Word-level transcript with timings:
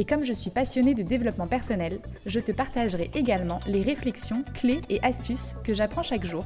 Et 0.00 0.04
comme 0.04 0.24
je 0.24 0.32
suis 0.32 0.50
passionnée 0.50 0.94
de 0.94 1.02
développement 1.02 1.48
personnel, 1.48 1.98
je 2.24 2.38
te 2.38 2.52
partagerai 2.52 3.10
également 3.14 3.58
les 3.66 3.82
réflexions, 3.82 4.44
clés 4.54 4.80
et 4.88 5.02
astuces 5.02 5.56
que 5.64 5.74
j'apprends 5.74 6.04
chaque 6.04 6.24
jour 6.24 6.44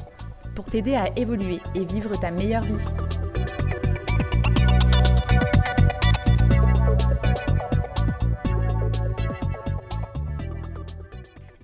pour 0.56 0.64
t'aider 0.64 0.94
à 0.94 1.14
évoluer 1.18 1.60
et 1.74 1.84
vivre 1.84 2.18
ta 2.18 2.30
meilleure 2.30 2.62
vie. 2.62 2.82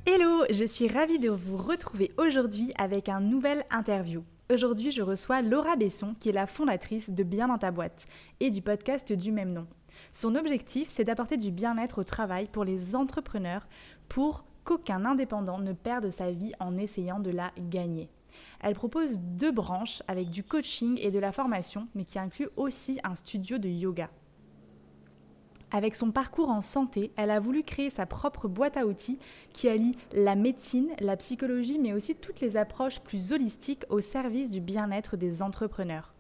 Hello, 0.05 0.45
je 0.51 0.67
suis 0.67 0.89
ravie 0.89 1.19
de 1.19 1.31
vous 1.31 1.57
retrouver 1.57 2.13
aujourd'hui 2.19 2.71
avec 2.77 3.09
un 3.09 3.21
nouvel 3.21 3.65
interview. 3.71 4.23
Aujourd'hui, 4.53 4.91
je 4.91 5.01
reçois 5.01 5.41
Laura 5.41 5.77
Besson, 5.77 6.15
qui 6.21 6.29
est 6.29 6.33
la 6.33 6.47
fondatrice 6.47 7.09
de 7.09 7.23
Bien 7.23 7.49
dans 7.49 7.59
ta 7.59 7.71
boîte 7.71 8.05
et 8.41 8.51
du 8.51 8.61
podcast 8.61 9.11
du 9.11 9.33
même 9.33 9.55
nom. 9.55 9.67
Son 10.13 10.35
objectif, 10.35 10.89
c'est 10.89 11.05
d'apporter 11.05 11.37
du 11.37 11.51
bien-être 11.51 12.01
au 12.01 12.05
travail 12.05 12.49
pour 12.49 12.65
les 12.65 12.97
entrepreneurs 12.97 13.67
pour 14.09 14.45
qu'aucun 14.65 15.05
indépendant 15.05 15.59
ne 15.59 15.73
perde 15.73 16.11
sa 16.11 16.31
vie 16.31 16.53
en 16.61 16.77
essayant 16.77 17.21
de 17.21 17.31
la 17.31 17.53
gagner. 17.59 18.11
Elle 18.61 18.75
propose 18.75 19.19
deux 19.19 19.53
branches 19.53 20.03
avec 20.09 20.31
du 20.31 20.45
coaching 20.45 20.99
et 21.01 21.11
de 21.11 21.19
la 21.19 21.33
formation, 21.33 21.89
mais 21.95 22.05
qui 22.05 22.19
inclut 22.19 22.49
aussi 22.57 22.99
un 23.05 23.15
studio 23.15 23.59
de 23.59 23.69
yoga. 23.69 24.11
Avec 25.71 25.97
son 25.97 26.13
parcours 26.13 26.49
en 26.49 26.63
santé, 26.63 27.13
elle 27.17 27.31
a 27.31 27.41
voulu 27.41 27.63
créer 27.63 27.91
sa 27.91 28.07
propre 28.07 28.49
boîte 28.49 28.79
à 28.79 28.87
outils 28.87 29.19
qui 29.53 29.69
allie 29.69 29.95
la 30.13 30.35
médecine, 30.35 30.91
la 30.99 31.17
psychologie, 31.17 31.79
mais 31.79 31.93
aussi 31.93 32.15
toutes 32.15 32.41
les 32.41 32.57
approches 32.57 33.01
plus 33.01 33.33
holistiques 33.33 33.85
au 33.91 34.01
service 34.01 34.51
du 34.51 34.61
bien-être 34.61 35.19
des 35.19 35.43
entrepreneurs. 35.43 36.15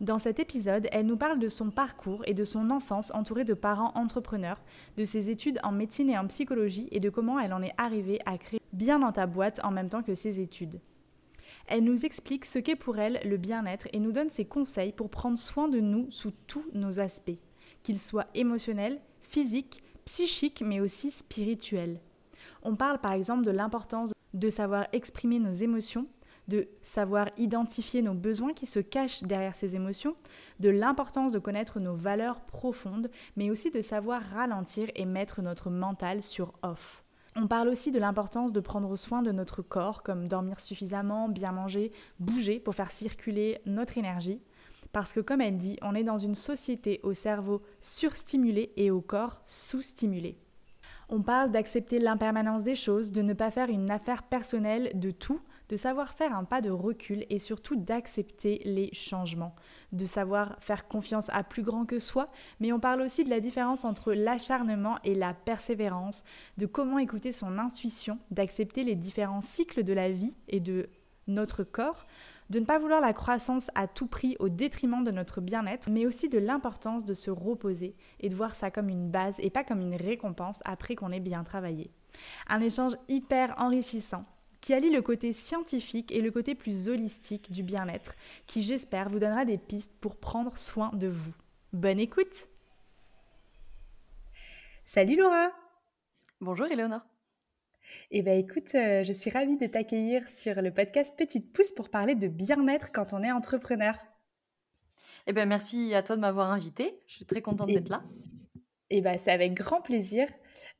Dans 0.00 0.18
cet 0.18 0.38
épisode, 0.38 0.88
elle 0.92 1.04
nous 1.04 1.18
parle 1.18 1.38
de 1.38 1.50
son 1.50 1.70
parcours 1.70 2.22
et 2.26 2.32
de 2.32 2.44
son 2.44 2.70
enfance 2.70 3.12
entourée 3.12 3.44
de 3.44 3.52
parents 3.52 3.92
entrepreneurs, 3.94 4.62
de 4.96 5.04
ses 5.04 5.28
études 5.28 5.60
en 5.62 5.72
médecine 5.72 6.08
et 6.08 6.16
en 6.16 6.26
psychologie 6.26 6.88
et 6.90 7.00
de 7.00 7.10
comment 7.10 7.38
elle 7.38 7.52
en 7.52 7.60
est 7.60 7.74
arrivée 7.76 8.18
à 8.24 8.38
créer 8.38 8.62
bien 8.72 9.00
dans 9.00 9.12
ta 9.12 9.26
boîte 9.26 9.60
en 9.62 9.70
même 9.70 9.90
temps 9.90 10.02
que 10.02 10.14
ses 10.14 10.40
études. 10.40 10.80
Elle 11.66 11.84
nous 11.84 12.06
explique 12.06 12.46
ce 12.46 12.58
qu'est 12.58 12.76
pour 12.76 12.98
elle 12.98 13.20
le 13.26 13.36
bien-être 13.36 13.88
et 13.92 14.00
nous 14.00 14.10
donne 14.10 14.30
ses 14.30 14.46
conseils 14.46 14.92
pour 14.92 15.10
prendre 15.10 15.36
soin 15.36 15.68
de 15.68 15.80
nous 15.80 16.10
sous 16.10 16.32
tous 16.46 16.64
nos 16.72 16.98
aspects, 16.98 17.38
qu'ils 17.82 18.00
soient 18.00 18.26
émotionnels, 18.34 19.02
physiques, 19.20 19.82
psychiques 20.06 20.62
mais 20.64 20.80
aussi 20.80 21.10
spirituels. 21.10 22.00
On 22.62 22.74
parle 22.74 23.00
par 23.00 23.12
exemple 23.12 23.44
de 23.44 23.50
l'importance 23.50 24.12
de 24.32 24.48
savoir 24.48 24.86
exprimer 24.92 25.40
nos 25.40 25.52
émotions, 25.52 26.06
de 26.50 26.68
savoir 26.82 27.28
identifier 27.38 28.02
nos 28.02 28.12
besoins 28.12 28.52
qui 28.52 28.66
se 28.66 28.80
cachent 28.80 29.22
derrière 29.22 29.54
ces 29.54 29.76
émotions, 29.76 30.16
de 30.58 30.68
l'importance 30.68 31.30
de 31.30 31.38
connaître 31.38 31.78
nos 31.78 31.94
valeurs 31.94 32.40
profondes, 32.40 33.08
mais 33.36 33.50
aussi 33.50 33.70
de 33.70 33.80
savoir 33.80 34.20
ralentir 34.20 34.88
et 34.96 35.04
mettre 35.04 35.42
notre 35.42 35.70
mental 35.70 36.22
sur 36.22 36.52
off. 36.62 37.04
On 37.36 37.46
parle 37.46 37.68
aussi 37.68 37.92
de 37.92 38.00
l'importance 38.00 38.52
de 38.52 38.58
prendre 38.58 38.96
soin 38.96 39.22
de 39.22 39.30
notre 39.30 39.62
corps, 39.62 40.02
comme 40.02 40.26
dormir 40.26 40.58
suffisamment, 40.58 41.28
bien 41.28 41.52
manger, 41.52 41.92
bouger 42.18 42.58
pour 42.58 42.74
faire 42.74 42.90
circuler 42.90 43.60
notre 43.64 43.96
énergie. 43.96 44.42
Parce 44.90 45.12
que 45.12 45.20
comme 45.20 45.40
elle 45.40 45.56
dit, 45.56 45.78
on 45.82 45.94
est 45.94 46.02
dans 46.02 46.18
une 46.18 46.34
société 46.34 46.98
au 47.04 47.14
cerveau 47.14 47.62
surstimulé 47.80 48.72
et 48.76 48.90
au 48.90 49.00
corps 49.00 49.40
sous-stimulé. 49.46 50.36
On 51.08 51.22
parle 51.22 51.52
d'accepter 51.52 52.00
l'impermanence 52.00 52.64
des 52.64 52.74
choses, 52.74 53.12
de 53.12 53.22
ne 53.22 53.34
pas 53.34 53.52
faire 53.52 53.70
une 53.70 53.90
affaire 53.90 54.24
personnelle 54.24 54.90
de 54.94 55.12
tout, 55.12 55.40
de 55.70 55.76
savoir 55.76 56.12
faire 56.14 56.36
un 56.36 56.42
pas 56.42 56.60
de 56.60 56.68
recul 56.68 57.24
et 57.30 57.38
surtout 57.38 57.76
d'accepter 57.76 58.60
les 58.64 58.90
changements, 58.92 59.54
de 59.92 60.04
savoir 60.04 60.56
faire 60.60 60.88
confiance 60.88 61.30
à 61.30 61.44
plus 61.44 61.62
grand 61.62 61.86
que 61.86 62.00
soi, 62.00 62.28
mais 62.58 62.72
on 62.72 62.80
parle 62.80 63.00
aussi 63.00 63.22
de 63.22 63.30
la 63.30 63.38
différence 63.38 63.84
entre 63.84 64.12
l'acharnement 64.12 64.98
et 65.04 65.14
la 65.14 65.32
persévérance, 65.32 66.24
de 66.58 66.66
comment 66.66 66.98
écouter 66.98 67.30
son 67.30 67.56
intuition, 67.56 68.18
d'accepter 68.32 68.82
les 68.82 68.96
différents 68.96 69.40
cycles 69.40 69.84
de 69.84 69.92
la 69.92 70.10
vie 70.10 70.34
et 70.48 70.58
de 70.58 70.90
notre 71.28 71.62
corps, 71.62 72.02
de 72.50 72.58
ne 72.58 72.64
pas 72.64 72.80
vouloir 72.80 73.00
la 73.00 73.12
croissance 73.12 73.70
à 73.76 73.86
tout 73.86 74.08
prix 74.08 74.34
au 74.40 74.48
détriment 74.48 75.04
de 75.04 75.12
notre 75.12 75.40
bien-être, 75.40 75.88
mais 75.88 76.04
aussi 76.04 76.28
de 76.28 76.38
l'importance 76.38 77.04
de 77.04 77.14
se 77.14 77.30
reposer 77.30 77.94
et 78.18 78.28
de 78.28 78.34
voir 78.34 78.56
ça 78.56 78.72
comme 78.72 78.88
une 78.88 79.08
base 79.08 79.36
et 79.38 79.50
pas 79.50 79.62
comme 79.62 79.80
une 79.80 79.94
récompense 79.94 80.60
après 80.64 80.96
qu'on 80.96 81.12
ait 81.12 81.20
bien 81.20 81.44
travaillé. 81.44 81.92
Un 82.48 82.60
échange 82.60 82.96
hyper 83.08 83.54
enrichissant 83.56 84.24
qui 84.60 84.74
allie 84.74 84.90
le 84.90 85.02
côté 85.02 85.32
scientifique 85.32 86.12
et 86.12 86.20
le 86.20 86.30
côté 86.30 86.54
plus 86.54 86.88
holistique 86.88 87.50
du 87.50 87.62
bien-être, 87.62 88.14
qui 88.46 88.62
j'espère 88.62 89.08
vous 89.08 89.18
donnera 89.18 89.44
des 89.44 89.58
pistes 89.58 89.92
pour 90.00 90.16
prendre 90.16 90.56
soin 90.56 90.90
de 90.94 91.08
vous. 91.08 91.34
Bonne 91.72 92.00
écoute 92.00 92.48
Salut 94.84 95.16
Laura 95.16 95.50
Bonjour 96.40 96.66
Eleonore 96.66 97.06
eh 98.12 98.22
bien 98.22 98.34
écoute, 98.34 98.74
euh, 98.74 99.02
je 99.02 99.12
suis 99.12 99.30
ravie 99.30 99.56
de 99.56 99.66
t'accueillir 99.66 100.26
sur 100.28 100.62
le 100.62 100.72
podcast 100.72 101.14
Petite 101.16 101.52
Pousse 101.52 101.72
pour 101.72 101.88
parler 101.88 102.14
de 102.14 102.28
bien-être 102.28 102.92
quand 102.92 103.12
on 103.12 103.22
est 103.22 103.32
entrepreneur. 103.32 103.94
Eh 105.26 105.32
bien 105.32 105.46
merci 105.46 105.94
à 105.94 106.02
toi 106.02 106.16
de 106.16 106.20
m'avoir 106.20 106.50
invitée, 106.50 107.00
je 107.06 107.16
suis 107.16 107.26
très 107.26 107.42
contente 107.42 107.68
d'être 107.68 107.88
là. 107.88 108.02
Eh 108.90 109.00
bien 109.00 109.16
c'est 109.18 109.30
avec 109.30 109.54
grand 109.54 109.80
plaisir. 109.80 110.26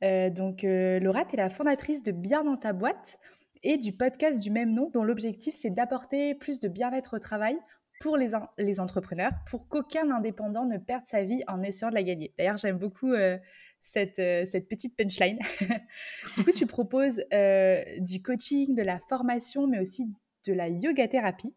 Euh, 0.03 0.29
donc 0.29 0.63
euh, 0.63 0.99
Laura, 0.99 1.25
tu 1.25 1.35
es 1.35 1.37
la 1.37 1.49
fondatrice 1.49 2.03
de 2.03 2.11
Bien 2.11 2.43
dans 2.43 2.57
ta 2.57 2.73
boîte 2.73 3.19
et 3.63 3.77
du 3.77 3.93
podcast 3.93 4.39
du 4.39 4.51
même 4.51 4.73
nom 4.73 4.89
dont 4.89 5.03
l'objectif 5.03 5.55
c'est 5.55 5.69
d'apporter 5.69 6.35
plus 6.35 6.59
de 6.59 6.67
bien-être 6.67 7.15
au 7.15 7.19
travail 7.19 7.57
pour 8.01 8.17
les, 8.17 8.31
les 8.57 8.79
entrepreneurs, 8.79 9.31
pour 9.47 9.67
qu'aucun 9.67 10.09
indépendant 10.11 10.65
ne 10.65 10.77
perde 10.77 11.05
sa 11.05 11.23
vie 11.23 11.43
en 11.47 11.61
essayant 11.61 11.89
de 11.89 11.95
la 11.95 12.03
gagner. 12.03 12.33
D'ailleurs, 12.37 12.57
j'aime 12.57 12.79
beaucoup 12.79 13.13
euh, 13.13 13.37
cette, 13.83 14.19
euh, 14.19 14.45
cette, 14.45 14.67
petite 14.67 14.97
punchline. 14.97 15.39
du 16.35 16.43
coup, 16.43 16.51
tu 16.51 16.65
proposes 16.65 17.23
euh, 17.31 17.83
du 17.99 18.21
coaching, 18.21 18.75
de 18.75 18.81
la 18.81 18.99
formation, 18.99 19.67
mais 19.67 19.79
aussi 19.79 20.11
de 20.47 20.53
la 20.53 20.67
yoga 20.67 21.07
thérapie. 21.07 21.55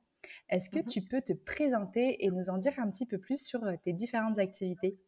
Est-ce 0.51 0.69
que 0.69 0.81
mmh 0.81 0.87
tu 0.87 1.03
peux 1.03 1.23
te 1.23 1.33
présenter 1.33 2.25
et 2.25 2.31
nous 2.31 2.51
en 2.51 2.59
dire 2.59 2.79
un 2.79 2.91
petit 2.91 3.07
peu 3.07 3.19
plus 3.19 3.43
sur 3.43 3.61
tes 3.83 3.95
différentes 3.95 4.39
activités? 4.39 4.99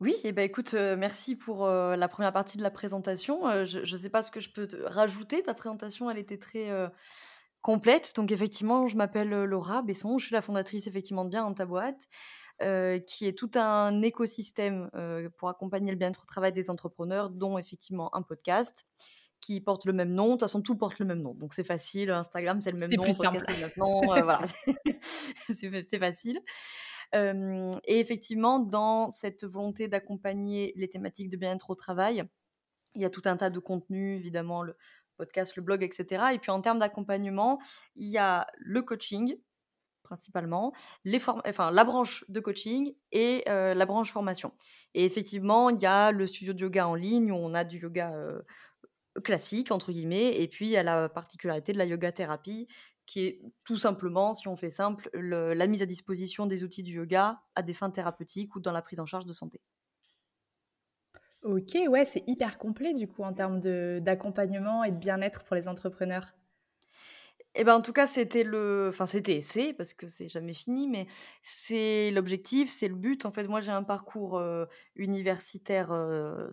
Oui, 0.00 0.12
et 0.24 0.28
eh 0.28 0.32
ben, 0.32 0.42
écoute, 0.42 0.72
merci 0.72 1.36
pour, 1.36 1.66
la 1.66 2.08
première 2.08 2.32
partie 2.32 2.56
de 2.56 2.62
la 2.62 2.70
présentation. 2.70 3.64
je 3.64 3.80
ne 3.80 4.00
sais 4.00 4.10
pas 4.10 4.22
ce 4.22 4.30
que 4.30 4.40
je 4.40 4.50
peux 4.50 4.66
te 4.66 4.76
rajouter. 4.76 5.42
Ta 5.42 5.54
présentation, 5.54 6.10
elle 6.10 6.18
était 6.18 6.38
très, 6.38 6.70
complète. 7.62 8.14
Donc 8.16 8.32
effectivement, 8.32 8.86
je 8.86 8.96
m'appelle, 8.96 9.28
Laura 9.28 9.82
Besson. 9.82 10.18
Je 10.18 10.26
suis 10.26 10.34
la 10.34 10.42
fondatrice 10.42 10.86
effectivement 10.86 11.24
de 11.24 11.30
Bien 11.30 11.42
dans 11.42 11.54
ta 11.54 11.66
boîte, 11.66 12.08
qui 13.06 13.26
est 13.26 13.36
tout 13.38 13.50
un 13.54 14.02
écosystème, 14.02 14.90
pour 15.36 15.48
accompagner 15.48 15.90
le 15.90 15.98
bien-être 15.98 16.22
au 16.22 16.26
travail 16.26 16.52
des 16.52 16.70
entrepreneurs, 16.70 17.30
dont 17.30 17.58
effectivement 17.58 18.14
un 18.14 18.22
podcast 18.22 18.86
qui 19.40 19.60
porte 19.60 19.86
le 19.86 19.92
même 19.92 20.12
nom. 20.12 20.26
De 20.26 20.30
toute 20.32 20.40
façon, 20.40 20.60
tout 20.60 20.76
porte 20.76 20.98
le 20.98 21.06
même 21.06 21.22
nom. 21.22 21.34
Donc 21.34 21.54
c'est 21.54 21.64
facile. 21.64 22.10
Instagram, 22.10 22.60
c'est 22.60 22.72
le 22.72 22.78
même 22.78 22.90
C'est 22.90 22.96
nom. 22.96 23.04
plus 23.04 23.16
simple. 23.16 23.42
c'est 23.46 23.54
le 23.54 23.60
même 23.60 23.72
nom. 23.76 24.00
voilà, 24.02 24.40
c'est 25.48 25.98
facile 25.98 26.40
et 27.12 28.00
effectivement, 28.00 28.60
dans 28.60 29.10
cette 29.10 29.44
volonté 29.44 29.88
d'accompagner 29.88 30.72
les 30.76 30.88
thématiques 30.88 31.30
de 31.30 31.36
bien-être 31.36 31.70
au 31.70 31.74
travail, 31.74 32.24
il 32.94 33.02
y 33.02 33.04
a 33.04 33.10
tout 33.10 33.22
un 33.24 33.36
tas 33.36 33.50
de 33.50 33.58
contenus, 33.58 34.18
évidemment, 34.18 34.62
le 34.62 34.76
podcast, 35.16 35.56
le 35.56 35.62
blog, 35.62 35.82
etc. 35.82 36.26
Et 36.32 36.38
puis 36.38 36.50
en 36.50 36.60
termes 36.60 36.78
d'accompagnement, 36.78 37.60
il 37.94 38.08
y 38.08 38.18
a 38.18 38.46
le 38.58 38.82
coaching, 38.82 39.36
principalement, 40.02 40.72
les 41.04 41.20
enfin, 41.46 41.70
la 41.70 41.84
branche 41.84 42.24
de 42.28 42.40
coaching 42.40 42.94
et 43.12 43.44
la 43.46 43.86
branche 43.86 44.10
formation. 44.10 44.52
Et 44.94 45.04
effectivement, 45.04 45.70
il 45.70 45.80
y 45.80 45.86
a 45.86 46.10
le 46.10 46.26
studio 46.26 46.52
de 46.52 46.60
yoga 46.60 46.88
en 46.88 46.94
ligne 46.94 47.32
où 47.32 47.36
on 47.36 47.54
a 47.54 47.64
du 47.64 47.78
yoga 47.78 48.14
classique, 49.24 49.72
entre 49.72 49.92
guillemets, 49.92 50.40
et 50.40 50.48
puis 50.48 50.66
il 50.66 50.70
y 50.70 50.76
a 50.76 50.82
la 50.82 51.08
particularité 51.08 51.72
de 51.72 51.78
la 51.78 51.84
yoga 51.84 52.12
thérapie 52.12 52.68
qui 53.10 53.20
est 53.26 53.42
tout 53.64 53.76
simplement, 53.76 54.32
si 54.32 54.46
on 54.46 54.54
fait 54.56 54.70
simple, 54.70 55.10
la 55.14 55.66
mise 55.66 55.82
à 55.82 55.86
disposition 55.86 56.46
des 56.46 56.62
outils 56.62 56.84
du 56.84 56.92
yoga 56.92 57.42
à 57.56 57.62
des 57.62 57.74
fins 57.74 57.90
thérapeutiques 57.90 58.54
ou 58.54 58.60
dans 58.60 58.70
la 58.70 58.82
prise 58.82 59.00
en 59.00 59.06
charge 59.06 59.26
de 59.26 59.32
santé. 59.32 59.60
Ok, 61.42 61.76
ouais, 61.88 62.04
c'est 62.06 62.22
hyper 62.26 62.56
complet 62.58 62.92
du 62.94 63.06
coup 63.08 63.22
en 63.22 63.32
termes 63.32 63.60
d'accompagnement 64.00 64.84
et 64.84 64.90
de 64.90 64.96
bien-être 64.96 65.44
pour 65.44 65.56
les 65.56 65.68
entrepreneurs. 65.68 66.34
Et 67.56 67.64
ben, 67.64 67.74
en 67.74 67.82
tout 67.82 67.92
cas, 67.92 68.06
c'était 68.06 68.44
le 68.44 68.88
enfin, 68.90 69.06
c'était 69.06 69.40
c'est 69.40 69.72
parce 69.72 69.92
que 69.92 70.06
c'est 70.06 70.28
jamais 70.28 70.54
fini, 70.54 70.86
mais 70.86 71.06
c'est 71.42 72.12
l'objectif, 72.12 72.70
c'est 72.70 72.86
le 72.86 72.94
but. 72.94 73.26
En 73.26 73.32
fait, 73.32 73.48
moi, 73.48 73.60
j'ai 73.60 73.72
un 73.72 73.82
parcours, 73.82 74.40
universitaire, 74.94 75.88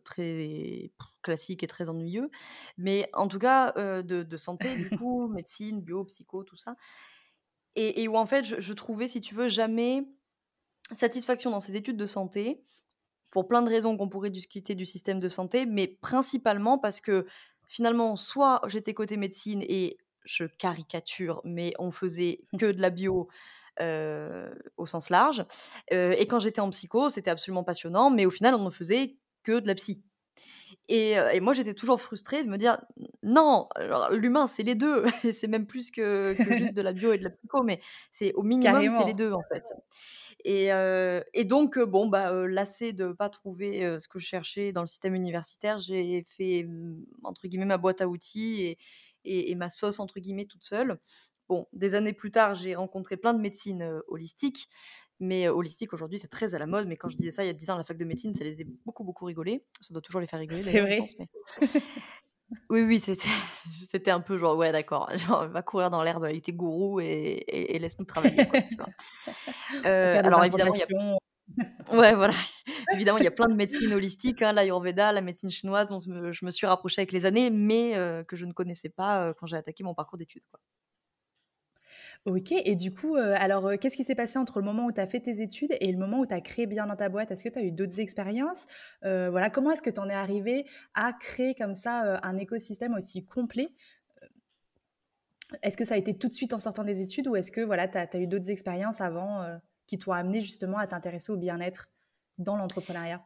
très 0.04 0.92
classique 1.22 1.62
et 1.64 1.68
très 1.68 1.90
ennuyeux, 1.90 2.32
mais 2.78 3.10
en 3.14 3.28
tout 3.28 3.38
cas, 3.40 3.74
de 4.02 4.24
de 4.24 4.38
santé 4.38 4.76
du 4.76 4.90
coup, 4.98 5.28
médecine, 5.28 5.82
bio, 5.82 6.04
psycho, 6.06 6.44
tout 6.44 6.56
ça 6.58 6.76
et 7.76 8.04
et 8.04 8.08
où 8.08 8.18
en 8.18 8.26
fait, 8.26 8.44
je 8.44 8.60
je 8.60 8.74
trouvais, 8.74 9.08
si 9.08 9.22
tu 9.22 9.36
veux, 9.36 9.50
jamais 9.50 10.04
satisfaction 10.94 11.52
dans 11.52 11.60
ces 11.60 11.76
études 11.76 11.98
de 11.98 12.06
santé, 12.08 12.64
pour 13.32 13.48
plein 13.48 13.62
de 13.62 13.70
raisons 13.70 13.98
qu'on 13.98 14.10
pourrait 14.10 14.32
discuter 14.32 14.76
du 14.76 14.86
système 14.86 15.20
de 15.20 15.30
santé, 15.30 15.66
mais 15.66 15.88
principalement 15.88 16.80
parce 16.80 17.02
que 17.02 17.28
finalement, 17.68 18.16
soit 18.16 18.62
j'étais 18.68 18.94
côté 18.94 19.18
médecine 19.18 19.64
et 19.68 19.98
je 20.28 20.46
caricature, 20.46 21.42
mais 21.46 21.74
on 21.80 21.92
faisait 21.92 22.42
que 22.60 22.72
de 22.72 22.82
la 22.82 22.92
bio, 22.92 23.30
au 24.78 24.86
sens 24.86 25.10
large, 25.10 25.46
et 25.92 26.28
quand 26.28 26.40
j'étais 26.40 26.62
en 26.62 26.70
psycho, 26.70 27.10
c'était 27.10 27.32
absolument 27.32 27.64
passionnant, 27.64 28.10
mais 28.12 28.26
au 28.26 28.32
final, 28.32 28.56
on 28.56 28.66
ne 28.66 28.70
faisait 28.72 29.18
que 29.44 29.60
de 29.60 29.68
la 29.68 29.76
psy 29.76 30.04
et 30.90 31.40
moi, 31.42 31.54
j'étais 31.54 31.74
toujours 31.74 32.02
frustrée 32.02 32.44
de 32.44 32.50
me 32.50 32.58
dire: 32.58 32.80
«Non, 33.24 33.68
l'humain, 34.12 34.48
c'est 34.48 34.64
les 34.64 34.76
2 34.76 35.04
et 35.24 35.34
c'est 35.34 35.48
même 35.48 35.68
plus 35.68 35.92
que 35.92 36.34
que 36.36 36.54
juste 36.54 36.74
de 36.74 36.82
la 36.82 36.94
bio 36.94 37.12
et 37.14 37.18
de 37.18 37.24
la 37.26 37.30
psycho, 37.32 37.64
mais 37.64 37.82
c'est 38.12 38.34
au 38.34 38.44
minimum, 38.44 38.90
c'est 38.90 39.04
les. 39.04 39.14
2 39.14 39.32
en 39.34 39.44
fait». 39.52 39.64
Et 40.46 41.44
donc 41.46 41.80
bon, 41.80 42.08
bah, 42.08 42.32
lassée 42.48 42.94
de 42.94 43.12
pas 43.12 43.30
trouver, 43.30 44.00
ce 44.00 44.08
que 44.08 44.20
je 44.20 44.26
cherchais 44.26 44.72
dans 44.72 44.82
le 44.82 44.88
système 44.88 45.16
universitaire, 45.16 45.78
j'ai 45.80 46.24
fait, 46.28 46.64
mmh, 46.64 47.06
entre 47.24 47.48
guillemets 47.48 47.66
«ma 47.66 47.78
boîte 47.78 48.02
à 48.02 48.08
outils» 48.08 48.62
et 48.64 48.78
et 49.28 49.52
et 49.52 49.56
«ma 49.56 49.70
sauce» 49.70 50.00
entre 50.00 50.20
guillemets 50.20 50.46
toute 50.46 50.64
seule. 50.66 51.00
Bon, 51.50 51.68
des 51.74 51.94
années 51.96 52.14
plus 52.14 52.32
tard, 52.32 52.56
j'ai 52.56 52.76
rencontré 52.76 53.16
plein 53.18 53.34
de 53.34 53.40
médecine, 53.42 53.82
heu, 53.84 54.04
holistique, 54.10 54.68
mais 55.20 55.48
heu, 55.48 55.52
holistique 55.52 55.94
aujourd'hui, 55.94 56.20
c'est 56.20 56.28
très 56.30 56.54
à 56.56 56.60
la 56.60 56.68
mode, 56.68 56.88
mais 56.88 56.98
quand 56.98 57.10
je 57.10 57.18
disais 57.18 57.32
ça 57.32 57.44
il 57.44 57.48
y 57.48 57.50
a 57.50 57.54
10 57.54 57.70
ans 57.70 57.76
à 57.76 57.78
la 57.78 57.84
fac 57.86 57.98
de 57.98 58.06
médecine, 58.06 58.36
ça 58.36 58.44
les 58.44 58.52
faisait 58.54 58.68
beaucoup, 58.86 59.04
beaucoup 59.06 59.26
rigoler. 59.26 59.66
Ça 59.82 59.94
doit 59.94 60.02
toujours 60.02 60.22
les 60.22 60.28
faire 60.28 60.40
rigoler 60.40 60.64
C'est 60.64 60.82
vrai. 60.82 60.98
pense, 60.98 61.16
mais 61.20 61.28
oui, 62.70 62.82
oui, 62.84 63.00
c'était 63.90 64.12
un 64.12 64.20
peu 64.22 64.38
genre: 64.38 64.58
«Ouais 64.58 64.72
d'accord, 64.72 65.10
genre 65.18 65.48
va 65.50 65.62
courir 65.64 65.90
dans 65.90 66.04
l'herbe 66.04 66.26
avec 66.26 66.44
tes 66.44 66.54
gourous 66.54 67.00
et 67.00 67.06
et 67.08 67.76
et 67.76 67.80
laisse-nous 67.80 68.06
travailler 68.06 68.46
quoi», 68.46 68.60
tu 68.70 68.76
vois? 68.78 68.94
Heu, 69.86 69.90
Faire 70.10 70.24
des 70.24 70.32
alors 70.32 70.44
évidemment, 70.46 70.74
il 70.76 70.80
y 70.80 70.84
a. 70.84 70.88
Ouais, 71.92 72.14
voilà. 72.16 72.34
Évidemment, 72.92 73.18
il 73.18 73.24
y 73.24 73.28
a 73.28 73.32
plein 73.32 73.48
de 73.48 73.54
médecines 73.56 73.94
holistiques, 73.94 74.42
hein, 74.42 74.52
l'ayurveda, 74.52 75.12
la 75.14 75.22
médecine 75.22 75.50
chinoise 75.50 75.88
dont 75.88 76.00
je 76.00 76.46
me 76.46 76.52
suis 76.52 76.68
rapprochée 76.68 77.00
avec 77.02 77.12
les 77.14 77.26
années, 77.26 77.50
mais 77.50 77.96
heu, 77.96 78.24
que 78.26 78.36
je 78.36 78.46
ne 78.46 78.52
connaissais 78.54 78.90
pas, 78.90 79.30
heu, 79.30 79.34
quand 79.34 79.48
j'ai 79.48 79.56
attaqué 79.56 79.84
mon 79.84 79.94
parcours 79.94 80.18
d'études. 80.18 80.44
OK 82.26 82.52
et 82.52 82.76
du 82.76 82.94
coup, 82.94 83.16
heu, 83.18 83.34
alors, 83.36 83.72
qu'est-ce 83.80 83.96
qui 83.96 84.04
s'est 84.04 84.16
passé 84.16 84.38
entre 84.40 84.60
le 84.60 84.66
moment 84.66 84.86
où 84.86 84.92
tu 84.92 85.00
as 85.02 85.08
fait 85.08 85.20
tes 85.22 85.42
études 85.42 85.76
et 85.80 85.92
le 85.92 85.98
moment 85.98 86.20
où 86.20 86.26
tu 86.26 86.34
as 86.34 86.42
créé 86.42 86.66
Bien 86.68 86.88
dans 86.88 86.96
ta 86.96 87.10
boîte? 87.10 87.32
Est-ce 87.32 87.44
que 87.44 87.50
tu 87.50 87.60
as 87.60 87.64
eu 87.64 87.72
d'autres 87.72 88.00
expériences? 88.00 88.66
Voilà, 89.02 89.50
comment 89.50 89.72
est-ce 89.72 89.82
que 89.82 89.90
tu 89.90 90.00
en 90.02 90.10
es 90.10 90.14
arrivé 90.14 90.66
à 90.94 91.14
créer 91.14 91.56
comme 91.56 91.76
ça, 91.76 92.20
un 92.24 92.38
écosystème 92.38 92.94
aussi 92.96 93.26
complet? 93.26 93.70
Est-ce 95.64 95.78
que 95.78 95.86
ça 95.86 95.96
a 95.96 95.98
été 95.98 96.18
tout 96.18 96.28
de 96.28 96.34
suite 96.34 96.54
en 96.54 96.60
sortant 96.60 96.84
des 96.84 97.02
études 97.02 97.28
ou 97.28 97.36
est-ce 97.36 97.52
que 97.52 97.62
voilà, 97.62 97.88
tu 97.88 97.98
as 97.98 98.20
eu 98.20 98.28
d'autres 98.28 98.50
expériences 98.50 99.02
avant, 99.02 99.44
qui 99.88 99.98
t'ont 100.00 100.14
amené 100.14 100.42
justement 100.42 100.78
à 100.80 100.88
t'intéresser 100.88 101.32
au 101.32 101.38
bien-être 101.38 101.90
dans 102.38 102.58
l'entrepreneuriat? 102.58 103.26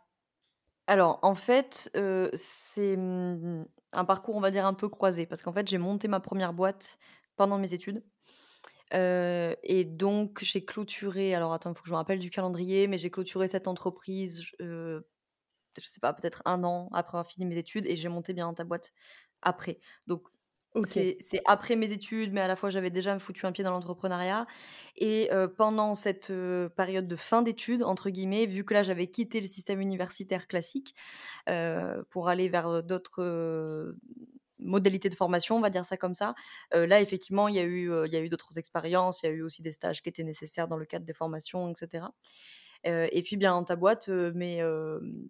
Alors 0.88 1.20
en 1.22 1.36
fait, 1.36 1.90
heu, 1.96 2.30
c'est, 2.34 2.98
mmh, 2.98 3.66
un 3.94 4.06
parcours, 4.06 4.36
on 4.36 4.42
va 4.42 4.52
dire, 4.52 4.66
un 4.66 4.74
peu 4.74 4.90
croisé 4.90 5.26
parce 5.26 5.42
qu'en 5.42 5.54
fait, 5.54 5.68
j'ai 5.68 5.78
monté 5.78 6.08
ma 6.08 6.20
première 6.20 6.54
boîte 6.54 6.98
pendant 7.36 7.58
mes 7.58 7.74
études, 7.74 8.04
heu 8.94 9.56
et 9.64 9.86
donc 9.86 10.44
j'ai 10.44 10.66
clôturé 10.66 11.36
alors 11.36 11.54
attends, 11.54 11.72
il 11.72 11.76
faut 11.78 11.84
que 11.84 11.88
je 11.90 11.94
me 11.94 11.98
rappelle 11.98 12.20
du 12.20 12.30
calendrier, 12.32 12.88
mais 12.88 12.98
j'ai 13.00 13.12
clôturé 13.12 13.48
cette 13.50 13.68
entreprise, 13.68 14.44
heu, 14.62 15.08
je 15.80 15.86
sais 15.88 16.00
pas, 16.02 16.14
peut-être 16.14 16.42
un 16.46 16.64
an 16.66 16.90
après 16.94 17.18
avoir 17.18 17.28
fini 17.28 17.46
mes 17.46 17.58
études 17.58 17.88
et 17.88 17.96
j'ai 17.98 18.10
monté 18.10 18.34
Bien 18.34 18.54
ta 18.54 18.64
boîte 18.66 18.92
après. 19.44 19.80
Donc 20.08 20.28
C'est 20.84 21.18
après 21.46 21.76
mes 21.76 21.92
études, 21.92 22.32
mais 22.34 22.42
à 22.42 22.48
la 22.48 22.56
fois 22.56 22.70
j'avais 22.70 22.90
déjà 22.90 23.18
foutu 23.20 23.46
un 23.46 23.52
pied 23.52 23.64
dans 23.64 23.72
l'entrepreneuriat 23.72 24.48
et 24.98 25.30
pendant 25.58 25.94
cette, 25.96 26.32
période 26.76 27.08
de 27.08 27.16
«fin 27.18 27.42
d'études» 27.42 27.84
entre 27.84 28.10
guillemets, 28.10 28.46
vu 28.46 28.64
que 28.64 28.74
là 28.74 28.82
j'avais 28.84 29.08
quitté 29.08 29.42
le 29.42 29.48
système 29.48 29.82
universitaire 29.82 30.48
classique, 30.48 30.96
pour 32.10 32.30
aller 32.30 32.50
vers, 32.50 32.84
d'autres, 32.84 33.96
modalités 34.60 35.10
de 35.10 35.16
formation, 35.16 35.58
on 35.58 35.62
va 35.62 35.70
dire 35.72 35.86
ça 35.86 35.98
comme 35.98 36.14
ça. 36.14 36.36
Là 36.74 37.02
effectivement 37.02 37.48
il 37.50 37.56
y 37.56 37.60
a 37.60 37.64
eu, 37.64 37.92
eu 38.06 38.30
d'autres 38.30 38.58
expériences, 38.58 39.24
il 39.24 39.28
y 39.28 39.30
a 39.30 39.34
eu 39.34 39.42
aussi 39.44 39.62
des 39.64 39.74
stages 39.74 40.02
qui 40.02 40.10
étaient 40.10 40.24
nécessaires 40.24 40.68
dans 40.70 40.78
le 40.78 40.86
cadre 40.86 41.06
des 41.06 41.14
formations 41.14 41.70
et 41.70 41.76
cetera. 41.78 42.14
Heu 42.88 43.08
et 43.12 43.24
puis 43.24 43.38
bien 43.38 43.64
ta 43.64 43.76
boîte, 43.78 44.10
heu, 44.10 44.32
m'est, 44.34 44.58
hem, 44.58 45.30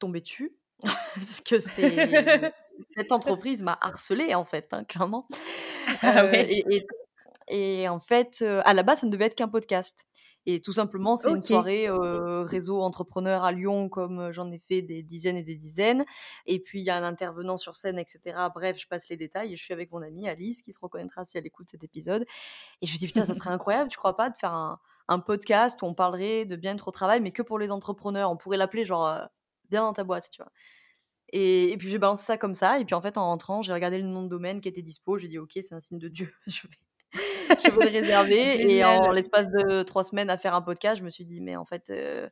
tombée 0.00 0.20
dessus 0.22 0.59
parce 1.14 1.40
que 1.40 1.60
c'est 1.60 2.52
cette 2.90 3.12
entreprise 3.12 3.62
m'a 3.62 3.78
harcelée 3.80 4.34
en 4.34 4.44
fait, 4.44 4.68
hein, 4.72 4.84
clairement. 4.84 5.26
Ah 6.02 6.24
ouais. 6.26 6.46
et 6.52 6.64
et 6.76 6.86
et 7.52 7.88
en 7.88 7.98
fait, 8.00 8.42
heu, 8.42 8.60
à 8.64 8.74
la 8.74 8.82
base, 8.84 9.00
ça 9.00 9.06
ne 9.06 9.10
devait 9.10 9.24
être 9.26 9.34
qu'un 9.34 9.48
podcast 9.48 10.06
et 10.46 10.62
tout 10.62 10.72
simplement, 10.72 11.16
c'est 11.16 11.30
une 11.30 11.42
soirée, 11.42 11.88
heu, 11.88 12.42
réseau 12.42 12.80
entrepreneur 12.80 13.44
à 13.44 13.52
Lyon 13.52 13.88
comme, 13.88 14.30
j'en 14.32 14.50
ai 14.50 14.58
fait 14.58 14.82
des 14.82 15.02
dizaines 15.02 15.36
et 15.36 15.42
des 15.42 15.56
dizaines 15.56 16.04
et 16.46 16.60
puis 16.60 16.80
il 16.80 16.84
y 16.84 16.90
a 16.90 16.96
un 16.96 17.02
intervenant 17.02 17.56
sur 17.56 17.74
scène 17.76 17.98
et 17.98 18.06
cetera. 18.08 18.48
Bref, 18.50 18.78
je 18.78 18.86
passe 18.86 19.08
les 19.08 19.16
détails 19.16 19.52
et 19.52 19.56
je 19.56 19.62
suis 19.62 19.74
avec 19.74 19.90
mon 19.92 20.00
amie 20.02 20.28
Alice 20.28 20.62
qui 20.62 20.72
se 20.72 20.78
reconnaîtra 20.80 21.24
si 21.24 21.36
elle 21.38 21.46
écoute 21.46 21.68
cet 21.70 21.82
épisode 21.84 22.24
et 22.82 22.86
je 22.86 22.92
lui 22.92 22.98
dis: 22.98 23.06
«Putain, 23.06 23.24
ça 23.24 23.34
serait 23.34 23.50
incroyable, 23.50 23.90
tu 23.90 23.98
crois 23.98 24.16
pas, 24.16 24.30
de 24.30 24.36
faire 24.36 24.54
un 24.54 24.78
un 25.08 25.18
podcast 25.18 25.82
où 25.82 25.86
on 25.86 25.94
parlerait 25.94 26.44
de 26.44 26.54
bien-être 26.56 26.86
au 26.88 26.92
travail, 26.92 27.20
mais 27.20 27.32
que 27.32 27.42
pour 27.42 27.58
les 27.58 27.72
entrepreneurs?» 27.72 28.30
on 28.30 28.36
pourrait 28.36 28.56
l'appeler 28.58 28.84
genre, 28.84 29.28
«Bien 29.70 29.82
dans 29.82 29.92
ta 29.94 30.04
boîte», 30.04 30.30
tu 30.32 30.42
vois? 30.42 30.52
Et 31.32 31.72
et 31.72 31.76
puis 31.78 31.88
j'ai 31.90 31.98
balancé 31.98 32.24
ça 32.24 32.38
comme 32.38 32.54
ça 32.54 32.78
et 32.80 32.84
puis 32.86 32.94
en 32.96 33.02
fait 33.02 33.18
en 33.18 33.26
rentrant, 33.26 33.62
j'ai 33.62 33.72
regardé 33.74 33.98
le 33.98 34.04
nom 34.08 34.24
de 34.24 34.28
domaine 34.28 34.60
qui 34.62 34.68
était 34.68 34.82
dispo, 34.82 35.18
j'ai 35.18 35.28
dit: 35.28 35.38
«OK, 35.38 35.52
c'est 35.60 35.74
un 35.74 35.80
signe 35.80 35.98
de 36.00 36.08
Dieu, 36.08 36.32
je 36.48 36.68
vais 36.68 36.76
je 37.64 37.72
vais 37.72 37.80
le 37.82 37.90
réserver» 37.90 38.72
et 38.76 38.84
en 38.84 39.10
l'espace 39.12 39.48
de 39.50 39.82
3 39.84 40.04
semaines 40.04 40.30
à 40.30 40.38
faire 40.38 40.54
un 40.56 40.62
podcast, 40.62 40.98
je 41.00 41.04
me 41.04 41.10
suis 41.10 41.26
dit: 41.26 41.40
«Mais 41.42 41.56
en 41.56 41.64
fait, 41.66 41.90
heu, 41.90 42.30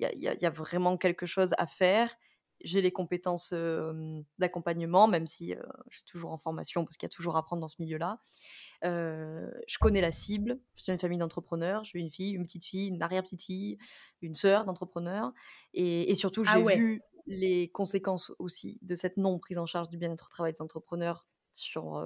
il 0.00 0.04
y 0.04 0.06
a 0.06 0.12
il 0.14 0.20
y 0.22 0.28
a 0.28 0.34
il 0.34 0.42
y 0.42 0.46
a 0.46 0.50
vraiment 0.50 0.96
quelque 0.98 1.26
chose 1.26 1.54
à 1.58 1.66
faire». 1.68 2.14
J'ai 2.64 2.82
les 2.82 2.92
compétences, 2.92 3.54
d'accompagnement, 4.38 5.08
même 5.08 5.26
si, 5.28 5.54
je 5.90 5.96
suis 5.98 6.04
toujours 6.06 6.32
en 6.32 6.38
formation 6.38 6.84
parce 6.84 6.96
qu'il 6.98 7.06
y 7.08 7.12
a 7.12 7.14
toujours 7.14 7.36
à 7.36 7.40
apprendre 7.40 7.60
dans 7.62 7.68
ce 7.68 7.76
milieu-là. 7.80 8.20
Je 8.82 9.78
connais 9.80 10.00
la 10.00 10.12
cible, 10.12 10.58
je 10.76 10.84
suis 10.84 10.92
une 10.92 10.98
famille 10.98 11.18
d'entrepreneurs, 11.18 11.84
j'ai 11.84 11.98
une 11.98 12.10
fille, 12.10 12.32
une 12.32 12.44
petite 12.44 12.64
fille, 12.64 12.88
une 12.88 13.02
arrière-petite 13.02 13.42
fille, 13.42 13.78
une 14.22 14.34
sœur 14.34 14.64
d'entrepreneur 14.64 15.32
et 15.74 16.10
et 16.10 16.14
surtout 16.14 16.44
Ah 16.46 16.54
j'ai 16.54 16.62
ouais. 16.62 16.76
vu 16.76 17.02
les 17.26 17.70
conséquences 17.70 18.32
aussi 18.38 18.78
de 18.82 18.94
cette 18.94 19.16
non 19.16 19.38
prise 19.38 19.58
en 19.58 19.66
charge 19.66 19.88
du 19.90 19.98
bien-être 19.98 20.26
au 20.26 20.30
travail 20.30 20.52
des 20.52 20.62
entrepreneurs 20.62 21.26
sur, 21.52 22.02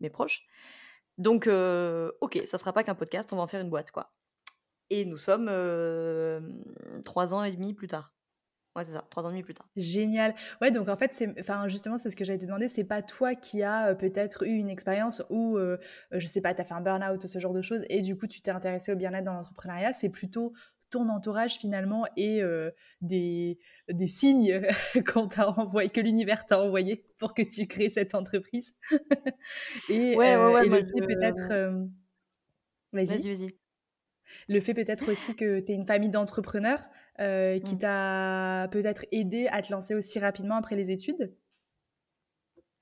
mes 0.00 0.10
proches. 0.10 0.46
Donc 1.18 1.48
OK, 2.20 2.40
ça 2.46 2.58
sera 2.58 2.72
pas 2.72 2.82
qu'un 2.84 2.94
podcast, 2.94 3.32
on 3.32 3.36
va 3.36 3.42
en 3.42 3.46
faire 3.46 3.60
une 3.60 3.70
boîte, 3.70 3.90
quoi 3.90 4.12
et 4.90 5.04
nous 5.04 5.18
sommes, 5.18 5.46
3 7.04 7.34
ans 7.34 7.44
et 7.44 7.52
demi 7.52 7.74
plus 7.74 7.88
tard. 7.88 8.15
Ouais, 8.76 8.84
c'est 8.84 8.92
ça, 8.92 9.04
3 9.10 9.24
ans 9.24 9.30
et 9.30 9.32
demi 9.32 9.42
plus 9.42 9.54
tard. 9.54 9.68
Génial. 9.76 10.34
Ouais, 10.62 10.70
donc 10.70 10.88
en 10.88 10.96
fait, 10.96 11.12
c'est 11.12 11.38
enfin, 11.38 11.68
justement, 11.68 11.98
c'est 11.98 12.08
ce 12.08 12.16
que 12.16 12.24
j'allais 12.24 12.38
te 12.38 12.46
demander, 12.46 12.66
c'est 12.66 12.84
pas 12.84 13.02
toi 13.02 13.34
qui 13.34 13.62
as, 13.62 13.92
heu, 13.92 13.96
peut-être 13.96 14.44
eu 14.46 14.54
une 14.54 14.70
expérience 14.70 15.22
où, 15.28 15.58
heu 15.58 15.78
heu, 16.14 16.18
je 16.20 16.26
sais 16.26 16.40
pas, 16.40 16.54
tu 16.54 16.62
as 16.62 16.64
fait 16.64 16.72
un 16.72 16.80
burn-out 16.80 17.22
ou 17.22 17.26
ce 17.26 17.38
genre 17.38 17.52
de 17.52 17.60
choses 17.60 17.84
et 17.90 18.00
du 18.00 18.16
coup, 18.16 18.26
tu 18.26 18.40
t'es 18.40 18.50
intéressé 18.50 18.92
au 18.92 18.96
bien-être 18.96 19.24
dans 19.24 19.34
l'entrepreneuriat. 19.34 19.92
C'est 19.92 20.08
plutôt 20.08 20.54
ton 20.88 21.10
entourage 21.10 21.56
finalement 21.58 22.06
et 22.16 22.40
heu, 22.42 22.72
des 23.02 23.58
des 23.90 24.06
signes 24.06 24.62
qu'on 25.06 25.28
t'a 25.28 25.50
envoyé 25.50 25.90
que 25.90 26.00
l'univers 26.00 26.46
t'a 26.46 26.58
envoyé 26.62 27.04
pour 27.18 27.34
que 27.34 27.42
tu 27.42 27.66
crées 27.66 27.90
cette 27.90 28.14
entreprise 28.14 28.74
et 29.88 30.12
Ouais, 30.12 30.36
ouais, 30.36 30.48
ouais, 30.48 30.66
et 30.66 30.68
le 30.68 30.84
fait 30.84 31.02
peut-être, 31.06 31.52
je 31.52 31.88
vas-y, 32.92 33.28
vas-y? 33.28 33.58
Le 34.48 34.60
fait 34.60 34.74
peut-être 34.74 35.10
aussi 35.12 35.36
que 35.36 35.60
tu 35.60 35.72
aies 35.72 35.74
une 35.74 35.86
famille 35.86 36.10
d'entrepreneurs, 36.10 36.88
heu, 37.20 37.58
qui 37.60 37.76
Mmh. 37.76 37.78
t'a 37.78 38.68
peut-être 38.72 39.06
aidé 39.12 39.48
à 39.50 39.62
te 39.62 39.72
lancer 39.72 39.94
aussi 39.94 40.18
rapidement 40.18 40.56
après 40.56 40.76
les 40.76 40.90
études? 40.90 41.34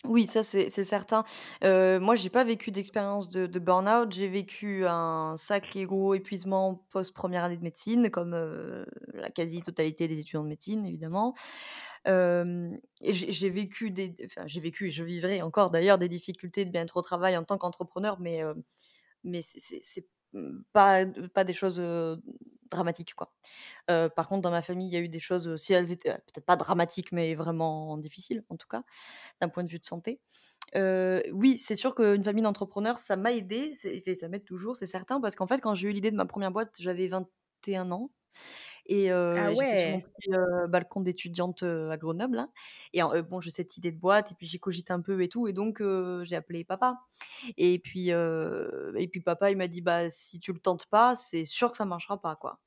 Oui, 0.04 0.26
ça 0.26 0.42
c'est 0.42 0.68
certain. 0.84 1.24
Heu, 1.64 1.98
moi, 1.98 2.14
j'ai 2.14 2.28
pas 2.28 2.44
vécu 2.44 2.70
d'expérience 2.70 3.30
de 3.30 3.46
de 3.46 3.58
burn-out. 3.58 4.12
J'ai 4.12 4.28
vécu 4.28 4.84
un 4.86 5.36
sacré 5.38 5.86
gros 5.86 6.12
épuisement 6.14 6.74
post 6.90 7.14
première 7.14 7.42
année 7.44 7.56
de 7.56 7.62
médecine, 7.62 8.10
comme, 8.10 8.34
heu, 8.34 8.84
la 9.14 9.30
quasi-totalité 9.30 10.06
des 10.06 10.18
étudiants 10.18 10.42
de 10.44 10.48
médecine, 10.48 10.84
évidemment. 10.84 11.34
Et 13.00 13.12
j'ai 13.12 13.50
vécu 13.50 13.90
des 13.90 14.14
enfin, 14.24 14.46
j'ai 14.46 14.60
vécu 14.60 14.88
et 14.88 14.90
je 14.90 15.04
vivrai 15.04 15.42
encore 15.42 15.70
d'ailleurs 15.70 15.98
des 15.98 16.08
difficultés 16.08 16.64
de 16.64 16.70
bien-être 16.70 16.96
au 16.96 17.02
travail 17.02 17.36
en 17.36 17.44
tant 17.44 17.58
qu'entrepreneur, 17.58 18.20
mais, 18.20 18.42
heu, 18.42 18.54
mais 19.24 19.42
c'est 19.42 20.08
pas 20.72 21.06
pas 21.34 21.44
des 21.44 21.52
choses, 21.54 21.80
dramatique, 22.74 23.14
quoi. 23.14 23.32
Par 23.88 24.28
contre, 24.28 24.42
dans 24.42 24.50
ma 24.52 24.62
famille, 24.62 24.88
il 24.88 24.94
y 24.94 24.96
a 24.96 25.00
eu 25.00 25.08
des 25.10 25.20
choses, 25.20 25.56
si 25.56 25.72
elles 25.74 25.92
étaient 25.92 26.12
peut-être 26.14 26.46
pas 26.46 26.56
dramatiques, 26.56 27.12
mais 27.12 27.34
vraiment 27.36 27.98
difficiles, 27.98 28.44
en 28.50 28.56
tout 28.56 28.68
cas, 28.68 28.84
d'un 29.40 29.48
point 29.50 29.64
de 29.64 29.70
vue 29.70 29.78
de 29.80 29.84
santé. 29.86 30.20
Oui, 31.32 31.58
c'est 31.58 31.76
sûr 31.76 31.94
qu'une 31.94 32.24
famille 32.24 32.42
d'entrepreneurs, 32.42 32.98
ça 32.98 33.16
m'a 33.16 33.32
et 33.32 34.16
ça 34.16 34.28
m'aide 34.28 34.44
toujours, 34.44 34.76
c'est 34.76 34.86
certain, 34.86 35.20
parce 35.20 35.36
qu'en 35.36 35.46
fait, 35.46 35.60
quand 35.60 35.74
j'ai 35.74 35.88
eu 35.90 35.92
l'idée 35.92 36.10
de 36.10 36.16
ma 36.16 36.26
première 36.26 36.50
boîte, 36.52 36.76
j'avais 36.80 37.08
21 37.08 37.90
ans 37.92 38.10
et 38.86 39.10
Ah 39.36 39.50
heu, 39.50 39.54
j'étais 39.54 39.76
sur 39.76 39.90
mon 39.90 40.00
ouais! 40.00 40.06
petit, 40.18 40.30
balcon 40.68 41.00
d'étudiante, 41.00 41.62
à 41.64 41.96
Grenoble, 41.96 42.36
là 42.36 42.48
et 42.92 43.02
bon, 43.22 43.40
j'ai 43.40 43.50
cette 43.50 43.76
idée 43.76 43.92
de 43.92 43.98
boîte 43.98 44.32
et 44.32 44.34
puis 44.36 44.46
j'ai 44.46 44.58
cogité 44.58 44.92
un 44.92 45.00
peu 45.02 45.22
et 45.22 45.28
tout 45.28 45.48
et 45.48 45.52
donc 45.52 45.82
j'ai 46.24 46.36
appelé 46.36 46.64
papa 46.64 46.98
et 47.58 47.78
puis, 47.80 48.10
et 48.10 49.08
puis 49.10 49.20
papa, 49.22 49.50
il 49.50 49.56
m'a 49.58 49.68
dit: 49.68 49.82
«Bah, 49.82 50.10
si 50.10 50.40
tu 50.40 50.52
le 50.52 50.60
tentes 50.60 50.86
pas, 50.86 51.14
c'est 51.16 51.44
sûr 51.44 51.70
que 51.72 51.76
ça 51.78 51.84
marchera 51.86 52.20
pas, 52.22 52.36
quoi». 52.36 52.60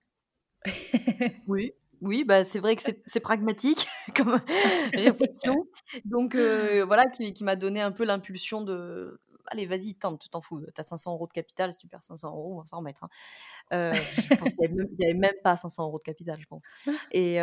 Oui, 1.47 1.73
oui, 2.01 2.23
bah, 2.23 2.45
c'est 2.45 2.59
vrai 2.59 2.75
que 2.75 2.81
c'est 3.05 3.19
pragmatique 3.19 3.87
comme 4.15 4.39
réflexion. 4.95 5.67
Donc 6.05 6.35
voilà, 6.35 7.05
qui 7.05 7.33
qui 7.33 7.43
m'a 7.43 7.55
donné 7.55 7.81
un 7.81 7.91
peu 7.91 8.05
l'impulsion 8.05 8.61
de: 8.61 9.19
«Allez, 9.47 9.65
vas-y, 9.65 9.95
tente, 9.95 10.21
tu 10.21 10.29
t'en 10.29 10.41
fous, 10.41 10.61
tu 10.61 10.81
as 10.81 10.83
500 10.83 11.15
€ 11.15 11.27
de 11.27 11.33
capital, 11.33 11.71
si 11.73 11.79
tu 11.79 11.87
perds 11.87 12.03
500 12.03 12.29
€, 12.35 12.53
on 12.55 12.59
va 12.59 12.65
s'en 12.65 12.77
remettre, 12.77 13.03
hein». 13.05 13.09
Heu, 13.73 14.05
je 14.09 14.31
pense 14.37 14.51
qu'il 14.53 14.63
y 14.63 15.05
avait 15.05 15.13
même 15.13 15.23
avait 15.25 15.41
pas 15.43 15.57
500 15.57 15.89
€ 15.89 15.99
de 15.99 16.03
capital, 16.03 16.39
je 16.41 16.47
pense 16.47 16.63
et 17.11 17.39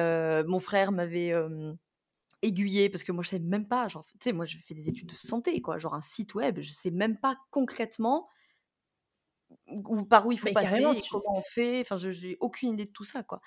mon 0.46 0.60
frère 0.60 0.92
m'avait, 0.92 1.28
hem, 1.28 1.76
aiguillée 2.42 2.90
parce 2.90 3.04
que 3.04 3.12
moi, 3.12 3.24
je 3.24 3.30
savais 3.30 3.44
même 3.44 3.66
pas, 3.68 3.88
genre, 3.88 4.04
tu 4.06 4.18
sais, 4.22 4.32
moi, 4.32 4.44
j'ai 4.46 4.58
fait 4.60 4.74
des 4.74 4.88
études 4.88 5.08
de 5.10 5.14
santé, 5.16 5.60
quoi, 5.62 5.78
genre 5.78 5.94
un 5.94 6.02
site 6.02 6.34
web, 6.34 6.60
je 6.62 6.72
sais 6.72 6.90
même 6.90 7.18
pas 7.18 7.36
concrètement 7.50 8.28
ou 9.86 10.04
par 10.04 10.26
où 10.26 10.32
il 10.32 10.38
faut 10.38 10.48
Mais 10.48 10.52
passer 10.52 10.66
carrément, 10.66 10.92
et 10.92 11.02
tu 11.02 11.08
comment 11.10 11.38
on 11.38 11.42
fait, 11.42 11.80
enfin, 11.80 11.96
je 11.98 12.10
j'ai 12.12 12.36
aucune 12.40 12.70
idée 12.70 12.84
de 12.86 12.90
tout 12.92 13.04
ça, 13.04 13.22
quoi. 13.22 13.40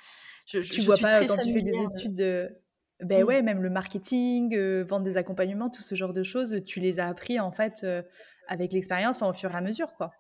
Je 0.46 0.62
je 0.62 0.74
tu 0.74 0.82
je 0.82 0.86
vois 0.86 0.98
suis 0.98 1.06
pas 1.06 1.26
quand 1.26 1.38
tu 1.38 1.52
fais 1.52 1.62
des 1.62 1.82
études, 1.82 2.22
heu, 2.22 2.50
beh, 3.02 3.24
mmh. 3.24 3.24
ouais, 3.24 3.42
même 3.42 3.62
le 3.62 3.70
marketing, 3.70 4.56
vendre 4.84 5.04
des 5.06 5.18
accompagnements, 5.18 5.70
tout 5.70 5.82
ce 5.84 5.96
genre 5.96 6.14
de 6.14 6.24
choses, 6.24 6.62
tu 6.66 6.80
les 6.80 7.00
as 7.00 7.08
appris, 7.08 7.40
en 7.40 7.52
fait, 7.52 7.86
avec 8.48 8.74
l'expérience, 8.74 9.18
enfin, 9.18 9.30
au 9.30 9.34
fur 9.34 9.52
et 9.52 9.56
à 9.58 9.62
mesure, 9.62 9.94
quoi? 9.96 10.12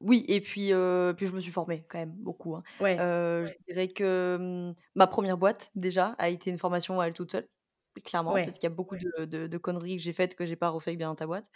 Oui 0.00 0.24
et 0.28 0.40
puis, 0.40 0.72
puis 1.16 1.26
je 1.26 1.32
me 1.32 1.40
suis 1.40 1.52
formée 1.52 1.84
quand 1.88 1.98
même 1.98 2.12
beaucoup, 2.12 2.56
hein. 2.56 2.62
Ouais. 2.80 2.96
Je 2.98 3.52
dirais 3.68 3.88
que, 3.88 4.36
mmh, 4.40 4.74
ma 4.96 5.06
première 5.06 5.38
boîte 5.38 5.70
déjà 5.74 6.08
a 6.18 6.28
été 6.28 6.50
une 6.50 6.58
formation 6.58 7.00
à 7.00 7.06
elle 7.06 7.12
toute 7.14 7.32
seule, 7.32 7.48
clairement, 8.02 8.40
parce 8.44 8.58
qu'il 8.58 8.68
y 8.68 8.72
a 8.72 8.74
beaucoup 8.74 8.96
de 8.96 9.24
de 9.24 9.46
de 9.46 9.58
conneries 9.58 9.96
que 9.96 10.02
j'ai 10.02 10.12
faites 10.12 10.34
que 10.34 10.46
j'ai 10.46 10.56
pas 10.56 10.68
refait 10.68 10.96
Bien 10.96 11.08
dans 11.08 11.14
ta 11.14 11.26
boîte. 11.26 11.46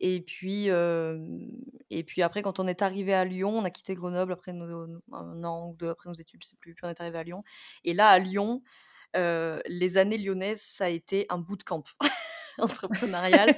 Et 0.00 0.20
puis, 0.20 0.66
et 0.66 2.04
puis 2.04 2.22
après 2.22 2.42
quand 2.42 2.60
on 2.60 2.66
est 2.66 2.82
arrivé 2.82 3.14
à 3.14 3.24
Lyon, 3.24 3.58
on 3.58 3.64
a 3.64 3.70
quitté 3.70 3.94
Grenoble 3.94 4.32
après 4.32 4.52
nos 4.52 4.86
1 5.12 5.44
an 5.44 5.70
ou 5.70 5.76
2 5.76 5.88
après 5.88 6.10
nos 6.10 6.14
études, 6.14 6.42
je 6.42 6.48
sais 6.48 6.56
plus, 6.56 6.74
puis 6.74 6.84
on 6.84 6.90
est 6.90 7.00
arrivé 7.00 7.18
à 7.18 7.22
Lyon. 7.24 7.44
Et 7.84 7.94
là 7.94 8.08
à 8.08 8.18
Lyon, 8.18 8.62
les 9.14 9.96
années 9.98 10.18
lyonnaises, 10.18 10.62
ça 10.62 10.86
a 10.86 10.88
été 10.88 11.26
un 11.30 11.38
bootcamp 11.38 11.84
entrepreneurial 12.58 13.54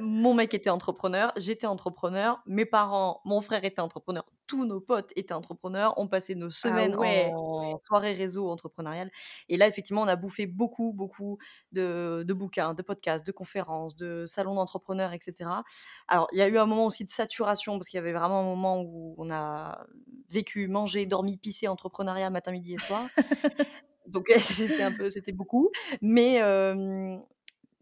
mon 0.00 0.34
mec 0.34 0.54
était 0.54 0.70
entrepreneur, 0.70 1.32
j'étais 1.36 1.66
entrepreneur, 1.66 2.42
mes 2.46 2.64
parents, 2.64 3.20
mon 3.24 3.40
frère 3.40 3.64
était 3.64 3.80
entrepreneur, 3.80 4.24
tous 4.46 4.64
nos 4.64 4.80
potes 4.80 5.12
étaient 5.16 5.34
entrepreneurs. 5.34 5.94
On 5.98 6.08
passait 6.08 6.34
nos 6.34 6.50
Ah 6.64 6.88
semaines 6.88 6.96
ouais! 6.96 7.38
en 7.38 7.78
soirée 7.78 8.14
réseau 8.14 8.48
entrepreneuriale 8.48 9.10
et 9.48 9.56
là, 9.56 9.66
effectivement, 9.68 10.02
on 10.02 10.08
a 10.08 10.16
bouffé 10.16 10.46
beaucoup, 10.46 10.92
beaucoup 10.92 11.38
de 11.72 12.24
de 12.26 12.34
bouquins, 12.34 12.74
de 12.74 12.82
podcasts, 12.82 13.26
de 13.26 13.32
conférences, 13.32 13.96
de 13.96 14.24
salons 14.26 14.54
d'entrepreneurs 14.54 15.12
et 15.12 15.18
cetera. 15.20 15.64
Alors, 16.08 16.28
il 16.32 16.38
y 16.38 16.42
a 16.42 16.48
eu 16.48 16.58
un 16.58 16.66
moment 16.66 16.86
aussi 16.86 17.04
de 17.04 17.10
saturation 17.10 17.78
parce 17.78 17.88
qu'il 17.88 17.98
y 17.98 18.00
avait 18.00 18.12
vraiment 18.12 18.40
un 18.40 18.44
moment 18.44 18.80
où 18.82 19.14
on 19.18 19.30
a 19.30 19.84
vécu, 20.30 20.68
mangé, 20.68 21.06
dormi, 21.06 21.36
pissé 21.38 21.68
entrepreneuriat 21.68 22.30
matin, 22.30 22.52
midi 22.52 22.74
et 22.74 22.78
soir. 22.78 23.10
Donc 24.06 24.32
c'était 24.40 24.82
un 24.82 24.92
peu 24.92 25.10
c'était 25.10 25.32
beaucoup 25.32 25.70
mais 26.00 26.40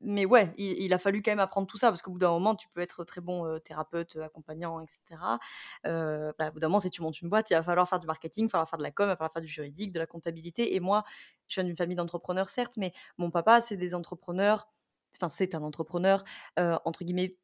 mais 0.00 0.24
ouais, 0.26 0.54
il 0.58 0.92
a 0.94 0.98
fallu 0.98 1.22
quand 1.22 1.30
même 1.32 1.38
apprendre 1.40 1.66
tout 1.66 1.76
ça 1.78 1.88
parce 1.90 2.02
qu'au 2.02 2.12
bout 2.12 2.18
d'un 2.18 2.30
moment, 2.30 2.54
tu 2.56 2.68
peux 2.70 2.80
être 2.80 3.04
très 3.04 3.20
bon, 3.20 3.46
heu, 3.46 3.60
thérapeute, 3.60 4.16
heu, 4.16 4.22
accompagnant 4.24 4.80
et 4.80 4.86
cetera. 4.88 5.38
Heu, 5.86 6.32
bah, 6.38 6.48
au 6.48 6.52
bout 6.52 6.60
d'un 6.60 6.68
moment, 6.68 6.80
si 6.80 6.90
tu 6.90 7.02
montes 7.02 7.20
une 7.20 7.28
boîte, 7.28 7.50
il 7.50 7.54
va 7.54 7.62
falloir 7.62 7.88
faire 7.88 8.00
du 8.00 8.06
marketing, 8.06 8.44
il 8.44 8.46
va 8.48 8.50
falloir 8.52 8.68
faire 8.68 8.78
de 8.78 8.82
la 8.84 8.90
com, 8.92 9.06
il 9.06 9.08
va 9.10 9.16
falloir 9.16 9.32
faire 9.32 9.42
du 9.42 9.48
juridique, 9.48 9.92
de 9.92 9.98
la 9.98 10.06
comptabilité 10.06 10.74
et 10.74 10.80
moi, 10.80 11.04
je 11.48 11.56
viens 11.60 11.64
d'une 11.64 11.76
famille 11.76 11.96
d'entrepreneurs 11.96 12.48
certes, 12.48 12.76
mais 12.76 12.92
mon 13.18 13.30
papa, 13.30 13.60
c'est 13.60 13.76
des 13.76 13.94
entrepreneurs 13.94 14.68
enfin, 15.16 15.28
c'est 15.28 15.54
un 15.56 15.62
entrepreneur, 15.62 16.24
entre 16.56 17.04
guillemets 17.04 17.36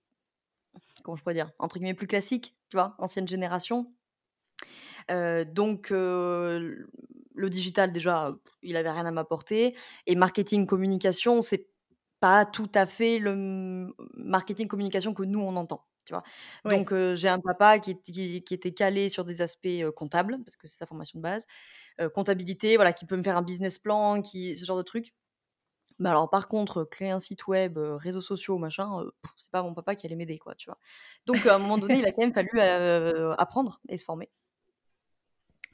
comment 1.03 1.17
je 1.17 1.23
pourrais 1.23 1.35
dire? 1.35 1.53
Entre 1.59 1.77
guillemets 1.79 1.95
«plus 1.95 2.07
classique», 2.07 2.57
tu 2.69 2.77
vois? 2.77 2.95
Ancienne 2.99 3.29
génération. 3.29 3.93
Donc 5.09 5.91
le 5.91 7.51
digital 7.51 7.93
déjà, 7.93 8.35
il 8.63 8.77
avait 8.77 8.91
rien 8.91 9.07
à 9.07 9.11
m'apporter 9.11 9.77
et 10.07 10.15
marketing, 10.17 10.67
communication, 10.67 11.41
c'est 11.43 11.69
pas 12.21 12.47
tout 12.47 12.71
à 12.75 12.87
fait 12.87 13.19
le 13.19 13.95
marketing, 14.15 14.69
communication 14.69 15.15
que 15.15 15.23
nous 15.25 15.41
on 15.41 15.57
entend, 15.57 15.87
tu 16.05 16.15
vois? 16.15 16.23
Donc 16.69 16.93
j'ai 17.15 17.29
un 17.29 17.41
papa 17.41 17.79
qui 17.79 18.01
qui 18.01 18.43
qui 18.45 18.55
était 18.55 18.73
calé 18.73 19.09
sur 19.11 19.25
des 19.25 19.43
aspects, 19.43 19.69
comptables, 19.97 20.39
parce 20.45 20.57
que 20.57 20.67
c'est 20.69 20.79
sa 20.79 20.87
formation 20.87 21.19
de 21.19 21.23
base, 21.23 21.47
comptabilité, 22.15 22.77
voilà, 22.77 22.93
qui 22.93 23.07
peut 23.07 23.17
me 23.17 23.23
faire 23.23 23.37
un 23.37 23.43
business 23.43 23.79
plan, 23.79 24.23
qui 24.23 24.57
ce 24.57 24.65
genre 24.65 24.79
de 24.79 24.83
trucs. 24.83 25.15
Mais 25.99 26.11
alors 26.11 26.31
par 26.31 26.49
contre, 26.49 26.85
créer 26.85 27.11
un 27.11 27.21
site 27.21 27.47
web, 27.49 27.79
réseaux 27.79 28.21
sociaux, 28.21 28.59
machin, 28.59 29.05
c'est 29.37 29.51
pas 29.51 29.63
mon 29.63 29.75
papa 29.75 29.95
qui 29.97 30.07
allait 30.07 30.17
m'aider, 30.17 30.39
quoi, 30.39 30.55
tu 30.57 30.69
vois? 30.71 30.79
Donc 31.27 31.47
à 31.47 31.57
un 31.57 31.59
moment 31.59 31.79
donné, 31.79 31.99
il 32.01 32.07
a 32.07 32.13
quand 32.13 32.23
même 32.23 32.35
fallu, 32.35 32.61
apprendre 33.39 33.81
et 33.89 33.99
se 33.99 34.05
former. 34.05 34.31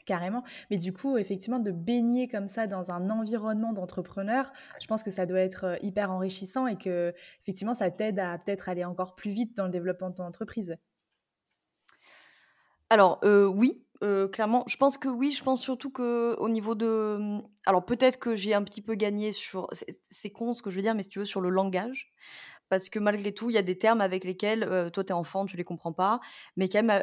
Carrément. 0.04 0.42
Mais 0.71 0.78
du 0.78 0.92
coup, 0.92 1.16
effectivement, 1.16 1.61
de 1.61 1.71
baigner 1.71 2.26
comme 2.26 2.49
ça 2.49 2.66
dans 2.66 2.90
un 2.90 3.09
environnement 3.09 3.73
d'entrepreneurs, 3.73 4.52
je 4.80 4.87
pense 4.88 5.04
que 5.04 5.11
ça 5.12 5.26
doit 5.26 5.38
être, 5.40 5.64
heu, 5.76 5.78
hyper 5.82 6.11
enrichissant 6.11 6.66
et 6.66 6.76
qu'effectivement, 6.76 7.75
ça 7.75 7.90
t'aide 7.92 8.18
à 8.18 8.37
peut-être 8.38 8.68
aller 8.68 8.85
encore 8.85 9.14
plus 9.14 9.30
vite 9.30 9.56
dans 9.56 9.64
le 9.66 9.71
développement 9.71 10.11
de 10.11 10.16
ton 10.16 10.25
entreprise. 10.25 10.76
Alors, 12.90 13.21
heu, 13.25 13.47
oui, 13.49 13.82
heu, 14.02 14.28
clairement, 14.28 14.64
je 14.68 14.76
pense 14.76 14.99
que 14.99 15.09
oui, 15.09 15.32
je 15.32 15.42
pense 15.42 15.62
surtout 15.62 15.90
qu'au 15.90 16.49
niveau 16.49 16.75
de, 16.75 17.16
mmh, 17.21 17.42
alors 17.66 17.85
peut-être 17.85 18.18
que 18.18 18.37
j'ai 18.37 18.54
un 18.54 18.62
petit 18.64 18.82
peu 18.82 18.94
gagné 18.94 19.32
sur 19.32 19.68
c'est 20.11 20.30
con 20.30 20.52
ce 20.54 20.62
que 20.62 20.71
je 20.71 20.76
veux 20.76 20.82
dire, 20.82 20.94
mais 20.94 21.02
si 21.02 21.09
tu 21.09 21.18
veux 21.18 21.25
sur 21.25 21.40
le 21.40 21.49
langage, 21.49 22.12
parce 22.68 22.88
que 22.90 22.99
malgré 22.99 23.32
tout, 23.35 23.50
il 23.50 23.54
y 23.54 23.59
a 23.59 23.62
des 23.62 23.78
termes 23.78 24.00
avec 24.02 24.25
lesquels, 24.25 24.90
toi 24.92 25.04
tu 25.04 25.11
es 25.11 25.12
enfant, 25.12 25.47
tu 25.47 25.56
les 25.56 25.64
comprends 25.64 25.92
pas, 25.94 26.21
mais 26.56 26.68
quand 26.68 26.82
même, 26.85 27.02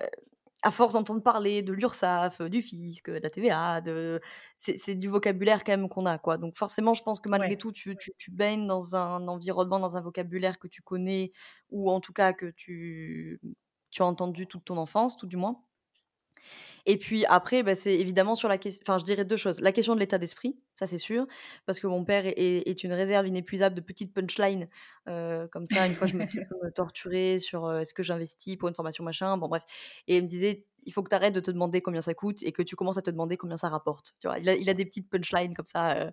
à 0.63 0.71
force 0.71 0.93
d'entendre 0.93 1.23
parler 1.23 1.61
de 1.63 1.73
l'URSSAF, 1.73 2.41
du 2.43 2.61
fisc, 2.61 3.09
de 3.09 3.13
la 3.19 3.29
TVA, 3.29 3.81
de 3.81 4.21
c'est 4.57 4.95
du 4.95 5.07
vocabulaire 5.07 5.63
quand 5.63 5.71
même 5.73 5.89
qu'on 5.89 6.05
a, 6.05 6.17
quoi. 6.19 6.37
Donc 6.37 6.57
forcément, 6.57 6.93
je 6.93 7.03
pense 7.03 7.19
que 7.21 7.29
malgré 7.29 7.55
Ouais. 7.55 7.57
tout, 7.57 7.71
tu 7.71 7.95
tu 7.97 8.11
tu 8.17 8.31
baignes 8.31 8.67
dans 8.67 8.95
un 8.95 9.27
environnement, 9.27 9.79
dans 9.79 9.97
un 9.97 10.01
vocabulaire 10.01 10.59
que 10.59 10.67
tu 10.67 10.81
connais 10.81 11.31
ou 11.69 11.89
en 11.91 11.99
tout 12.01 12.13
cas 12.13 12.33
que 12.33 12.47
tu 12.51 13.39
tu 13.91 14.01
as 14.03 14.05
entendu 14.05 14.47
toute 14.47 14.65
ton 14.65 14.77
enfance, 14.77 15.17
tout 15.17 15.27
du 15.27 15.37
moins. 15.37 15.63
Et 16.85 16.97
puis 16.97 17.25
après, 17.25 17.63
bah, 17.63 17.75
c'est 17.75 17.95
évidemment 17.99 18.35
sur 18.35 18.47
la 18.49 18.57
ques 18.57 18.69
enfin, 18.83 18.97
je 18.97 19.03
dirais 19.05 19.25
2 19.25 19.37
choses. 19.37 19.61
La 19.61 19.71
question 19.71 19.95
de 19.95 19.99
l'état 19.99 20.17
d'esprit, 20.17 20.59
ça 20.73 20.87
c'est 20.87 20.97
sûr, 20.97 21.27
parce 21.65 21.79
que 21.79 21.87
mon 21.87 22.05
père 22.05 22.23
est 22.25 22.83
une 22.83 22.93
réserve 22.93 23.27
inépuisable 23.27 23.75
de 23.75 23.81
petites 23.81 24.13
punchlines, 24.13 24.69
comme 25.05 25.65
ça. 25.65 25.85
Une 25.87 25.93
fois, 25.95 26.07
je 26.07 26.15
me 26.17 26.23
torturer 26.75 27.39
sur, 27.39 27.71
est-ce 27.73 27.93
que 27.93 28.03
j'investis 28.03 28.55
pour 28.57 28.69
une 28.69 28.75
formation 28.75 29.03
machin, 29.03 29.37
bon 29.37 29.47
bref 29.47 29.63
et 30.07 30.17
il 30.17 30.23
me 30.23 30.27
disait: 30.27 30.65
«Il 30.85 30.93
faut 30.93 31.03
que 31.03 31.09
tu 31.09 31.15
arrêtes 31.15 31.33
de 31.35 31.39
te 31.41 31.51
demander 31.51 31.81
combien 31.81 32.01
ça 32.01 32.13
coûte 32.13 32.41
et 32.43 32.51
que 32.53 32.61
tu 32.63 32.75
commences 32.75 32.97
à 32.97 33.01
te 33.01 33.11
demander 33.11 33.37
combien 33.37 33.57
ça 33.57 33.69
rapporte». 33.69 34.13
Tu 34.19 34.27
vois? 34.27 34.39
Il 34.39 34.49
a 34.49 34.55
il 34.55 34.69
a 34.69 34.73
des 34.73 34.85
petites 34.85 35.09
punchlines 35.09 35.53
comme 35.55 35.65
ça, 35.67 36.11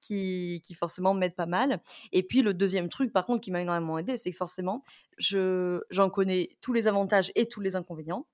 qui 0.00 0.60
qui 0.64 0.74
forcément 0.74 1.14
m'aident 1.14 1.36
pas 1.36 1.46
mal 1.46 1.80
et 2.12 2.22
puis 2.22 2.42
le 2.42 2.54
2e 2.54 2.88
truc 2.88 3.12
par 3.12 3.26
contre 3.26 3.40
qui 3.40 3.50
m'a 3.50 3.60
énormément 3.62 3.98
aidée, 3.98 4.16
c'est 4.16 4.30
que 4.30 4.36
forcément 4.36 4.82
je 5.18 5.80
j'en 5.90 6.10
connais 6.10 6.50
tous 6.60 6.72
les 6.72 6.86
avantages 6.86 7.32
et 7.34 7.48
tous 7.48 7.60
les 7.60 7.76
inconvénients. 7.76 8.26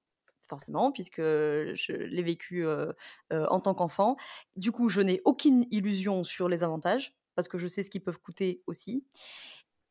Forcément, 0.49 0.93
puisque, 0.93 1.21
je 1.21 1.93
l'ai 1.93 2.23
vécu, 2.23 2.67
en 3.31 3.61
tant 3.61 3.75
qu'enfant. 3.75 4.17
Du 4.57 4.73
coup, 4.73 4.89
je 4.89 5.01
n'ai 5.01 5.23
aucune 5.25 5.67
illusion 5.71 6.25
sur 6.25 6.49
les 6.49 6.63
avantages, 6.63 7.15
parce 7.35 7.49
que 7.49 7.59
je 7.59 7.67
sais 7.67 7.83
ce 7.83 7.91
qu'ils 7.91 8.03
peuvent 8.03 8.21
coûter 8.21 8.63
aussi. 8.67 9.05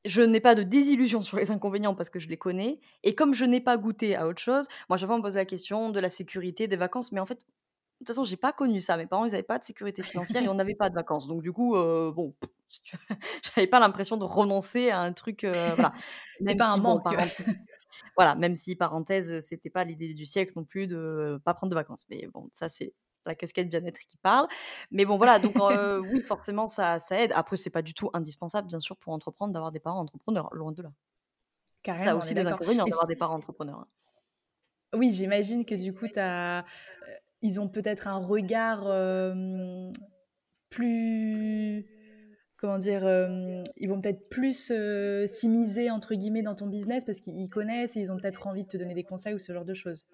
Je 0.05 0.21
n'ai 0.21 0.41
pas 0.41 0.53
de 0.53 0.63
désillusion 0.63 1.21
sur 1.21 1.37
les 1.37 1.49
inconvénients 1.49 1.95
parce 1.95 2.09
que 2.09 2.19
je 2.19 2.27
les 2.27 2.37
connais 2.37 2.81
et 3.03 3.15
comme 3.15 3.33
je 3.33 3.45
n'ai 3.45 3.61
pas 3.61 3.77
goûté 3.77 4.15
à 4.17 4.27
autre 4.27 4.41
chose, 4.41 4.67
moi, 4.89 4.97
fois, 4.97 5.15
on 5.15 5.19
me 5.19 5.31
la 5.31 5.45
question 5.45 5.89
de 5.89 5.99
la 5.99 6.09
sécurité, 6.09 6.67
des 6.67 6.75
vacances, 6.75 7.13
mais 7.13 7.21
en 7.21 7.25
fait, 7.25 7.35
de 7.35 7.39
toute 7.99 8.07
façon, 8.07 8.25
j'ai 8.25 8.35
pas 8.35 8.51
connu 8.51 8.81
ça. 8.81 8.97
Mes 8.97 9.05
parents, 9.05 9.23
ils 9.23 9.33
avaient 9.33 9.43
pas 9.43 9.59
de 9.59 9.63
sécurité 9.63 10.03
financière 10.03 10.43
et 10.43 10.49
on 10.49 10.55
n'avait 10.55 10.75
pas 10.75 10.89
de 10.89 10.95
vacances. 10.95 11.25
Donc 11.25 11.41
du 11.41 11.53
coup, 11.53 11.77
heu, 11.77 12.11
bon, 12.13 12.35
j'avais 13.55 13.67
pas 13.67 13.79
l'impression 13.79 14.17
de 14.17 14.25
renoncer 14.25 14.89
à 14.89 14.99
un 14.99 15.13
truc, 15.13 15.45
voilà. 15.45 15.93
Même 16.41 16.57
pas 16.57 16.71
un 16.71 16.77
bon, 16.77 16.95
manque. 16.95 17.03
parenthèse 17.03 17.55
voilà, 18.15 18.35
même 18.35 18.55
si 18.55 18.75
parenthèse, 18.75 19.39
c'était 19.39 19.69
pas 19.69 19.83
l'idée 19.83 20.13
du 20.13 20.25
siècle 20.25 20.53
non 20.55 20.63
plus 20.63 20.87
de 20.87 21.39
pas 21.43 21.53
prendre 21.53 21.71
de 21.71 21.75
vacances. 21.75 22.05
Mais 22.09 22.27
bon, 22.27 22.49
ça, 22.51 22.69
c'est 22.69 22.93
la 23.25 23.35
casquette 23.35 23.69
bien-être 23.69 23.99
qui 24.07 24.17
parle. 24.17 24.47
Mais 24.91 25.05
bon, 25.05 25.17
voilà, 25.17 25.39
donc 25.39 25.55
oui, 26.11 26.21
forcément, 26.27 26.67
ça 26.67 26.99
ça 26.99 27.19
aide. 27.19 27.31
Après, 27.35 27.57
c'est 27.57 27.69
pas 27.69 27.81
du 27.81 27.93
tout 27.93 28.09
indispensable, 28.13 28.67
bien 28.67 28.79
sûr, 28.79 28.97
pour 28.97 29.13
entreprendre, 29.13 29.53
d'avoir 29.53 29.71
des 29.71 29.79
parents 29.79 29.99
entrepreneurs, 29.99 30.49
loin 30.53 30.71
de 30.71 30.81
là. 30.81 30.89
Ça 30.89 31.91
a 31.91 31.97
Carrément, 31.97 32.11
on 32.11 32.13
est 32.13 32.17
aussi 32.17 32.33
des 32.33 32.47
inconvénients 32.47 32.85
d'avoir 32.85 33.07
des 33.07 33.15
parents 33.15 33.35
entrepreneurs, 33.35 33.79
hein. 33.79 33.87
oui, 34.93 35.11
j'imagine 35.11 35.65
que 35.65 35.75
du 35.75 35.93
coup, 35.93 36.07
as, 36.15 36.63
ils 37.41 37.59
ont 37.59 37.67
peut-être 37.67 38.07
un 38.07 38.17
regard 38.17 38.83
plus 40.69 41.85
comment 42.63 42.77
dire, 42.77 43.03
ils 43.75 43.89
vont 43.89 43.99
peut-être 43.99 44.29
plus 44.29 44.71
s'immiser 45.27 45.91
entre 45.91 46.15
guillemets 46.15 46.43
dans 46.43 46.55
ton 46.55 46.67
business 46.67 47.03
parce 47.03 47.19
qu'ils 47.19 47.49
connaissent 47.49 47.97
et 47.97 47.99
ils 47.99 48.09
ont 48.09 48.15
peut-être 48.15 48.47
envie 48.47 48.63
de 48.63 48.69
te 48.69 48.77
donner 48.77 48.93
des 48.93 49.03
conseils 49.03 49.33
ou 49.33 49.39
ce 49.39 49.51
genre 49.51 49.65
de 49.65 49.73
choses. 49.73 50.05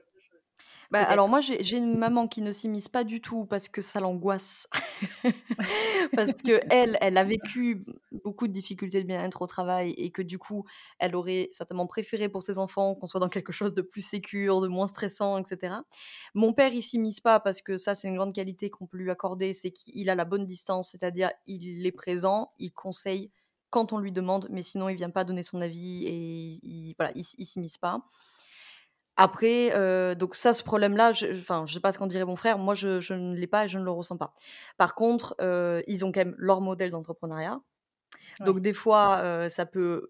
Bah, 0.92 1.04
alors 1.04 1.30
moi, 1.30 1.40
j'ai 1.40 1.78
une 1.78 2.00
maman 2.00 2.28
qui 2.28 2.42
ne 2.42 2.52
s'immisce 2.52 2.90
pas 2.90 3.04
du 3.04 3.22
tout 3.22 3.46
parce 3.46 3.68
que 3.68 3.82
ça 3.82 4.00
l'angoisse. 4.00 4.68
Parce 6.16 6.34
qu'elle, 6.42 6.98
elle 7.02 7.18
a 7.18 7.24
vécu 7.24 7.86
beaucoup 8.12 8.48
de 8.48 8.54
difficultés 8.54 9.02
de 9.02 9.08
bien-être 9.08 9.42
au 9.42 9.48
travail 9.48 9.92
et 9.98 10.10
que 10.12 10.22
du 10.22 10.40
coup, 10.40 10.66
elle 10.98 11.16
aurait 11.16 11.50
certainement 11.52 11.86
préféré 11.88 12.28
pour 12.30 12.42
ses 12.44 12.58
enfants 12.58 12.96
qu'on 12.96 13.06
soit 13.06 13.20
dans 13.20 13.30
quelque 13.30 13.52
chose 13.54 13.74
de 13.74 13.82
plus 13.82 14.02
sécure, 14.02 14.62
de 14.62 14.68
moins 14.68 14.88
stressant, 14.88 15.38
etc. 15.38 15.76
Mon 16.34 16.54
père, 16.54 16.74
il 16.74 16.82
s'immisce 16.82 17.20
pas 17.20 17.40
parce 17.40 17.62
que 17.62 17.78
ça, 17.78 17.94
c'est 17.96 18.08
une 18.08 18.16
grande 18.16 18.34
qualité 18.34 18.70
qu'on 18.70 18.88
peut 18.88 18.98
lui 18.98 19.12
accorder, 19.12 19.54
c'est 19.54 19.72
qu'il 19.72 20.10
a 20.10 20.16
la 20.16 20.26
bonne 20.26 20.46
distance, 20.46 20.90
c'est-à-dire 20.92 21.32
il 21.48 21.86
est 21.86 21.92
présent, 21.92 22.52
il 22.60 22.72
conseille 22.72 23.32
quand 23.70 23.94
on 23.94 24.00
lui 24.00 24.12
demande, 24.12 24.48
mais 24.50 24.64
sinon 24.64 24.90
il 24.90 24.96
vient 24.96 25.12
pas 25.12 25.24
donner 25.24 25.44
son 25.44 25.62
avis 25.62 26.06
et 26.06 26.60
il, 26.64 26.96
voilà, 26.98 27.12
il, 27.16 27.24
il 27.38 27.46
s'immisce 27.46 27.78
pas. 27.78 28.02
Après, 29.22 29.72
euh, 29.76 30.16
donc 30.16 30.34
ça, 30.34 30.54
ce 30.54 30.64
problème-là, 30.64 31.12
je 31.12 31.28
enfin, 31.38 31.66
je 31.68 31.74
sais 31.74 31.82
pas 31.82 31.92
ce 31.92 31.98
qu'en 31.98 32.08
dirait 32.08 32.24
mon 32.24 32.38
frère, 32.38 32.58
moi 32.58 32.74
je 32.74 33.02
je 33.02 33.14
ne 33.14 33.36
l'ai 33.36 33.48
pas 33.48 33.66
et 33.66 33.68
je 33.68 33.78
ne 33.78 33.84
le 33.84 33.92
ressens 33.92 34.16
pas. 34.16 34.34
Par 34.78 34.96
contre, 34.96 35.36
euh, 35.42 35.82
ils 35.88 36.06
ont 36.06 36.12
quand 36.14 36.22
même 36.22 36.36
leur 36.38 36.62
modèle 36.62 36.90
d'entrepreneuriat. 36.92 37.60
Donc 38.46 38.62
des 38.62 38.74
fois, 38.74 39.20
euh, 39.24 39.50
ça 39.50 39.66
peut 39.66 40.10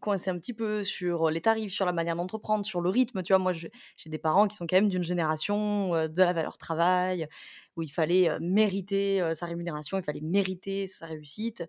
coincer 0.00 0.30
un 0.30 0.38
petit 0.38 0.54
peu 0.54 0.84
sur 0.84 1.30
les 1.30 1.40
tarifs, 1.40 1.72
sur 1.72 1.86
la 1.86 1.92
manière 1.92 2.16
d'entreprendre, 2.16 2.64
sur 2.66 2.80
le 2.80 2.90
rythme. 2.90 3.22
Tu 3.22 3.32
vois, 3.32 3.40
moi, 3.40 3.52
j'ai 3.52 3.70
des 4.06 4.18
parents 4.18 4.48
qui 4.48 4.56
sont 4.56 4.66
quand 4.66 4.76
même 4.76 4.88
d'une 4.88 5.02
génération 5.04 5.90
de 6.08 6.22
la 6.22 6.32
valeur 6.32 6.58
travail, 6.58 7.28
où 7.76 7.82
il 7.82 7.90
fallait 7.90 8.38
mériter 8.40 9.22
sa 9.34 9.46
rémunération, 9.46 9.98
il 9.98 10.04
fallait 10.04 10.20
mériter 10.20 10.86
sa 10.86 11.06
réussite, 11.06 11.64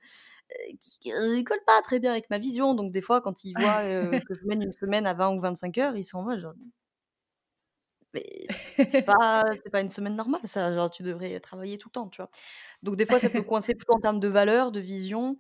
qui 0.80 1.10
ne 1.10 1.42
colle 1.44 1.64
pas 1.66 1.82
très 1.82 2.00
bien 2.00 2.12
avec 2.12 2.30
ma 2.30 2.38
vision. 2.38 2.74
Donc 2.76 2.92
des 2.92 3.02
fois, 3.02 3.22
quand 3.22 3.44
ils 3.44 3.54
voient 3.58 3.82
que 4.30 4.36
je 4.36 4.46
mène 4.46 4.62
une 4.64 4.74
semaine 4.74 5.08
à 5.08 5.14
20 5.14 5.36
ou 5.36 5.42
25 5.42 5.78
heures, 5.80 5.96
ils 5.96 6.04
sont 6.04 6.20
en 6.20 6.24
mode 6.24 6.40
genre, 6.40 6.54
mais 8.14 8.46
c'est 8.88 9.06
pas 9.06 9.44
c'est 9.54 9.70
pas 9.72 9.82
une 9.82 9.90
semaine 9.90 10.16
normale 10.16 10.42
ça, 10.46 10.74
genre 10.74 10.90
tu 10.90 11.04
devrais 11.04 11.40
travailler 11.40 11.78
tout 11.78 11.90
le 11.90 11.94
temps, 11.94 12.08
tu 12.10 12.22
vois? 12.22 12.30
Donc 12.84 12.96
des 12.96 13.06
fois 13.06 13.20
ça 13.20 13.30
peut 13.30 13.44
coincer 13.44 13.76
plutôt 13.76 13.94
en 13.94 14.00
termes 14.00 14.20
de 14.20 14.28
valeurs, 14.28 14.72
de 14.72 14.80
vision, 14.80 15.38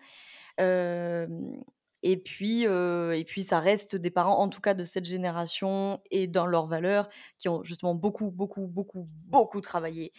et 2.03 2.17
puis, 2.17 2.63
et 2.63 3.25
puis 3.25 3.43
ça 3.43 3.59
reste 3.59 3.95
des 3.95 4.11
parents, 4.11 4.37
en 4.39 4.49
tout 4.49 4.61
cas 4.61 4.73
de 4.73 4.83
cette 4.83 5.05
génération 5.05 6.01
et 6.11 6.27
dans 6.27 6.45
leurs 6.45 6.67
valeurs, 6.67 7.09
qui 7.39 7.49
ont 7.49 7.63
justement 7.63 7.95
beaucoup, 7.95 8.29
beaucoup, 8.31 8.67
beaucoup, 8.67 9.07
beaucoup 9.27 9.61
travaillé, 9.61 10.13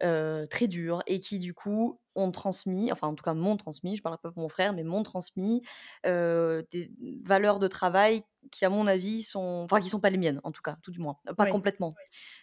très 0.00 0.66
dur 0.68 1.02
et 1.06 1.20
qui 1.20 1.38
du 1.38 1.54
coup 1.54 2.00
ont 2.16 2.30
transmis, 2.32 2.90
enfin 2.90 3.08
en 3.08 3.14
tout 3.14 3.22
cas 3.24 3.34
m'ont 3.34 3.56
transmis, 3.56 3.96
je 3.96 4.02
parle 4.02 4.18
pas 4.18 4.30
pour 4.30 4.42
mon 4.42 4.48
frère, 4.48 4.72
mais 4.72 4.82
m'ont 4.82 5.02
transmis, 5.02 5.62
des 6.04 6.90
valeurs 7.24 7.58
de 7.58 7.68
travail 7.68 8.22
qui 8.50 8.64
à 8.64 8.70
mon 8.70 8.86
avis 8.86 9.22
sont 9.22 9.62
enfin 9.64 9.80
qui 9.80 9.88
sont 9.90 10.00
pas 10.00 10.10
les 10.10 10.18
miennes 10.18 10.40
en 10.44 10.52
tout 10.52 10.62
cas, 10.62 10.76
tout 10.82 10.90
du 10.90 10.98
moins, 11.00 11.18
pas 11.36 11.46
complètement. 11.46 11.94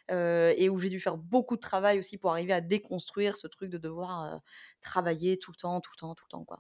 et 0.10 0.70
où 0.70 0.78
j'ai 0.80 0.90
dû 0.90 1.00
faire 1.00 1.18
beaucoup 1.18 1.56
de 1.56 1.62
travail 1.62 2.00
aussi 2.00 2.18
pour 2.18 2.32
arriver 2.32 2.54
à 2.54 2.62
déconstruire 2.62 3.38
ce 3.38 3.48
truc 3.48 3.70
de 3.72 3.78
devoir, 3.78 4.40
travailler 4.82 5.38
tout 5.38 5.52
le 5.52 5.58
temps, 5.58 5.82
tout 5.82 5.92
le 5.96 6.00
temps, 6.00 6.16
tout 6.16 6.26
le 6.28 6.30
temps, 6.32 6.46
quoi, 6.46 6.60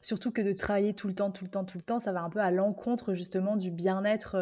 Surtout 0.00 0.30
que 0.32 0.42
de 0.42 0.52
travailler 0.52 0.94
tout 0.94 1.08
le 1.08 1.14
temps, 1.14 1.30
tout 1.30 1.44
le 1.44 1.50
temps, 1.50 1.64
tout 1.64 1.78
le 1.78 1.84
temps, 1.84 1.98
ça 2.00 2.12
va 2.12 2.22
un 2.22 2.30
peu 2.30 2.40
à 2.40 2.50
l'encontre 2.50 3.14
justement 3.14 3.56
du 3.56 3.70
bien-être 3.70 4.36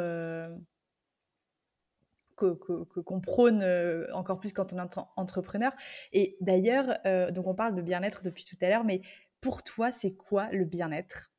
qu'on 2.38 3.20
prône 3.20 3.62
euh, 3.62 4.06
encore 4.14 4.38
plus 4.38 4.52
quand 4.52 4.72
on 4.72 4.78
est 4.78 4.98
entrepreneur. 5.16 5.72
Et 6.12 6.36
d'ailleurs, 6.40 6.98
euh, 7.06 7.30
donc 7.30 7.46
on 7.46 7.54
parle 7.54 7.74
de 7.74 7.82
bien-être 7.82 8.22
depuis 8.22 8.44
tout 8.44 8.56
à 8.60 8.68
l'heure, 8.68 8.84
mais 8.84 9.02
pour 9.40 9.62
toi, 9.62 9.92
c'est 9.92 10.14
quoi 10.14 10.48
le 10.52 10.64
bien-être? 10.64 11.32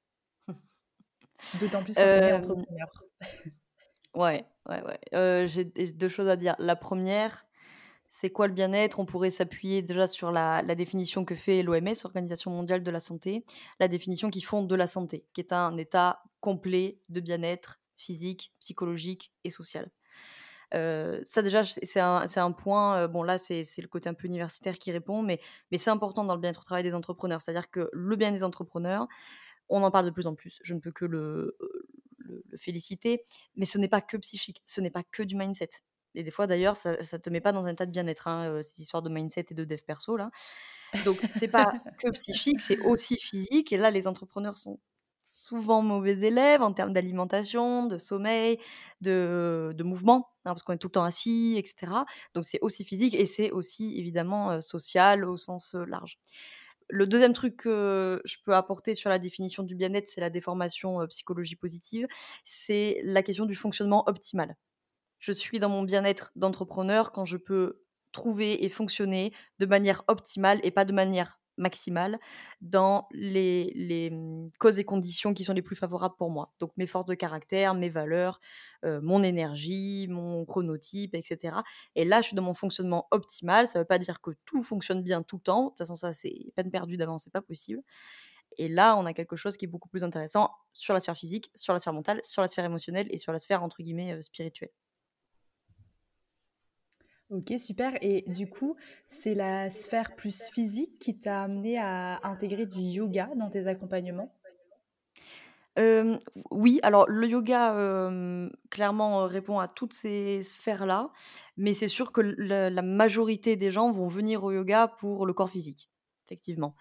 D'autant 1.59 1.83
plus 1.83 1.95
quand 1.95 2.01
on 2.01 2.05
est 2.05 2.31
euh, 2.31 2.37
entrepreneur. 2.37 2.87
ouais, 4.15 4.45
ouais, 4.67 4.83
ouais. 4.83 5.47
J'ai 5.47 5.65
deux 5.65 6.09
choses 6.09 6.27
à 6.27 6.35
dire. 6.35 6.55
La 6.59 6.75
première, 6.75 7.45
c'est 8.09 8.29
quoi 8.29 8.47
le 8.47 8.53
bien-être? 8.53 8.99
On 8.99 9.05
pourrait 9.05 9.29
s'appuyer 9.29 9.81
déjà 9.81 10.07
sur 10.07 10.31
la, 10.31 10.61
la, 10.61 10.75
définition 10.75 11.23
que 11.23 11.35
fait 11.35 11.63
l'OMS, 11.63 11.93
Organisation 12.03 12.51
mondiale 12.51 12.83
de 12.83 12.91
la 12.91 12.99
santé, 12.99 13.45
la 13.79 13.87
définition 13.87 14.29
qui 14.29 14.41
font 14.41 14.63
de 14.63 14.75
la 14.75 14.87
santé, 14.87 15.25
qui 15.33 15.41
est 15.41 15.53
un 15.53 15.77
état 15.77 16.23
complet 16.41 16.99
de 17.09 17.19
bien-être 17.19 17.79
physique, 17.95 18.53
psychologique 18.59 19.31
et 19.43 19.49
social 19.49 19.89
ça 20.71 21.41
déjà, 21.41 21.63
c'est 21.63 21.99
un, 21.99 22.25
un, 22.35 22.51
point, 22.51 23.07
bon 23.07 23.23
là 23.23 23.37
c'est 23.37 23.63
le 23.77 23.87
côté 23.87 24.09
un 24.09 24.13
peu 24.13 24.27
universitaire 24.27 24.77
qui 24.77 24.91
répond, 24.91 25.21
mais, 25.21 25.39
mais 25.71 25.77
c'est 25.77 25.89
important 25.89 26.23
dans 26.23 26.35
le 26.35 26.41
bien-être 26.41 26.61
au 26.61 26.63
travail 26.63 26.83
des 26.83 26.95
entrepreneurs. 26.95 27.41
C'est-à-dire 27.41 27.69
que 27.69 27.89
le 27.93 28.15
bien 28.15 28.31
des 28.31 28.43
entrepreneurs, 28.43 29.07
on 29.69 29.83
en 29.83 29.91
parle 29.91 30.05
de 30.05 30.11
plus 30.11 30.27
en 30.27 30.35
plus, 30.35 30.59
je 30.63 30.73
ne 30.73 30.79
peux 30.79 30.91
que 30.91 31.05
le, 31.05 31.57
le, 32.17 32.43
féliciter, 32.57 33.25
mais 33.55 33.65
ce 33.65 33.77
n'est 33.77 33.87
pas 33.87 34.01
que 34.01 34.17
psychique, 34.17 34.61
ce 34.65 34.81
n'est 34.81 34.89
pas 34.89 35.03
que 35.03 35.23
du 35.23 35.35
mindset. 35.35 35.69
Et 36.15 36.23
des 36.23 36.31
fois 36.31 36.47
d'ailleurs, 36.47 36.75
ça 36.75 36.97
ne 36.99 37.17
te 37.17 37.29
met 37.29 37.41
pas 37.41 37.51
dans 37.51 37.65
un 37.65 37.71
état 37.71 37.85
de 37.85 37.91
bien-être, 37.91 38.27
hein, 38.27 38.61
cette 38.63 38.79
histoire 38.79 39.03
de 39.03 39.09
mindset 39.09 39.45
et 39.51 39.53
de 39.53 39.63
dev 39.63 39.81
perso 39.85 40.17
là. 40.17 40.31
Donc 41.05 41.19
c'est 41.29 41.47
pas 41.47 41.73
que 41.99 42.09
psychique, 42.13 42.61
c'est 42.61 42.79
aussi 42.79 43.17
physique. 43.17 43.71
Et 43.71 43.77
là, 43.77 43.91
les 43.91 44.07
entrepreneurs 44.07 44.57
sont 44.57 44.79
souvent 45.23 45.81
mauvais 45.83 46.19
élèves 46.19 46.61
en 46.61 46.73
termes 46.73 46.93
d'alimentation, 46.93 47.85
de 47.85 47.97
sommeil, 47.97 48.59
de, 49.01 49.73
de 49.75 49.83
mouvement, 49.83 50.29
parce 50.53 50.63
qu'on 50.63 50.73
est 50.73 50.77
tout 50.77 50.87
le 50.87 50.91
temps 50.93 51.03
assis, 51.03 51.55
etc. 51.57 52.05
Donc 52.35 52.45
c'est 52.45 52.59
aussi 52.61 52.83
physique 52.85 53.13
et 53.15 53.25
c'est 53.25 53.51
aussi 53.51 53.97
évidemment 53.97 54.61
social 54.61 55.25
au 55.25 55.37
sens 55.37 55.73
large. 55.75 56.17
Le 56.89 57.05
deuxième 57.05 57.33
truc 57.33 57.57
que 57.57 58.21
je 58.25 58.37
peux 58.43 58.55
apporter 58.55 58.95
sur 58.95 59.09
la 59.09 59.19
définition 59.19 59.63
du 59.63 59.75
bien-être, 59.75 60.09
c'est 60.09 60.21
la 60.21 60.31
déformation 60.31 61.05
psychologie 61.07 61.55
positive, 61.55 62.07
c'est 62.45 62.99
la 63.03 63.21
question 63.23 63.45
du 63.45 63.55
fonctionnement 63.55 64.03
optimal. 64.07 64.55
Je 65.19 65.31
suis 65.31 65.59
dans 65.59 65.69
mon 65.69 65.83
bien-être 65.83 66.31
d'entrepreneur 66.35 67.11
quand 67.11 67.25
je 67.25 67.37
peux 67.37 67.81
trouver 68.11 68.63
et 68.65 68.69
fonctionner 68.69 69.33
de 69.59 69.65
manière 69.67 70.03
optimale 70.07 70.59
et 70.63 70.71
pas 70.71 70.85
de 70.85 70.93
manière 70.93 71.38
maximale 71.59 72.19
dans 72.61 73.07
les, 73.11 74.09
mmh, 74.11 74.51
causes 74.59 74.79
et 74.79 74.83
conditions 74.85 75.33
qui 75.33 75.43
sont 75.43 75.53
les 75.53 75.61
plus 75.61 75.75
favorables 75.75 76.15
pour 76.17 76.31
moi. 76.31 76.53
Donc 76.59 76.71
mes 76.77 76.87
forces 76.87 77.05
de 77.05 77.13
caractère, 77.15 77.75
mes 77.75 77.89
valeurs, 77.89 78.39
mon 78.83 79.23
énergie, 79.23 80.07
mon 80.09 80.45
chronotype, 80.45 81.13
etc. 81.13 81.57
Et 81.95 82.05
là, 82.05 82.21
je 82.21 82.27
suis 82.27 82.35
dans 82.35 82.43
mon 82.43 82.53
fonctionnement 82.53 83.07
optimal. 83.11 83.67
Ça 83.67 83.79
ne 83.79 83.83
veut 83.83 83.87
pas 83.87 83.99
dire 83.99 84.21
que 84.21 84.31
tout 84.45 84.63
fonctionne 84.63 85.03
bien 85.03 85.21
tout 85.21 85.35
le 85.37 85.41
temps. 85.41 85.63
De 85.65 85.69
toute 85.69 85.79
façon, 85.79 85.95
ça, 85.97 86.13
c'est 86.13 86.33
peine 86.55 86.71
perdue 86.71 86.95
d'avance, 86.97 87.23
c'est 87.25 87.33
pas 87.33 87.41
possible. 87.41 87.81
Et 88.57 88.67
là, 88.69 88.97
on 88.97 89.05
a 89.05 89.13
quelque 89.13 89.35
chose 89.35 89.57
qui 89.57 89.65
est 89.65 89.67
beaucoup 89.67 89.89
plus 89.89 90.03
intéressant 90.03 90.51
sur 90.73 90.93
la 90.93 91.01
sphère 91.01 91.17
physique, 91.17 91.51
sur 91.55 91.73
la 91.73 91.79
sphère 91.79 91.93
mentale, 91.93 92.21
sur 92.23 92.41
la 92.41 92.47
sphère 92.47 92.65
émotionnelle 92.65 93.07
et 93.11 93.17
sur 93.17 93.31
la 93.31 93.39
sphère, 93.39 93.63
entre 93.63 93.83
guillemets, 93.83 94.21
spirituelle. 94.21 94.71
Ok, 97.29 97.53
super. 97.59 97.97
Et 98.01 98.23
du 98.27 98.47
coup, 98.49 98.75
c'est 99.07 99.35
la 99.35 99.69
sphère 99.69 100.15
plus 100.15 100.49
physique 100.49 100.97
qui 100.99 101.17
t'a 101.17 101.43
amené 101.43 101.77
à 101.77 102.19
intégrer 102.23 102.65
du 102.65 102.81
yoga 102.81 103.29
dans 103.35 103.49
tes 103.49 103.67
accompagnements? 103.67 104.33
Oui, 106.51 106.79
alors 106.83 107.05
le 107.07 107.27
yoga, 107.27 108.09
clairement, 108.69 109.25
répond 109.27 109.59
à 109.59 109.67
toutes 109.67 109.93
ces 109.93 110.43
sphères-là, 110.43 111.11
mais 111.57 111.73
c'est 111.73 111.87
sûr 111.87 112.11
que 112.11 112.21
la 112.21 112.81
majorité 112.81 113.55
des 113.55 113.71
gens 113.71 113.91
vont 113.91 114.07
venir 114.07 114.43
au 114.43 114.51
yoga 114.51 114.87
pour 114.87 115.25
le 115.25 115.33
corps 115.33 115.49
physique, 115.49 115.89
effectivement. 116.27 116.75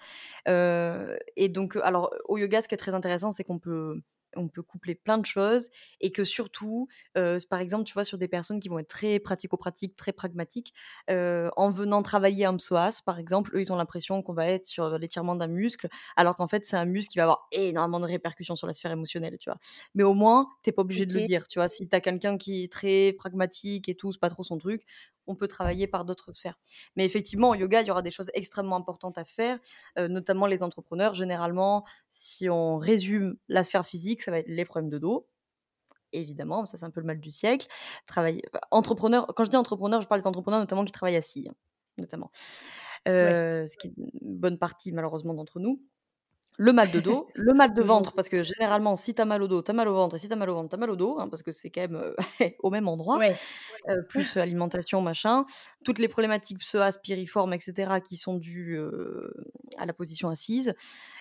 et 0.47 1.49
donc, 1.49 1.77
alors 1.77 2.13
au 2.29 2.39
yoga, 2.39 2.61
ce 2.61 2.69
qui 2.69 2.75
est 2.75 2.79
très 2.79 2.95
intéressant, 2.95 3.33
c'est 3.33 3.45
qu'on 3.45 3.59
peut 3.59 4.01
on 4.37 4.49
peut 4.49 4.63
coupler 4.63 4.95
plein 4.95 5.19
de 5.19 5.27
choses 5.27 5.69
et 6.01 6.13
que 6.13 6.25
surtout, 6.25 6.89
par 7.15 7.61
exemple, 7.61 7.85
tu 7.85 7.95
vois, 7.95 8.05
sur 8.05 8.19
des 8.19 8.29
personnes 8.29 8.61
qui 8.61 8.69
vont 8.69 8.79
être 8.79 8.89
très 8.89 9.19
pratico-pratiques, 9.19 9.97
très 9.97 10.13
pragmatiques, 10.13 10.75
en 11.09 11.71
venant 11.71 12.03
travailler 12.03 12.45
un 12.45 12.57
psoas, 12.57 13.01
par 13.05 13.19
exemple, 13.19 13.55
eux, 13.57 13.61
ils 13.61 13.73
ont 13.73 13.77
l'impression 13.77 14.23
qu'on 14.23 14.35
va 14.35 14.47
être 14.49 14.67
sur 14.67 14.99
l'étirement 14.99 15.35
d'un 15.37 15.47
muscle, 15.49 15.89
alors 16.17 16.37
qu'en 16.37 16.49
fait, 16.49 16.65
c'est 16.65 16.77
un 16.77 16.85
muscle 16.85 17.11
qui 17.13 17.19
va 17.19 17.25
avoir 17.25 17.49
énormément 17.53 18.01
de 18.01 18.07
répercussions 18.07 18.57
sur 18.57 18.67
la 18.67 18.73
sphère 18.73 18.93
émotionnelle, 18.93 19.37
tu 19.39 19.51
vois. 19.51 19.59
Mais 19.95 20.03
au 20.03 20.15
moins, 20.15 20.49
t'es 20.63 20.73
pas 20.73 20.83
obligé 20.83 21.07
de 21.07 21.15
le 21.15 21.23
dire, 21.23 21.47
tu 21.49 21.59
vois. 21.59 21.69
Si 21.69 21.89
tu 21.89 21.95
as 21.97 22.01
quelqu'un 22.01 22.39
qui 22.39 22.65
est 22.65 22.73
très 22.73 23.13
pragmatique 23.13 23.89
et 23.89 23.95
tout, 23.95 24.13
c'est 24.13 24.21
pas 24.21 24.31
trop 24.31 24.43
son 24.43 24.59
truc, 24.59 24.85
on 25.29 25.37
peut 25.37 25.47
travailler 25.47 25.87
par 25.87 26.05
d'autres 26.05 26.33
sphères. 26.33 26.59
Mais 26.97 27.05
effectivement, 27.05 27.51
au 27.51 27.55
yoga, 27.55 27.83
il 27.83 27.87
y 27.87 27.91
aura 27.91 28.03
des 28.03 28.11
choses 28.11 28.31
extrêmement 28.35 28.77
importantes 28.77 29.19
à 29.19 29.25
faire, 29.25 29.59
notamment 29.97 30.47
les 30.47 30.63
entrepreneurs. 30.65 31.15
Généralement, 31.15 31.85
si 32.11 32.49
on 32.51 32.79
résume 32.79 33.37
la 33.49 33.63
sphère 33.63 33.87
physique, 33.87 34.23
ça 34.23 34.31
va 34.31 34.41
être 34.41 34.49
les 34.49 34.65
problèmes 34.65 34.91
de 34.91 34.99
dos. 34.99 35.29
Évidemment, 36.13 36.65
ça 36.65 36.79
c'est 36.79 36.87
un 36.87 36.91
peu 36.91 37.01
le 37.01 37.07
mal 37.07 37.21
du 37.21 37.31
siècle. 37.31 37.69
Travailler, 38.07 38.43
entrepreneur, 38.71 39.27
quand 39.37 39.45
je 39.45 39.51
dis 39.51 39.57
entrepreneur, 39.57 40.01
je 40.01 40.09
parle 40.09 40.23
des 40.23 40.27
entrepreneurs 40.27 40.59
notamment 40.59 40.85
qui 40.85 40.93
travaillent 40.93 41.17
assis, 41.17 41.49
notamment. 41.99 42.31
Ce 43.07 43.77
qui 43.77 43.89
est 43.89 43.95
une 43.97 44.39
bonne 44.39 44.59
partie 44.59 44.91
malheureusement 44.91 45.35
d'entre 45.35 45.61
nous. 45.61 45.83
Le 46.61 46.73
mal 46.73 46.91
de 46.91 46.99
dos, 47.01 47.29
le 47.35 47.55
mal 47.55 47.73
de 47.73 47.83
ventre, 47.85 48.13
parce 48.15 48.29
que 48.29 48.43
généralement, 48.43 48.97
si 48.97 49.15
tu 49.15 49.23
as 49.23 49.25
mal 49.25 49.41
au 49.43 49.49
dos, 49.49 49.63
tu 49.63 49.71
as 49.71 49.75
mal 49.75 49.87
au 49.89 49.95
ventre, 49.95 50.17
et 50.17 50.19
si 50.19 50.27
tu 50.27 50.33
as 50.33 50.37
mal 50.37 50.51
au 50.51 50.55
ventre, 50.55 50.69
tu 50.71 50.75
as 50.75 50.79
mal 50.79 50.91
au 50.91 50.97
dos, 50.97 51.19
hein, 51.21 51.29
parce 51.29 51.43
que 51.45 51.53
c'est 51.53 51.71
quand 51.71 51.81
même 51.83 51.95
euh, 51.97 52.15
au 52.59 52.71
même 52.71 52.89
endroit, 52.89 53.19
Ouais. 53.19 53.37
euh, 53.89 54.03
plus 54.09 54.37
alimentation, 54.37 55.01
machin. 55.01 55.45
Toutes 55.85 56.01
les 56.01 56.09
problématiques 56.09 56.59
psoas, 56.59 56.99
piriformes, 57.03 57.53
etc., 57.55 58.01
qui 58.05 58.17
sont 58.17 58.35
dues 58.37 58.77
euh, 58.79 59.33
à 59.79 59.87
la 59.87 59.93
position 59.93 60.29
assise. 60.29 60.75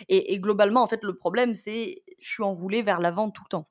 Et, 0.09 0.33
et 0.33 0.39
globalement, 0.39 0.81
en 0.81 0.87
fait, 0.87 1.03
le 1.03 1.15
problème, 1.15 1.53
c'est 1.53 2.03
je 2.19 2.29
suis 2.33 2.43
enroulée 2.43 2.81
vers 2.81 2.99
l'avant 2.99 3.29
tout 3.29 3.43
le 3.45 3.49
temps, 3.49 3.69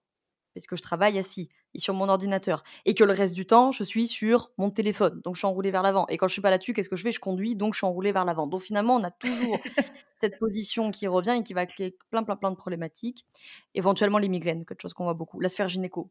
parce 0.57 0.67
que 0.67 0.77
je 0.77 0.83
travaille 0.83 1.19
assis 1.19 1.49
et 1.75 1.79
sur 1.79 1.95
mon 1.95 2.09
ordinateur, 2.09 2.63
et 2.87 2.95
que 2.95 3.05
le 3.05 3.13
reste 3.13 3.35
du 3.35 3.47
temps, 3.47 3.71
je 3.73 3.85
suis 3.85 4.07
sur 4.09 4.51
mon 4.59 4.71
téléphone, 4.71 5.21
donc 5.25 5.35
je 5.35 5.41
suis 5.41 5.47
enroulée 5.47 5.71
vers 5.71 5.83
l'avant. 5.83 6.07
Et 6.09 6.17
quand 6.17 6.27
je 6.29 6.33
suis 6.33 6.43
pas 6.43 6.51
là-dessus, 6.51 6.73
qu'est-ce 6.73 6.89
que 6.89 6.97
je 6.97 7.03
fais? 7.03 7.13
Je 7.13 7.21
conduis, 7.21 7.55
donc 7.57 7.75
je 7.75 7.79
suis 7.79 7.87
enroulée 7.87 8.13
vers 8.13 8.25
l'avant. 8.25 8.47
Donc 8.47 8.63
finalement, 8.63 8.97
on 8.97 9.05
a 9.05 9.11
toujours 9.11 9.59
cette 10.21 10.39
position 10.39 10.91
qui 10.91 11.07
revient 11.07 11.37
et 11.39 11.43
qui 11.43 11.53
va 11.55 11.67
créer 11.67 11.97
plein, 12.11 12.23
plein, 12.25 12.37
plein 12.37 12.51
de 12.51 12.57
problématiques. 12.57 13.27
Éventuellement 13.75 14.19
les 14.19 14.29
migraines, 14.29 14.65
quelque 14.65 14.81
chose 14.83 14.95
qu'on 14.95 15.05
voit 15.05 15.15
beaucoup. 15.15 15.41
La 15.41 15.49
sphère 15.51 15.69
gynéco, 15.69 16.11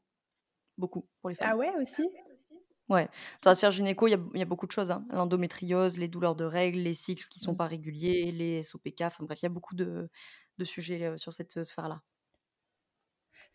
beaucoup 0.77 1.07
pour 1.21 1.29
les 1.31 1.35
femmes. 1.35 1.49
Ah 1.53 1.57
ouais, 1.57 1.71
aussi? 1.81 2.03
Ouais, 2.87 3.09
dans 3.41 3.49
la 3.51 3.55
sphère 3.55 3.71
gynéco, 3.71 4.07
il 4.07 4.11
y 4.11 4.13
a, 4.13 4.19
il 4.35 4.39
y 4.39 4.43
a 4.43 4.45
beaucoup 4.45 4.67
de 4.67 4.71
choses. 4.71 4.91
hein. 4.91 5.05
L'endométriose, 5.09 5.97
les 5.97 6.07
douleurs 6.07 6.35
de 6.35 6.45
règles, 6.45 6.79
les 6.79 6.93
cycles 6.93 7.25
qui 7.29 7.39
sont 7.39 7.53
Mmh. 7.53 7.57
pas 7.57 7.65
réguliers, 7.67 8.31
les 8.31 8.61
SOPK, 8.61 9.01
enfin 9.01 9.23
bref, 9.25 9.39
il 9.41 9.45
y 9.45 9.47
a 9.47 9.49
beaucoup 9.49 9.73
de, 9.75 10.07
de 10.59 10.65
sujets 10.65 11.03
euh, 11.05 11.17
sur 11.17 11.33
cette 11.33 11.57
euh, 11.57 11.63
sphère-là. 11.63 12.01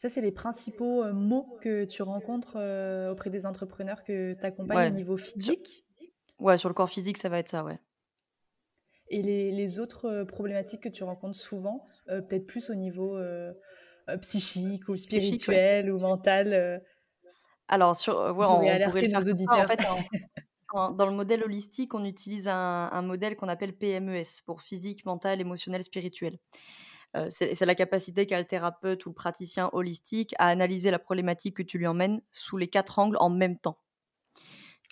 Ça, 0.01 0.09
c'est 0.09 0.23
les 0.23 0.33
principaux 0.33 1.05
euh, 1.05 1.13
mots 1.13 1.59
que 1.61 1.85
tu 1.85 2.01
rencontres 2.03 2.57
euh, 2.57 3.13
auprès 3.13 3.29
des 3.29 3.45
entrepreneurs 3.45 4.03
que 4.03 4.33
tu 4.33 4.47
accompagnes 4.47 4.93
au 4.93 4.95
niveau 4.95 5.19
Sur, 5.19 5.27
physique? 5.27 5.85
ouais, 6.39 6.57
sur 6.57 6.71
le 6.71 6.75
corps 6.75 6.89
physique, 6.89 7.19
ça 7.19 7.29
va 7.29 7.39
être 7.39 7.51
ça, 7.51 7.63
ouais. 7.65 7.79
Et 9.09 9.21
les, 9.21 9.53
les 9.53 9.79
autres 9.79 10.07
euh, 10.07 10.25
problématiques 10.25 10.85
que 10.85 10.89
tu 10.89 11.05
rencontres 11.05 11.37
souvent, 11.39 11.87
euh, 12.09 12.23
peut-être 12.23 12.47
plus 12.47 12.71
au 12.71 12.75
niveau 12.75 13.15
euh, 13.19 13.53
euh, 14.09 14.17
psychique 14.17 14.89
ou 14.89 14.97
Psychique, 14.97 15.47
ouais. 15.49 15.59
spirituel 15.59 15.93
ou 15.93 15.99
mental, 15.99 16.55
euh, 16.55 16.79
Alors, 17.69 17.95
sur, 17.95 18.19
euh, 18.19 18.33
ouais, 18.33 18.47
on 18.47 18.57
pourrait 18.57 18.75
on, 18.77 18.81
pourrait 18.83 19.03
alerter 19.03 19.07
le 19.07 19.11
faire 19.11 19.21
nos 19.21 19.27
comme 19.29 19.37
ça. 19.37 19.61
En 19.61 19.67
auditeurs. 19.67 19.67
fait, 19.67 19.81
en- 19.87 20.79
en- 20.79 20.91
dans 20.93 21.07
le 21.07 21.13
modèle 21.13 21.43
holistique, 21.45 21.95
on 21.95 22.05
utilise 22.05 22.49
un, 22.49 22.89
un 22.93 23.03
modèle 23.03 23.37
qu'on 23.37 23.49
appelle 23.49 23.77
PMES, 23.77 24.43
pour 24.47 24.63
physique, 24.63 25.05
mental, 25.05 25.41
émotionnel, 25.41 25.83
spirituel. 25.83 26.39
Euh, 27.17 27.27
c'est 27.31 27.61
la 27.67 27.75
capacité 27.75 28.27
qu'a 28.27 28.39
le 28.39 28.47
thérapeute 28.47 29.05
ou 29.07 29.11
le 29.11 29.15
praticien 29.15 29.69
holistique 29.73 30.35
à 30.39 30.47
analyser 30.47 30.91
la 30.91 30.99
problématique 30.99 31.57
que 31.57 31.63
tu 31.63 31.79
lui 31.79 31.87
emmènes 31.87 32.23
sous 32.31 32.57
les 32.57 32.69
quatre 32.69 32.99
angles 32.99 33.17
en 33.21 33.31
même 33.31 33.59
temps. 33.59 33.79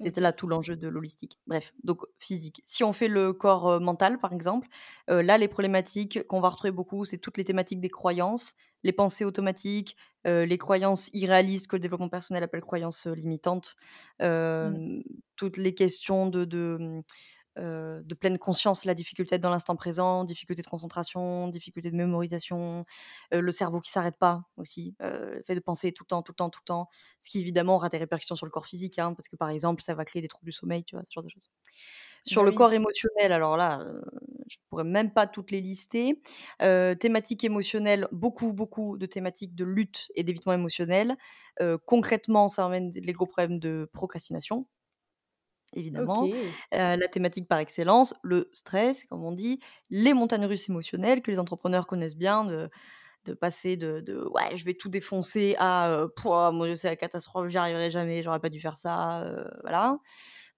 C'était 0.00 0.20
Ok. 0.20 0.20
là 0.20 0.32
tout 0.32 0.46
l'enjeu 0.46 0.76
de 0.76 0.86
l'holistique. 0.88 1.40
Bref, 1.48 1.72
donc 1.82 2.02
physique. 2.20 2.62
Si 2.64 2.84
on 2.84 2.92
fait 2.92 3.08
le 3.08 3.32
corps 3.32 3.68
euh, 3.68 3.80
mental, 3.80 4.20
par 4.20 4.32
exemple, 4.32 4.68
euh, 5.10 5.22
là, 5.22 5.38
les 5.38 5.48
problématiques 5.48 6.24
qu'on 6.28 6.40
va 6.40 6.50
retrouver 6.50 6.70
beaucoup, 6.70 7.04
c'est 7.04 7.18
toutes 7.18 7.36
les 7.36 7.44
thématiques 7.44 7.80
des 7.80 7.88
croyances, 7.88 8.54
les 8.84 8.92
pensées 8.92 9.24
automatiques, 9.24 9.96
euh, 10.26 10.46
les 10.46 10.56
croyances 10.58 11.10
irréalistes 11.14 11.66
que 11.66 11.74
le 11.74 11.80
développement 11.80 12.08
personnel 12.08 12.44
appelle 12.44 12.60
croyances 12.60 13.06
limitantes, 13.08 13.74
euh, 14.22 14.70
Mm. 14.70 15.02
toutes 15.36 15.56
les 15.56 15.74
questions 15.74 16.26
de, 16.28 16.44
de, 16.44 17.02
euh, 17.58 18.02
de 18.04 18.14
pleine 18.14 18.38
conscience, 18.38 18.84
la 18.84 18.94
difficulté 18.94 19.34
d'être 19.34 19.42
dans 19.42 19.50
l'instant 19.50 19.76
présent, 19.76 20.24
difficulté 20.24 20.62
de 20.62 20.66
concentration, 20.68 21.48
difficulté 21.48 21.90
de 21.90 21.96
mémorisation, 21.96 22.84
euh, 23.34 23.40
le 23.40 23.52
cerveau 23.52 23.80
qui 23.80 23.90
s'arrête 23.90 24.16
pas 24.18 24.44
aussi, 24.56 24.94
euh, 25.02 25.36
le 25.36 25.42
fait 25.42 25.54
de 25.54 25.60
penser 25.60 25.92
tout 25.92 26.04
le 26.04 26.08
temps, 26.08 26.22
tout 26.22 26.32
le 26.32 26.36
temps, 26.36 26.50
tout 26.50 26.60
le 26.62 26.66
temps, 26.66 26.88
ce 27.20 27.30
qui 27.30 27.40
évidemment 27.40 27.76
aura 27.76 27.88
des 27.88 27.98
répercussions 27.98 28.36
sur 28.36 28.46
le 28.46 28.50
corps 28.50 28.66
physique, 28.66 28.98
hein, 28.98 29.14
parce 29.14 29.28
que 29.28 29.36
par 29.36 29.50
exemple, 29.50 29.82
ça 29.82 29.94
va 29.94 30.04
créer 30.04 30.22
des 30.22 30.28
troubles 30.28 30.46
du 30.46 30.52
sommeil, 30.52 30.84
tu 30.84 30.96
vois, 30.96 31.04
ce 31.04 31.12
genre 31.12 31.24
de 31.24 31.28
choses. 31.28 31.50
Sur 32.24 32.42
le 32.42 32.52
corps 32.52 32.72
émotionnel, 32.72 33.32
alors 33.32 33.56
là, 33.56 33.84
je 34.48 34.56
pourrais 34.68 34.84
même 34.84 35.12
pas 35.12 35.26
toutes 35.26 35.50
les 35.50 35.60
lister. 35.60 36.20
Thématiques 36.58 37.44
émotionnelles, 37.44 38.06
beaucoup, 38.12 38.52
beaucoup 38.52 38.98
de 38.98 39.06
thématiques 39.06 39.54
de 39.54 39.64
lutte 39.64 40.10
et 40.14 40.24
d'évitement 40.24 40.52
émotionnel. 40.52 41.16
Concrètement, 41.86 42.48
ça 42.48 42.66
amène 42.66 42.92
les 42.94 43.12
gros 43.12 43.26
problèmes 43.26 43.58
de 43.58 43.88
procrastination, 43.92 44.66
évidemment. 45.72 46.24
Ok. 46.24 46.34
Euh, 46.74 46.96
la 46.96 47.08
thématique 47.08 47.48
par 47.48 47.58
excellence, 47.58 48.14
le 48.22 48.48
stress, 48.52 49.04
comme 49.04 49.24
on 49.24 49.32
dit, 49.32 49.60
les 49.90 50.14
montagnes 50.14 50.46
russes 50.46 50.68
émotionnelles 50.68 51.22
que 51.22 51.30
les 51.30 51.38
entrepreneurs 51.38 51.86
connaissent 51.86 52.16
bien, 52.16 52.44
de, 52.44 52.70
de 53.24 53.34
passer 53.34 53.76
de, 53.76 54.00
de, 54.00 54.26
ouais, 54.34 54.56
je 54.56 54.64
vais 54.64 54.74
tout 54.74 54.88
défoncer 54.88 55.54
à 55.58 55.90
euh, 55.90 56.08
Pouah, 56.08 56.50
mon 56.52 56.64
Dieu, 56.64 56.76
c'est 56.76 56.88
la 56.88 56.96
catastrophe, 56.96 57.48
j'y 57.48 57.58
arriverai 57.58 57.90
jamais, 57.90 58.22
j'aurais 58.22 58.40
pas 58.40 58.50
dû 58.50 58.60
faire 58.60 58.76
ça, 58.76 59.22
euh, 59.22 59.44
voilà. 59.62 59.98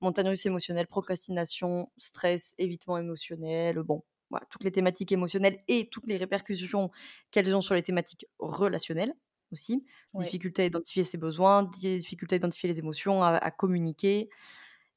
Montagne 0.01 0.29
russe 0.29 0.46
émotionnelle, 0.46 0.87
procrastination, 0.87 1.90
stress, 1.99 2.55
évitement 2.59 2.96
émotionnel, 2.96 3.83
bon, 3.83 4.03
voilà, 4.31 4.46
toutes 4.49 4.64
les 4.64 4.73
thématiques 4.73 5.12
émotionnelles 5.12 5.59
et 5.68 5.88
toutes 5.90 6.07
les 6.07 6.16
répercussions 6.16 6.90
qu'elles 7.31 7.55
ont 7.55 7.61
sur 7.61 7.75
les 7.75 7.83
thématiques 7.83 8.27
relationnelles 8.38 9.14
aussi. 9.53 9.85
Ouais. 10.14 10.25
Difficulté 10.25 10.62
à 10.62 10.64
identifier 10.66 11.03
ses 11.03 11.18
besoins, 11.18 11.64
difficulté 11.64 12.37
à 12.37 12.38
identifier 12.38 12.68
les 12.68 12.79
émotions, 12.79 13.23
à, 13.23 13.31
à 13.31 13.51
communiquer. 13.51 14.29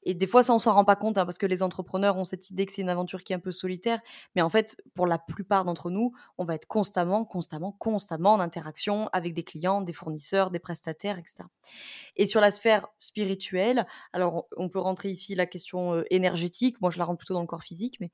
Et 0.05 0.13
des 0.13 0.27
fois, 0.27 0.43
ça, 0.43 0.53
on 0.53 0.59
s'en 0.59 0.73
rend 0.73 0.85
pas 0.85 0.95
compte, 0.95 1.17
hein, 1.17 1.25
parce 1.25 1.37
que 1.37 1.45
les 1.45 1.63
entrepreneurs 1.63 2.17
ont 2.17 2.23
cette 2.23 2.49
idée 2.49 2.65
que 2.65 2.73
c'est 2.73 2.81
une 2.81 2.89
aventure 2.89 3.23
qui 3.23 3.33
est 3.33 3.35
un 3.35 3.39
peu 3.39 3.51
solitaire. 3.51 3.99
Mais 4.35 4.41
en 4.41 4.49
fait, 4.49 4.77
pour 4.93 5.07
la 5.07 5.17
plupart 5.17 5.65
d'entre 5.65 5.89
nous, 5.89 6.13
on 6.37 6.45
va 6.45 6.55
être 6.55 6.67
constamment, 6.67 7.25
constamment, 7.25 7.71
constamment 7.71 8.33
en 8.33 8.39
interaction 8.39 9.09
avec 9.13 9.33
des 9.33 9.43
clients, 9.43 9.81
des 9.81 9.93
fournisseurs, 9.93 10.51
des 10.51 10.59
prestataires, 10.59 11.17
etc. 11.17 11.43
Et 12.15 12.27
sur 12.27 12.41
la 12.41 12.51
sphère 12.51 12.87
spirituelle, 12.97 13.87
alors 14.11 14.47
on 14.57 14.69
peut 14.69 14.79
rentrer 14.79 15.09
ici 15.09 15.35
la 15.35 15.45
question 15.45 16.03
énergétique. 16.09 16.79
Moi, 16.81 16.91
je 16.91 16.99
la 16.99 17.05
rentre 17.05 17.19
plutôt 17.19 17.33
dans 17.33 17.41
le 17.41 17.47
corps 17.47 17.63
physique, 17.63 17.97
mais 17.99 18.11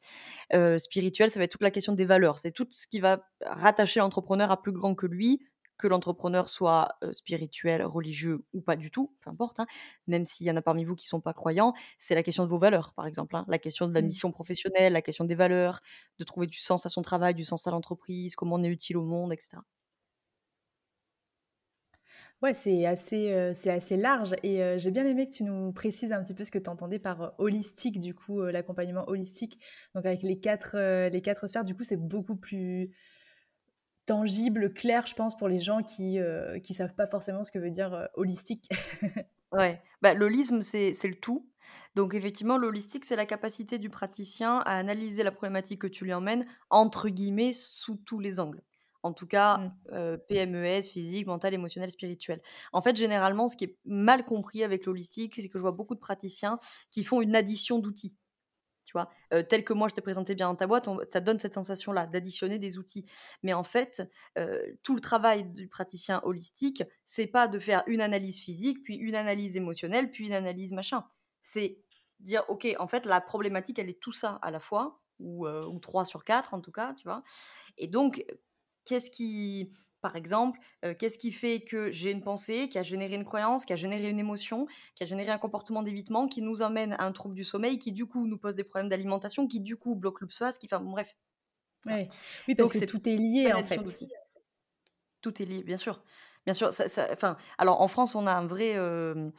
euh, 0.54 0.80
spirituel, 0.80 1.30
ça 1.30 1.40
va 1.40 1.46
être 1.46 1.52
toute 1.52 1.62
la 1.62 1.72
question 1.72 1.94
des 1.94 2.06
valeurs. 2.06 2.38
C'est 2.38 2.52
tout 2.52 2.68
ce 2.70 2.88
qui 2.88 3.00
va 3.00 3.22
rattacher 3.46 4.00
l'entrepreneur 4.00 4.52
à 4.52 4.62
plus 4.62 4.72
grand 4.72 4.96
que 4.96 5.06
lui, 5.06 5.42
que 5.80 5.88
l'entrepreneur 5.88 6.50
soit 6.50 6.98
euh, 7.04 7.14
spirituel, 7.14 7.84
religieux 7.84 8.46
ou 8.54 8.62
pas 8.62 8.76
du 8.76 8.92
tout, 8.92 9.16
peu 9.22 9.30
importe, 9.32 9.60
hein, 9.60 9.68
même 10.08 10.26
s'il 10.26 10.46
y 10.48 10.52
en 10.52 10.56
a 10.58 10.62
parmi 10.62 10.84
vous 10.86 10.96
qui 10.96 11.06
ne 11.06 11.10
sont 11.10 11.22
pas 11.22 11.34
croyants, 11.34 11.74
c'est 11.98 12.16
la 12.16 12.24
question 12.24 12.44
de 12.44 12.50
vos 12.50 12.60
valeurs, 12.60 12.94
par 12.94 13.08
exemple, 13.08 13.36
hein, 13.36 13.46
la 13.48 13.60
question 13.60 13.88
de 13.88 13.94
la 13.94 14.02
Mm. 14.02 14.04
mission 14.04 14.32
professionnelle, 14.32 14.94
la 14.94 15.02
question 15.02 15.26
des 15.26 15.36
valeurs, 15.36 15.82
de 16.20 16.24
trouver 16.24 16.48
du 16.48 16.60
sens 16.60 16.86
à 16.86 16.90
son 16.90 17.02
travail, 17.02 17.34
du 17.36 17.46
sens 17.46 17.66
à 17.68 17.72
l'entreprise, 17.72 18.36
comment 18.36 18.56
on 18.58 18.64
est 18.64 18.68
utile 18.70 18.98
au 18.98 19.04
monde, 19.06 19.34
etc. 19.34 19.64
Ouais, 22.42 22.54
c'est 22.54 22.86
assez, 22.86 23.32
euh, 23.34 23.54
c'est 23.54 23.70
assez 23.72 23.98
large 23.98 24.34
et 24.44 24.64
euh, 24.64 24.78
j'ai 24.78 24.92
bien 24.92 25.06
aimé 25.06 25.28
que 25.28 25.34
tu 25.34 25.44
nous 25.44 25.74
précises 25.74 26.14
un 26.14 26.24
petit 26.24 26.34
peu 26.34 26.44
ce 26.46 26.52
que 26.52 26.60
tu 26.60 26.70
entendais 26.70 27.00
par 27.00 27.22
euh, 27.22 27.30
holistique, 27.38 28.00
du 28.00 28.14
coup, 28.16 28.42
l'accompagnement 28.44 29.08
holistique. 29.10 29.60
Donc 29.94 30.06
avec 30.06 30.24
les 30.24 30.40
quatre, 30.40 30.78
les 31.10 31.22
quatre 31.22 31.48
sphères, 31.48 31.66
du 31.66 31.76
coup, 31.76 31.84
c'est 31.84 31.98
beaucoup 31.98 32.38
plus 32.38 32.92
tangible, 34.10 34.74
clair, 34.74 35.06
je 35.06 35.14
pense, 35.14 35.38
pour 35.38 35.48
les 35.48 35.60
gens 35.60 35.84
qui 35.84 36.18
ne 36.18 36.60
savent 36.74 36.96
pas 36.96 37.06
forcément 37.06 37.44
ce 37.44 37.52
que 37.52 37.60
veut 37.60 37.70
dire 37.70 37.94
euh, 37.94 38.06
holistique. 38.16 38.68
Ouais, 39.52 39.82
bah, 40.04 40.14
l'holisme, 40.14 40.62
c'est 40.62 40.94
c'est 40.94 41.08
le 41.08 41.16
tout. 41.16 41.50
Donc 41.96 42.14
effectivement, 42.14 42.60
l'holistique, 42.60 43.04
c'est 43.04 43.16
la 43.16 43.26
capacité 43.26 43.80
du 43.80 43.90
praticien 43.90 44.60
à 44.60 44.78
analyser 44.78 45.24
la 45.24 45.32
problématique 45.32 45.82
que 45.82 45.88
tu 45.88 46.04
lui 46.06 46.14
emmènes, 46.14 46.46
entre 46.70 47.10
guillemets, 47.10 47.52
sous 47.52 47.96
tous 47.96 48.20
les 48.20 48.40
angles. 48.40 48.62
En 49.02 49.12
tout 49.12 49.26
cas, 49.26 49.58
Mm. 49.58 49.72
euh, 49.94 50.18
PMES, 50.18 50.84
physique, 50.84 51.26
mental, 51.26 51.56
émotionnel, 51.56 51.90
spirituel. 51.90 52.42
En 52.74 52.82
fait, 52.84 52.96
généralement, 52.96 53.48
ce 53.48 53.58
qui 53.58 53.64
est 53.64 53.78
mal 53.86 54.24
compris 54.24 54.64
avec 54.64 54.86
l'holistique, 54.86 55.34
c'est 55.36 55.50
que 55.50 55.58
je 55.58 55.64
vois 55.64 55.72
beaucoup 55.72 55.96
de 55.96 56.00
praticiens 56.00 56.60
qui 56.92 57.04
font 57.04 57.20
une 57.22 57.36
addition 57.36 57.80
d'outils. 57.80 58.18
Tu 58.90 58.94
vois, 58.94 59.08
euh, 59.34 59.44
tel 59.44 59.64
que 59.64 59.72
moi 59.74 59.88
je 59.88 59.94
t'ai 59.94 60.02
présenté 60.02 60.34
bien 60.34 60.48
dans 60.50 60.56
ta 60.56 60.66
boîte, 60.66 60.88
on- 60.88 60.98
ça 61.08 61.20
donne 61.22 61.38
cette 61.38 61.54
sensation-là 61.54 62.08
d'additionner 62.08 62.58
des 62.58 62.80
outils. 62.80 63.06
Mais 63.44 63.54
en 63.54 63.64
fait, 63.64 64.02
euh, 64.40 64.64
tout 64.82 64.96
le 64.96 65.00
travail 65.02 65.46
du 65.46 65.68
praticien 65.68 66.22
holistique, 66.24 66.82
c'est 67.06 67.28
pas 67.28 67.48
de 67.48 67.60
faire 67.60 67.84
une 67.86 68.02
analyse 68.02 68.40
physique, 68.42 68.82
puis 68.84 68.96
une 68.96 69.14
analyse 69.14 69.56
émotionnelle, 69.56 70.10
puis 70.10 70.26
une 70.26 70.34
analyse 70.34 70.72
machin. 70.74 71.06
C'est 71.44 71.78
dire, 72.20 72.44
ok, 72.50 72.68
en 72.80 72.88
fait, 72.88 73.06
la 73.06 73.22
problématique, 73.22 73.78
elle 73.78 73.90
est 73.90 74.02
tout 74.02 74.12
ça 74.12 74.40
à 74.42 74.50
la 74.50 74.60
fois, 74.60 75.04
ou, 75.20 75.46
euh, 75.46 75.66
ou 75.68 75.78
trois 75.80 76.04
sur 76.04 76.24
quatre 76.24 76.56
en 76.56 76.62
tout 76.62 76.72
cas, 76.72 76.96
tu 76.96 77.04
vois? 77.04 77.22
Et 77.78 77.88
donc, 77.88 78.26
qu'est-ce 78.86 79.12
qui, 79.12 79.74
par 80.02 80.16
exemple, 80.16 80.60
euh, 80.86 80.94
qu'est-ce 80.98 81.18
qui 81.18 81.32
fait 81.32 81.62
que 81.62 81.92
j'ai 81.92 82.12
une 82.12 82.22
pensée 82.22 82.70
qui 82.70 82.78
a 82.78 82.84
généré 82.84 83.16
une 83.16 83.26
croyance, 83.26 83.66
qui 83.66 83.74
a 83.74 83.76
généré 83.76 84.10
une 84.10 84.20
émotion, 84.20 84.68
qui 84.96 85.04
a 85.04 85.06
généré 85.06 85.32
un 85.32 85.38
comportement 85.38 85.84
d'évitement, 85.84 86.28
qui 86.28 86.42
nous 86.42 86.62
amène 86.62 86.94
à 86.94 87.04
un 87.04 87.12
trouble 87.12 87.36
du 87.36 87.44
sommeil, 87.44 87.80
qui 87.80 87.92
du 87.92 88.06
coup 88.06 88.28
nous 88.28 88.38
pose 88.38 88.56
des 88.56 88.64
problèmes 88.64 88.90
d'alimentation, 88.90 89.48
qui 89.48 89.60
du 89.60 89.76
coup 89.76 89.96
bloque 89.96 90.22
le 90.22 90.28
psoas, 90.28 90.58
qui, 90.60 90.68
enfin 90.72 90.80
bon, 90.80 90.92
bref. 90.92 91.16
Voilà. 91.84 92.04
Ouais. 92.04 92.10
Oui, 92.48 92.56
parce 92.56 92.72
Donc, 92.72 92.82
que 92.82 92.86
tout 92.86 93.08
est 93.08 93.16
lié, 93.16 93.54
en 93.54 93.64
fait. 93.64 93.82
Tout 95.22 95.42
est 95.42 95.46
lié, 95.46 95.64
bien 95.64 95.78
sûr. 95.78 96.04
Bien 96.46 96.54
sûr. 96.54 96.74
Ça, 96.74 97.38
alors, 97.58 97.82
en 97.82 97.88
France, 97.88 98.16
on 98.16 98.26
a 98.26 98.32
un 98.32 98.48
vrai 98.48 98.76
euh, 98.76 99.30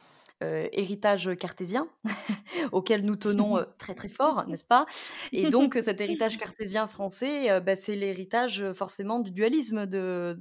euh, 0.41 0.67
héritage 0.71 1.35
cartésien 1.37 1.89
auquel 2.71 3.03
nous 3.05 3.15
tenons 3.15 3.57
euh, 3.59 3.63
très 3.77 3.95
très 3.95 4.09
fort, 4.09 4.47
n'est-ce 4.47 4.65
pas? 4.65 4.85
Et 5.31 5.45
donc, 5.47 5.75
cet 5.81 6.01
héritage 6.01 6.37
cartésien 6.37 6.87
français, 6.87 7.51
euh, 7.51 7.59
bah, 7.59 7.75
c'est 7.75 7.95
l'héritage 7.95 8.61
euh, 8.61 8.73
forcément 8.73 9.19
du 9.19 9.31
dualisme 9.31 9.85
de, 9.85 10.39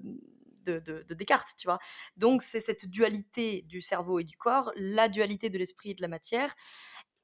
de, 0.64 0.78
de- 0.80 1.02
de 1.08 1.14
Descartes, 1.14 1.54
tu 1.58 1.66
vois? 1.66 1.78
Donc, 2.16 2.42
c'est 2.42 2.60
cette 2.60 2.86
dualité 2.86 3.62
du 3.62 3.80
cerveau 3.80 4.18
et 4.20 4.24
du 4.24 4.36
corps, 4.36 4.72
la 4.76 5.08
dualité 5.08 5.50
de 5.50 5.58
l'esprit 5.58 5.90
et 5.92 5.94
de 5.94 6.02
la 6.02 6.08
matière, 6.08 6.54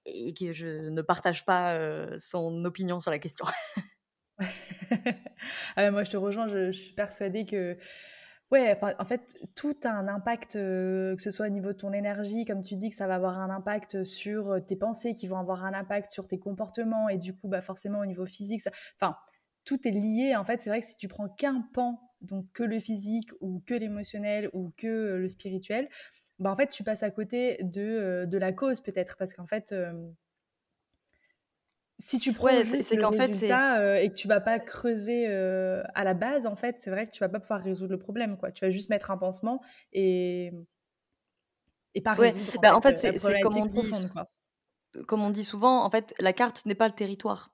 et 0.06 0.34
que 0.34 0.52
je 0.52 0.88
ne 0.90 1.02
partage 1.02 1.44
pas 1.44 1.74
euh, 1.74 2.16
son 2.20 2.64
opinion 2.64 3.00
sur 3.00 3.10
la 3.10 3.18
question. 3.18 3.44
Ah 5.76 5.90
moi, 5.90 6.04
je 6.04 6.10
te 6.10 6.16
rejoins, 6.16 6.46
je, 6.48 6.70
je 6.72 6.78
suis 6.78 6.94
persuadée 6.94 7.46
que 7.46 7.76
Ouais, 8.52 8.78
en 9.00 9.04
fait, 9.04 9.36
tout 9.56 9.74
a 9.82 9.90
un 9.90 10.06
impact, 10.06 10.54
euh, 10.54 11.16
que 11.16 11.22
ce 11.22 11.32
soit 11.32 11.46
au 11.46 11.50
niveau 11.50 11.72
de 11.72 11.78
ton 11.78 11.92
énergie, 11.92 12.44
comme 12.44 12.62
tu 12.62 12.76
dis, 12.76 12.90
que 12.90 12.94
ça 12.94 13.08
va 13.08 13.16
avoir 13.16 13.38
un 13.40 13.50
impact 13.50 14.04
sur 14.04 14.52
euh, 14.52 14.60
tes 14.60 14.76
pensées, 14.76 15.14
qui 15.14 15.26
vont 15.26 15.36
avoir 15.38 15.64
un 15.64 15.74
impact 15.74 16.12
sur 16.12 16.28
tes 16.28 16.38
comportements, 16.38 17.08
et 17.08 17.18
du 17.18 17.34
coup, 17.36 17.48
bah, 17.48 17.60
forcément, 17.60 17.98
au 17.98 18.06
niveau 18.06 18.24
physique, 18.24 18.62
enfin, 19.00 19.16
tout 19.64 19.86
est 19.88 19.90
lié. 19.90 20.36
En 20.36 20.44
fait, 20.44 20.60
c'est 20.60 20.70
vrai 20.70 20.78
que 20.78 20.86
si 20.86 20.96
tu 20.96 21.08
prends 21.08 21.28
qu'un 21.28 21.62
pan, 21.74 21.98
donc 22.20 22.46
que 22.52 22.62
le 22.62 22.78
physique, 22.78 23.30
ou 23.40 23.64
que 23.66 23.74
l'émotionnel, 23.74 24.48
ou 24.52 24.72
que 24.76 24.86
euh, 24.86 25.18
le 25.18 25.28
spirituel, 25.28 25.88
bah, 26.38 26.52
en 26.52 26.56
fait, 26.56 26.68
tu 26.68 26.84
passes 26.84 27.02
à 27.02 27.10
côté 27.10 27.58
de, 27.64 28.26
de 28.26 28.38
la 28.38 28.52
cause, 28.52 28.80
peut-être, 28.80 29.16
parce 29.18 29.34
qu'en 29.34 29.46
fait, 29.46 29.74
si 31.98 32.18
tu 32.18 32.32
prends 32.32 32.62
juste 32.62 32.94
le 32.94 33.06
résultat 33.06 33.76
fait, 33.76 34.04
et 34.04 34.10
que 34.10 34.14
tu 34.14 34.28
vas 34.28 34.40
pas 34.40 34.58
creuser 34.58 35.26
à 35.26 36.04
la 36.04 36.14
base, 36.14 36.46
en 36.46 36.56
fait, 36.56 36.76
c'est 36.78 36.90
vrai 36.90 37.06
que 37.06 37.12
tu 37.12 37.20
vas 37.20 37.28
pas 37.28 37.40
pouvoir 37.40 37.62
résoudre 37.62 37.92
le 37.92 37.98
problème. 37.98 38.36
Quoi. 38.36 38.52
Tu 38.52 38.64
vas 38.64 38.70
juste 38.70 38.90
mettre 38.90 39.10
un 39.10 39.16
pansement 39.16 39.62
et, 39.92 40.52
et 41.94 42.00
pas 42.00 42.14
résoudre 42.14 42.58
en, 42.58 42.80
bah, 42.80 42.80
fait, 42.82 42.98
c'est 42.98 43.40
comme 43.40 43.56
on 43.56 43.66
dit, 43.66 43.90
comme 45.06 45.22
on 45.22 45.30
dit 45.30 45.44
souvent, 45.44 45.84
en 45.84 45.90
fait, 45.90 46.14
la 46.18 46.32
carte 46.32 46.66
n'est 46.66 46.74
pas 46.74 46.88
le 46.88 46.94
territoire. 46.94 47.52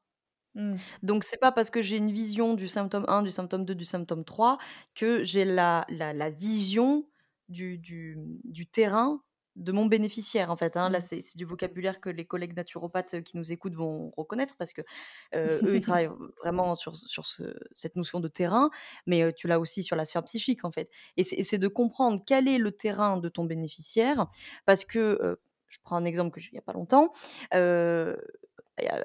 Mmh. 0.55 0.75
Donc 1.03 1.25
c'est 1.25 1.39
pas 1.39 1.51
parce 1.51 1.71
que 1.71 1.81
j'ai 1.81 1.97
une 1.97 2.13
vision 2.13 2.55
du 2.55 2.69
symptôme 2.69 3.07
1, 3.09 3.23
du 3.23 3.31
symptôme 3.31 3.65
2, 3.65 3.75
du 3.75 3.85
symptôme 3.85 4.25
3 4.25 4.59
que 4.95 5.25
j'ai 5.25 5.45
la, 5.45 5.87
la, 5.89 6.13
la, 6.13 6.29
vision 6.29 7.07
du, 7.49 7.79
du, 7.79 8.19
du 8.45 8.67
terrain 8.67 9.23
de 9.57 9.73
mon 9.73 9.87
bénéficiaire 9.87 10.51
en 10.51 10.57
fait. 10.57 10.77
Hein. 10.77 10.89
Là, 10.91 10.99
mmh. 10.99 11.21
c'est 11.21 11.37
du 11.37 11.45
vocabulaire 11.45 12.01
que 12.01 12.09
les 12.09 12.25
collègues 12.25 12.57
naturopathes 12.57 13.23
qui 13.23 13.37
nous 13.37 13.53
écoutent 13.53 13.75
vont 13.75 14.13
reconnaître 14.17 14.57
parce 14.57 14.73
que 14.73 14.83
eux, 15.35 15.77
ils 15.77 15.81
travaillent 15.81 16.11
vraiment 16.43 16.75
sur, 16.75 16.97
sur 16.97 17.27
cette 17.75 17.97
notion 17.97 18.21
de 18.21 18.29
terrain, 18.29 18.71
mais 19.07 19.33
tu 19.33 19.49
l'as 19.49 19.61
aussi 19.61 19.83
sur 19.83 19.97
la 19.97 20.05
sphère 20.05 20.25
psychique 20.25 20.65
en 20.65 20.71
fait. 20.71 20.91
Et 21.17 21.25
c'est 21.25 21.59
de 21.59 21.69
comprendre 21.69 22.23
quel 22.27 22.49
est 22.49 22.59
le 22.59 22.73
terrain 22.73 23.17
de 23.17 23.29
ton 23.29 23.45
bénéficiaire 23.45 24.27
parce 24.67 24.85
que, 24.85 25.39
je 25.69 25.79
prends 25.83 25.97
un 25.97 26.05
exemple 26.05 26.35
que 26.35 26.41
j'ai 26.41 26.51
il 26.51 26.55
n'y 26.55 26.59
a 26.59 26.63
pas 26.63 26.75
longtemps, 26.75 27.13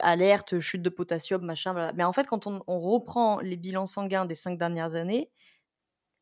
alerte, 0.01 0.59
chute 0.59 0.81
de 0.81 0.89
potassium, 0.89 1.41
machin, 1.43 1.91
mais 1.95 2.03
en 2.03 2.13
fait, 2.13 2.27
quand 2.27 2.47
on, 2.47 2.61
on 2.67 2.79
reprend 2.79 3.39
les 3.39 3.55
bilans 3.55 3.85
sanguins 3.85 4.25
des 4.25 4.35
cinq 4.35 4.57
dernières 4.57 4.95
années, 4.95 5.31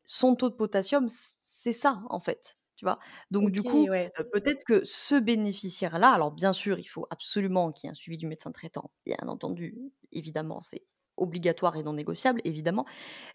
son 0.04 0.36
taux 0.36 0.48
de 0.48 0.54
potassium, 0.54 1.08
c'est 1.44 1.72
ça 1.72 2.02
en 2.10 2.20
fait 2.20 2.56
tu 2.76 2.84
vois? 2.84 2.98
Donc 3.30 3.50
du 3.50 3.62
coup, 3.62 3.86
peut-être 4.32 4.64
que 4.64 4.82
ce 4.84 5.14
bénéficiaire-là, 5.16 6.10
alors 6.10 6.30
bien 6.30 6.52
sûr, 6.52 6.78
il 6.78 6.84
faut 6.84 7.06
absolument 7.10 7.72
qu'il 7.72 7.86
y 7.86 7.88
ait 7.88 7.92
un 7.92 7.94
suivi 7.94 8.18
du 8.18 8.26
médecin 8.26 8.52
traitant, 8.52 8.90
bien 9.04 9.18
entendu, 9.26 9.76
évidemment, 10.12 10.60
c'est 10.60 10.84
obligatoire 11.16 11.76
et 11.76 11.82
non 11.82 11.94
négociable, 11.94 12.40
évidemment, 12.44 12.84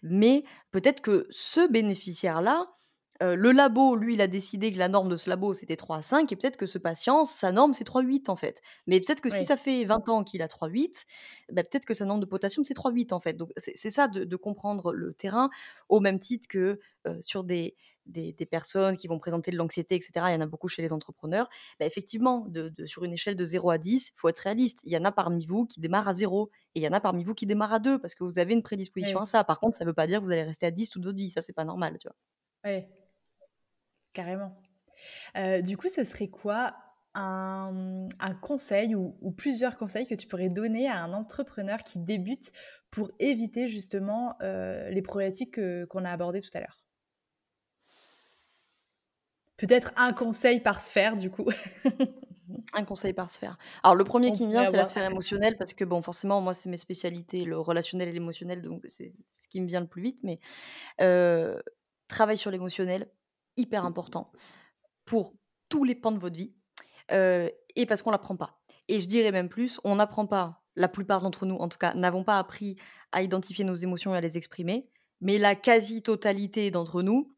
mais 0.02 0.44
peut-être 0.70 1.00
que 1.00 1.26
ce 1.30 1.68
bénéficiaire-là, 1.68 2.66
le 3.20 3.52
labo, 3.52 3.94
lui, 3.94 4.14
il 4.14 4.20
a 4.20 4.26
décidé 4.26 4.72
que 4.72 4.78
la 4.78 4.88
norme 4.88 5.08
de 5.08 5.16
ce 5.16 5.30
labo, 5.30 5.54
c'était 5.54 5.76
3 5.76 5.98
à 5.98 6.02
5, 6.02 6.32
et 6.32 6.36
peut-être 6.36 6.56
que 6.56 6.66
ce 6.66 6.78
patient, 6.78 7.24
sa 7.24 7.52
norme, 7.52 7.74
c'est 7.74 7.84
3,8 7.84 8.28
en 8.30 8.36
fait. 8.36 8.60
Mais 8.86 9.00
peut-être 9.00 9.20
que 9.20 9.30
si 9.30 9.44
ça 9.44 9.56
fait 9.56 9.84
20 9.84 10.08
ans 10.08 10.24
qu'il 10.24 10.42
a 10.42 10.48
3,8, 10.48 11.04
bah, 11.52 11.62
peut-être 11.62 11.84
que 11.84 11.94
sa 11.94 12.04
norme 12.04 12.20
de 12.20 12.26
potassium, 12.26 12.64
c'est 12.64 12.74
3,8 12.74 13.12
en 13.12 13.20
fait. 13.20 13.34
Donc 13.34 13.50
c'est 13.56 13.90
ça 13.90 14.08
de, 14.08 14.36
comprendre 14.36 14.92
le 14.92 15.14
terrain, 15.14 15.50
au 15.88 16.00
même 16.00 16.18
titre 16.18 16.48
que 16.48 16.80
sur 17.20 17.44
des, 17.44 17.76
des, 18.06 18.32
personnes 18.46 18.96
qui 18.96 19.08
vont 19.08 19.18
présenter 19.18 19.50
de 19.50 19.56
l'anxiété, 19.56 19.94
etc. 19.94 20.12
Il 20.28 20.32
y 20.32 20.36
en 20.36 20.40
a 20.40 20.46
beaucoup 20.46 20.68
chez 20.68 20.82
les 20.82 20.92
entrepreneurs. 20.92 21.48
Bah, 21.78 21.86
effectivement, 21.86 22.46
de, 22.48 22.72
sur 22.86 23.04
une 23.04 23.12
échelle 23.12 23.36
de 23.36 23.44
0 23.44 23.70
à 23.70 23.78
10, 23.78 24.08
il 24.08 24.12
faut 24.16 24.28
être 24.28 24.40
réaliste. 24.40 24.80
Il 24.84 24.92
y 24.92 24.96
en 24.96 25.04
a 25.04 25.12
parmi 25.12 25.46
vous 25.46 25.66
qui 25.66 25.80
démarrent 25.80 26.08
à 26.08 26.12
0 26.12 26.50
et 26.74 26.80
il 26.80 26.82
y 26.82 26.88
en 26.88 26.92
a 26.92 27.00
parmi 27.00 27.24
vous 27.24 27.34
qui 27.34 27.46
démarrent 27.46 27.74
à 27.74 27.78
2 27.78 27.98
parce 27.98 28.14
que 28.14 28.24
vous 28.24 28.38
avez 28.38 28.52
une 28.52 28.62
prédisposition 28.62 29.20
à 29.20 29.26
ça. 29.26 29.44
Par 29.44 29.60
contre, 29.60 29.76
ça 29.76 29.84
ne 29.84 29.90
veut 29.90 29.94
pas 29.94 30.06
dire 30.06 30.20
que 30.20 30.24
vous 30.24 30.32
allez 30.32 30.42
rester 30.42 30.66
à 30.66 30.70
10 30.70 30.90
toute 30.90 31.04
votre 31.04 31.16
vie. 31.16 31.30
Ça, 31.30 31.40
c'est 31.40 31.52
pas 31.52 31.64
normal, 31.64 31.96
tu 31.98 32.08
vois. 32.08 32.16
Oui, 32.64 32.84
carrément. 34.12 34.60
Euh, 35.36 35.62
du 35.62 35.76
coup, 35.76 35.88
ce 35.88 36.04
serait 36.04 36.28
quoi 36.28 36.74
un, 37.14 38.08
conseil 38.40 38.94
ou, 38.94 39.32
plusieurs 39.36 39.76
conseils 39.76 40.06
que 40.06 40.14
tu 40.14 40.26
pourrais 40.26 40.48
donner 40.48 40.88
à 40.88 41.02
un 41.02 41.12
entrepreneur 41.12 41.82
qui 41.82 41.98
débute 41.98 42.52
pour 42.90 43.10
éviter 43.18 43.68
justement 43.68 44.36
euh, 44.42 44.88
les 44.90 45.02
problématiques 45.02 45.60
qu'on 45.88 46.04
a 46.04 46.10
abordées 46.10 46.40
tout 46.40 46.50
à 46.54 46.60
l'heure? 46.60 46.81
Peut-être 49.56 49.92
un 49.96 50.12
conseil 50.12 50.60
par 50.60 50.80
sphère, 50.80 51.16
du 51.16 51.30
coup. 51.30 51.48
un 52.74 52.84
conseil 52.84 53.12
par 53.12 53.30
sphère. 53.30 53.58
Alors, 53.82 53.94
le 53.94 54.04
premier 54.04 54.32
qui 54.32 54.46
me 54.46 54.50
vient, 54.50 54.64
c'est 54.64 54.76
la 54.76 54.84
sphère 54.84 55.10
émotionnelle, 55.10 55.56
parce 55.56 55.72
que, 55.72 55.84
bon, 55.84 56.02
forcément, 56.02 56.40
moi, 56.40 56.54
c'est 56.54 56.68
mes 56.68 56.76
spécialités, 56.76 57.44
le 57.44 57.58
relationnel 57.58 58.08
et 58.08 58.12
l'émotionnel, 58.12 58.62
donc 58.62 58.82
c'est 58.86 59.08
ce 59.10 59.48
qui 59.48 59.60
me 59.60 59.66
vient 59.66 59.80
le 59.80 59.86
plus 59.86 60.02
vite. 60.02 60.18
Mais 60.22 60.40
euh, 61.00 61.60
travail 62.08 62.36
sur 62.36 62.50
l'émotionnel, 62.50 63.10
hyper 63.56 63.84
important 63.84 64.32
pour 65.04 65.34
tous 65.68 65.84
les 65.84 65.94
pans 65.94 66.12
de 66.12 66.18
votre 66.18 66.36
vie, 66.36 66.54
euh, 67.10 67.48
et 67.76 67.86
parce 67.86 68.02
qu'on 68.02 68.10
l'apprend 68.10 68.36
pas. 68.36 68.60
Et 68.88 69.00
je 69.00 69.06
dirais 69.06 69.32
même 69.32 69.48
plus, 69.48 69.80
on 69.84 69.96
n'apprend 69.96 70.26
pas, 70.26 70.62
la 70.76 70.88
plupart 70.88 71.20
d'entre 71.20 71.46
nous, 71.46 71.56
en 71.56 71.68
tout 71.68 71.78
cas, 71.78 71.94
n'avons 71.94 72.24
pas 72.24 72.38
appris 72.38 72.76
à 73.12 73.22
identifier 73.22 73.64
nos 73.64 73.74
émotions 73.74 74.14
et 74.14 74.18
à 74.18 74.20
les 74.20 74.36
exprimer, 74.36 74.88
mais 75.20 75.38
la 75.38 75.54
quasi-totalité 75.54 76.70
d'entre 76.70 77.02
nous, 77.02 77.34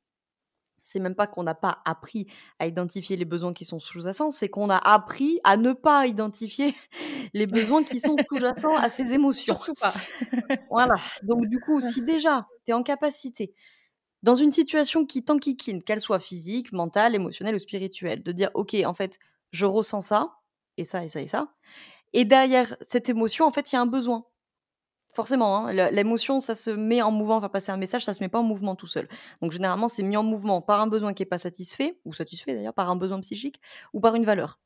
c'est 0.85 1.01
même 1.01 1.15
pas 1.15 1.27
qu'on 1.27 1.43
n'a 1.43 1.55
pas 1.55 1.79
appris 1.85 2.27
à 2.59 2.67
identifier 2.67 3.17
les 3.17 3.25
besoins 3.25 3.55
qui 3.55 3.65
sont 3.65 3.81
sous-jacents, 3.81 4.31
c'est 4.31 4.49
qu'on 4.49 4.71
a 4.71 4.77
appris 4.77 5.41
à 5.43 5.57
ne 5.57 5.73
pas 5.73 6.07
identifier 6.07 6.75
les 7.35 7.47
besoins 7.47 7.83
qui 7.83 7.99
sont 7.99 8.17
sous-jacents 8.29 8.77
à 8.77 8.89
ces 8.89 9.11
émotions. 9.13 9.57
Surtout 9.57 9.75
pas. 9.75 9.95
voilà. 10.71 10.95
Donc 11.23 11.47
du 11.47 11.59
coup, 11.59 11.81
si 11.81 12.03
déjà 12.03 12.47
tu 12.65 12.71
es 12.71 12.75
en 12.75 12.83
capacité, 12.83 13.55
dans 14.23 14.35
une 14.35 14.51
situation 14.51 15.05
qui 15.05 15.23
t'enquiquine, 15.25 15.83
qu'elle 15.83 16.01
soit 16.01 16.19
physique, 16.19 16.73
mentale, 16.73 17.15
émotionnelle 17.15 17.57
ou 17.57 17.59
spirituelle, 17.59 18.23
de 18.23 18.33
dire, 18.33 18.51
OK, 18.55 18.75
en 18.87 18.95
fait, 18.95 19.19
je 19.51 19.67
ressens 19.67 20.01
ça, 20.01 20.39
et 20.79 20.85
ça, 20.85 21.05
et 21.05 21.09
ça, 21.09 21.21
et 21.21 21.27
ça. 21.27 21.53
Et 22.15 22.25
derrière 22.25 22.77
cette 22.81 23.09
émotion, 23.09 23.45
en 23.45 23.51
fait, 23.51 23.73
il 23.73 23.75
y 23.75 23.79
a 23.79 23.83
un 23.83 23.87
besoin. 23.87 24.25
Forcément, 25.15 25.69
hein, 25.69 25.73
l'émotion, 25.93 26.41
ça 26.41 26.57
se 26.57 26.71
met 26.71 27.01
en 27.01 27.13
mouvement, 27.13 27.39
va 27.39 27.49
passer 27.49 27.71
un 27.71 27.77
message, 27.77 28.05
ça 28.05 28.15
se 28.15 28.23
met 28.23 28.29
pas 28.29 28.41
en 28.41 28.43
mouvement 28.43 28.75
tout 28.75 28.89
seul. 28.89 29.09
Donc 29.41 29.53
généralement, 29.53 29.87
c'est 29.87 30.03
mis 30.03 30.17
en 30.17 30.25
mouvement 30.25 30.61
par 30.61 30.81
un 30.81 30.89
besoin 30.89 31.15
qui 31.15 31.23
est 31.23 31.27
pas 31.27 31.39
satisfait, 31.39 32.01
ou 32.05 32.13
satisfait 32.13 32.53
d'ailleurs, 32.53 32.75
par 32.75 32.91
un 32.91 32.97
besoin 32.97 33.21
psychique, 33.21 33.61
ou 33.93 34.01
par 34.01 34.17
une 34.17 34.25
valeur. 34.25 34.59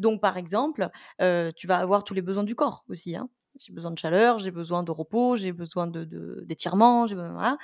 Donc 0.00 0.20
par 0.20 0.36
exemple, 0.36 0.90
euh, 1.22 1.52
tu 1.54 1.68
vas 1.68 1.78
avoir 1.78 2.02
tous 2.02 2.12
les 2.12 2.22
besoins 2.22 2.42
du 2.42 2.56
corps 2.56 2.84
aussi. 2.88 3.14
Hein. 3.14 3.28
J'ai 3.56 3.72
besoin 3.72 3.92
de 3.92 3.98
chaleur, 3.98 4.40
j'ai 4.40 4.50
besoin 4.50 4.82
de 4.82 4.90
repos, 4.90 5.36
j'ai 5.36 5.52
besoin 5.52 5.86
d'étirement, 5.86 7.06
de, 7.06 7.14
voilà. 7.14 7.56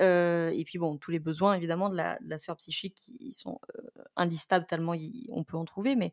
Euh, 0.00 0.48
et 0.48 0.64
puis 0.64 0.78
bon, 0.78 0.96
tous 0.98 1.12
les 1.12 1.20
besoins 1.20 1.54
évidemment 1.54 1.88
de 1.88 1.94
la, 1.94 2.38
sphère 2.40 2.56
psychique 2.56 2.96
qui 2.96 3.32
sont 3.32 3.60
euh, 3.76 4.02
inlistables 4.16 4.66
tellement 4.66 4.94
on 5.30 5.44
peut 5.44 5.56
en 5.56 5.64
trouver. 5.64 5.94
Mais 5.94 6.12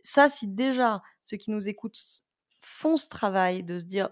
ça, 0.00 0.28
si 0.28 0.46
déjà 0.46 1.02
ceux 1.22 1.38
qui 1.38 1.50
nous 1.50 1.66
écoutent 1.66 1.98
font 2.60 2.96
ce 2.96 3.08
travail 3.08 3.64
de 3.64 3.80
se 3.80 3.84
dire 3.84 4.10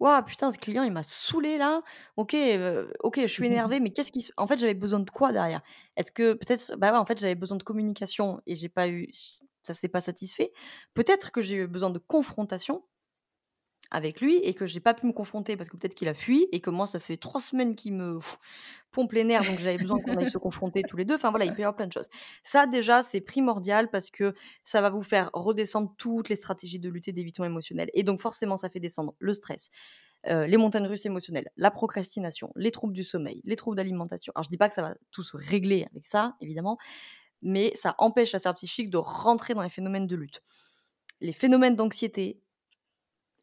Waouh, 0.00 0.22
putain, 0.24 0.52
ce 0.52 0.58
client, 0.58 0.84
il 0.84 0.92
m'a 0.92 1.02
saoulé 1.02 1.58
là. 1.58 1.82
OK, 2.16 2.36
OK, 3.00 3.20
je 3.20 3.26
suis 3.26 3.46
énervée, 3.46 3.80
mais 3.80 3.90
qu'est-ce 3.90 4.12
qui 4.12 4.30
en 4.36 4.46
fait, 4.46 4.56
j'avais 4.58 4.74
besoin 4.74 5.00
de 5.00 5.10
quoi 5.10 5.32
derrière? 5.32 5.62
Est-ce 5.96 6.12
que 6.12 6.34
peut-être 6.34 6.76
bah, 6.76 6.92
ouais, 6.92 6.98
en 6.98 7.04
fait, 7.06 7.18
j'avais 7.18 7.34
besoin 7.34 7.58
de 7.58 7.62
communication 7.64 8.40
et 8.46 8.54
j'ai 8.54 8.68
pas 8.68 8.88
eu 8.88 9.10
ça 9.62 9.74
s'est 9.74 9.88
pas 9.88 10.00
satisfait. 10.00 10.52
Peut-être 10.94 11.30
que 11.30 11.42
j'ai 11.42 11.56
eu 11.56 11.66
besoin 11.66 11.90
de 11.90 11.98
confrontation 11.98 12.84
avec 13.90 14.20
lui 14.20 14.36
et 14.38 14.54
que 14.54 14.66
j'ai 14.66 14.80
pas 14.80 14.94
pu 14.94 15.06
me 15.06 15.12
confronter 15.12 15.56
parce 15.56 15.68
que 15.68 15.76
peut-être 15.76 15.94
qu'il 15.94 16.08
a 16.08 16.14
fui 16.14 16.46
et 16.52 16.60
que 16.60 16.70
moi 16.70 16.86
ça 16.86 17.00
fait 17.00 17.16
trois 17.16 17.40
semaines 17.40 17.74
qu'il 17.74 17.94
me 17.94 18.18
pompe 18.90 19.12
les 19.12 19.24
nerfs 19.24 19.44
donc 19.44 19.58
j'avais 19.58 19.78
besoin 19.78 19.98
qu'on 20.00 20.16
aille 20.16 20.30
se 20.30 20.38
confronter 20.38 20.82
tous 20.82 20.96
les 20.96 21.04
deux. 21.04 21.14
Enfin 21.14 21.30
voilà, 21.30 21.44
il 21.44 21.52
peut 21.52 21.60
y 21.60 21.64
avoir 21.64 21.76
plein 21.76 21.86
de 21.86 21.92
choses. 21.92 22.08
Ça 22.42 22.66
déjà 22.66 23.02
c'est 23.02 23.20
primordial 23.20 23.90
parce 23.90 24.10
que 24.10 24.34
ça 24.64 24.80
va 24.80 24.90
vous 24.90 25.02
faire 25.02 25.30
redescendre 25.32 25.94
toutes 25.96 26.28
les 26.28 26.36
stratégies 26.36 26.78
de 26.78 26.88
lutte 26.90 27.08
et 27.08 27.12
d'évitement 27.12 27.46
émotionnel 27.46 27.90
et 27.94 28.02
donc 28.02 28.20
forcément 28.20 28.56
ça 28.56 28.68
fait 28.68 28.80
descendre 28.80 29.14
le 29.18 29.34
stress. 29.34 29.70
Euh, 30.26 30.46
les 30.46 30.56
montagnes 30.56 30.86
russes 30.86 31.06
émotionnelles, 31.06 31.48
la 31.56 31.70
procrastination, 31.70 32.50
les 32.56 32.72
troubles 32.72 32.92
du 32.92 33.04
sommeil, 33.04 33.40
les 33.44 33.54
troubles 33.54 33.76
d'alimentation. 33.76 34.32
Alors 34.34 34.42
je 34.42 34.48
dis 34.48 34.56
pas 34.56 34.68
que 34.68 34.74
ça 34.74 34.82
va 34.82 34.96
tout 35.12 35.22
se 35.22 35.36
régler 35.36 35.86
avec 35.92 36.06
ça, 36.06 36.34
évidemment, 36.40 36.76
mais 37.40 37.70
ça 37.76 37.94
empêche 37.98 38.32
la 38.32 38.40
cerveau 38.40 38.56
psychique 38.56 38.90
de 38.90 38.96
rentrer 38.96 39.54
dans 39.54 39.62
les 39.62 39.68
phénomènes 39.68 40.08
de 40.08 40.16
lutte. 40.16 40.42
Les 41.20 41.32
phénomènes 41.32 41.76
d'anxiété, 41.76 42.40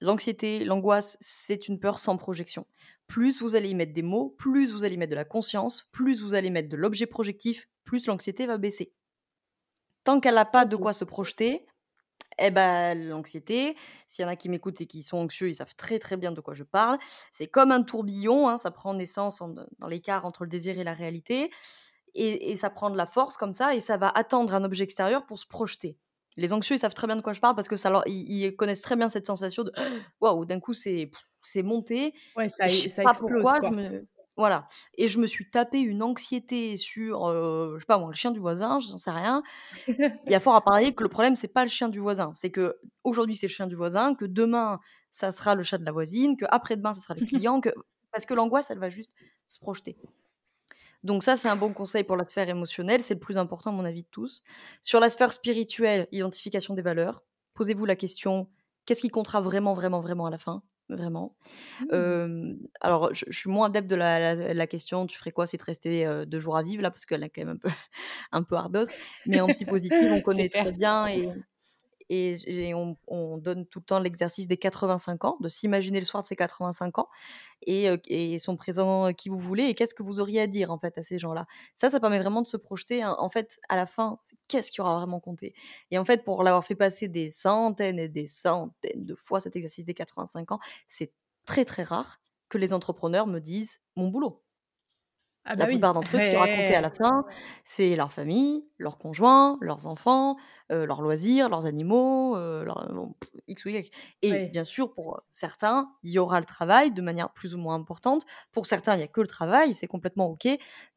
L'anxiété, 0.02 0.66
l'angoisse, 0.66 1.18
c'est 1.22 1.68
une 1.68 1.80
peur 1.80 2.00
sans 2.00 2.18
projection. 2.18 2.68
Plus 3.08 3.42
vous 3.42 3.56
allez 3.56 3.70
y 3.70 3.76
mettre 3.76 3.94
des 3.94 4.02
mots, 4.02 4.36
plus 4.38 4.72
vous 4.72 4.84
allez 4.84 4.98
mettre 4.98 5.12
de 5.12 5.16
la 5.16 5.26
conscience, 5.26 5.88
plus 5.92 6.22
vous 6.22 6.34
allez 6.34 6.50
mettre 6.50 6.70
de 6.70 6.78
l'objet 6.78 7.06
projectif, 7.06 7.68
plus 7.84 8.08
l'anxiété 8.08 8.46
va 8.46 8.58
baisser. 8.58 8.94
Tant 10.04 10.20
qu'elle 10.20 10.36
n'a 10.36 10.46
pas 10.46 10.66
de 10.66 10.76
quoi 10.76 10.94
se 10.94 11.06
projeter, 11.06 11.66
eh 12.40 12.52
ben, 12.52 13.08
l'anxiété, 13.08 13.76
s'il 14.08 14.24
y 14.24 14.26
en 14.26 14.32
a 14.32 14.36
qui 14.36 14.50
m'écoutent 14.50 14.82
et 14.82 14.88
qui 14.88 15.04
sont 15.04 15.18
anxieux, 15.18 15.50
ils 15.50 15.56
savent 15.56 15.76
très 15.76 16.00
très 16.00 16.18
bien 16.18 16.32
de 16.32 16.42
quoi 16.42 16.54
je 16.54 16.64
parle. 16.64 17.00
C'est 17.32 17.48
comme 17.48 17.72
un 17.72 17.84
tourbillon, 17.84 18.50
hein, 18.50 18.58
ça 18.58 18.72
prend 18.72 18.94
naissance 18.94 19.42
dans 19.80 19.88
l'écart 19.88 20.26
entre 20.26 20.44
le 20.44 20.50
désir 20.50 20.78
et 20.80 20.84
la 20.84 20.94
réalité, 20.94 21.52
et, 22.14 22.52
et 22.52 22.58
ça 22.58 22.70
prend 22.70 22.90
de 22.90 22.98
la 22.98 23.08
force 23.08 23.38
comme 23.38 23.54
ça, 23.54 23.76
et 23.76 23.80
ça 23.80 23.98
va 23.98 24.10
attendre 24.10 24.54
un 24.54 24.64
objet 24.64 24.84
extérieur 24.84 25.26
pour 25.26 25.40
se 25.40 25.48
projeter. 25.48 25.98
Les 26.38 26.54
anxieux, 26.54 26.76
ils 26.76 26.80
savent 26.80 26.94
très 26.94 27.08
bien 27.08 27.16
de 27.16 27.22
quoi 27.22 27.34
je 27.34 27.40
parle 27.40 27.56
parce 27.56 27.68
que 27.68 27.78
ça 27.78 28.04
ils, 28.08 28.56
connaissent 28.56 28.82
très 28.82 28.96
bien 28.96 29.10
cette 29.10 29.26
sensation 29.26 29.64
de 29.64 29.72
waouh, 30.22 30.46
d'un 30.46 30.60
coup, 30.60 30.74
c'est 30.74 31.12
c'est 31.44 31.64
monté. 31.64 32.14
Ouais, 32.36 32.50
ça 32.50 32.68
Je 32.68 32.74
é 32.76 32.82
sais 32.84 32.90
ça 32.90 33.04
pas 33.04 33.12
explose, 33.12 33.42
pourquoi, 33.44 33.56
je 33.56 33.60
quoi. 33.60 33.72
me 33.72 34.08
voilà 34.38 34.68
et 34.98 35.08
je 35.08 35.18
me 35.20 35.28
suis 35.28 35.50
tapé 35.50 35.80
une 35.80 36.04
anxiété 36.04 36.76
sur, 36.78 37.30
heu, 37.30 37.76
je 37.76 37.80
sais 37.82 37.86
pas 37.86 37.98
moi, 37.98 38.10
le 38.10 38.16
chien 38.16 38.32
du 38.32 38.40
voisin, 38.40 38.80
j'en 38.80 38.98
sais 38.98 39.12
rien. 39.12 39.44
Il 39.88 40.32
y 40.32 40.36
a 40.36 40.40
fort 40.40 40.56
à 40.56 40.62
parier 40.64 40.94
que 40.94 41.04
le 41.04 41.10
problème, 41.10 41.36
c'est 41.36 41.48
pas 41.48 41.64
le 41.64 41.70
chien 41.70 41.90
du 41.90 42.00
voisin. 42.00 42.32
C'est 42.34 42.52
qu'aujourd'hui, 42.52 43.36
c'est 43.36 43.48
le 43.48 43.52
chien 43.52 43.68
du 43.68 43.76
voisin, 43.76 44.16
que 44.16 44.26
demain, 44.26 44.80
ça 45.12 45.32
sera 45.32 45.56
le 45.56 45.64
chat 45.64 45.78
de 45.78 45.86
la 45.86 45.92
voisine, 45.92 46.36
qu'après-demain, 46.38 46.94
ça 46.94 47.00
sera 47.02 47.14
les 47.14 47.22
clients, 47.26 47.62
que 47.62 47.70
parce 48.12 48.26
que 48.26 48.34
l'angoisse, 48.34 48.72
elle 48.72 48.80
va 48.80 48.90
juste 48.90 49.12
se 49.48 49.60
projeter. 49.60 49.98
Donc 51.06 51.24
ça, 51.24 51.38
c'est 51.38 51.48
un 51.50 51.56
bon 51.56 51.74
conseil 51.74 52.04
pour 52.04 52.18
la 52.18 52.26
sphère 52.26 52.50
émotionnelle, 52.50 53.02
c'est 53.02 53.14
le 53.16 53.22
plus 53.22 53.38
important 53.38 53.72
à 53.72 53.74
mon 53.74 53.86
avis 53.86 54.04
de 54.04 54.10
tous. 54.10 54.44
Sur 54.82 55.00
la 55.00 55.10
sphère 55.10 55.32
spirituelle, 55.34 56.08
identification 56.12 56.74
des 56.76 56.82
valeurs. 56.84 57.24
Posez-vous 57.56 57.86
la 57.86 57.96
question: 57.96 58.50
«Qu'est-ce 58.86 59.02
qui 59.02 59.10
comptera 59.10 59.42
vraiment, 59.42 59.76
vraiment, 59.76 60.02
vraiment 60.02 60.26
à 60.28 60.32
la 60.32 60.40
fin?» 60.40 60.64
vraiment. 60.90 61.36
Mmh. 61.80 61.98
Alors 62.82 63.14
je 63.14 63.26
je 63.30 63.40
suis 63.40 63.50
moins 63.50 63.68
adepte 63.68 63.90
de 63.90 63.96
la 63.96 64.36
la 64.36 64.54
la 64.54 64.68
question: 64.68 65.08
«Tu 65.08 65.18
ferais 65.18 65.32
quoi 65.32 65.48
si 65.48 65.58
tu 65.58 65.64
restais, 65.66 66.06
heu, 66.06 66.26
2 66.28 66.40
jours 66.40 66.58
à 66.58 66.64
vivre?» 66.64 66.84
là, 66.84 66.92
parce 66.92 67.06
qu'elle 67.08 67.24
est 67.24 67.30
quand 67.30 67.42
même 67.46 67.56
un 67.56 67.58
peu 67.58 67.70
un 68.34 68.44
peu 68.44 68.56
hardos. 68.56 68.86
Mais 69.26 69.42
en 69.42 69.50
psy 69.50 69.66
positive, 69.66 70.12
on 70.12 70.22
connaît 70.22 70.50
très 70.50 70.72
bien 70.74 71.08
et 71.08 71.34
et 72.10 72.74
on 72.76 72.98
on 73.08 73.38
donne 73.38 73.66
tout 73.66 73.80
le 73.80 73.86
temps 73.86 74.00
l'exercice 74.00 74.48
des 74.48 74.58
85 74.58 75.26
ans, 75.26 75.38
de 75.42 75.50
s'imaginer 75.50 76.00
le 76.00 76.06
soir 76.06 76.24
de 76.24 76.28
ses 76.28 76.36
85 76.36 77.00
ans 77.00 77.10
et 77.66 77.90
heu, 77.90 78.00
et 78.08 78.40
sont 78.40 78.58
présents 78.58 79.14
qui 79.14 79.30
vous 79.30 79.40
voulez 79.40 79.66
et 79.66 79.76
qu'est-ce 79.76 79.94
que 79.96 80.04
vous 80.04 80.20
auriez 80.20 80.42
à 80.42 80.48
dire, 80.48 80.72
en 80.72 80.80
fait, 80.80 80.98
à 80.98 81.04
ces 81.04 81.20
gens-là? 81.20 81.46
Ça, 81.78 81.90
ça 81.90 82.00
permet 82.00 82.20
vraiment 82.20 82.42
de 82.42 82.48
se 82.48 82.58
projeter, 82.58 83.04
en 83.06 83.16
en 83.20 83.30
fait, 83.30 83.60
à 83.70 83.76
la 83.76 83.86
fin, 83.88 84.18
qu'est-ce 84.48 84.72
qui 84.72 84.82
aura 84.82 84.98
vraiment 84.98 85.20
compté? 85.20 85.54
Et 85.92 85.98
en 85.98 86.06
fait, 86.06 86.24
pour 86.24 86.44
l'avoir 86.44 86.64
fait 86.66 86.76
passer 86.76 87.08
des 87.08 87.30
centaines 87.30 88.00
et 88.00 88.10
des 88.10 88.28
centaines 88.28 89.06
de 89.06 89.16
fois 89.16 89.40
cet 89.40 89.56
exercice 89.56 89.86
des 89.86 89.94
85 89.96 90.52
ans, 90.52 90.60
c'est 90.88 91.14
très, 91.46 91.66
très 91.66 91.84
rare 91.84 92.22
que 92.50 92.58
les 92.60 92.74
entrepreneurs 92.74 93.28
me 93.28 93.40
disent: 93.40 93.82
«Mon 93.96 94.08
boulot». 94.10 94.45
Ah 95.46 95.56
bah 95.56 95.66
La 95.66 95.68
oui. 95.68 95.80
plupart 95.80 95.94
d'entre 95.94 96.18
eux, 96.18 96.20
ce 96.20 96.28
qui 96.28 96.36
est 96.36 96.38
raconté 96.38 96.76
à 96.76 96.82
la 96.82 96.92
fin, 96.92 97.24
c'est 97.64 97.96
leur 97.96 98.12
famille, 98.12 98.68
leurs 98.78 98.98
conjoints, 98.98 99.58
leurs 99.62 99.88
enfants, 99.88 100.36
heu, 100.72 100.86
leurs 100.86 101.02
loisirs, 101.02 101.50
leurs 101.50 101.66
animaux, 101.66 102.36
leur 102.38 102.92
bon, 102.94 103.16
X 103.48 103.66
ou 103.66 103.70
Y. 103.70 103.92
Et 104.22 104.44
bien 104.48 104.64
sûr, 104.66 104.94
pour, 104.94 105.22
certains, 105.32 105.92
il 106.04 106.12
y 106.12 106.20
aura 106.20 106.40
le 106.40 106.46
travail 106.46 106.92
de 106.92 107.02
manière 107.02 107.32
plus 107.34 107.56
ou 107.56 107.58
moins 107.58 107.76
importante. 107.76 108.24
Pour 108.52 108.66
certains, 108.66 108.96
il 108.96 109.00
y 109.00 109.04
a 109.04 109.08
que 109.08 109.22
le 109.22 109.28
travail, 109.28 109.74
c'est 109.74 109.88
complètement 109.88 110.28
OK, 110.30 110.48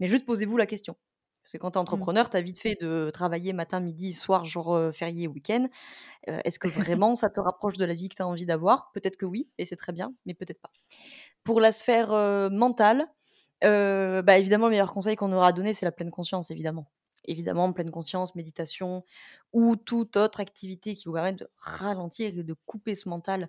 mais 0.00 0.08
juste 0.08 0.26
posez-vous 0.26 0.56
la 0.56 0.66
question. 0.66 0.96
Parce 1.42 1.52
que 1.54 1.58
quand 1.58 1.70
tu 1.70 1.76
es 1.78 1.80
Mmh. 1.88 2.08
entrepreneur, 2.08 2.28
tu 2.28 2.36
as 2.36 2.42
vite 2.42 2.60
fait 2.60 2.74
de 2.78 3.10
travailler 3.12 3.54
matin, 3.54 3.80
midi, 3.80 4.12
soir, 4.12 4.44
jour, 4.44 4.78
férié, 4.92 5.28
week-end. 5.28 5.66
Est-ce 6.26 6.58
que 6.58 6.68
vraiment 6.68 7.14
ça 7.14 7.30
te 7.30 7.40
rapproche 7.40 7.76
de 7.78 7.84
la 7.86 7.94
vie 7.94 8.08
que 8.08 8.16
tu 8.16 8.22
as 8.22 8.28
envie 8.28 8.46
d'avoir? 8.46 8.90
Peut-être 8.92 9.16
que 9.16 9.26
oui 9.26 9.50
et 9.58 9.64
c'est 9.64 9.76
très 9.76 9.92
bien, 9.92 10.14
mais 10.26 10.34
peut-être 10.34 10.60
pas. 10.60 10.70
Pour 11.44 11.60
la 11.60 11.72
sphère, 11.72 12.10
mentale, 12.50 13.06
heu, 13.64 14.22
bah, 14.22 14.38
évidemment, 14.38 14.66
le 14.66 14.72
meilleur 14.72 14.92
conseil 14.92 15.16
qu'on 15.16 15.32
aura 15.32 15.48
à 15.48 15.52
donner, 15.52 15.72
c'est 15.74 15.86
la 15.86 15.92
pleine 15.92 16.10
conscience, 16.10 16.50
évidemment. 16.50 16.90
Évidemment, 17.24 17.72
pleine 17.72 17.90
conscience, 17.90 18.34
méditation 18.34 19.04
ou 19.52 19.76
toute 19.76 20.16
autre 20.16 20.40
activité 20.40 20.94
qui 20.94 21.04
vous 21.06 21.12
permette 21.12 21.36
de 21.40 21.48
ralentir 21.58 22.28
et 22.28 22.42
de 22.42 22.54
couper 22.66 22.94
ce 22.94 23.08
mental. 23.08 23.48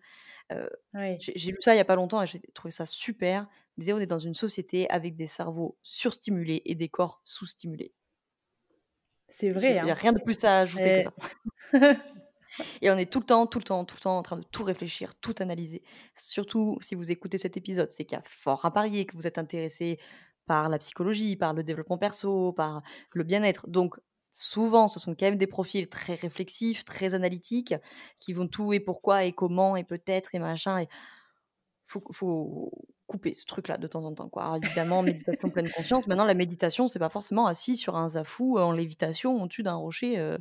J'ai 1.20 1.52
lu 1.52 1.58
ça 1.62 1.76
il 1.76 1.78
y 1.78 1.82
a 1.82 1.86
pas 1.86 1.96
longtemps 1.96 2.22
et 2.24 2.28
j'ai 2.28 2.40
trouvé 2.54 2.72
ça 2.72 2.86
super. 2.86 3.48
Il 3.78 3.82
disait: 3.82 3.94
«On 3.94 4.00
est 4.00 4.06
dans 4.08 4.20
une 4.20 4.34
société 4.34 4.90
avec 4.90 5.16
des 5.16 5.28
cerveaux 5.28 5.78
surstimulés 5.84 6.62
et 6.66 6.76
des 6.76 6.90
corps 6.90 7.22
sous-stimulés». 7.24 7.94
C'est 9.28 9.52
vrai, 9.52 9.78
il 9.82 9.86
y 9.86 9.90
a 9.90 9.94
hein. 9.94 9.96
rien 9.96 10.12
de 10.14 10.20
plus 10.20 10.44
à 10.44 10.60
ajouter 10.60 10.92
que 10.92 11.02
ça. 11.02 11.14
Et 12.82 12.90
on 12.92 12.98
est 12.98 13.12
tout 13.12 13.20
le 13.20 13.26
temps, 13.26 13.48
tout 13.48 13.60
le 13.60 13.64
temps, 13.64 13.86
tout 13.86 13.96
le 13.96 14.02
temps 14.02 14.18
en 14.18 14.24
train 14.24 14.38
de 14.38 14.46
tout 14.52 14.64
réfléchir, 14.64 15.16
tout 15.16 15.36
analyser. 15.40 15.84
Surtout 16.16 16.78
si 16.82 16.96
vous 16.96 17.12
écoutez 17.12 17.38
cet 17.38 17.58
épisode, 17.58 17.92
c'est 17.92 18.06
qu'il 18.06 18.18
y 18.18 18.20
a 18.20 18.24
fort 18.26 18.66
à 18.66 18.72
parier 18.72 19.06
que 19.06 19.16
vous 19.16 19.28
êtes 19.28 19.38
intéressé 19.38 20.00
par 20.46 20.70
la 20.70 20.78
psychologie, 20.80 21.36
par 21.36 21.54
le 21.54 21.64
développement 21.64 21.98
perso, 21.98 22.54
par 22.54 22.82
le 23.14 23.24
bien-être. 23.24 23.68
Donc 23.70 24.00
souvent, 24.32 24.88
ce 24.88 25.00
sont 25.00 25.14
quand 25.16 25.28
même 25.28 25.38
des 25.38 25.48
profils 25.48 25.88
très 25.90 26.16
réflexifs, 26.16 26.86
très 26.86 27.14
analytiques, 27.14 27.76
qui 28.20 28.34
vont 28.34 28.48
tout 28.48 28.74
et 28.74 28.80
pourquoi 28.80 29.26
et 29.26 29.34
comment 29.34 29.76
et 29.76 29.84
peut-être 29.84 30.34
et 30.34 30.40
machin 30.40 30.80
et 30.80 30.88
faut 31.88 32.72
couper 33.10 33.34
ce 33.34 33.46
truc-là 33.46 33.78
de 33.78 33.88
temps 33.88 34.06
en 34.06 34.14
temps, 34.14 34.30
quoi. 34.30 34.44
Alors 34.44 34.56
évidemment, 34.58 35.04
méditation 35.04 35.50
pleine 35.50 35.70
conscience. 35.70 36.08
Maintenant, 36.08 36.26
la 36.26 36.36
méditation, 36.36 36.88
c'est 36.88 37.00
pas 37.00 37.10
forcément 37.10 37.48
assis 37.48 37.76
sur 37.76 37.98
un 37.98 38.10
zafou, 38.10 38.60
en 38.60 38.72
lévitation 38.72 39.42
au-dessus 39.44 39.64
d'un 39.64 39.76
rocher, 39.76 40.20
heu, 40.20 40.40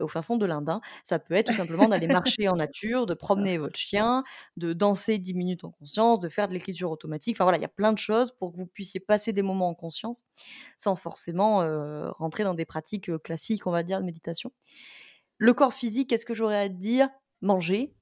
au 0.00 0.08
fin 0.08 0.22
fond 0.22 0.36
de 0.36 0.46
l'Inde, 0.46 0.68
hein. 0.68 0.80
Ça 1.04 1.18
peut 1.18 1.34
être 1.34 1.46
tout 1.48 1.54
simplement 1.54 1.88
d'aller 1.88 2.08
marcher 2.08 2.48
en 2.48 2.56
nature, 2.56 3.06
de 3.06 3.14
promener 3.14 3.58
votre 3.58 3.78
chien, 3.78 4.24
de 4.56 4.72
danser 4.74 5.18
10 5.18 5.34
minutes 5.34 5.64
en 5.64 5.70
conscience, 5.72 6.20
de 6.20 6.28
faire 6.28 6.48
de 6.48 6.52
l'écriture 6.54 6.90
automatique. 6.90 7.36
Enfin 7.36 7.44
voilà, 7.44 7.58
il 7.58 7.62
y 7.62 7.64
a 7.64 7.68
plein 7.68 7.92
de 7.92 7.98
choses 7.98 8.32
pour 8.32 8.52
que 8.52 8.56
vous 8.58 8.66
puissiez 8.66 9.00
passer 9.00 9.32
des 9.32 9.42
moments 9.42 9.68
en 9.70 9.74
conscience, 9.74 10.24
sans 10.78 10.96
forcément, 10.96 11.62
heu, 11.64 12.10
rentrer 12.18 12.44
dans 12.44 12.54
des 12.54 12.66
pratiques, 12.66 13.10
classiques, 13.24 13.66
on 13.66 13.72
va 13.72 13.82
dire, 13.84 14.00
de 14.00 14.06
méditation. 14.06 14.52
Le 15.38 15.52
corps 15.54 15.74
physique, 15.74 16.10
qu'est-ce 16.10 16.26
que 16.26 16.34
j'aurais 16.34 16.58
à 16.60 16.68
dire? 16.68 17.08
Manger, 17.42 17.94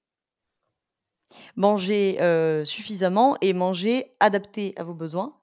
Manger, 1.57 2.19
heu, 2.21 2.65
suffisamment 2.65 3.37
et 3.41 3.53
manger 3.53 4.17
adapté 4.21 4.75
à 4.77 4.85
vos 4.85 4.95
besoins. 4.95 5.37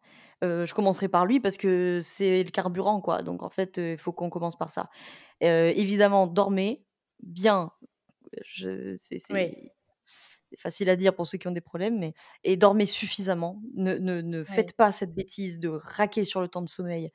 Heu, 0.43 0.65
je 0.65 0.73
commencerai 0.73 1.07
par 1.09 1.25
lui 1.25 1.39
parce 1.39 1.57
que 1.57 1.99
c'est 2.01 2.43
le 2.43 2.49
carburant, 2.51 3.01
quoi, 3.01 3.21
donc 3.23 3.43
en 3.43 3.49
fait, 3.49 3.77
il 3.77 3.97
faut 3.97 4.11
qu'on 4.13 4.29
commence 4.29 4.57
par 4.57 4.71
ça. 4.71 4.89
Heu, 5.43 5.71
évidemment, 5.77 6.27
dormez 6.27 6.85
bien, 7.23 7.71
je 8.45 8.95
c'est 8.97 9.19
facile 10.57 10.89
à 10.89 10.95
dire 10.95 11.15
pour 11.15 11.27
ceux 11.27 11.37
qui 11.37 11.47
ont 11.47 11.51
des 11.51 11.61
problèmes, 11.61 11.99
mais 11.99 12.13
et 12.43 12.57
dormez 12.57 12.85
suffisamment. 12.85 13.61
Ne 13.75 13.95
ne 13.97 14.21
ne 14.21 14.43
faites 14.43 14.73
pas 14.77 14.91
cette 14.91 15.13
bêtise 15.15 15.59
de 15.59 15.69
raquer 15.69 16.25
sur 16.25 16.41
le 16.41 16.47
temps 16.47 16.61
de 16.61 16.69
sommeil, 16.69 17.11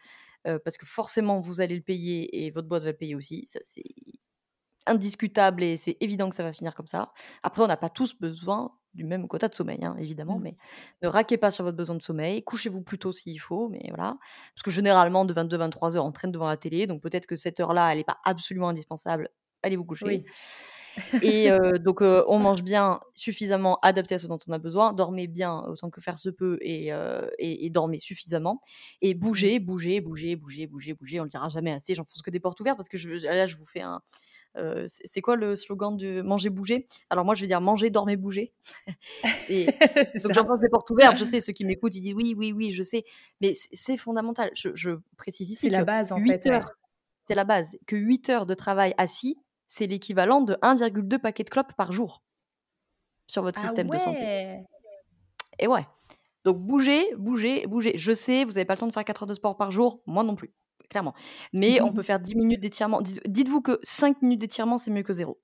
heu, 0.48 0.58
parce 0.60 0.76
que 0.78 0.86
forcément 0.86 1.38
vous 1.40 1.60
allez 1.60 1.76
le 1.76 1.82
payer 1.82 2.44
et 2.46 2.50
votre 2.50 2.68
boîte 2.68 2.82
va 2.84 2.90
le 2.92 2.96
payer 2.96 3.14
aussi. 3.14 3.46
Ça, 3.48 3.60
c'est 3.62 3.84
indiscutable 4.86 5.62
et 5.62 5.76
c'est 5.76 5.96
évident 6.00 6.28
que 6.28 6.34
ça 6.36 6.42
va 6.42 6.52
finir 6.52 6.74
comme 6.74 6.86
ça. 6.86 7.12
Après, 7.42 7.62
on 7.62 7.66
n'a 7.66 7.76
pas 7.76 7.90
tous 7.90 8.14
besoin 8.18 8.72
du 8.94 9.04
même 9.04 9.28
quota 9.28 9.48
de 9.48 9.54
sommeil, 9.54 9.84
hein, 9.84 9.94
évidemment, 9.98 10.38
Mmh. 10.38 10.40
mais 10.40 10.56
ne 11.02 11.08
raquez 11.08 11.36
pas 11.38 11.50
sur 11.52 11.64
votre 11.64 11.76
besoin 11.76 11.94
de 11.96 12.02
sommeil. 12.02 12.42
Couchez-vous 12.44 12.82
plus 12.82 12.98
tôt 12.98 13.12
s'il 13.12 13.40
faut, 13.40 13.68
mais 13.68 13.84
voilà. 13.88 14.18
Parce 14.54 14.62
que 14.64 14.70
généralement, 14.72 15.24
de 15.24 15.32
22-23 15.34 15.96
heures, 15.96 16.04
on 16.06 16.12
traîne 16.12 16.32
devant 16.32 16.48
la 16.48 16.56
télé, 16.56 16.86
donc 16.88 17.00
peut-être 17.02 17.26
que 17.26 17.36
cette 17.36 17.60
heure-là, 17.60 17.92
elle 17.92 17.98
n'est 17.98 18.04
pas 18.04 18.18
absolument 18.24 18.68
indispensable. 18.70 19.30
Allez 19.62 19.76
vous 19.76 19.84
coucher. 19.84 20.06
Oui. 20.06 20.24
Et 21.20 21.48
donc 21.80 22.00
on 22.02 22.38
mange 22.38 22.62
bien, 22.62 23.00
suffisamment 23.14 23.78
adapté 23.82 24.14
à 24.16 24.18
ce 24.18 24.26
dont 24.26 24.38
on 24.48 24.52
a 24.52 24.58
besoin, 24.58 24.92
dormez 24.92 25.26
bien 25.26 25.60
autant 25.66 25.90
que 25.90 26.00
faire 26.00 26.18
se 26.18 26.30
peut 26.30 26.58
et 26.62 26.88
et 27.38 27.66
et 27.66 27.70
dormez 27.70 27.98
suffisamment 27.98 28.60
et 29.02 29.14
Mmh. 29.36 29.54
bougez, 29.54 29.58
bougez, 29.60 30.00
bougez, 30.00 30.36
bougez, 30.36 30.66
bougez, 30.66 30.94
bougez, 30.94 31.20
on 31.20 31.24
le 31.24 31.28
dira 31.28 31.48
jamais 31.48 31.72
assez, 31.72 31.94
j'enfonce 31.94 32.22
que 32.22 32.30
des 32.30 32.40
portes 32.40 32.60
ouvertes 32.60 32.76
parce 32.78 32.88
que 32.88 32.98
je 32.98 33.10
là, 33.10 33.46
je 33.46 33.56
vous 33.56 33.66
fais 33.66 33.80
un, 33.82 34.00
c'est 34.54 35.06
c'est 35.06 35.20
quoi 35.20 35.36
le 35.36 35.56
slogan 35.56 35.96
de 35.96 36.22
manger, 36.22 36.50
bouger? 36.50 36.86
Alors 37.10 37.24
moi, 37.24 37.34
je 37.34 37.42
vais 37.42 37.46
dire 37.46 37.60
manger, 37.60 37.90
dormez, 37.90 38.16
bougez 38.16 38.52
et 39.48 39.66
C'est 40.04 40.22
donc 40.22 40.32
ça. 40.32 40.34
j'enfonce 40.34 40.60
des 40.60 40.68
portes 40.68 40.90
ouvertes, 40.90 41.16
je 41.18 41.24
sais, 41.24 41.40
ceux 41.40 41.52
qui 41.52 41.64
m'écoutent, 41.64 41.94
ils 41.96 42.00
disent: 42.00 42.14
«Oui, 42.14 42.34
oui, 42.36 42.52
oui, 42.52 42.70
je 42.72 42.82
sais», 42.82 43.04
mais 43.40 43.54
c'est 43.54 43.68
c'est 43.72 43.96
fondamental. 43.96 44.50
Je 44.54 44.70
je 44.74 44.92
précise 45.16 45.50
C'est 45.52 45.52
ici 45.52 45.70
la 45.70 45.80
que 45.80 45.84
base, 45.84 46.12
en 46.12 46.18
8 46.18 46.42
fait, 46.42 46.46
ouais. 46.46 46.56
heures 46.56 46.72
c'est 47.26 47.34
la 47.34 47.44
base, 47.44 47.76
que 47.86 47.96
8 47.96 48.28
heures 48.30 48.46
de 48.46 48.54
travail 48.54 48.94
assis, 48.98 49.36
c'est 49.68 49.86
l'équivalent 49.86 50.40
de 50.42 50.54
1,2 50.62 51.18
paquet 51.18 51.44
de 51.44 51.50
clopes 51.50 51.74
par 51.74 51.92
jour 51.92 52.22
sur 53.26 53.42
votre 53.42 53.58
Ah 53.58 53.62
système 53.62 53.88
de 53.88 53.98
santé 53.98 54.28
et 55.58 55.66
ouais, 55.66 55.86
donc 56.44 56.58
bougez, 56.58 57.14
bougez, 57.16 57.66
bougez. 57.66 57.96
Je 57.98 58.12
sais, 58.12 58.44
vous 58.44 58.56
avez 58.56 58.64
pas 58.64 58.74
le 58.74 58.80
temps 58.80 58.86
de 58.86 58.92
faire 58.92 59.04
4 59.04 59.22
heures 59.24 59.26
de 59.28 59.34
sport 59.34 59.56
par 59.56 59.70
jour, 59.70 60.02
moi 60.06 60.24
non 60.24 60.34
plus, 60.36 60.52
clairement, 60.90 61.14
mais 61.54 61.80
on 61.80 61.92
peut 61.92 62.02
faire 62.02 62.20
10 62.20 62.34
minutes 62.34 62.60
d'étirement. 62.60 63.00
Dites 63.00 63.22
dites-vous 63.26 63.62
que 63.62 63.78
5 63.82 64.20
minutes 64.20 64.40
d'étirement, 64.40 64.76
c'est 64.76 64.90
mieux 64.90 65.02
que 65.02 65.14
zéro. 65.14 65.40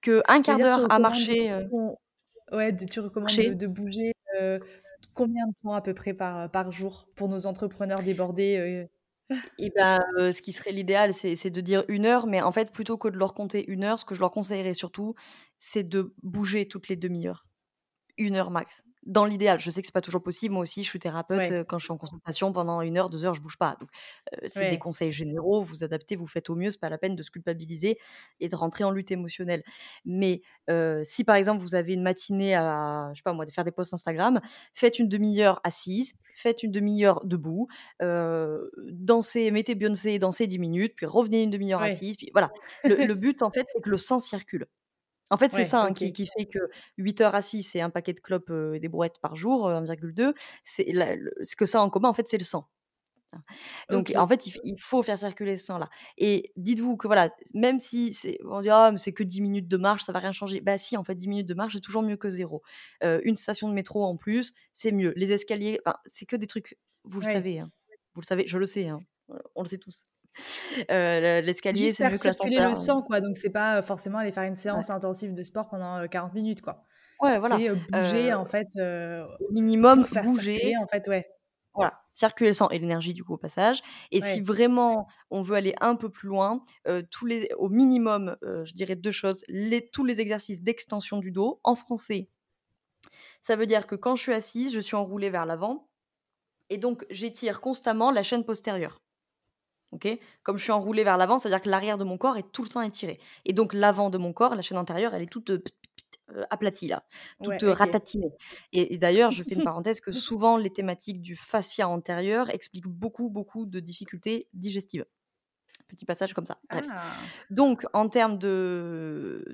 Que 0.00 0.22
un 0.28 0.40
quart 0.42 0.58
d'heure 0.58 0.86
à 0.92 0.98
marcher, 1.00 1.52
on 1.72 1.96
ouais, 2.52 2.74
tu 2.76 3.00
recommandes 3.00 3.30
de 3.30 3.66
bouger, 3.66 4.12
heu, 4.40 4.60
combien 5.14 5.46
de 5.46 5.52
temps 5.62 5.74
à 5.74 5.80
peu 5.80 5.94
près 5.94 6.14
par, 6.14 6.50
par 6.50 6.70
jour 6.70 7.08
pour 7.16 7.28
nos 7.28 7.46
entrepreneurs 7.46 8.02
débordés, 8.02 8.86
et 9.58 9.70
ben, 9.74 10.00
ce 10.18 10.42
qui 10.42 10.52
serait 10.52 10.72
l'idéal, 10.72 11.14
c'est 11.14 11.50
de 11.50 11.60
dire 11.60 11.84
une 11.88 12.06
heure, 12.06 12.26
mais 12.26 12.42
en 12.42 12.52
fait, 12.52 12.70
plutôt 12.70 12.98
que 12.98 13.08
de 13.08 13.16
leur 13.16 13.34
compter 13.34 13.64
une 13.70 13.84
heure, 13.84 13.98
ce 13.98 14.04
que 14.04 14.14
je 14.14 14.20
leur 14.20 14.30
conseillerais 14.30 14.74
surtout, 14.74 15.14
c'est 15.58 15.82
de 15.82 16.14
bouger 16.22 16.66
toutes 16.66 16.88
les 16.88 16.96
demi-heures. 16.96 17.46
une 18.18 18.36
heure 18.36 18.50
max. 18.50 18.84
Dans 19.06 19.26
l'idéal, 19.26 19.60
je 19.60 19.70
sais 19.70 19.82
que 19.82 19.86
c'est 19.86 19.92
pas 19.92 20.00
toujours 20.00 20.22
possible. 20.22 20.54
Moi 20.54 20.62
aussi, 20.62 20.82
je 20.82 20.88
suis 20.88 20.98
thérapeute, 20.98 21.52
Ouais, 21.52 21.54
quand 21.68 21.78
je 21.78 21.84
suis 21.84 21.92
en 21.92 21.98
consultation 21.98 22.52
pendant 22.54 22.80
une 22.80 22.96
heure, 22.96 23.10
2 23.10 23.24
heures, 23.26 23.34
je 23.34 23.42
bouge 23.42 23.58
pas. 23.58 23.76
Donc, 23.80 23.90
c'est 24.46 24.66
des 24.66 24.78
conseils 24.78 25.12
généraux, 25.12 25.62
vous 25.62 25.84
adaptez, 25.84 26.16
vous 26.16 26.26
faites 26.26 26.48
au 26.48 26.54
mieux, 26.56 26.70
c'est 26.70 26.80
pas 26.80 26.88
la 26.88 26.96
peine 26.96 27.14
de 27.14 27.22
se 27.22 27.30
culpabiliser 27.30 27.98
et 28.40 28.48
de 28.48 28.56
rentrer 28.56 28.82
en 28.84 28.90
lutte 28.90 29.10
émotionnelle. 29.10 29.62
Mais, 30.06 30.40
si 31.02 31.24
par 31.24 31.36
exemple 31.36 31.60
vous 31.60 31.74
avez 31.74 31.92
une 31.92 32.02
matinée 32.02 32.54
à, 32.54 33.10
je 33.12 33.18
sais 33.18 33.22
pas 33.22 33.34
moi, 33.34 33.44
de 33.44 33.50
faire 33.50 33.64
des 33.64 33.72
posts 33.72 33.92
Instagram, 33.92 34.40
faites 34.74 34.98
une 34.98 35.08
demi 35.08 35.40
heure 35.42 35.60
assise, 35.64 36.14
faites 36.34 36.62
une 36.62 36.70
demi 36.70 37.04
heure 37.04 37.24
debout, 37.26 37.68
dansez, 38.00 39.50
mettez 39.50 39.74
Beyoncé, 39.74 40.18
dansez 40.18 40.46
10 40.46 40.58
minutes, 40.58 40.94
puis 40.96 41.06
revenez 41.06 41.42
une 41.42 41.50
demi 41.50 41.72
heure 41.74 41.82
Ouais. 41.82 42.04
assise, 42.04 42.16
puis 42.16 42.30
voilà. 42.32 42.54
Le 42.86 42.96
le 43.04 43.14
but 43.14 43.42
en 43.42 43.50
fait, 43.50 43.66
c'est 43.74 43.82
que 43.82 43.90
le 43.90 43.98
sang 43.98 44.18
circule. 44.18 44.66
En 45.30 45.36
fait, 45.38 45.52
c'est 45.52 45.64
Ouais, 45.64 45.64
ça, 45.64 45.82
hein, 45.84 45.92
qui 45.94 46.26
fait 46.26 46.46
que 46.46 46.58
8 46.98 47.20
heures 47.20 47.34
assis, 47.34 47.62
c'est 47.62 47.80
un 47.80 47.90
paquet 47.90 48.12
de 48.12 48.20
clopes, 48.20 48.50
et 48.74 48.80
des 48.80 48.88
brouettes 48.88 49.18
par 49.20 49.36
jour, 49.36 49.68
heu, 49.68 49.74
1,2. 49.74 50.34
C'est 50.64 50.86
ce 51.42 51.56
que 51.56 51.66
ça 51.66 51.80
a 51.80 51.82
en 51.82 51.90
commun, 51.90 52.08
en 52.10 52.14
fait, 52.14 52.28
c'est 52.28 52.38
le 52.38 52.44
sang. 52.44 52.68
Donc 53.90 54.12
en 54.16 54.26
fait, 54.26 54.46
il 54.46 54.78
faut 54.80 55.02
faire 55.02 55.18
circuler 55.18 55.58
ce 55.58 55.66
sang-là 55.66 55.90
et 56.18 56.52
dites-vous 56.56 56.96
que 56.96 57.06
voilà, 57.06 57.30
même 57.54 57.78
si 57.78 58.12
c'est 58.14 58.38
on 58.44 58.60
dit: 58.62 58.70
«Ah 58.70 58.90
mais 58.92 58.98
c'est 58.98 59.12
que 59.12 59.22
10 59.22 59.40
minutes 59.40 59.68
de 59.68 59.76
marche, 59.76 60.02
ça 60.04 60.12
va 60.12 60.20
rien 60.20 60.32
changer». 60.32 60.60
Bah 60.60 60.78
si, 60.78 60.96
en 60.96 61.04
fait, 61.04 61.14
10 61.14 61.28
minutes 61.28 61.46
de 61.46 61.54
marche, 61.54 61.74
c'est 61.74 61.80
toujours 61.80 62.02
mieux 62.02 62.16
que 62.16 62.30
0. 62.30 62.62
Heu, 63.02 63.20
une 63.24 63.36
station 63.36 63.68
de 63.68 63.74
métro 63.74 64.04
en 64.04 64.16
plus, 64.16 64.54
c'est 64.72 64.92
mieux. 64.92 65.12
Les 65.16 65.32
escaliers, 65.32 65.80
c'est 66.06 66.26
que 66.26 66.36
des 66.36 66.46
trucs 66.46 66.78
vous 67.04 67.20
le 67.20 67.26
savez, 67.26 67.58
hein. 67.60 67.70
Vous 68.14 68.20
le 68.22 68.26
savez, 68.26 68.46
je 68.46 68.58
le 68.58 68.66
sais, 68.66 68.88
hein. 68.88 69.00
On 69.54 69.62
le 69.62 69.68
sait 69.68 69.78
tous. 69.78 70.04
Le 70.88 71.40
l'escalier, 71.40 71.94
c'est 71.94 72.04
mieux 72.04 72.18
que 72.18 72.24
circuler 72.24 72.60
le 72.60 72.74
l'ascenseur. 72.74 72.74
sang 72.74 73.02
quoi, 73.02 73.20
donc 73.20 73.36
c'est 73.36 73.50
pas, 73.50 73.78
heu, 73.80 73.82
forcément 73.82 74.18
aller 74.18 74.32
faire 74.32 74.44
une 74.44 74.54
Ouais. 74.72 74.84
séance 74.84 74.90
intensive 74.90 75.34
de 75.34 75.42
sport 75.42 75.68
pendant, 75.68 76.02
heu, 76.02 76.08
40 76.08 76.34
minutes 76.34 76.60
quoi. 76.62 76.84
Ouais, 77.20 77.38
voilà. 77.38 77.62
C'est, 77.62 77.68
bouger 77.70 78.32
en 78.34 78.44
fait, 78.46 78.68
au 79.40 79.52
minimum 79.52 80.04
faire 80.06 80.26
bouger 80.26 80.58
circuler 80.60 80.74
en 80.82 80.86
fait 80.88 81.06
ouais. 81.08 81.26
Voilà, 81.76 82.02
circuler 82.12 82.50
le 82.50 82.54
sang 82.54 82.68
et 82.70 82.78
l'énergie 82.78 83.14
du 83.14 83.24
coup 83.24 83.34
au 83.34 83.36
passage 83.36 83.82
et 84.12 84.20
si 84.20 84.40
vraiment 84.40 85.08
on 85.30 85.42
veut 85.42 85.56
aller 85.56 85.74
un 85.80 85.96
peu 85.96 86.08
plus 86.08 86.28
loin, 86.28 86.64
tous 87.10 87.26
les 87.26 87.48
au 87.58 87.68
minimum, 87.68 88.36
je 88.42 88.72
dirais 88.74 88.94
2 88.94 89.10
choses, 89.10 89.42
les 89.48 89.88
tous 89.90 90.04
les 90.04 90.20
exercices 90.20 90.62
d'extension 90.62 91.18
du 91.18 91.32
dos. 91.32 91.60
En 91.64 91.74
français 91.74 92.28
ça 93.42 93.56
veut 93.56 93.66
dire 93.66 93.86
que 93.86 93.94
quand 93.94 94.16
je 94.16 94.22
suis 94.22 94.32
assise, 94.32 94.72
je 94.72 94.80
suis 94.80 94.96
enroulée 94.96 95.28
vers 95.28 95.44
l'avant 95.44 95.90
et 96.70 96.78
donc 96.78 97.06
j'étire 97.10 97.60
constamment 97.60 98.10
la 98.12 98.22
chaîne 98.24 98.44
postérieure. 98.44 99.00
Comme 100.42 100.58
je 100.58 100.62
suis 100.64 100.72
enroulée 100.72 101.04
vers 101.04 101.16
l'avant, 101.16 101.38
ça 101.38 101.48
veut 101.48 101.54
dire 101.54 101.62
que 101.62 101.68
l'arrière 101.68 101.98
de 101.98 102.04
mon 102.04 102.18
corps 102.18 102.36
est 102.36 102.50
tout 102.52 102.62
le 102.62 102.68
temps 102.68 102.82
étiré 102.82 103.20
et 103.44 103.52
donc 103.52 103.72
l'avant 103.74 104.10
de 104.10 104.18
mon 104.18 104.32
corps, 104.32 104.54
la 104.54 104.62
chaîne 104.62 104.78
antérieure, 104.78 105.14
elle 105.14 105.22
est 105.22 105.26
toute, 105.30 105.50
heu, 105.50 105.62
heu, 106.30 106.44
aplatie 106.50 106.88
là, 106.88 107.04
toute, 107.42 107.62
Ouais, 107.62 107.62
OK. 107.66 107.84
ratatinée 107.84 108.32
et 108.72 108.94
et 108.94 108.98
d'ailleurs, 108.98 109.30
je 109.32 109.42
fais 109.44 109.54
une 109.54 109.62
parenthèse 109.64 110.00
que 110.00 110.12
souvent 110.12 110.56
les 110.56 110.70
thématiques 110.72 111.20
du 111.22 111.36
fascia 111.36 111.88
antérieur 111.88 112.50
expliquent 112.50 112.86
beaucoup, 112.88 113.30
beaucoup 113.30 113.66
de 113.66 113.80
difficultés 113.80 114.48
digestives. 114.54 115.06
Petit 115.88 116.06
passage 116.06 116.34
comme 116.34 116.46
ça, 116.46 116.60
bref. 116.70 116.90
Ah! 116.90 117.30
Donc 117.50 117.86
en 117.94 118.08
termes 118.08 118.38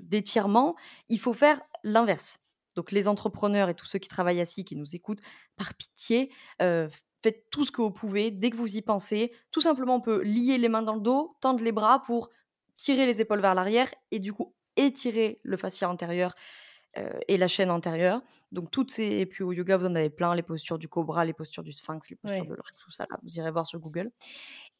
d'étirement, 0.03 0.75
il 1.09 1.19
faut 1.19 1.33
faire 1.33 1.61
l'inverse. 1.83 2.39
Donc 2.75 2.91
les 2.91 3.07
entrepreneurs 3.07 3.69
et 3.69 3.75
tous 3.75 3.85
ceux 3.85 3.99
qui 3.99 4.07
travaillent 4.09 4.41
assis, 4.41 4.63
qui 4.63 4.75
nous 4.77 4.95
écoutent, 4.95 5.21
par 5.57 5.73
pitié, 5.75 6.31
faites 7.21 7.49
tout 7.51 7.65
ce 7.65 7.71
que 7.71 7.81
vous 7.81 7.91
pouvez 7.91 8.31
dès 8.31 8.49
que 8.49 8.57
vous 8.57 8.75
y 8.77 8.81
pensez. 8.81 9.31
Tout 9.51 9.61
simplement, 9.61 9.95
on 9.95 10.01
peut 10.01 10.21
lier 10.23 10.57
les 10.57 10.69
mains 10.69 10.81
dans 10.81 10.95
le 10.95 11.01
dos, 11.01 11.35
tendre 11.41 11.63
les 11.63 11.71
bras 11.71 12.01
pour 12.03 12.29
tirer 12.77 13.05
les 13.05 13.21
épaules 13.21 13.41
vers 13.41 13.55
l'arrière 13.55 13.89
et 14.11 14.19
du 14.19 14.33
coup 14.33 14.55
étirer 14.77 15.39
le 15.43 15.57
fascia 15.57 15.89
antérieur, 15.89 16.33
heu, 16.97 17.09
et 17.27 17.37
la 17.37 17.47
chaîne 17.47 17.71
antérieure. 17.71 18.21
Donc 18.51 18.71
toutes 18.71 18.91
ces 18.91 19.03
et 19.05 19.25
puis 19.25 19.43
au 19.43 19.53
yoga, 19.53 19.77
vous 19.77 19.85
en 19.85 19.95
avez 19.95 20.09
plein, 20.09 20.35
les 20.35 20.43
postures 20.43 20.77
du 20.79 20.87
cobra, 20.89 21.25
les 21.25 21.33
postures 21.33 21.63
du 21.63 21.73
sphinx, 21.73 22.09
les 22.09 22.17
postures 22.17 22.45
de 22.45 22.53
l'arc, 22.55 22.75
tout 22.77 22.91
ça 22.91 23.05
là, 23.09 23.17
vous 23.23 23.37
irez 23.37 23.51
voir 23.51 23.65
sur 23.67 23.79
Google 23.79 24.11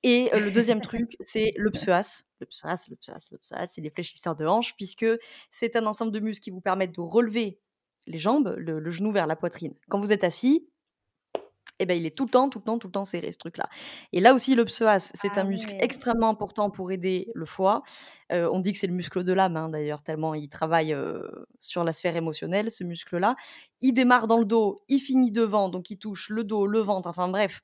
et 0.04 0.30
heu, 0.34 0.40
le 0.40 0.52
deuxième 0.52 0.82
truc, 0.82 1.16
c'est 1.22 1.54
le 1.58 1.72
psoas. 1.72 2.24
Le 2.40 2.46
psoas, 2.48 2.86
le 2.90 2.96
psoas, 2.96 3.20
le 3.32 3.38
psoas, 3.38 3.68
c'est 3.68 3.82
les 3.82 3.90
fléchisseurs 3.92 4.36
de 4.36 4.46
hanches 4.46 4.76
puisque 4.76 5.06
c'est 5.52 5.76
un 5.76 5.86
ensemble 5.86 6.12
de 6.12 6.20
muscles 6.20 6.44
qui 6.44 6.52
vous 6.52 6.62
permettent 6.62 6.96
de 6.96 7.02
relever 7.02 7.60
les 8.08 8.20
jambes, 8.20 8.56
le 8.58 8.80
le 8.80 8.90
genou 8.90 9.12
vers 9.12 9.28
la 9.28 9.36
poitrine. 9.36 9.76
Quand 9.90 10.00
vous 10.00 10.12
êtes 10.12 10.24
assis 10.24 10.68
et 11.80 11.86
bah, 11.86 11.94
il 11.96 12.06
est 12.06 12.16
tout 12.18 12.26
le 12.26 12.32
temps, 12.32 12.50
tout 12.50 12.60
le 12.60 12.64
temps, 12.66 12.78
tout 12.80 12.88
le 12.88 12.92
temps 12.92 13.06
serré 13.06 13.32
ce 13.32 13.38
truc-là 13.38 13.68
et 14.14 14.20
là 14.20 14.34
aussi 14.34 14.56
le 14.56 14.66
psoas, 14.66 15.12
c'est 15.14 15.38
un 15.38 15.44
Ah 15.44 15.46
muscle 15.46 15.74
ouais! 15.74 15.80
extrêmement 15.80 16.30
important 16.30 16.70
pour 16.70 16.92
aider 16.92 17.30
le 17.34 17.46
foie. 17.46 17.84
Heu, 18.32 18.50
on 18.52 18.60
dit 18.60 18.72
que 18.74 18.78
c'est 18.78 18.88
le 18.88 18.94
muscle 18.94 19.24
de 19.24 19.34
l'âme, 19.34 19.58
hein, 19.58 19.70
d'ailleurs, 19.70 20.04
tellement 20.04 20.34
il 20.34 20.50
travaille, 20.50 20.94
heu, 20.94 21.30
sur 21.60 21.84
la 21.84 21.94
sphère 21.94 22.16
émotionnelle, 22.16 22.72
ce 22.72 22.84
muscle-là. 22.84 23.36
Il 23.82 23.94
démarre 23.94 24.28
dans 24.28 24.38
le 24.38 24.46
dos, 24.46 24.84
il 24.90 25.00
finit 25.00 25.32
devant, 25.32 25.70
donc 25.70 25.90
il 25.90 25.98
touche 25.98 26.30
le 26.30 26.44
dos, 26.44 26.68
le 26.68 26.80
ventre, 26.80 27.08
enfin 27.10 27.28
bref 27.30 27.62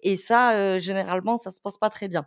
et 0.00 0.16
ça, 0.16 0.76
heu, 0.76 0.78
généralement, 0.80 1.36
ça 1.36 1.50
se 1.50 1.60
passe 1.60 1.78
pas 1.78 1.90
très 1.90 2.08
bien. 2.08 2.26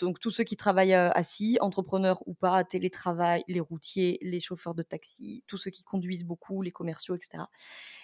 Donc 0.00 0.18
tous 0.20 0.30
ceux 0.30 0.44
qui 0.44 0.56
travaillent, 0.56 0.94
assis, 0.94 1.58
entrepreneurs 1.60 2.22
ou 2.26 2.34
pas, 2.34 2.64
télétravail, 2.64 3.42
les 3.48 3.60
routiers, 3.60 4.18
les 4.22 4.40
chauffeurs 4.40 4.74
de 4.74 4.82
taxi, 4.82 5.44
tous 5.46 5.56
ceux 5.56 5.70
qui 5.70 5.84
conduisent 5.84 6.24
beaucoup, 6.24 6.62
les 6.62 6.70
commerciaux 6.72 7.14
et 7.14 7.18
cetera 7.22 7.48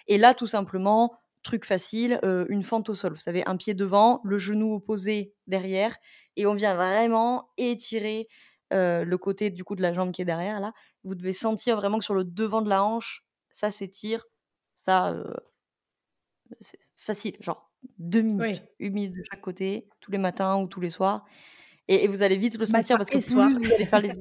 et 0.07 0.17
là, 0.17 0.33
tout 0.33 0.47
simplement, 0.47 1.13
truc 1.45 1.65
facile, 1.65 2.19
heu, 2.25 2.47
une 2.49 2.63
fente 2.63 2.89
au 2.89 2.95
sol. 2.95 3.13
Vous 3.15 3.19
savez, 3.21 3.43
un 3.47 3.57
pied 3.57 3.75
devant, 3.75 4.21
le 4.25 4.37
genou 4.39 4.73
opposé 4.75 5.35
derrière 5.47 5.97
et 6.37 6.47
on 6.47 6.55
vient 6.55 6.75
vraiment 6.75 7.51
étirer, 7.57 8.27
heu, 8.73 9.05
le 9.05 9.19
côté 9.19 9.51
du 9.51 9.63
coup 9.65 9.75
de 9.77 9.83
la 9.83 9.93
jambe 9.93 10.11
qui 10.13 10.23
est 10.23 10.25
derrière 10.25 10.59
là. 10.61 10.73
Vous 11.05 11.15
devez 11.15 11.33
sentir 11.33 11.77
vraiment 11.77 11.99
que 11.99 12.05
sur 12.05 12.15
le 12.15 12.25
devant 12.25 12.63
de 12.63 12.69
la 12.69 12.83
hanche, 12.85 13.25
ça 13.51 13.71
s'étire. 13.71 14.25
Ça, 14.75 15.13
heu, 15.13 15.25
c'est 16.59 16.79
facile, 16.95 17.37
genre 17.39 17.71
2 17.99 18.21
minutes, 18.21 18.61
Oui. 18.61 18.65
1 18.79 18.93
minute 18.93 19.15
de 19.15 19.23
chaque 19.29 19.41
côté, 19.41 19.87
tous 19.99 20.11
les 20.11 20.17
matins 20.17 20.57
ou 20.61 20.67
tous 20.67 20.81
les 20.81 20.89
soirs 20.89 21.25
et 21.89 22.05
et 22.05 22.09
vous 22.09 22.23
allez 22.23 22.37
vite 22.37 22.57
le 22.59 22.65
sentir 22.67 22.97
Matin 22.97 22.97
parce 22.97 23.11
que 23.11 23.17
et 23.17 23.21
soir. 23.21 23.49
plus 23.49 23.55
vous 23.57 23.71
allez 23.75 23.85
faire 23.87 24.01
les 24.01 24.13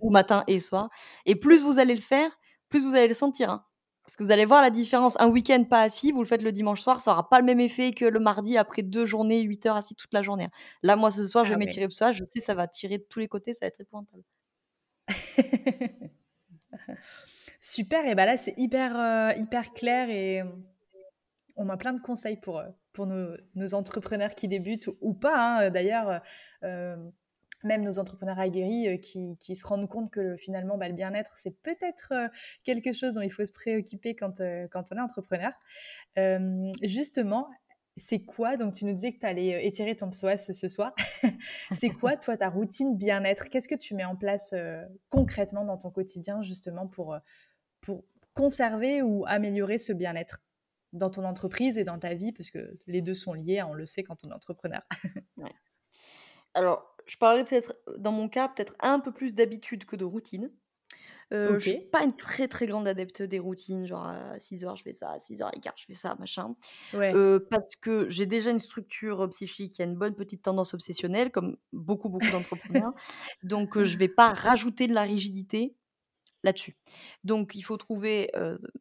ou 0.00 0.10
matin 0.10 0.44
et 0.48 0.60
soir 0.60 0.90
et 1.26 1.36
plus 1.36 1.62
vous 1.62 1.78
allez 1.80 1.94
le 1.96 2.02
faire, 2.02 2.32
plus 2.70 2.84
vous 2.84 2.94
allez 2.96 3.08
le 3.08 3.14
sentir, 3.14 3.50
hein. 3.50 3.66
Parce 4.04 4.16
que 4.16 4.24
vous 4.24 4.32
allez 4.32 4.44
voir 4.44 4.62
la 4.62 4.70
différence. 4.70 5.16
Un 5.20 5.28
week-end 5.28 5.64
pas 5.64 5.82
assis, 5.82 6.10
vous 6.12 6.20
le 6.22 6.26
faites 6.26 6.42
le 6.42 6.50
dimanche 6.52 6.80
soir, 6.80 7.00
ça 7.00 7.12
aura 7.12 7.28
pas 7.28 7.38
le 7.38 7.44
même 7.44 7.60
effet 7.60 7.92
que 7.92 8.04
le 8.04 8.18
mardi 8.20 8.56
après 8.58 8.82
2 8.82 9.06
journées, 9.06 9.40
8 9.42 9.64
heures 9.66 9.76
assis 9.76 9.94
toute 9.94 10.12
la 10.12 10.22
journée, 10.22 10.44
hein. 10.44 10.50
Là, 10.82 10.96
moi, 10.96 11.10
ce 11.10 11.26
soir, 11.26 11.44
je 11.44 11.50
vais 11.50 11.56
Ah 11.56 11.58
m'étirer 11.58 11.84
ouais. 11.84 11.86
le 11.86 11.90
psoas, 11.90 12.12
je 12.12 12.24
sais, 12.24 12.40
ça 12.40 12.54
va 12.54 12.66
tirer 12.68 12.98
de 12.98 13.04
tous 13.08 13.20
les 13.20 13.28
côtés, 13.28 13.54
ça 13.54 13.60
va 13.62 13.68
être 13.68 13.80
épouvantable. 13.80 14.22
Super 17.60 18.06
et 18.06 18.14
bah, 18.14 18.26
là, 18.26 18.36
c'est 18.36 18.54
hyper, 18.58 18.96
heu, 18.96 19.38
hyper 19.38 19.72
clair 19.72 20.10
et 20.10 20.42
on 21.56 21.68
a 21.68 21.76
plein 21.76 21.92
de 21.92 22.00
conseils 22.00 22.36
pour, 22.38 22.60
heu, 22.60 22.66
pour 22.92 23.06
nos 23.06 23.36
nos 23.54 23.74
entrepreneurs 23.74 24.34
qui 24.34 24.48
débutent 24.48 24.86
ou 24.88 24.96
ou 25.00 25.14
pas, 25.14 25.58
hein, 25.66 25.70
d'ailleurs, 25.70 26.08
heu, 26.10 26.66
hem, 26.66 27.12
même 27.64 27.82
nos 27.82 27.98
entrepreneurs 27.98 28.38
aguerris, 28.38 28.88
heu, 28.88 28.96
qui 28.96 29.56
se 29.56 29.66
rendent 29.66 29.88
compte 29.88 30.10
que 30.10 30.36
finalement, 30.36 30.76
bah, 30.78 30.88
le 30.88 30.94
bien-être, 30.94 31.32
c'est 31.36 31.56
peut-être, 31.62 32.12
heu, 32.12 32.28
quelque 32.64 32.92
chose 32.92 33.14
dont 33.14 33.20
il 33.20 33.30
faut 33.30 33.44
se 33.44 33.52
préoccuper 33.52 34.14
quand, 34.14 34.42
quand 34.70 34.84
on 34.92 34.96
est 34.96 35.00
entrepreneur. 35.00 35.52
Justement, 36.82 37.48
c'est 37.96 38.20
quoi 38.20 38.56
donc 38.56 38.74
tu 38.74 38.86
nous 38.86 38.94
disais 38.94 39.12
que 39.12 39.18
tu 39.18 39.26
allais, 39.26 39.66
étirer 39.66 39.94
ton 39.96 40.10
psoas 40.10 40.38
ce 40.38 40.68
soir. 40.68 40.94
C'est 41.72 41.90
quoi, 41.90 42.16
toi, 42.16 42.36
ta 42.38 42.48
routine 42.48 42.96
bien-être? 42.96 43.50
Qu'est-ce 43.50 43.68
que 43.68 43.74
tu 43.74 43.94
mets 43.94 44.04
en 44.04 44.16
place, 44.16 44.54
concrètement 45.10 45.64
dans 45.64 45.76
ton 45.76 45.90
quotidien 45.90 46.42
justement 46.42 46.86
pour, 46.86 47.18
conserver 48.34 49.02
ou 49.02 49.24
améliorer 49.26 49.78
ce 49.78 49.92
bien-être? 49.92 50.40
Dans 50.92 51.08
ton 51.08 51.24
entreprise 51.24 51.78
et 51.78 51.84
dans 51.84 51.98
ta 51.98 52.12
vie, 52.12 52.32
parce 52.32 52.50
que 52.50 52.78
les 52.86 53.00
2 53.00 53.14
sont 53.14 53.32
liés, 53.32 53.60
hein, 53.60 53.68
on 53.70 53.72
le 53.72 53.86
sait 53.86 54.02
quand 54.02 54.18
on 54.24 54.30
est 54.30 54.34
entrepreneur. 54.34 54.82
Ouais. 55.38 55.52
Alors, 56.52 56.91
je 57.12 57.18
parlerai 57.18 57.44
peut-être, 57.44 57.74
heu, 57.88 57.96
dans 57.98 58.12
mon 58.12 58.28
cas, 58.28 58.48
peut-être 58.48 58.74
un 58.80 59.00
peu 59.00 59.12
plus 59.12 59.34
d'habitude 59.34 59.84
que 59.84 59.96
de 59.96 60.04
routine. 60.04 60.50
Heu, 61.32 61.58
je 61.60 61.66
suis 61.68 61.78
pas 61.92 62.04
une 62.04 62.16
très, 62.16 62.48
très 62.48 62.66
grande 62.66 62.88
adepte 62.88 63.22
des 63.22 63.38
routines, 63.40 63.86
genre 63.86 64.06
à 64.06 64.38
6:00 64.40 64.76
je 64.76 64.84
fais 64.84 64.92
ça, 64.94 65.12
à 65.12 65.20
6:15 65.20 65.74
je 65.78 65.86
fais 65.86 65.94
ça, 65.94 66.16
machin. 66.20 66.56
Ouais. 66.92 67.16
Heu, 67.16 67.46
parce 67.50 67.76
que 67.76 68.08
j'ai 68.10 68.26
déjà 68.26 68.50
une 68.52 68.60
structure, 68.60 69.22
heu, 69.24 69.28
psychique 69.30 69.74
qui 69.74 69.82
a 69.82 69.86
une 69.86 69.96
bonne 69.96 70.14
petite 70.16 70.42
tendance 70.42 70.74
obsessionnelle 70.74 71.32
comme 71.32 71.58
beaucoup, 71.72 72.08
beaucoup 72.10 72.30
d'entrepreneurs. 72.32 72.92
Donc, 73.44 73.76
heu, 73.78 73.84
je 73.86 73.98
vais 73.98 74.08
pas 74.08 74.32
rajouter 74.34 74.88
de 74.88 74.94
la 74.94 75.02
rigidité 75.04 75.76
là-dessus. 76.42 76.76
Donc 77.24 77.54
il 77.54 77.62
faut 77.62 77.76
trouver, 77.76 78.30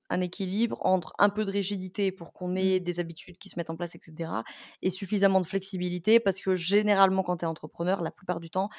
un 0.10 0.22
équilibre 0.22 0.78
entre 0.86 1.14
un 1.20 1.30
peu 1.30 1.46
de 1.46 1.52
rigidité 1.52 2.12
pour 2.12 2.34
qu'on 2.34 2.56
ait 2.56 2.80
Mmh. 2.80 2.80
des 2.80 3.00
habitudes 3.00 3.38
qui 3.38 3.50
se 3.50 3.58
mettent 3.58 3.70
en 3.70 3.76
place 3.76 3.96
et 3.96 4.00
cetera 4.04 4.44
et 4.82 4.92
suffisamment 4.92 5.40
de 5.42 5.46
flexibilité 5.46 6.20
parce 6.20 6.40
que 6.40 6.56
généralement 6.56 7.24
quand 7.24 7.38
tu 7.38 7.46
es 7.46 7.48
entrepreneur, 7.48 8.02
la 8.02 8.12
plupart 8.12 8.40
du 8.40 8.50
temps, 8.50 8.70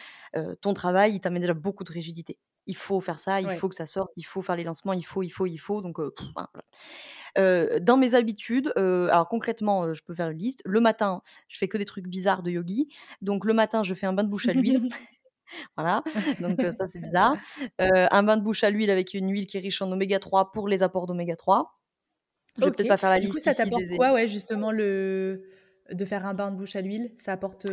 ton 0.61 0.72
travail, 0.74 1.14
il 1.14 1.20
t'amène 1.20 1.41
déjà 1.43 1.55
beaucoup 1.55 1.85
de 1.85 1.93
rigidité. 1.93 2.39
Il 2.66 2.76
faut 2.76 3.01
faire 3.01 3.18
ça, 3.18 3.41
il 3.41 3.47
Ouais. 3.49 3.57
faut 3.57 3.68
que 3.68 3.74
ça 3.74 3.87
sorte, 3.87 4.11
il 4.16 4.22
faut 4.24 4.41
faire 4.43 4.55
les 4.57 4.62
lancements, 4.64 4.93
il 4.93 5.03
faut, 5.05 5.22
il 5.22 5.30
faut, 5.30 5.47
il 5.47 5.59
faut 5.59 5.83
donc 5.83 5.99
voilà. 6.35 6.51
Dans 7.80 7.97
mes 7.97 8.14
habitudes, 8.14 8.72
alors 8.76 9.28
concrètement, 9.28 9.93
je 9.93 10.03
peux 10.03 10.14
faire 10.14 10.30
une 10.30 10.39
liste. 10.39 10.61
Le 10.64 10.80
matin, 10.80 11.22
je 11.49 11.59
fais 11.59 11.68
que 11.68 11.78
des 11.78 11.85
trucs 11.85 12.07
bizarres 12.09 12.43
de 12.43 12.51
yogi. 12.51 12.89
Donc 13.20 13.45
le 13.45 13.55
matin, 13.55 13.83
je 13.83 13.95
fais 13.95 14.07
un 14.07 14.12
bain 14.12 14.24
de 14.24 14.28
bouche 14.28 14.49
à 14.49 14.53
l'huile. 14.55 14.80
Voilà, 15.77 16.03
donc 16.41 16.61
ça 16.61 16.87
c'est 16.87 17.01
bizarre. 17.01 17.37
Un 17.79 18.23
bain 18.23 18.37
de 18.37 18.43
bouche 18.43 18.65
à 18.65 18.71
l'huile 18.71 18.91
avec 18.91 19.15
une 19.15 19.31
huile 19.31 19.47
qui 19.47 19.57
est 19.57 19.61
riche 19.61 19.83
en 19.83 19.91
oméga 19.93 20.19
3 20.19 20.51
pour 20.53 20.69
les 20.69 20.83
apports 20.83 21.07
d'oméga 21.07 21.37
3. 21.37 21.79
Je 22.59 22.65
vais 22.65 22.71
peut-être 22.71 22.89
pas 22.89 22.97
faire 22.97 23.11
la 23.11 23.21
Du 23.21 23.29
coup, 23.29 23.37
liste 23.37 23.47
ça 23.47 23.55
t'apporte 23.55 23.85
des 23.85 23.97
quoi, 23.97 24.13
ouais, 24.13 24.29
justement, 24.29 24.73
le 24.73 25.49
de 25.91 26.05
faire 26.05 26.27
un 26.27 26.35
bain 26.35 26.51
de 26.51 26.57
bouche 26.57 26.77
à 26.77 26.81
l'huile? 26.81 27.13
Ça 27.17 27.33
apporte, 27.33 27.67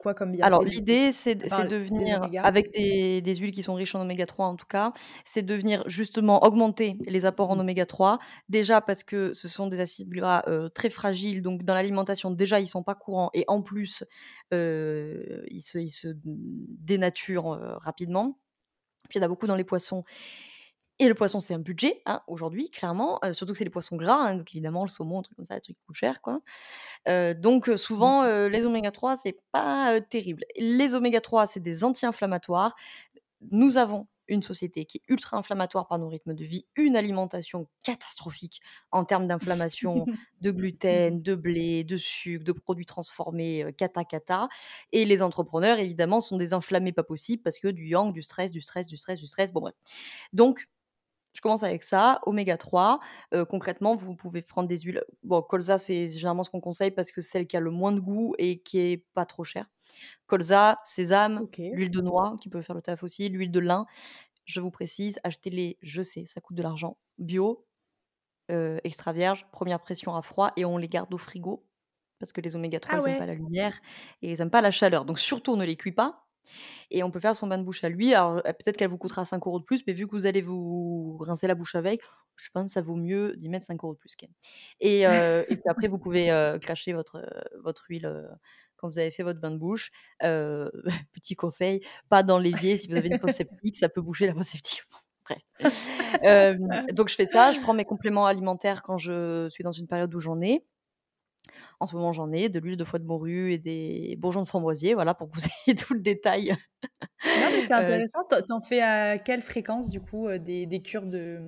quoi 0.00 0.14
comme 0.14 0.34
Alors 0.42 0.64
bienfait, 0.64 0.76
l'idée, 0.76 1.12
c'est 1.12 1.34
de 1.36 1.76
venir 1.76 2.28
avec 2.42 2.72
des 2.72 3.20
des 3.22 3.34
huiles 3.36 3.52
qui 3.52 3.62
sont 3.62 3.74
riches 3.74 3.94
en 3.94 4.00
oméga 4.00 4.26
3 4.26 4.46
en 4.46 4.56
tout 4.56 4.66
cas, 4.66 4.92
c'est 5.24 5.42
de 5.42 5.54
venir 5.54 5.84
justement 5.86 6.42
augmenter 6.44 6.96
les 7.06 7.26
apports 7.26 7.50
en 7.50 7.58
oméga 7.60 7.86
3. 7.86 8.18
Déjà 8.48 8.80
parce 8.80 9.04
que 9.04 9.32
ce 9.34 9.46
sont 9.46 9.66
des 9.66 9.78
acides 9.78 10.08
gras, 10.08 10.42
très 10.74 10.90
fragiles, 10.90 11.42
donc 11.42 11.62
dans 11.62 11.74
l'alimentation, 11.74 12.30
déjà, 12.30 12.58
ils 12.60 12.66
sont 12.66 12.82
pas 12.82 12.94
courants 12.94 13.30
et 13.34 13.44
en 13.46 13.62
plus, 13.62 14.02
ils 14.52 15.62
se 15.62 15.78
ils 15.78 15.90
se 15.90 16.08
dénaturent, 16.24 17.58
rapidement. 17.82 18.40
Puis 19.08 19.18
il 19.18 19.22
y 19.22 19.24
en 19.24 19.26
a 19.26 19.28
beaucoup 19.28 19.46
dans 19.46 19.56
les 19.56 19.64
poissons 19.64 20.04
et 21.00 21.08
le 21.08 21.14
poisson, 21.16 21.40
c'est 21.40 21.54
un 21.54 21.58
budget, 21.60 22.02
hein, 22.06 22.22
aujourd'hui, 22.28 22.70
clairement, 22.70 23.20
heu, 23.24 23.32
surtout 23.34 23.54
que 23.54 23.58
c'est 23.58 23.64
des 23.64 23.70
poissons 23.70 23.96
gras, 23.96 24.16
hein, 24.28 24.36
donc 24.36 24.52
évidemment, 24.54 24.84
le 24.84 24.90
saumon, 24.90 25.20
un 25.20 25.22
truc 25.22 25.36
comme 25.36 25.46
ça, 25.46 25.56
des 25.56 25.62
trucs 25.62 25.76
qui 25.78 25.82
coûtent 25.84 25.96
cher, 25.96 26.22
quoi. 26.22 26.40
Heu, 27.08 27.34
donc 27.34 27.70
souvent, 27.76 28.24
Mmh 28.24 28.26
heu, 28.26 28.48
les 28.48 28.66
oméga 28.66 28.90
3, 28.92 29.16
c'est 29.16 29.40
pas, 29.52 30.00
terrible. 30.02 30.44
Les 30.58 30.94
oméga 30.94 31.20
3, 31.20 31.46
c'est 31.46 31.60
des 31.60 31.84
anti-inflammatoires. 31.84 32.74
Nous 33.50 33.76
avons 33.78 34.06
une 34.28 34.42
société 34.42 34.84
qui 34.84 34.98
est 34.98 35.02
ultra 35.08 35.36
inflammatoire 35.38 35.88
par 35.88 35.98
nos 35.98 36.08
rythmes 36.08 36.34
de 36.34 36.44
vie, 36.44 36.64
une 36.76 36.96
alimentation 36.96 37.68
catastrophique 37.82 38.60
en 38.92 39.04
termes 39.04 39.26
d'inflammation, 39.26 40.06
de 40.40 40.52
gluten, 40.52 41.20
de 41.20 41.34
blé, 41.34 41.82
de 41.82 41.96
sucre, 41.96 42.44
de 42.44 42.52
produits 42.52 42.86
transformés, 42.86 43.66
cata, 43.76 44.04
cata 44.04 44.48
et 44.92 45.04
les 45.04 45.20
entrepreneurs, 45.22 45.80
évidemment, 45.80 46.20
sont 46.20 46.36
des 46.36 46.52
inflammés 46.52 46.92
pas 46.92 47.02
possibles 47.02 47.42
parce 47.42 47.58
que 47.58 47.68
du 47.68 47.88
yang, 47.88 48.12
du 48.12 48.22
stress, 48.22 48.52
du 48.52 48.60
stress, 48.60 48.86
du 48.86 48.96
stress, 48.96 49.18
du 49.18 49.26
stress, 49.26 49.52
bon 49.52 49.62
bref. 49.62 49.74
Donc 50.32 50.68
je 51.32 51.40
commence 51.40 51.62
avec 51.62 51.82
ça, 51.82 52.20
oméga 52.26 52.56
3. 52.56 53.00
Heu, 53.34 53.44
concrètement, 53.44 53.94
vous 53.94 54.14
pouvez 54.16 54.42
prendre 54.42 54.68
des 54.68 54.78
huiles 54.78 55.04
bon, 55.22 55.42
colza, 55.42 55.78
c'est 55.78 56.08
généralement 56.08 56.44
ce 56.44 56.50
qu'on 56.50 56.60
conseille 56.60 56.90
parce 56.90 57.12
que 57.12 57.20
c'est 57.20 57.30
celle 57.30 57.46
qui 57.46 57.56
a 57.56 57.60
le 57.60 57.70
moins 57.70 57.92
de 57.92 58.00
goût 58.00 58.34
et 58.38 58.60
qui 58.62 58.78
est 58.80 59.06
pas 59.14 59.26
trop 59.26 59.44
chère. 59.44 59.66
Colza, 60.26 60.80
sésame, 60.84 61.44
l'huile 61.72 61.90
de 61.90 62.00
noix 62.02 62.36
qui 62.40 62.48
peut 62.50 62.62
faire 62.62 62.76
le 62.76 62.82
taf 62.82 63.02
aussi, 63.04 63.28
l'huile 63.28 63.52
de 63.52 63.60
lin. 63.60 63.86
Je 64.46 64.60
vous 64.60 64.70
précise, 64.72 65.20
achetez-les, 65.24 65.78
je 65.82 66.02
sais, 66.02 66.26
ça 66.26 66.40
coûte 66.40 66.56
de 66.56 66.62
l'argent, 66.62 66.98
bio, 67.18 67.66
extra 68.84 69.12
vierge, 69.12 69.46
première 69.52 69.80
pression 69.80 70.14
à 70.16 70.22
froid 70.22 70.52
et 70.56 70.64
on 70.64 70.76
les 70.78 70.88
garde 70.88 71.12
au 71.14 71.18
frigo 71.18 71.66
parce 72.18 72.32
que 72.32 72.40
les 72.40 72.56
oméga 72.56 72.80
3, 72.80 72.98
Ah 72.98 73.00
ils 73.00 73.08
aiment 73.08 73.14
ouais? 73.14 73.16
pas 73.16 73.26
la 73.26 73.34
lumière 73.34 73.80
et 74.22 74.32
ils 74.32 74.40
aiment 74.40 74.50
pas 74.50 74.60
la 74.62 74.70
chaleur. 74.70 75.04
Donc 75.06 75.18
surtout, 75.18 75.52
on 75.52 75.56
ne 75.56 75.64
les 75.64 75.76
cuit 75.76 75.92
pas 75.92 76.28
et 76.90 77.02
on 77.02 77.10
peut 77.10 77.20
faire 77.20 77.36
son 77.36 77.46
bain 77.46 77.58
de 77.58 77.64
bouche 77.64 77.84
à 77.84 77.88
lui. 77.88 78.14
Alors, 78.14 78.38
heu, 78.38 78.42
peut-être 78.42 78.76
qu'elle 78.76 78.90
vous 78.90 78.98
coûtera 78.98 79.24
5 79.24 79.46
euros 79.46 79.60
de 79.60 79.64
plus, 79.64 79.82
mais 79.86 79.92
vu 79.92 80.06
que 80.06 80.12
vous 80.16 80.26
allez 80.26 80.42
vous 80.42 81.18
rincer 81.20 81.46
la 81.46 81.54
bouche 81.54 81.74
avec, 81.74 82.02
je 82.36 82.48
pense 82.52 82.66
que 82.66 82.70
ça 82.72 82.82
vaut 82.82 82.96
mieux 82.96 83.36
d'y 83.36 83.48
mettre 83.48 83.66
5 83.66 83.82
euros 83.84 83.94
de 83.94 83.98
plus 83.98 84.16
quand 84.16 84.26
même. 84.28 84.34
Et 85.48 85.56
puis 85.56 85.68
après 85.70 85.88
vous 85.88 85.98
pouvez, 85.98 86.30
heu, 86.30 86.58
cracher 86.58 86.92
votre, 86.92 87.22
votre 87.62 87.84
huile, 87.88 88.28
quand 88.76 88.88
vous 88.88 88.98
avez 88.98 89.10
fait 89.10 89.22
votre 89.22 89.40
bain 89.40 89.50
de 89.50 89.58
bouche. 89.58 89.90
Petit 91.12 91.36
conseil, 91.36 91.80
pas 92.08 92.22
dans 92.22 92.38
l'évier, 92.38 92.76
si 92.76 92.88
vous 92.88 92.96
avez 92.96 93.08
une 93.08 93.16
fosse 93.18 93.34
septique, 93.34 93.76
ça 93.76 93.88
peut 93.88 94.00
boucher 94.02 94.26
la 94.26 94.34
fosse 94.34 94.48
septique. 94.48 94.82
Donc 96.94 97.08
je 97.08 97.14
fais 97.14 97.26
ça, 97.26 97.52
je 97.52 97.60
prends 97.60 97.74
mes 97.74 97.84
compléments 97.84 98.26
alimentaires 98.26 98.82
quand 98.82 98.98
je 98.98 99.48
suis 99.48 99.64
dans 99.64 99.72
une 99.72 99.86
période 99.86 100.14
où 100.14 100.18
j'en 100.20 100.40
ai. 100.40 100.64
En 101.80 101.86
ce 101.86 101.96
moment, 101.96 102.12
j'en 102.12 102.30
ai, 102.32 102.48
de 102.50 102.58
l'huile 102.60 102.76
de 102.76 102.84
foie 102.84 102.98
de 102.98 103.04
morue 103.06 103.52
et 103.52 103.58
des 103.58 104.16
bourgeons 104.18 104.42
de 104.42 104.48
framboisier, 104.48 104.94
voilà, 104.94 105.14
pour 105.14 105.30
que 105.30 105.36
vous 105.40 105.46
ayez 105.66 105.74
tout 105.76 105.94
le 105.94 106.00
détail. 106.00 106.56
Non, 107.34 107.50
mais 107.52 107.60
c'est 107.62 107.74
Heu 107.74 107.74
intéressant. 107.74 108.24
Tu 108.28 108.34
en 108.36 108.42
tu 108.42 108.52
en 108.52 108.60
fais 108.60 108.80
à 108.82 109.18
quelle 109.18 109.42
fréquence, 109.42 109.88
du 109.90 110.00
coup, 110.00 110.28
heu, 110.28 110.38
des 110.38 110.66
des 110.66 110.82
cures 110.82 111.06
de, 111.06 111.38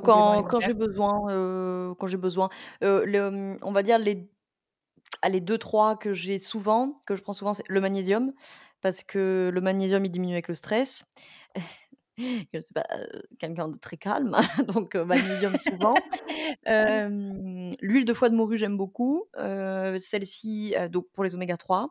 compléments 0.00 0.44
quand 0.44 0.60
j'ai 0.60 0.74
besoin, 0.74 1.10
quand 1.98 2.06
j'ai 2.06 2.16
besoin. 2.16 2.48
Le, 2.80 3.56
on 3.62 3.72
va 3.72 3.82
dire 3.82 3.98
les 3.98 4.30
allez 5.22 5.40
2-3 5.40 5.96
que 5.98 6.14
j'ai 6.14 6.38
souvent, 6.38 7.02
que 7.06 7.16
je 7.16 7.22
prends 7.22 7.32
souvent, 7.34 7.54
c'est 7.54 7.64
le 7.68 7.80
magnésium, 7.80 8.32
parce 8.82 9.02
que 9.04 9.50
le 9.54 9.60
magnésium, 9.60 10.04
il 10.04 10.10
diminue 10.10 10.34
avec 10.34 10.48
le 10.48 10.54
stress. 10.54 11.06
Je 12.54 12.60
suis 12.60 12.72
pas, 12.74 12.86
quelqu'un 13.38 13.68
de 13.68 13.76
très 13.78 13.96
calme, 13.96 14.36
donc 14.68 14.94
heu, 14.94 15.04
magnésium 15.04 15.58
souvent. 15.60 15.94
L'huile 17.80 18.04
de 18.04 18.14
foie 18.14 18.28
de 18.30 18.34
morue, 18.36 18.58
j'aime 18.58 18.76
beaucoup. 18.76 19.24
Celle-ci, 19.36 20.74
donc 20.90 21.06
pour 21.12 21.24
les 21.24 21.34
oméga 21.34 21.56
3 21.56 21.88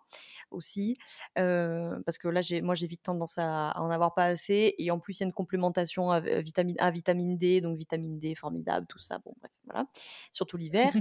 aussi, 0.51 0.97
parce 1.35 2.17
que 2.17 2.27
là, 2.27 2.41
j'ai 2.41 2.61
moi, 2.61 2.75
j'ai 2.75 2.87
vite 2.87 3.03
tendance 3.03 3.37
à 3.37 3.71
à 3.73 3.81
en 3.81 3.89
avoir 3.89 4.13
pas 4.13 4.25
assez 4.25 4.75
et 4.77 4.91
en 4.91 4.99
plus, 4.99 5.19
il 5.19 5.23
y 5.23 5.23
a 5.23 5.27
une 5.27 5.33
complémentation 5.33 6.11
av 6.11 6.25
heu, 6.27 6.39
vitamine 6.41 6.75
A, 6.79 6.91
vitamine 6.91 7.37
D, 7.37 7.61
donc 7.61 7.77
vitamine 7.77 8.19
D 8.19 8.35
formidable, 8.35 8.85
tout 8.87 8.99
ça, 8.99 9.19
bon 9.19 9.33
bref, 9.39 9.51
voilà, 9.65 9.85
surtout 10.31 10.57
l'hiver. 10.57 10.93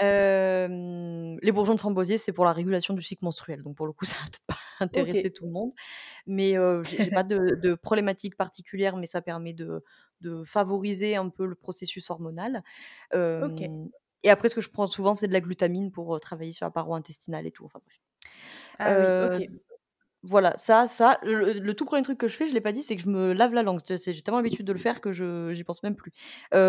Les 0.00 1.52
bourgeons 1.52 1.74
de 1.74 1.80
framboisier, 1.80 2.18
c'est 2.18 2.32
pour 2.32 2.44
la 2.44 2.52
régulation 2.52 2.94
du 2.94 3.02
cycle 3.02 3.24
menstruel, 3.24 3.62
donc 3.62 3.76
pour 3.76 3.86
le 3.86 3.92
coup, 3.92 4.04
ça 4.06 4.16
va 4.16 4.24
peut-être 4.24 4.46
pas 4.46 4.56
intéresser 4.80 5.30
tout 5.30 5.44
le 5.44 5.52
monde, 5.52 5.72
mais 6.26 6.56
heu, 6.56 6.82
j'ai 6.84 7.10
pas 7.10 7.22
de 7.24 7.56
de 7.62 7.74
problématique 7.74 8.36
particulière, 8.36 8.96
mais 8.96 9.06
ça 9.06 9.22
permet 9.22 9.52
de 9.52 9.84
de 10.20 10.44
favoriser 10.44 11.16
un 11.16 11.28
peu 11.30 11.46
le 11.46 11.54
processus 11.54 12.10
hormonal. 12.10 12.62
Et 14.22 14.30
après 14.30 14.50
ce 14.50 14.54
que 14.54 14.60
je 14.60 14.68
prends 14.70 14.86
souvent, 14.86 15.14
c'est 15.14 15.28
de 15.28 15.32
la 15.32 15.40
glutamine 15.40 15.90
pour, 15.90 16.20
travailler 16.20 16.52
sur 16.52 16.66
la 16.66 16.70
paroi 16.70 16.96
intestinale 16.96 17.46
et 17.46 17.52
tout, 17.52 17.64
enfin 17.64 17.80
bref. 17.84 17.98
Ah 18.78 18.94
oui, 19.38 19.48
voilà, 20.22 20.54
ça 20.58 20.86
ça, 20.86 21.18
le 21.22 21.54
le 21.54 21.74
tout 21.74 21.86
1er 21.86 22.02
truc 22.02 22.18
que 22.18 22.28
je 22.28 22.36
fais, 22.36 22.46
je 22.48 22.52
l'ai 22.54 22.60
pas 22.60 22.72
dit, 22.72 22.82
c'est 22.82 22.94
que 22.96 23.02
je 23.02 23.08
me 23.08 23.32
lave 23.32 23.54
la 23.54 23.62
langue. 23.62 23.80
J'ai 23.86 24.22
tellement 24.22 24.40
l'habitude 24.40 24.66
de 24.66 24.72
le 24.72 24.78
faire 24.78 25.00
que 25.00 25.12
je 25.12 25.54
j'y 25.54 25.64
pense 25.64 25.82
même 25.82 25.96
plus. 25.96 26.12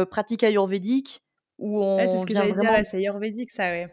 Pratique 0.09 0.43
ayurvédique 0.43 1.21
où 1.62 1.80
Ouais, 1.97 2.07
c'est 2.07 2.20
ce 2.20 2.26
que 2.26 2.34
j'allais 2.34 2.53
dire, 2.53 2.64
vraiment 2.64 2.72
ouais, 2.72 2.84
c'est 2.86 2.97
ayurvédique 2.97 3.51
ça, 3.51 3.70
ouais. 3.72 3.88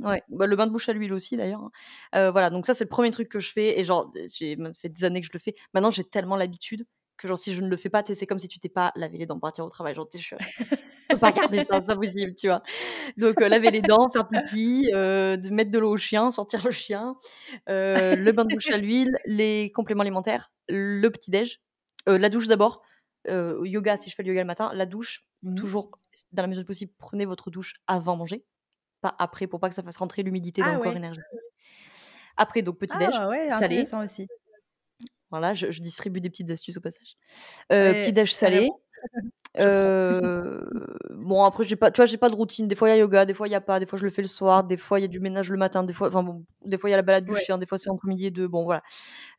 Ouais, 0.00 0.22
bah, 0.28 0.46
le 0.46 0.56
bain 0.56 0.66
de 0.66 0.72
bouche 0.72 0.88
à 0.88 0.92
l'huile 0.92 1.12
aussi 1.12 1.36
d'ailleurs, 1.36 1.60
hein. 1.62 1.70
Heu, 2.16 2.30
voilà, 2.30 2.50
donc 2.50 2.66
ça, 2.66 2.74
c'est 2.74 2.84
le 2.84 2.88
1er 2.88 3.10
truc 3.10 3.28
que 3.28 3.38
je 3.40 3.52
fais 3.52 3.78
et 3.78 3.84
genre, 3.84 4.10
j'ai 4.34 4.56
ça 4.56 4.72
fait 4.80 4.88
des 4.88 5.04
années 5.04 5.20
que 5.20 5.26
je 5.26 5.32
le 5.32 5.38
fais. 5.38 5.54
Maintenant, 5.74 5.90
j'ai 5.90 6.04
tellement 6.04 6.36
l'habitude 6.36 6.84
que 7.16 7.28
genre 7.28 7.38
si 7.38 7.54
je 7.54 7.60
ne 7.62 7.68
le 7.68 7.76
fais 7.76 7.90
pas, 7.90 8.02
c'est 8.04 8.26
comme 8.26 8.40
si 8.40 8.48
tu 8.48 8.58
t'es 8.58 8.68
pas 8.68 8.92
lavé 8.96 9.18
les 9.18 9.26
dents 9.26 9.34
pour 9.36 9.42
partir 9.42 9.64
au 9.64 9.68
travail. 9.68 9.94
Genre, 9.94 10.08
je 10.12 10.34
peux 11.10 11.18
pas 11.20 11.32
garder 11.32 11.60
ça, 11.60 11.76
c'est 11.80 11.86
pas 11.86 11.96
possible, 11.96 12.34
tu 12.34 12.48
vois? 12.48 12.62
Donc 13.18 13.40
heu, 13.42 13.48
laver 13.48 13.70
les 13.70 13.82
dents, 13.82 14.10
faire 14.10 14.28
pipi, 14.28 14.88
de 14.92 15.50
mettre 15.50 15.70
de 15.72 15.78
l'eau 15.80 15.92
au 15.92 15.96
chien, 15.98 16.30
sortir 16.32 16.64
le 16.64 16.72
chien, 16.72 17.16
le 17.68 18.32
bain 18.32 18.44
de 18.46 18.50
bouche 18.50 18.70
à 18.72 18.78
l'huile, 18.78 19.12
les 19.26 19.72
compléments 19.74 20.02
alimentaires, 20.02 20.52
le 20.68 21.08
petit 21.10 21.30
déj, 21.32 21.60
heu, 22.08 22.16
la 22.18 22.30
douche 22.30 22.48
d'abord, 22.48 22.82
yoga 23.28 23.96
si 23.98 24.10
je 24.10 24.16
fais 24.16 24.22
le 24.24 24.30
yoga 24.30 24.42
le 24.42 24.46
matin, 24.48 24.72
la 24.74 24.86
douche, 24.86 25.24
Mmh 25.42 25.60
mh. 25.62 25.72
toujours 25.72 25.90
dans 26.32 26.42
la 26.42 26.48
mesure 26.48 26.62
du 26.62 26.66
possible, 26.66 26.92
prenez 26.98 27.24
votre 27.26 27.50
douche 27.50 27.74
avant 27.86 28.16
manger, 28.16 28.46
pas 29.02 29.14
après 29.20 29.46
pour 29.48 29.60
pas 29.60 29.68
que 29.70 29.74
ça 29.76 29.82
fasse 29.84 29.98
rentrer 29.98 30.22
l'humidité 30.24 30.64
dans 30.64 30.72
Ah 30.72 30.78
le 30.78 30.80
corps 30.80 30.96
énergétique. 30.96 31.40
Après 32.36 32.62
donc 32.62 32.78
petit 32.78 32.98
déj, 32.98 33.20
Ah 33.20 33.28
ouais, 33.28 33.48
salé. 33.48 33.90
intéressant 33.90 34.02
aussi. 34.04 34.28
Voilà, 35.30 35.54
je 35.54 35.70
je 35.70 35.80
distribue 35.82 36.20
des 36.20 36.30
petites 36.30 36.50
astuces 36.50 36.76
au 36.76 36.80
passage. 36.80 37.16
Heu, 37.72 37.94
petit 37.94 38.12
déj 38.12 38.32
salé. 38.34 38.70
Heu, 39.58 40.64
bon 41.10 41.44
après 41.44 41.64
j'ai 41.64 41.76
pas 41.76 41.90
tu 41.90 41.98
vois, 41.98 42.06
j'ai 42.06 42.16
pas 42.16 42.30
de 42.30 42.34
routine. 42.34 42.68
Des 42.68 42.74
fois 42.74 42.88
il 42.88 42.92
y 42.92 42.94
a 42.94 42.96
yoga, 42.98 43.26
des 43.26 43.34
fois 43.34 43.46
il 43.48 43.50
y 43.50 43.54
a 43.54 43.60
pas, 43.60 43.78
des 43.80 43.84
fois 43.86 43.98
je 43.98 44.04
le 44.04 44.10
fais 44.10 44.22
le 44.22 44.28
soir, 44.28 44.64
des 44.64 44.78
fois 44.78 44.98
il 44.98 45.02
y 45.02 45.04
a 45.04 45.08
du 45.08 45.20
ménage 45.20 45.50
le 45.50 45.58
matin, 45.58 45.82
des 45.84 45.92
fois 45.92 46.08
enfin 46.08 46.22
bon, 46.22 46.46
des 46.64 46.78
fois 46.78 46.88
il 46.88 46.92
y 46.92 46.94
a 46.94 46.96
la 46.96 47.02
balade 47.02 47.24
du 47.26 47.34
Ouais. 47.34 47.36
chien, 47.36 47.58
des 47.58 47.66
fois 47.66 47.76
c'est 47.76 47.90
entre 47.90 48.06
midi 48.06 48.26
et 48.26 48.30
2, 48.30 48.48
bon 48.48 48.64
voilà. 48.64 48.82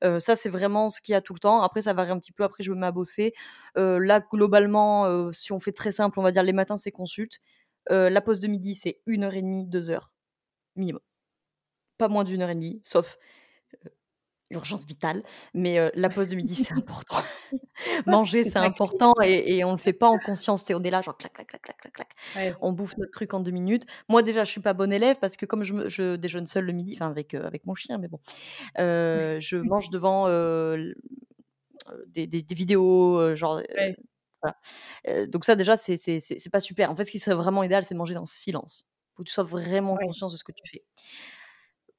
Heu, 0.04 0.20
ça 0.20 0.36
c'est 0.36 0.50
vraiment 0.50 0.90
ce 0.90 1.02
qu'il 1.02 1.14
y 1.14 1.16
a 1.16 1.22
tout 1.22 1.34
le 1.34 1.40
temps. 1.40 1.62
Après 1.64 1.82
ça 1.82 1.94
varie 1.94 2.12
un 2.12 2.20
petit 2.20 2.32
peu, 2.34 2.44
après 2.44 2.64
je 2.64 2.72
me 2.72 2.78
mets 2.78 2.88
à 2.88 2.92
bosser. 2.92 3.34
Heu, 3.78 3.98
là 4.00 4.22
globalement, 4.22 5.32
si 5.34 5.52
on 5.54 5.60
fait 5.60 5.72
très 5.74 5.92
simple, 5.92 6.20
on 6.20 6.24
va 6.24 6.32
dire 6.32 6.44
les 6.44 6.54
matins 6.54 6.78
c'est 6.78 6.92
consulte. 6.92 7.40
La 7.90 8.22
pause 8.22 8.40
de 8.42 8.48
midi, 8.48 8.76
c'est 8.76 9.02
1 9.08 9.24
heure 9.26 9.36
et 9.36 9.42
demie, 9.44 9.66
2 9.68 9.90
heures, 9.92 10.14
minimum. 10.78 11.02
Pas 12.00 12.10
moins 12.10 12.24
d'1 12.26 12.42
heure 12.44 12.50
et 12.52 12.56
demie, 12.56 12.82
sauf, 12.86 13.18
urgence 14.54 14.86
vitale, 14.86 15.24
mais 15.54 15.92
la 15.96 16.10
pause 16.10 16.30
de 16.30 16.36
midi, 16.36 16.56
c'est 16.56 16.74
important. 16.74 17.18
Manger, 18.08 18.44
C'est 18.44 18.58
important 18.60 19.14
et 19.24 19.58
et 19.58 19.64
on 19.64 19.72
le 19.72 19.78
fait 19.78 19.94
pas 19.94 20.08
en 20.08 20.18
conscience, 20.20 20.64
sais, 20.64 20.74
on 20.74 20.82
est 20.84 20.90
là 20.90 21.02
genre 21.02 21.18
clac, 21.18 21.34
clac, 21.34 21.48
clac, 21.48 21.62
clac, 21.62 21.78
clac, 21.78 21.94
clac. 21.94 22.10
Ouais. 22.36 22.54
On 22.62 22.72
bouffe 22.72 22.98
notre 22.98 23.12
truc 23.12 23.34
en 23.34 23.40
2 23.40 23.52
minutes. 23.52 23.84
Moi 24.10 24.24
déjà, 24.24 24.44
je 24.44 24.52
suis 24.52 24.62
pas 24.62 24.74
bonne 24.74 24.94
élève 24.94 25.18
parce 25.20 25.36
que 25.38 25.46
comme 25.46 25.64
je 25.64 25.90
je 25.90 26.16
déjeune 26.16 26.46
seule 26.48 26.66
le 26.66 26.74
midi, 26.74 26.94
enfin 26.96 27.10
avec, 27.10 27.34
avec 27.34 27.66
mon 27.66 27.76
chien, 27.76 27.98
mais 27.98 28.08
bon, 28.08 28.20
je 28.78 29.56
mange 29.70 29.90
devant, 29.90 30.28
des 32.08 32.28
des 32.28 32.42
des 32.44 32.56
vidéos, 32.56 33.36
genre, 33.36 33.62
Ouais. 33.78 33.96
voilà. 34.42 35.28
Donc 35.28 35.46
ça 35.46 35.56
déjà, 35.56 35.76
c'est 35.78 36.50
pas 36.52 36.60
super. 36.60 36.92
En 36.92 36.96
fait, 36.96 37.06
ce 37.06 37.12
qui 37.12 37.20
serait 37.20 37.36
vraiment 37.36 37.64
idéal, 37.64 37.84
c'est 37.84 37.94
de 37.94 38.00
manger 38.00 38.14
dans 38.14 38.22
le 38.22 38.26
silence. 38.28 38.86
Faut 39.16 39.24
que 39.24 39.28
tu 39.28 39.34
sois 39.34 39.44
vraiment 39.44 39.94
Ouais. 39.96 40.06
conscience 40.06 40.32
de 40.32 40.38
ce 40.38 40.44
que 40.44 40.52
tu 40.52 40.64
fais. 40.70 40.84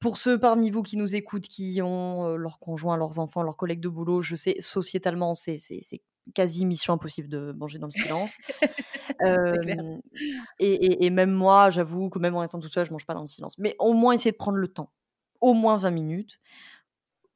Pour 0.01 0.17
ceux 0.17 0.37
parmi 0.39 0.69
vous 0.69 0.83
qui 0.83 0.97
nous 0.97 1.15
écoutent, 1.15 1.47
qui 1.47 1.81
ont, 1.81 2.27
heu, 2.29 2.35
leurs 2.35 2.59
conjoints, 2.59 2.97
leurs 2.97 3.17
enfants, 3.19 3.41
leurs 3.43 3.57
collègues 3.57 3.79
de 3.79 3.89
boulot, 3.89 4.21
je 4.21 4.35
sais 4.35 4.57
sociétalement, 4.59 5.33
c'est 5.33 5.57
quasi 6.33 6.65
mission 6.65 6.93
impossible 6.93 7.27
de 7.29 7.51
manger 7.53 7.79
dans 7.79 7.87
le 7.87 7.91
silence. 7.91 8.37
Clair. 9.63 9.83
Et 10.59 10.73
et 10.73 11.05
et 11.05 11.09
même 11.09 11.31
moi, 11.31 11.69
j'avoue 11.69 12.09
que 12.09 12.19
même 12.19 12.35
en 12.35 12.43
étant 12.43 12.59
toute 12.59 12.71
seule, 12.73 12.85
je 12.87 12.91
mange 12.91 13.05
pas 13.05 13.13
dans 13.13 13.21
le 13.21 13.27
silence. 13.27 13.57
Mais 13.59 13.75
au 13.79 13.93
moins 13.93 14.13
essayer 14.13 14.31
de 14.31 14.37
prendre 14.37 14.57
le 14.57 14.67
temps, 14.67 14.91
au 15.41 15.53
moins 15.53 15.77
20 15.77 15.91
minutes 15.91 16.39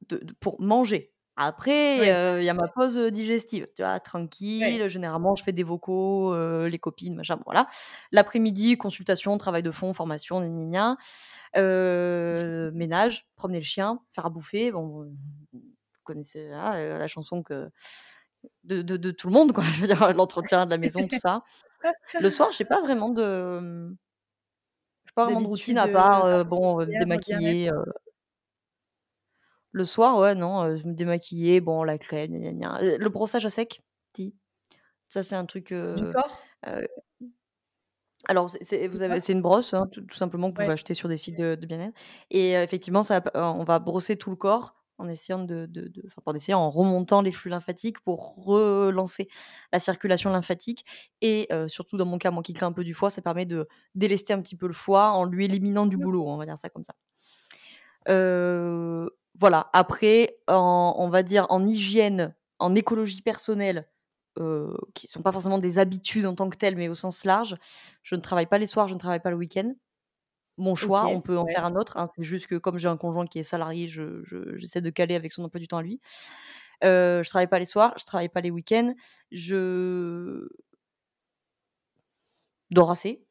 de 0.10 0.18
de 0.24 0.34
pour 0.39 0.60
manger. 0.62 1.14
Après, 1.41 2.11
heu, 2.11 2.41
il 2.41 2.45
y 2.45 2.49
a 2.49 2.53
ma 2.53 2.67
pause, 2.67 2.97
heu, 2.97 3.11
digestive, 3.11 3.67
tu 3.75 3.81
vois? 3.83 3.99
Tranquille, 4.01 4.87
généralement 4.89 5.35
je 5.35 5.43
fais 5.43 5.53
des 5.53 5.63
vocaux, 5.63 6.33
heu, 6.33 6.67
les 6.67 6.79
copines, 6.79 7.15
machin, 7.15 7.37
bon 7.37 7.43
voilà. 7.45 7.67
L'après-midi, 8.11 8.77
consultation, 8.77 9.37
travail 9.37 9.63
de 9.63 9.71
fond, 9.71 9.93
formation. 9.93 10.41
Heu, 11.55 12.71
ménage, 12.73 13.27
promener 13.35 13.59
le 13.59 13.65
chien, 13.65 14.01
faire 14.13 14.25
à 14.25 14.29
bouffer, 14.29 14.71
bon, 14.71 15.03
heu, 15.03 15.11
vous 15.53 15.61
connaissez, 16.03 16.41
heu, 16.47 16.51
la 16.99 17.07
chanson 17.07 17.43
que 17.43 17.69
de 18.63 18.81
de 18.81 18.97
de 18.97 19.11
tout 19.11 19.27
le 19.27 19.33
monde 19.33 19.53
quoi, 19.53 19.63
je 19.73 19.81
veux 19.81 19.87
dire 19.87 20.13
l'entretien 20.13 20.65
de 20.65 20.71
la 20.71 20.77
maison, 20.77 21.07
tout 21.07 21.17
ça. 21.17 21.43
Le 22.17 22.29
soir, 22.31 22.51
j'ai 22.53 22.65
pas 22.65 22.81
vraiment 22.81 23.09
de, 23.09 23.59
mmh 23.61 23.97
j'ai 25.05 25.11
pas 25.15 25.23
vraiment 25.25 25.41
de 25.41 25.47
routine 25.47 25.77
D'habitude, 25.77 25.77
à 25.77 25.87
part, 25.87 26.25
heu, 26.25 26.43
bon, 26.43 26.79
heu, 26.81 26.85
me 26.85 26.93
particulière, 26.93 27.19
bien-être? 27.25 27.59
démaquiller, 27.59 27.69
heu 27.71 27.83
Le 29.74 29.86
soir, 29.86 30.17
ouais, 30.17 30.34
non, 30.34 30.63
heu, 30.65 30.82
me 30.84 30.93
démaquiller, 30.93 31.61
bon, 31.61 31.84
la 31.84 31.97
crème, 31.99 32.32
gna, 32.39 32.51
gna, 32.53 32.97
le 32.97 33.09
brossage 33.09 33.45
à 33.45 33.49
sec, 33.51 33.80
si. 34.15 34.36
Ça, 35.09 35.24
c'est 35.24 35.36
un 35.36 35.45
truc, 35.45 35.72
Du 35.93 36.05
heu 36.05 36.07
corps? 36.07 36.49
alors 38.28 38.49
c'est 38.49 38.63
c'est 38.65 38.88
Du 38.91 38.99
vous 38.99 39.01
avez 39.01 39.20
c'est 39.20 39.34
une 39.34 39.41
brosse, 39.41 39.74
hein, 39.74 39.88
tout 39.91 40.01
tout 40.01 40.15
simplement 40.17 40.47
que 40.49 40.53
vous 40.53 40.57
Ouais. 40.57 40.70
pouvez 40.70 40.74
acheter 40.74 40.93
sur 40.93 41.07
des 41.09 41.17
sites 41.17 41.38
de 41.38 41.55
de 41.55 41.65
bien-être 41.67 41.97
et 42.32 42.51
effectivement, 42.53 43.03
ça 43.03 43.22
va 43.22 43.53
on 43.55 43.63
va 43.63 43.80
brosser 43.80 44.17
tout 44.17 44.30
le 44.30 44.36
corps 44.36 44.76
en 44.97 45.07
essayant 45.07 45.39
de 45.39 45.65
de 45.67 45.88
de 45.88 46.03
enfin, 46.07 46.22
pas 46.26 46.32
en 46.32 46.36
essayant, 46.36 46.59
en 46.59 46.70
remontant 46.70 47.22
les 47.22 47.32
flux 47.32 47.49
lymphatiques 47.49 47.99
pour 48.01 48.43
relancer 48.45 49.30
la 49.72 49.80
circulation 49.80 50.30
lymphatique 50.32 50.86
et 51.22 51.47
surtout 51.67 51.95
dans 51.97 52.05
mon 52.05 52.17
cas, 52.17 52.32
moi 52.32 52.43
qui 52.43 52.53
crains 52.53 52.67
un 52.67 52.74
peu 52.74 52.84
du 52.84 52.93
foie, 52.93 53.09
ça 53.09 53.22
permet 53.22 53.45
de 53.45 53.67
délester 53.95 54.34
un 54.34 54.41
petit 54.41 54.57
peu 54.57 54.67
le 54.67 54.74
foie 54.74 55.11
en 55.11 55.24
lui 55.26 55.45
éliminant 55.45 55.86
du 55.86 55.97
boulot, 55.97 56.28
on 56.28 56.38
va 56.38 56.45
dire 56.45 56.57
ça 56.57 56.70
comme 56.70 56.84
ça. 56.84 56.93
Heu, 58.07 59.09
voilà, 59.39 59.69
après 59.73 60.39
en 60.47 60.95
on 60.99 61.09
va 61.09 61.23
dire 61.23 61.47
en 61.49 61.65
hygiène, 61.67 62.35
en 62.59 62.75
écologie 62.75 63.21
personnelle, 63.23 63.89
heu, 64.39 64.75
qui 64.95 65.07
sont 65.07 65.21
pas 65.23 65.31
forcément 65.31 65.59
des 65.59 65.79
habitudes 65.79 66.25
en 66.27 66.35
tant 66.35 66.49
que 66.49 66.57
telles, 66.57 66.75
mais 66.77 66.89
au 66.89 66.95
sens 66.95 67.25
large, 67.25 67.57
je 68.03 68.15
ne 68.15 68.21
travaille 68.21 68.47
pas 68.47 68.57
les 68.59 68.67
soirs, 68.67 68.87
je 68.89 68.93
ne 68.95 68.99
travaille 68.99 69.21
pas 69.21 69.31
le 69.31 69.37
week-end. 69.37 69.73
Mon 70.57 70.75
choix, 70.75 71.09
on 71.09 71.21
peut 71.21 71.37
en 71.39 71.47
ouais. 71.47 71.53
faire 71.53 71.65
un 71.65 71.75
autre, 71.75 71.97
hein, 71.97 72.07
c'est 72.17 72.23
juste 72.23 72.47
que 72.47 72.55
comme 72.57 72.77
j'ai 72.79 72.89
un 72.89 72.97
conjoint 72.97 73.27
qui 73.27 73.39
est 73.39 73.43
salarié, 73.43 73.87
je 73.89 74.23
je 74.25 74.57
j'essaie 74.57 74.81
de 74.81 74.89
caler 74.91 75.15
avec 75.15 75.31
son 75.33 75.43
emploi 75.45 75.59
du 75.61 75.67
temps 75.69 75.77
à 75.79 75.83
lui. 75.83 76.01
Heu, 76.83 77.21
je 77.23 77.29
travaille 77.29 77.47
pas 77.49 77.59
les 77.59 77.65
soirs, 77.67 77.95
je 77.99 78.05
travaille 78.05 78.29
pas 78.29 78.41
les 78.41 78.51
week-ends, 78.51 78.93
je 79.31 80.47
dors 82.71 82.89
assez. 82.91 83.25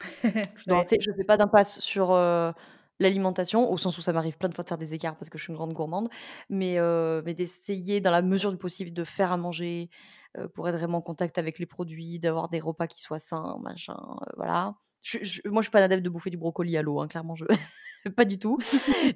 Je 0.56 0.64
dors 0.68 0.78
Ouais. 0.78 0.86
assez, 0.86 0.96
je 1.00 1.10
fais 1.12 1.24
pas 1.24 1.36
d'impasse 1.36 1.80
sur, 1.80 2.12
heu, 2.14 2.52
l'alimentation, 3.00 3.70
au 3.70 3.78
sens 3.78 3.98
où 3.98 4.02
ça 4.02 4.12
m'arrive 4.12 4.38
plein 4.38 4.48
de 4.48 4.54
fois 4.54 4.64
de 4.64 4.68
faire 4.68 4.78
des 4.78 4.94
écarts 4.94 5.16
parce 5.16 5.28
que 5.30 5.38
je 5.38 5.44
suis 5.44 5.50
une 5.52 5.56
grande 5.56 5.72
gourmande, 5.74 6.08
mais 6.50 6.78
heu, 6.78 7.22
mais 7.24 7.34
d'essayer 7.34 8.00
dans 8.00 8.10
la 8.10 8.22
mesure 8.22 8.50
du 8.52 8.58
possible 8.58 8.92
de 8.92 9.04
faire 9.04 9.32
à 9.32 9.36
manger, 9.36 9.90
heu, 10.38 10.48
pour 10.48 10.68
être 10.68 10.76
vraiment 10.76 10.98
en 10.98 11.02
contact 11.02 11.38
avec 11.38 11.58
les 11.58 11.66
produits, 11.66 12.18
d'avoir 12.18 12.48
des 12.48 12.60
repas 12.60 12.86
qui 12.86 13.00
soient 13.02 13.20
sains, 13.20 13.58
machin, 13.62 13.96
heu, 14.22 14.32
voilà. 14.36 14.76
Je 15.02 15.18
je 15.22 15.40
moi, 15.46 15.62
je 15.62 15.66
suis 15.66 15.70
pas 15.72 15.78
une 15.80 15.84
adepte 15.84 16.04
de 16.04 16.10
bouffer 16.10 16.30
du 16.30 16.36
brocoli 16.38 16.76
à 16.76 16.82
l'eau, 16.82 17.00
hein, 17.00 17.08
clairement, 17.08 17.34
je 17.36 17.44
pas 18.16 18.24
du 18.24 18.38
tout, 18.38 18.58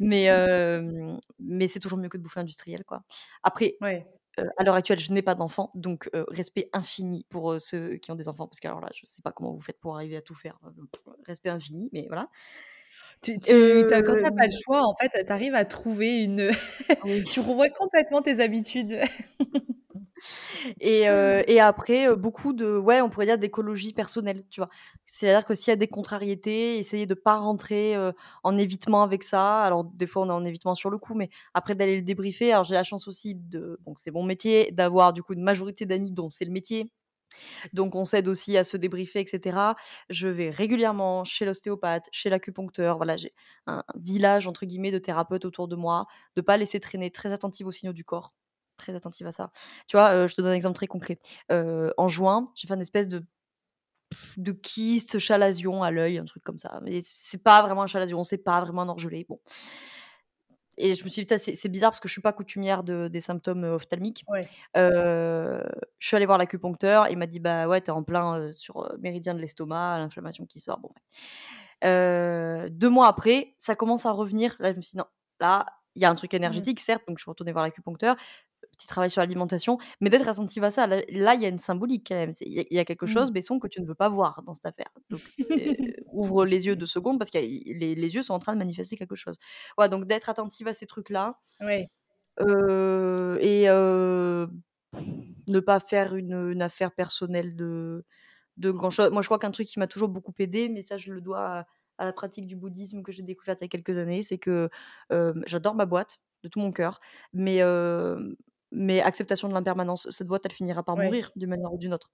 mais 0.00 0.24
hem, 0.24 1.18
mais 1.38 1.68
c'est 1.68 1.80
toujours 1.80 1.98
mieux 1.98 2.08
que 2.08 2.16
de 2.18 2.22
bouffer 2.22 2.40
industriel, 2.40 2.84
quoi. 2.84 3.02
Après, 3.42 3.80
Ouais. 3.80 4.06
à 4.58 4.64
l'heure 4.64 4.74
actuelle, 4.76 4.98
je 5.00 5.12
n'ai 5.12 5.22
pas 5.22 5.34
d'enfant, 5.34 5.70
donc 5.74 6.10
respect 6.28 6.70
infini 6.72 7.26
pour, 7.30 7.60
ceux 7.60 7.96
qui 7.96 8.10
ont 8.12 8.16
des 8.16 8.28
enfants, 8.28 8.46
parce 8.48 8.60
que 8.60 8.68
alors 8.68 8.80
là, 8.80 8.88
je 8.94 9.06
sais 9.06 9.22
pas 9.22 9.32
comment 9.32 9.52
vous 9.52 9.60
faites 9.60 9.80
pour 9.80 9.96
arriver 9.96 10.16
à 10.16 10.22
tout 10.22 10.34
faire, 10.34 10.58
respect 11.26 11.50
infini, 11.50 11.90
mais 11.92 12.06
voilà. 12.08 12.30
Tu 13.22 13.38
tu 13.38 13.86
as 13.92 14.02
quand 14.02 14.16
tu 14.16 14.24
as 14.24 14.30
pas 14.32 14.46
le 14.46 14.52
choix, 14.64 14.82
en 14.86 14.94
fait, 14.94 15.24
tu 15.26 15.32
arrives 15.32 15.54
à 15.54 15.66
trouver 15.66 16.22
une, 16.24 16.50
Oui. 17.02 17.24
tu 17.34 17.40
revois 17.40 17.68
complètement 17.70 18.22
tes 18.22 18.40
habitudes. 18.40 18.98
Et 20.80 21.02
et 21.48 21.60
après, 21.60 22.14
beaucoup 22.16 22.52
de 22.52 22.76
ouais, 22.78 23.00
on 23.00 23.10
pourrait 23.10 23.26
dire 23.26 23.38
d'écologie 23.38 23.92
personnelle, 23.92 24.44
tu 24.50 24.60
vois? 24.60 24.68
C'est-à-dire 25.06 25.44
que 25.44 25.54
s'il 25.54 25.70
y 25.70 25.74
a 25.74 25.76
des 25.76 25.88
contrariétés, 25.88 26.78
essayer 26.78 27.06
de 27.06 27.14
pas 27.14 27.36
rentrer, 27.36 27.96
en 28.44 28.58
évitement 28.58 29.02
avec 29.02 29.22
ça. 29.22 29.62
Alors 29.62 29.84
des 29.84 30.06
fois, 30.06 30.22
on 30.24 30.28
est 30.30 30.32
en 30.32 30.44
évitement 30.44 30.74
sur 30.74 30.90
le 30.90 30.98
coup, 30.98 31.14
mais 31.14 31.30
après 31.54 31.74
d'aller 31.74 31.96
le 31.96 32.02
débriefer. 32.02 32.52
Alors 32.52 32.64
j'ai 32.64 32.74
la 32.74 32.84
chance 32.84 33.08
aussi 33.08 33.34
de 33.34 33.78
donc 33.86 33.98
c'est 33.98 34.10
mon 34.10 34.22
métier, 34.24 34.70
d'avoir 34.72 35.12
du 35.12 35.22
coup 35.22 35.34
une 35.34 35.42
majorité 35.42 35.86
d'amis 35.86 36.12
dont 36.12 36.30
c'est 36.30 36.44
le 36.44 36.52
métier. 36.52 36.90
Donc 37.72 37.94
on 37.94 38.04
s'aide 38.04 38.28
aussi 38.28 38.56
à 38.56 38.64
se 38.64 38.76
débriefer 38.76 39.20
et 39.20 39.26
cetera. 39.26 39.76
Je 40.08 40.28
vais 40.28 40.50
régulièrement 40.50 41.24
chez 41.24 41.44
l'ostéopathe, 41.44 42.06
chez 42.12 42.30
l'acupuncteur, 42.30 42.96
voilà, 42.96 43.16
j'ai 43.16 43.34
un 43.66 43.84
«village» 43.96 44.46
entre 44.46 44.66
guillemets 44.66 44.92
de 44.92 44.98
thérapeutes 44.98 45.44
autour 45.44 45.68
de 45.68 45.76
moi, 45.76 46.06
de 46.36 46.40
pas 46.42 46.56
laisser 46.56 46.80
traîner, 46.80 47.10
très 47.10 47.32
attentive 47.32 47.66
aux 47.66 47.72
signaux 47.72 47.92
du 47.92 48.04
corps, 48.04 48.32
très 48.76 48.94
attentive 48.94 49.26
à 49.26 49.32
ça. 49.32 49.52
Tu 49.86 49.96
vois, 49.96 50.26
je 50.26 50.34
te 50.34 50.40
donne 50.42 50.52
un 50.52 50.54
exemple 50.54 50.76
très 50.76 50.86
concret. 50.86 51.18
En 51.50 52.08
juin, 52.08 52.50
j'ai 52.54 52.68
fait 52.68 52.74
un 52.74 52.80
espèce 52.80 53.08
de 53.08 53.22
de 54.36 54.50
kyste, 54.50 55.20
chalazion 55.20 55.84
à 55.84 55.92
l'œil, 55.92 56.18
un 56.18 56.24
truc 56.24 56.42
comme 56.42 56.58
ça, 56.58 56.80
mais 56.82 57.00
c'est 57.04 57.42
pas 57.42 57.62
vraiment 57.62 57.82
un 57.82 57.86
chalazion, 57.86 58.24
c'est 58.24 58.38
pas 58.38 58.60
vraiment 58.60 58.82
un 58.82 58.88
orgelet, 58.88 59.24
bon 59.28 59.38
et 60.76 60.94
je 60.94 61.04
me 61.04 61.08
suis 61.10 61.22
dit: 61.22 61.26
«Putain, 61.26 61.38
c'est 61.38 61.68
bizarre 61.68 61.90
parce 61.90 62.00
que 62.00 62.08
je 62.08 62.12
suis 62.12 62.22
pas 62.22 62.32
coutumière 62.32 62.84
de 62.84 63.08
des 63.08 63.20
symptômes, 63.20 63.64
heu, 63.64 63.72
ophtalmiques». 63.74 64.26
Ouais. 64.26 64.50
Je 64.76 66.06
suis 66.06 66.16
allée 66.16 66.26
voir 66.26 66.38
l'acupuncteur, 66.38 67.08
il 67.08 67.18
m'a 67.18 67.26
dit: 67.26 67.40
«Bah, 67.40 67.68
ouais, 67.68 67.80
tu 67.80 67.88
es 67.88 67.90
en 67.90 68.02
plein, 68.02 68.52
sur, 68.52 68.84
heu, 68.84 68.98
méridien 69.00 69.34
de 69.34 69.40
l'estomac, 69.40 69.98
l'inflammation 69.98 70.46
qui 70.46 70.60
sort», 70.60 70.78
bon 70.80 70.90
Heu, 71.84 72.68
2 72.70 72.88
mois 72.90 73.08
après, 73.08 73.54
ça 73.58 73.74
commence 73.76 74.06
à 74.06 74.12
revenir. 74.12 74.56
Là, 74.60 74.72
je 74.72 74.76
me 74.76 74.82
suis 74.82 74.92
dit: 74.92 74.98
«Non, 74.98 75.06
là, 75.40 75.66
il 75.94 76.02
y 76.02 76.04
a 76.04 76.10
un 76.10 76.14
truc 76.14 76.34
Mmh. 76.44 76.64
énergétique, 76.64 76.80
certes», 76.80 77.02
donc 77.08 77.18
je 77.18 77.22
suis 77.24 77.30
retournée 77.30 77.52
voir 77.52 77.64
l'acupuncteur. 77.64 78.16
Petit 78.80 78.86
travail 78.86 79.10
sur 79.10 79.20
l'alimentation, 79.20 79.76
mais 80.00 80.08
d'être 80.08 80.26
attentive 80.26 80.64
à 80.64 80.70
ça. 80.70 80.86
Là 80.86 81.02
il 81.34 81.42
y 81.42 81.44
a 81.44 81.48
une 81.48 81.58
symbolique 81.58 82.06
quand 82.08 82.14
même. 82.14 82.32
Il 82.40 82.52
y 82.52 82.60
a 82.60 82.64
il 82.70 82.76
y 82.76 82.78
a 82.78 82.84
quelque 82.86 83.06
chose, 83.06 83.30
Mmh. 83.30 83.34
Besson, 83.34 83.58
que 83.58 83.68
tu 83.68 83.82
ne 83.82 83.86
veux 83.86 83.94
pas 83.94 84.08
voir 84.08 84.42
dans 84.42 84.54
cette 84.54 84.64
affaire. 84.64 84.90
Donc, 85.10 85.20
ouvre 86.12 86.46
les 86.46 86.66
yeux 86.66 86.76
2 86.76 86.86
secondes 86.86 87.18
parce 87.18 87.30
que 87.30 87.38
les 87.38 87.94
les 87.94 88.14
yeux 88.14 88.22
sont 88.22 88.32
en 88.32 88.38
train 88.38 88.54
de 88.54 88.58
manifester 88.58 88.96
quelque 88.96 89.16
chose. 89.16 89.36
Ouais, 89.76 89.90
donc 89.90 90.06
d'être 90.06 90.30
attentive 90.30 90.66
à 90.66 90.72
ces 90.72 90.86
trucs-là, 90.86 91.38
et 92.40 93.66
ne 95.46 95.60
pas 95.60 95.80
faire 95.80 96.14
une, 96.14 96.50
une 96.52 96.62
affaire 96.62 96.92
personnelle 96.92 97.54
de 97.56 98.04
de 98.56 98.70
grand 98.70 98.90
chose. 98.90 99.10
Moi, 99.10 99.22
je 99.22 99.28
crois 99.28 99.38
qu'un 99.38 99.50
truc 99.50 99.66
qui 99.68 99.78
m'a 99.78 99.86
toujours 99.86 100.08
beaucoup 100.08 100.34
aidée, 100.38 100.68
mais 100.68 100.82
ça, 100.82 100.96
je 100.98 101.12
le 101.12 101.20
dois 101.20 101.40
à 101.40 101.66
à 102.00 102.06
la 102.06 102.12
pratique 102.14 102.46
du 102.46 102.56
bouddhisme 102.56 103.02
que 103.02 103.12
j'ai 103.12 103.22
découverte 103.22 103.60
il 103.60 103.64
y 103.64 103.66
a 103.66 103.68
quelques 103.68 103.96
années, 103.98 104.22
c'est 104.22 104.38
que, 104.38 104.70
j'adore 105.46 105.74
ma 105.74 105.86
boîte 105.86 106.18
de 106.42 106.48
tout 106.48 106.58
mon 106.58 106.72
cœur, 106.72 107.00
mais 107.34 107.60
mais 108.72 109.00
acceptation 109.00 109.48
de 109.48 109.54
l'impermanence. 109.54 110.08
Cette 110.10 110.26
boîte, 110.28 110.42
elle 110.46 110.52
finira 110.52 110.82
par 110.82 110.96
Ouais. 110.96 111.16
mourir 111.16 111.32
d'une 111.36 111.50
manière 111.50 111.72
ou 111.72 111.78
d'une 111.78 111.94
autre. 111.94 112.12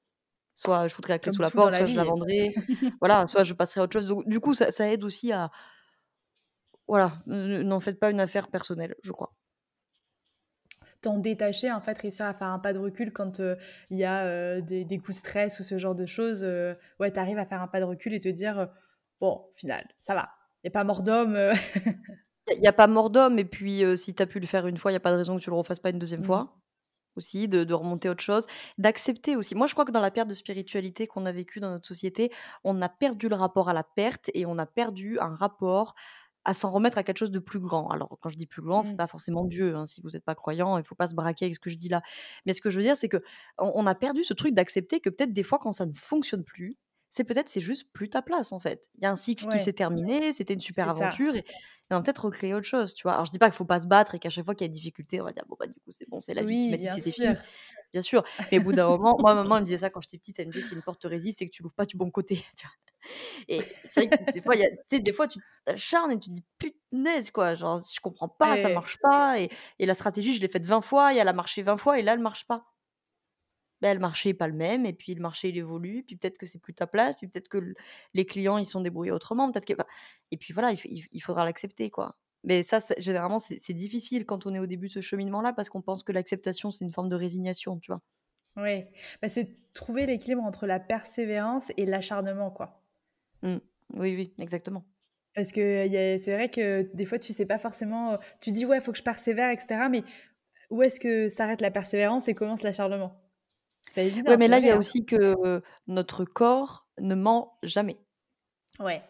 Soit 0.57 0.89
je 0.89 0.95
foutrai 0.95 1.15
la 1.15 1.21
clé 1.21 1.31
Comme 1.31 1.33
sous 1.33 1.43
la 1.43 1.51
porte, 1.53 1.75
la 1.75 1.77
soit 1.77 1.87
je 1.89 1.97
la 1.97 2.05
vendrai, 2.05 2.55
voilà, 3.01 3.27
soit 3.29 3.45
je 3.45 3.55
passerai 3.55 3.81
à 3.83 3.85
autre 3.85 3.95
chose. 3.95 4.09
Donc 4.09 4.29
du 4.29 4.41
coup, 4.41 4.55
ça 4.55 4.71
ça 4.73 4.91
aide 4.93 5.05
aussi 5.05 5.33
à 5.33 5.51
voilà, 6.89 7.23
n'en 7.27 7.79
faites 7.81 8.01
pas 8.01 8.11
une 8.11 8.19
affaire 8.21 8.49
personnelle, 8.51 8.97
je 9.03 9.13
crois. 9.13 9.35
T'en 11.03 11.19
détacher, 11.19 11.71
en 11.73 11.81
fait, 11.81 11.99
réussir 11.99 12.27
à 12.27 12.35
faire 12.35 12.49
un 12.49 12.59
pas 12.59 12.73
de 12.73 12.79
recul 12.79 13.13
quand, 13.13 13.41
heu, 13.41 13.57
il 13.91 13.99
y 13.99 14.05
a, 14.05 14.27
heu, 14.59 14.63
des 14.63 14.85
des 14.85 14.99
coups 14.99 15.13
de 15.15 15.19
stress 15.19 15.59
ou 15.61 15.63
ce 15.65 15.79
genre 15.79 15.95
de 15.95 16.07
choses, 16.07 16.43
heu, 16.45 16.77
ouais, 17.01 17.13
tu 17.13 17.19
arrives 17.19 17.39
à 17.39 17.47
faire 17.47 17.63
un 17.63 17.69
pas 17.69 17.81
de 17.81 17.85
recul 17.85 18.15
et 18.15 18.21
te 18.21 18.29
dire, 18.29 18.69
«Bon, 19.21 19.47
final, 19.55 19.87
ça 20.01 20.15
va, 20.15 20.31
a 20.67 20.71
pas 20.71 20.85
mort 20.85 21.03
d'homme, 21.03 21.37
heu». 21.37 21.53
Il 22.55 22.63
y 22.63 22.69
a 22.69 22.73
pas 22.73 22.87
mort 22.87 23.11
d'homme 23.11 23.39
et 23.39 23.45
puis, 23.45 23.83
heu, 23.85 23.97
si 23.97 24.15
tu 24.15 24.23
as 24.23 24.27
pu 24.27 24.39
le 24.41 24.47
faire 24.47 24.67
une 24.67 24.79
fois, 24.79 24.91
il 24.93 24.95
y 24.95 24.97
a 24.97 25.01
pas 25.01 25.11
de 25.13 25.17
raison 25.17 25.37
que 25.37 25.43
tu 25.43 25.51
le 25.51 25.57
refasses 25.57 25.81
pas 25.81 25.91
une 25.91 25.99
deuxième 25.99 26.23
Mmh. 26.23 26.23
fois. 26.23 26.61
Aussi, 27.17 27.49
de 27.49 27.65
de 27.65 27.75
remonter 27.75 28.09
autre 28.11 28.23
chose, 28.23 28.47
d'accepter 28.79 29.37
aussi. 29.37 29.55
Moi, 29.57 29.67
je 29.69 29.75
crois 29.75 29.85
que 29.87 29.93
dans 29.93 30.01
la 30.01 30.11
perte 30.13 30.29
de 30.29 30.35
spiritualité 30.35 31.07
qu'on 31.09 31.27
a 31.27 31.33
vécue 31.33 31.61
dans 31.61 31.71
notre 31.71 31.87
société, 31.89 32.33
on 32.65 32.83
a 32.83 32.89
perdu 32.91 33.29
le 33.29 33.37
rapport 33.37 33.69
à 33.71 33.75
la 33.75 33.85
perte 33.85 34.31
et 34.35 34.47
on 34.47 34.59
a 34.59 34.67
perdu 34.67 35.19
un 35.21 35.35
rapport 35.35 35.95
à 36.45 36.55
s'en 36.55 36.71
remettre 36.71 36.99
à 36.99 37.05
quelque 37.05 37.19
chose 37.19 37.31
de 37.33 37.39
plus 37.41 37.61
grand. 37.61 37.89
Alors, 37.91 38.19
quand 38.23 38.31
je 38.31 38.37
dis 38.39 38.47
plus 38.47 38.63
grand, 38.63 38.83
c'est 38.83 38.95
Mmh. 38.95 38.99
pas 38.99 39.09
forcément 39.09 39.45
Dieu, 39.45 39.77
hein. 39.77 39.87
Si 39.87 40.01
vous 40.03 40.17
êtes 40.17 40.25
pas 40.25 40.35
croyant, 40.37 40.79
il 40.79 40.85
faut 40.85 40.95
pas 40.97 41.09
se 41.09 41.15
braquer 41.15 41.47
avec 41.47 41.57
ce 41.57 41.61
que 41.61 41.71
je 41.71 41.77
dis 41.79 41.89
là. 41.91 42.03
Mais 42.47 42.53
ce 42.55 42.61
que 42.63 42.71
je 42.71 42.79
veux 42.79 42.85
dire, 42.85 42.97
c'est 42.97 43.09
qu'on 43.09 43.21
on 43.59 43.87
a 43.87 43.95
perdu 43.97 44.25
ce 44.25 44.35
truc 44.35 44.55
d'accepter 44.55 45.01
que 45.01 45.11
peut-être 45.11 45.33
des 45.33 45.43
fois 45.45 45.59
quand 45.59 45.73
ça 45.73 45.87
ne 45.87 45.93
fonctionne 45.93 46.45
plus, 46.45 46.79
c'est 47.11 47.25
peut-être 47.25 47.49
c'est 47.49 47.61
juste 47.61 47.93
plus 47.93 48.11
ta 48.11 48.23
place 48.23 48.53
en 48.53 48.61
fait. 48.61 48.89
Il 48.99 49.05
y 49.05 49.07
a 49.07 49.11
un 49.11 49.17
cycle 49.17 49.47
qui 49.47 49.61
s'est 49.61 49.73
terminé, 49.73 50.33
c'était 50.33 50.55
une 50.55 50.61
super 50.61 50.89
ça. 50.89 50.91
aventure 50.91 51.35
et 51.37 51.45
et 51.91 51.95
on 51.95 51.99
va 51.99 52.03
peut-être 52.03 52.25
recréer 52.27 52.53
autre 52.55 52.67
chose, 52.67 52.95
tu 52.95 53.05
vois? 53.05 53.13
Alors 53.15 53.27
je 53.27 53.31
dis 53.31 53.39
pas 53.39 53.47
qu'il 53.49 53.57
faut 53.57 53.65
pas 53.65 53.79
se 53.81 53.87
battre 53.87 54.17
et 54.17 54.19
qu'à 54.19 54.29
chaque 54.31 54.45
fois 54.45 54.55
qu'il 54.57 54.65
y 54.67 54.71
a 54.71 54.73
des 54.73 54.75
difficultés, 54.75 55.21
on 55.21 55.25
va 55.25 55.33
dire: 55.33 55.45
«Bon 55.49 55.57
bah, 55.59 55.67
du 55.69 55.75
coup, 55.75 55.93
c'est 55.93 56.09
bon, 56.09 56.19
c'est 56.21 56.35
la 56.35 56.43
vie 56.43 56.57
qui 56.59 56.69
m'a 56.71 56.79
dit 56.79 56.89
sûr. 57.03 57.03
fini». 57.13 57.39
Bien 57.93 58.03
sûr, 58.03 58.25
mais 58.51 58.59
au 58.59 58.63
bout 58.63 58.73
d'un 58.73 58.87
moment 58.89 59.17
moi, 59.21 59.35
maman, 59.35 59.57
elle 59.57 59.63
me 59.63 59.67
disait 59.67 59.79
ça 59.79 59.91
quand 59.91 60.01
j'étais 60.03 60.19
petite, 60.19 60.39
elle 60.41 60.49
me 60.49 60.53
disait: 60.53 60.63
«Si 60.69 60.75
une 60.75 60.83
porte 60.83 61.01
te 61.03 61.07
résiste, 61.09 61.39
c'est 61.41 61.47
que 61.47 61.51
tu 61.53 61.63
l'ouvres 61.63 61.75
pas 61.77 61.87
du 61.87 61.97
bon 61.97 62.11
côté», 62.11 62.37
tu 62.59 62.67
vois? 62.67 62.75
Et 63.49 63.69
c'est 63.89 64.03
vrai 64.03 64.11
que 64.11 64.15
des 64.35 64.43
fois, 64.43 64.57
y 64.57 64.65
a 64.65 64.99
des 65.01 65.13
fois, 65.13 65.29
tu 65.29 65.41
t'acharnes 65.65 66.13
et 66.13 66.19
tu 66.21 66.31
te 66.31 66.35
dis: 66.35 66.45
«Punaise, 66.91 67.31
quoi, 67.31 67.55
genre, 67.55 67.81
je 67.81 68.01
comprends 68.01 68.29
pas, 68.29 68.57
ça 68.57 68.69
Ouais. 68.69 68.77
marche 68.77 68.99
pas 69.01 69.41
et 69.41 69.51
et 69.79 69.87
la 69.87 69.95
stratégie, 69.95 70.35
je 70.35 70.41
l'ai 70.41 70.49
faite 70.49 70.67
20 70.67 70.81
fois 70.81 71.15
et 71.15 71.19
elle 71.19 71.29
a 71.29 71.33
marché 71.33 71.63
20 71.63 71.77
fois 71.77 71.99
et 71.99 72.03
là, 72.03 72.13
elle 72.15 72.21
marche 72.21 72.47
pas». 72.47 72.67
Bah, 73.83 73.93
le 73.95 74.01
marché 74.01 74.31
est 74.31 74.35
pas 74.35 74.49
le 74.49 74.55
même 74.55 74.87
et 74.87 74.93
puis 74.95 75.15
le 75.15 75.21
marché, 75.23 75.51
il 75.51 75.59
évolue, 75.59 76.03
puis 76.05 76.17
peut-être 76.17 76.39
que 76.39 76.47
c'est 76.47 76.59
plus 76.61 76.75
ta 76.75 76.87
place, 76.87 77.15
puis 77.17 77.29
peut-être 77.29 77.49
que 77.49 77.75
les 78.15 78.25
clients, 78.27 78.59
ils 78.59 78.65
sont 78.67 78.81
débrouillés 78.81 79.13
autrement, 79.13 79.51
peut-être 79.53 79.67
que 79.67 79.75
et 80.31 80.37
puis 80.39 80.53
voilà, 80.55 80.73
il 80.73 80.79
il 80.85 81.05
il 81.13 81.21
faudra 81.23 81.45
l'accepter, 81.45 81.91
quoi. 81.91 82.17
Mais 82.45 82.63
ça, 82.63 82.81
généralement, 82.99 83.39
c'est 83.41 83.73
difficile 83.75 84.25
quand 84.27 84.47
on 84.47 84.55
est 84.55 84.59
au 84.61 84.67
début 84.67 84.87
de 84.89 84.93
ce 84.93 85.01
cheminement-là 85.01 85.53
parce 85.53 85.69
qu'on 85.69 85.83
pense 85.83 86.03
que 86.05 86.13
l'acceptation, 86.13 86.71
c'est 86.71 86.85
une 86.85 86.93
forme 86.93 87.09
de 87.09 87.17
résignation, 87.17 87.79
tu 87.81 87.91
vois? 87.91 88.03
Ouais. 88.57 88.91
Bah, 89.23 89.29
c'est 89.31 89.57
trouver 89.73 90.05
l'équilibre 90.07 90.43
entre 90.43 90.67
la 90.67 90.79
persévérance 90.81 91.73
et 91.79 91.87
l'acharnement, 91.87 92.51
quoi. 92.51 92.83
Mmh. 93.43 93.59
Oui, 93.95 94.15
oui, 94.17 94.35
exactement. 94.39 94.87
Parce 95.35 95.53
que 95.53 95.87
c'est 96.19 96.33
vrai 96.33 96.49
que 96.51 96.83
des 96.95 97.05
fois, 97.05 97.19
tu 97.19 97.33
sais 97.33 97.47
pas 97.47 97.59
forcément, 97.59 98.19
tu 98.41 98.51
dis: 98.53 98.65
«Ouais, 98.65 98.81
faut 98.81 98.93
que 98.93 98.99
je 98.99 99.03
persévère 99.03 99.51
et 99.51 99.59
cetera», 99.59 99.89
mais 99.89 100.03
où 100.71 100.83
est-ce 100.83 101.01
que 101.01 101.29
s'arrête 101.29 101.61
la 101.63 101.71
persévérance 101.73 102.29
et 102.29 102.35
commence 102.35 102.63
l'acharnement? 102.63 103.26
C'est 103.87 103.95
pas 103.95 104.03
évident, 104.03 104.37
mais 104.37 104.49
là, 104.49 104.59
il 104.59 104.67
y 104.67 104.71
a 104.71 104.77
hein? 104.77 104.79
aussi 104.79 105.05
que 105.05 105.63
notre 105.87 106.25
corps 106.25 106.89
ne 107.01 107.15
ment 107.15 107.59
jamais. 107.63 107.99
Ouais. 108.79 109.03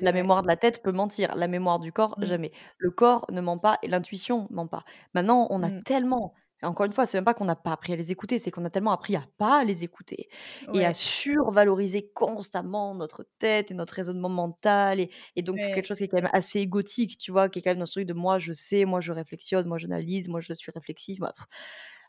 La 0.00 0.12
mémoire 0.12 0.42
de 0.42 0.46
la 0.48 0.56
tête 0.56 0.82
peut 0.82 0.92
mentir, 0.92 1.34
la 1.36 1.46
mémoire 1.46 1.78
du 1.78 1.92
corps, 1.92 2.16
Mmh. 2.16 2.22
jamais. 2.22 2.52
Le 2.78 2.90
corps 2.90 3.26
ne 3.30 3.40
ment 3.40 3.58
pas 3.58 3.78
et 3.82 3.88
l'intuition 3.88 4.46
ment 4.50 4.66
pas. 4.66 4.84
Maintenant, 5.14 5.46
on 5.50 5.62
a 5.62 5.70
Mmh. 5.70 5.82
tellement 5.84 6.34
encore 6.62 6.86
une 6.86 6.92
fois, 6.94 7.04
c'est 7.04 7.18
même 7.18 7.26
pas 7.26 7.34
qu'on 7.34 7.44
n'a 7.44 7.56
pas 7.56 7.72
appris 7.72 7.92
à 7.92 7.96
les 7.96 8.10
écouter, 8.10 8.38
c'est 8.38 8.50
qu'on 8.50 8.64
a 8.64 8.70
tellement 8.70 8.92
appris 8.92 9.16
à 9.16 9.26
pas 9.36 9.64
les 9.64 9.84
écouter 9.84 10.28
et 10.72 10.86
à 10.86 10.94
survaloriser 10.94 12.10
constamment 12.14 12.94
notre 12.94 13.26
tête 13.38 13.70
et 13.70 13.74
notre 13.74 13.92
raisonnement 13.92 14.30
mental 14.30 14.98
et 14.98 15.10
et 15.36 15.42
donc 15.42 15.60
quelque 15.70 15.84
chose 15.86 15.98
qui 15.98 16.04
est 16.04 16.08
quand 16.08 16.22
même 16.22 16.30
assez 16.32 16.60
égotique, 16.60 17.18
tu 17.18 17.32
vois? 17.32 17.50
Qui 17.50 17.58
est 17.58 17.62
quand 17.62 17.70
même 17.72 17.80
dans 17.80 17.84
ce 17.86 17.92
truc 17.92 18.06
de 18.06 18.14
moi 18.14 18.38
je 18.38 18.54
sais, 18.54 18.86
moi 18.86 19.02
je 19.02 19.12
réflexionne, 19.12 19.66
moi 19.66 19.76
j'analyse, 19.76 20.28
moi 20.28 20.40
je 20.40 20.54
suis 20.54 20.72
réflexive, 20.74 21.22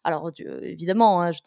alors 0.03 0.31
tu 0.33 0.47
évidemment, 0.63 1.21
hein, 1.21 1.31
je 1.33 1.41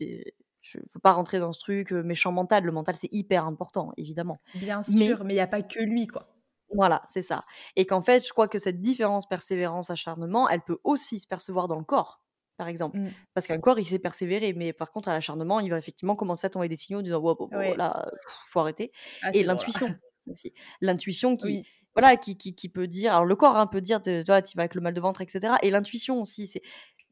je 0.73 0.79
veux 0.79 1.01
pas 1.03 1.13
rentrer 1.13 1.39
dans 1.41 1.53
ce 1.53 1.61
truc, 1.61 1.93
heu, 1.93 2.03
méchant 2.03 2.33
mental. 2.33 2.65
Le 2.65 2.73
mental, 2.73 2.95
c'est 2.97 3.09
hyper 3.13 3.45
important, 3.47 3.93
évidemment. 3.97 4.41
Bien 4.53 4.83
sûr, 4.83 5.25
mais 5.25 5.33
il 5.33 5.37
y 5.39 5.41
a 5.41 5.47
pas 5.47 5.63
que 5.63 5.81
lui, 5.81 6.07
quoi. 6.07 6.37
voilà, 6.75 7.03
c'est 7.09 7.23
ça 7.23 7.45
et 7.77 7.87
qu'en 7.87 8.03
fait, 8.03 8.27
je 8.27 8.33
crois 8.33 8.47
que 8.49 8.59
cette 8.59 8.81
différence 8.83 9.27
persévérance, 9.27 9.91
acharnement, 9.91 10.49
elle 10.49 10.61
peut 10.63 10.79
aussi 10.85 11.19
se 11.21 11.27
percevoir 11.27 11.67
dans 11.69 11.79
le 11.79 11.85
corps, 11.85 12.23
par 12.59 12.69
exemple. 12.69 12.99
Mmh. 12.99 13.15
Parce 13.35 13.47
qu'un 13.47 13.59
corps, 13.61 13.79
il 13.79 13.87
sait 13.87 13.99
persévérer, 13.99 14.53
mais 14.53 14.73
par 14.75 14.91
contre, 14.93 15.09
à 15.09 15.13
l'acharnement, 15.15 15.61
il 15.61 15.71
va 15.71 15.79
effectivement 15.79 16.15
commencer 16.17 16.47
à 16.47 16.51
t'envoyer 16.51 16.69
des 16.69 16.77
signaux 16.77 16.99
en 17.01 17.03
disant: 17.03 17.21
«Wop, 17.21 17.41
wop, 17.41 17.51
wop, 17.55 17.67
Ouais. 17.67 17.79
là, 17.79 18.11
faut 18.49 18.61
arrêter» 18.61 18.93
Ah, 19.23 19.33
et 19.33 19.43
bon 19.45 19.45
l'intuition 19.45 19.95
aussi. 20.31 20.53
L'intuition 20.83 21.37
qui 21.37 21.59
Oui. 21.59 21.67
voilà, 21.97 22.17
qui 22.19 22.37
qui 22.37 22.55
qui 22.55 22.69
peut 22.69 22.87
dire 22.87 23.13
alors 23.13 23.25
le 23.25 23.35
corps, 23.37 23.57
hein, 23.57 23.67
peut 23.67 23.81
dire 23.81 24.01
de 24.01 24.23
tu 24.23 24.57
vas 24.57 24.63
avec 24.63 24.75
le 24.75 24.81
mal 24.83 24.93
de 24.95 25.01
ventre 25.01 25.23
et 25.23 25.29
cetera 25.29 25.57
et 25.63 25.71
l'intuition 25.71 26.21
aussi, 26.21 26.47
c'est 26.47 26.63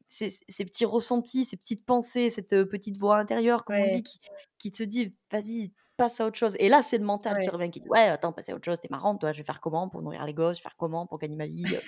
ces 0.07 0.29
ces 0.47 0.65
petits 0.65 0.85
ressentis, 0.85 1.45
ces 1.45 1.57
petites 1.57 1.85
pensées, 1.85 2.29
cette, 2.29 2.49
petite 2.65 2.97
voix 2.97 3.17
intérieure, 3.19 3.65
comme 3.65 3.79
on 3.81 3.87
dit, 3.87 4.03
qui 4.03 4.19
qui 4.59 4.71
te 4.71 4.83
dit: 4.83 5.15
«Vas-y, 5.31 5.73
passe 5.97 6.19
à 6.21 6.25
autre 6.27 6.37
chose» 6.37 6.55
et 6.59 6.69
là, 6.69 6.81
c'est 6.81 6.97
le 6.97 7.05
mental 7.05 7.39
qui 7.39 7.49
Ouais. 7.49 7.51
revient, 7.51 7.69
qui 7.71 7.79
dit: 7.81 7.89
«Ouais, 7.89 8.01
attends, 8.09 8.33
passer 8.33 8.51
à 8.53 8.55
autre 8.55 8.65
chose, 8.65 8.79
tu 8.79 8.87
es 8.87 8.89
marrante, 8.91 9.21
toi, 9.21 9.33
je 9.33 9.39
vais 9.39 9.43
faire 9.45 9.61
comment 9.61 9.89
pour 9.89 10.01
nourrir 10.01 10.25
les 10.25 10.33
gosses? 10.33 10.57
Je 10.57 10.61
vais 10.61 10.63
faire 10.63 10.77
comment 10.77 11.07
pour 11.07 11.19
gagner 11.19 11.35
ma 11.37 11.45
vie, 11.47 11.75
heu?» 11.75 11.81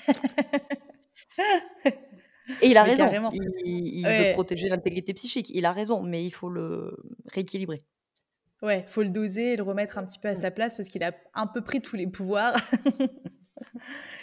et 2.62 2.70
il 2.70 2.78
a 2.78 2.84
Mais 2.84 2.92
raison, 2.92 3.16
carrément. 3.22 3.32
il 3.32 3.42
il 3.64 4.16
veut 4.16 4.26
protéger 4.26 4.68
l'intégrité 4.70 5.14
psychique, 5.14 5.50
il 5.54 5.66
a 5.66 5.72
raison, 5.74 6.02
mais 6.04 6.26
il 6.26 6.32
faut 6.32 6.50
le 6.50 6.96
rééquilibrer. 7.26 7.84
Ouais, 8.62 8.84
faut 8.88 9.04
le 9.04 9.10
doser 9.10 9.54
et 9.54 9.56
le 9.56 9.64
remettre 9.64 9.98
un 9.98 10.06
petit 10.06 10.20
peu 10.20 10.28
à 10.28 10.36
Mmh. 10.36 10.44
sa 10.44 10.52
place 10.52 10.76
parce 10.76 10.90
qu'il 10.90 11.02
a 11.04 11.14
un 11.34 11.48
peu 11.48 11.62
pris 11.64 11.82
tous 11.82 11.96
les 11.96 12.08
pouvoirs 12.08 12.56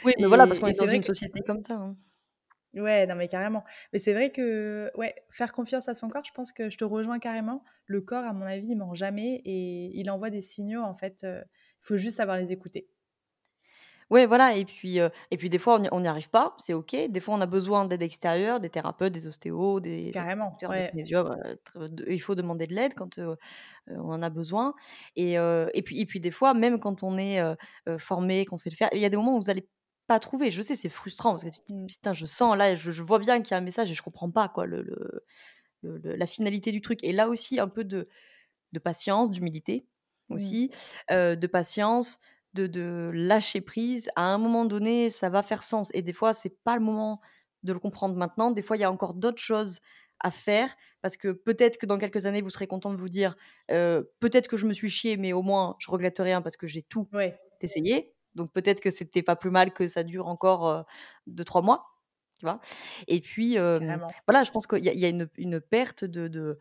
Oui, 0.02 0.12
mais 0.18 0.26
voilà, 0.26 0.46
parce 0.46 0.58
qu'on 0.58 0.66
est 0.68 0.74
dans 0.74 0.86
une 0.86 1.02
que 1.02 1.02
société 1.02 1.42
comme 1.42 1.62
ça, 1.62 1.74
hein. 1.74 1.96
Ouais, 2.76 3.06
non, 3.06 3.14
mais 3.14 3.26
carrément. 3.28 3.64
Mais 3.92 3.98
c'est 3.98 4.12
vrai 4.12 4.30
que, 4.30 4.90
ouais, 4.96 5.14
faire 5.30 5.52
confiance 5.52 5.88
à 5.88 5.94
son 5.94 6.08
corps, 6.10 6.24
je 6.24 6.32
pense 6.32 6.52
que 6.52 6.68
je 6.68 6.76
te 6.76 6.84
rejoins 6.84 7.18
carrément. 7.18 7.64
Le 7.86 8.02
corps, 8.02 8.24
à 8.24 8.32
mon 8.34 8.44
avis, 8.44 8.68
il 8.68 8.76
ment 8.76 8.94
jamais 8.94 9.40
et 9.46 9.90
il 9.98 10.10
envoie 10.10 10.28
des 10.30 10.42
signaux, 10.42 10.82
en 10.82 10.94
fait, 10.94 11.24
heu, 11.24 11.42
il 11.46 11.86
faut 11.86 11.96
juste 11.96 12.18
savoir 12.18 12.36
les 12.36 12.52
écouter. 12.52 12.88
Ouais, 14.10 14.26
voilà 14.26 14.54
et 14.56 14.64
puis, 14.64 14.98
et 14.98 15.36
puis 15.36 15.50
des 15.50 15.58
fois 15.58 15.80
on 15.90 16.00
n'y 16.00 16.06
arrive 16.08 16.30
pas, 16.30 16.54
c'est 16.58 16.74
OK. 16.74 16.94
Des 16.94 17.20
fois 17.20 17.34
on 17.34 17.40
a 17.40 17.46
besoin 17.46 17.86
d'aide 17.86 18.02
extérieure, 18.02 18.60
des 18.60 18.70
thérapeutes, 18.70 19.12
des 19.12 19.26
ostéos, 19.26 19.80
des 19.80 20.12
Carrément, 20.12 20.64
des 20.68 20.84
de 21.76 22.04
il 22.10 22.20
faut 22.22 22.34
demander 22.36 22.66
de 22.66 22.74
l'aide 22.74 22.94
quand, 22.94 23.18
on 23.88 23.98
en 24.12 24.22
a 24.22 24.30
besoin 24.30 24.74
et 25.16 25.34
et 25.34 25.82
puis 25.84 26.00
et 26.00 26.06
puis 26.06 26.20
des 26.20 26.30
fois, 26.32 26.54
même 26.54 26.78
quand 26.80 27.02
on 27.02 27.18
est, 27.18 27.40
formé, 27.98 28.44
qu'on 28.46 28.58
sait 28.58 28.70
le 28.70 28.76
faire, 28.76 28.90
il 28.92 29.00
y 29.00 29.04
a 29.04 29.08
des 29.10 29.16
moments 29.16 29.36
où 29.36 29.40
vous 29.40 29.50
allez 29.50 29.68
pas 30.06 30.20
trouver. 30.20 30.50
Je 30.50 30.62
sais, 30.62 30.76
c'est 30.76 30.88
frustrant 30.88 31.32
parce 31.32 31.44
que 31.44 31.50
tu 31.50 31.60
te 31.60 31.66
dis: 31.66 31.72
Mmh. 31.72 31.88
«Putain, 31.88 32.12
je 32.14 32.26
sens 32.26 32.56
là, 32.56 32.74
je 32.74 32.90
je 32.90 33.02
vois 33.02 33.18
bien 33.18 33.40
qu'il 33.42 33.52
y 33.52 33.54
a 33.54 33.58
un 33.58 33.60
message 33.62 33.90
et 33.90 33.94
je 33.94 34.02
comprends 34.02 34.30
pas 34.30 34.48
quoi 34.48 34.66
le 34.66 34.82
le 34.82 35.24
le 35.82 35.98
le 35.98 36.16
la 36.16 36.26
finalité 36.26 36.72
du 36.72 36.80
truc» 36.82 37.00
et 37.04 37.12
là 37.12 37.28
aussi 37.28 37.60
un 37.60 37.68
peu 37.68 37.84
de 37.84 38.08
de 38.72 38.78
patience, 38.80 39.30
d'humilité 39.30 39.88
Mmh. 40.28 40.56
aussi, 40.56 40.70
heu, 41.10 41.36
de 41.36 41.46
patience, 41.46 42.20
de 42.54 42.66
de 42.66 43.10
lâcher 43.14 43.60
prise. 43.60 44.10
À 44.16 44.22
un 44.34 44.38
moment 44.38 44.64
donné, 44.64 45.10
ça 45.10 45.30
va 45.30 45.42
faire 45.42 45.62
sens 45.62 45.90
et 45.94 46.02
des 46.02 46.12
fois, 46.12 46.32
c'est 46.34 46.62
pas 46.64 46.76
le 46.76 46.82
moment 46.84 47.20
de 47.62 47.72
le 47.72 47.78
comprendre 47.80 48.16
maintenant. 48.16 48.50
Des 48.50 48.62
fois, 48.62 48.76
il 48.76 48.80
y 48.80 48.84
a 48.84 48.90
encore 48.92 49.14
d'autres 49.14 49.42
choses 49.42 49.80
à 50.20 50.30
faire 50.30 50.74
parce 51.02 51.16
que 51.16 51.28
peut-être 51.32 51.78
que 51.78 51.86
dans 51.86 51.98
quelques 51.98 52.26
années, 52.26 52.42
vous 52.42 52.50
serez 52.50 52.66
content 52.66 52.90
de 52.92 52.96
vous 52.98 53.08
dire, 53.10 53.36
heu: 53.70 54.12
«Peut-être 54.20 54.48
que 54.48 54.56
je 54.56 54.66
me 54.66 54.72
suis 54.74 54.90
chié, 54.90 55.16
mais 55.16 55.32
au 55.32 55.42
moins 55.42 55.76
je 55.80 55.90
regrette 55.90 56.18
rien 56.18 56.42
parce 56.42 56.56
que 56.56 56.66
j'ai 56.66 56.82
tout 56.82 57.08
Ouais, 57.12 57.40
essayé». 57.60 58.15
Donc 58.36 58.52
peut-être 58.52 58.80
que 58.82 58.90
c'était 58.90 59.22
pas 59.24 59.36
plus 59.36 59.50
mal 59.52 59.74
que 59.74 59.88
ça 59.88 60.04
dure 60.04 60.28
encore, 60.28 60.68
heu, 60.68 60.84
2-3 61.28 61.62
mois, 61.62 61.86
tu 62.40 62.46
vois? 62.46 62.60
Et 63.08 63.20
puis, 63.22 63.56
voilà, 64.28 64.44
je 64.44 64.52
pense 64.52 64.66
qu'il 64.68 64.84
y 64.84 64.90
a 64.90 64.94
il 64.94 65.00
y 65.00 65.06
a 65.06 65.10
une 65.10 65.28
une 65.38 65.60
perte 65.60 66.04
de 66.04 66.28
de 66.28 66.58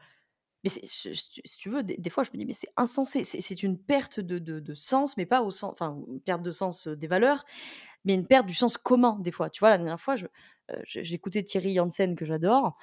mais 0.64 0.70
si 0.72 1.58
tu 1.60 1.70
veux, 1.70 1.84
des 1.84 2.10
fois, 2.10 2.24
je 2.24 2.32
me 2.34 2.38
dis: 2.38 2.46
«Mais 2.46 2.54
c'est 2.54 2.72
insensé». 2.78 3.24
C'est 3.24 3.64
une 3.64 3.78
perte 3.80 4.20
de 4.20 4.40
de 4.40 4.60
de 4.60 4.74
sens, 4.74 5.16
mais 5.18 5.26
pas 5.28 5.42
au 5.44 5.52
sens 5.52 5.72
enfin, 5.74 5.98
une 6.08 6.22
perte 6.22 6.42
de 6.44 6.52
sens, 6.52 6.88
des 6.88 7.08
valeurs, 7.08 7.46
mais 8.06 8.16
une 8.16 8.28
perte 8.28 8.48
du 8.48 8.56
sens 8.56 8.78
commun, 8.78 9.20
des 9.22 9.32
fois. 9.32 9.50
Tu 9.52 9.60
vois, 9.62 9.70
la 9.70 9.78
dernière 9.80 10.02
fois, 10.02 10.16
j'écoutais 10.86 11.44
Thierry 11.44 11.76
Janssen, 11.76 12.16
que 12.16 12.26
j'adore, 12.26 12.78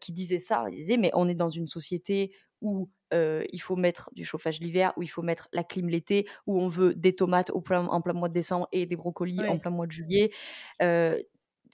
qui 0.00 0.12
disait 0.12 0.40
ça. 0.40 0.66
Il 0.70 0.76
disait: 0.76 0.96
«Mais 0.98 1.10
on 1.14 1.28
est 1.28 1.34
dans 1.34 1.50
une 1.50 1.66
société 1.68 2.34
où, 2.64 2.90
il 3.12 3.60
faut 3.60 3.76
mettre 3.76 4.10
du 4.12 4.24
chauffage 4.24 4.58
l'hiver, 4.58 4.92
où 4.96 5.02
il 5.04 5.08
faut 5.08 5.22
mettre 5.22 5.48
la 5.52 5.62
clim 5.62 5.88
l'été, 5.88 6.26
où 6.48 6.60
on 6.60 6.66
veut 6.66 6.96
des 6.96 7.14
tomates 7.14 7.50
au 7.50 7.60
plein 7.60 7.86
en 7.86 8.00
plein 8.00 8.12
mois 8.12 8.28
de 8.28 8.34
décembre 8.34 8.66
et 8.72 8.86
des 8.86 8.96
brocolis 8.96 9.40
en 9.48 9.58
plein 9.58 9.70
mois 9.70 9.86
de 9.86 9.92
juillet». 9.92 10.32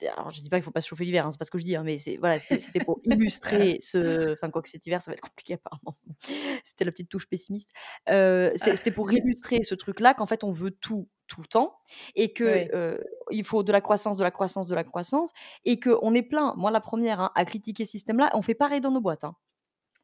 Alors 0.08 0.30
je 0.30 0.40
dis 0.40 0.48
pas 0.48 0.56
qu'il 0.56 0.64
faut 0.64 0.70
pas 0.70 0.80
se 0.80 0.88
chauffer 0.88 1.04
l'hiver, 1.04 1.26
hein, 1.26 1.30
c'est 1.30 1.38
pas 1.38 1.44
ce 1.44 1.50
que 1.50 1.58
je 1.58 1.64
dis, 1.64 1.76
hein, 1.76 1.82
mais 1.82 1.98
c'est 1.98 2.16
voilà, 2.16 2.38
c'était 2.38 2.82
pour 2.84 3.00
illustrer 3.04 3.78
ce 3.80 4.32
enfin 4.32 4.50
quoique 4.50 4.68
cet 4.68 4.86
hiver, 4.86 5.02
ça 5.02 5.10
va 5.10 5.14
être 5.14 5.20
compliqué 5.20 5.54
apparemment. 5.54 5.94
C'était 6.64 6.84
la 6.84 6.90
petite 6.90 7.08
touche 7.08 7.28
pessimiste. 7.28 7.70
C'était 8.06 8.90
pour 8.92 9.12
illustrer 9.12 9.62
ce 9.62 9.74
truc-là 9.74 10.14
qu'en 10.14 10.26
fait 10.26 10.44
on 10.44 10.52
veut 10.52 10.70
tout, 10.70 11.08
tout 11.26 11.40
le 11.40 11.46
temps 11.46 11.76
et 12.14 12.32
que, 12.32 12.98
il 13.30 13.44
faut 13.44 13.62
de 13.62 13.72
la 13.72 13.80
croissance, 13.80 14.16
de 14.16 14.22
la 14.22 14.30
croissance, 14.30 14.68
de 14.68 14.74
la 14.74 14.84
croissance 14.84 15.32
et 15.64 15.78
qu'on 15.78 16.14
est 16.14 16.22
plein, 16.22 16.54
moi 16.56 16.70
la 16.70 16.80
première, 16.80 17.20
hein, 17.20 17.30
à 17.34 17.44
critiquer 17.44 17.84
ce 17.84 17.92
système-là. 17.92 18.30
On 18.34 18.42
fait 18.42 18.54
pareil 18.54 18.80
dans 18.80 18.90
nos 18.90 19.00
boîtes, 19.00 19.24
hein. 19.24 19.36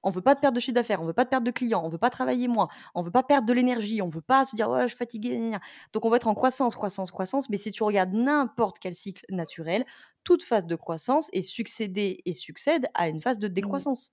On 0.07 0.11
veut 0.11 0.23
pas 0.23 0.35
de 0.37 0.41
perte 0.41 0.55
de 0.55 0.61
chiffre 0.61 0.75
d'affaires, 0.75 1.03
on 1.03 1.07
veut 1.07 1.13
pas 1.13 1.25
de 1.25 1.29
perte 1.31 1.45
de 1.45 1.51
clients, 1.51 1.83
on 1.85 1.89
veut 1.89 1.99
pas 1.99 2.11
travailler 2.11 2.49
moins, 2.49 2.69
on 2.95 3.03
veut 3.03 3.11
pas 3.11 3.23
perdre 3.25 3.47
de 3.49 3.53
l'énergie, 3.53 4.01
on 4.03 4.09
veut 4.09 4.21
pas 4.23 4.45
se 4.45 4.55
dire: 4.57 4.71
«Ouais, 4.71 4.83
je 4.83 4.89
suis 4.89 4.97
fatigué, 4.99 5.31
gna, 5.37 5.39
gna, 5.41 5.49
gna». 5.59 5.61
Donc 5.93 6.05
on 6.07 6.11
va 6.11 6.17
être 6.17 6.29
en 6.29 6.35
croissance, 6.35 6.77
croissance, 6.77 7.11
croissance, 7.11 7.51
mais 7.51 7.59
si 7.59 7.73
tu 7.73 7.83
regardes 7.83 8.13
n'importe 8.15 8.79
quel 8.79 8.95
cycle 8.95 9.25
naturel, 9.31 9.85
toute 10.25 10.43
phase 10.45 10.67
de 10.67 10.77
croissance 10.77 11.29
est 11.33 11.43
succédée 11.43 12.23
et 12.25 12.33
succède 12.35 12.87
à 12.95 13.09
une 13.09 13.21
phase 13.21 13.39
de 13.41 13.49
Mmh. 13.49 13.53
décroissance. 13.53 14.13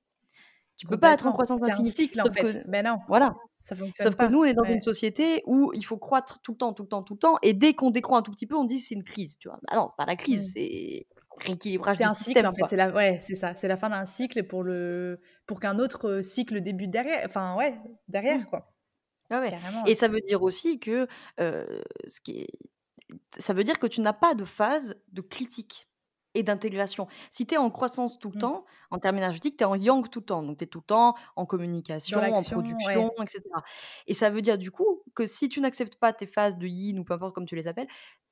Tu 0.77 0.87
peux 0.87 0.99
pas 0.99 1.13
être 1.13 1.27
en 1.27 1.31
croissance 1.33 1.61
C'est 1.61 1.71
un 1.71 1.75
infinie. 1.75 1.91
cycle, 1.91 2.21
en 2.21 2.29
que 2.29 2.31
fait. 2.31 2.63
Ben 2.65 2.83
non, 2.85 2.99
voilà. 3.07 3.35
Ça 3.64 3.76
fonctionne 3.76 4.11
Sauf 4.11 4.16
que 4.16 4.26
nous, 4.26 4.39
on 4.41 4.43
est 4.45 4.53
dans 4.53 4.66
une 4.70 4.82
société 4.82 5.43
où 5.45 5.72
il 5.74 5.84
faut 5.86 5.97
croître 5.97 6.41
tout 6.41 6.51
le 6.53 6.57
temps, 6.57 6.74
tout 6.74 6.84
le 6.84 6.89
temps, 6.89 7.03
tout 7.03 7.14
le 7.16 7.20
temps 7.20 7.38
et 7.43 7.53
dès 7.53 7.74
qu'on 7.74 7.91
décroît 7.91 8.18
un 8.20 8.22
tout 8.24 8.32
petit 8.32 8.47
peu, 8.47 8.55
on 8.57 8.66
dit: 8.66 8.80
«C'est 8.80 8.95
une 8.95 9.03
crise», 9.03 9.38
tu 9.39 9.47
vois? 9.49 9.59
Bah 9.70 9.76
non, 9.78 9.89
c'est 9.91 9.97
pas 9.97 10.05
la 10.09 10.16
crise, 10.16 10.49
Mmh. 10.49 10.53
c'est 10.53 11.07
rééquilibrage 11.38 11.97
C'est 11.97 12.03
un 12.05 12.14
cycle, 12.14 12.14
système, 12.14 12.45
en 12.45 12.53
fait, 12.53 12.64
c'est 12.70 12.76
la 12.78 12.89
ouais, 12.91 13.20
c'est 13.20 13.36
ça, 13.36 13.55
c'est 13.55 13.68
la 13.68 13.78
fin 13.78 13.89
d'un 13.89 14.05
cycle 14.05 14.43
pour 14.47 14.64
le 14.64 15.20
pour 15.45 15.59
qu'un 15.59 15.80
autre, 15.80 16.07
heu, 16.20 16.22
cycle 16.24 16.61
débute 16.61 16.91
derrière 16.91 17.24
enfin, 17.26 17.55
ouais, 17.55 17.80
Mmh. 18.30 18.45
derrière, 18.47 18.49
quoi. 18.49 18.74
Ouais, 19.32 19.53
et 19.86 19.95
ça 19.95 20.07
veut 20.09 20.22
dire 20.22 20.43
aussi 20.43 20.80
que, 20.80 21.07
heu, 21.39 21.84
ce 22.07 22.22
qui 22.22 22.39
est 22.41 22.47
ça 23.39 23.53
veut 23.53 23.64
dire 23.66 23.80
que 23.80 23.88
tu 23.88 24.01
n'as 24.01 24.14
pas 24.14 24.36
de 24.36 24.45
phase 24.45 24.95
de 25.14 25.22
critique 25.22 25.88
et 26.36 26.43
d'intégration. 26.43 27.07
Si 27.31 27.45
tu 27.45 27.55
es 27.55 27.57
en 27.57 27.69
croissance 27.69 28.19
tout 28.19 28.29
le 28.29 28.36
Mmh. 28.36 28.38
temps, 28.38 28.65
en 28.91 28.99
termes 28.99 29.17
énergétiques, 29.17 29.57
tu 29.57 29.63
es 29.63 29.67
en 29.67 29.75
yang 29.75 30.09
tout 30.09 30.19
le 30.19 30.25
temps. 30.25 30.43
Donc 30.43 30.57
tu 30.57 30.63
es 30.65 30.67
tout 30.67 30.79
le 30.79 30.86
temps 30.86 31.15
en 31.36 31.45
communication, 31.45 32.36
en 32.36 32.43
production 32.43 32.84
ouais. 32.86 33.13
et 34.07 34.13
ça 34.13 34.29
veut 34.29 34.41
dire 34.41 34.57
du 34.57 34.71
coup 34.71 35.03
que 35.15 35.25
si 35.27 35.49
tu 35.49 35.59
n'acceptes 35.61 35.95
pas 35.97 36.13
tes 36.13 36.25
phases 36.27 36.57
de 36.57 36.67
yin 36.67 36.99
ou 36.99 37.03
peu 37.03 37.13
importe 37.13 37.34
comme 37.36 37.45
tu 37.45 37.55
les 37.55 37.67
appelles, 37.67 37.88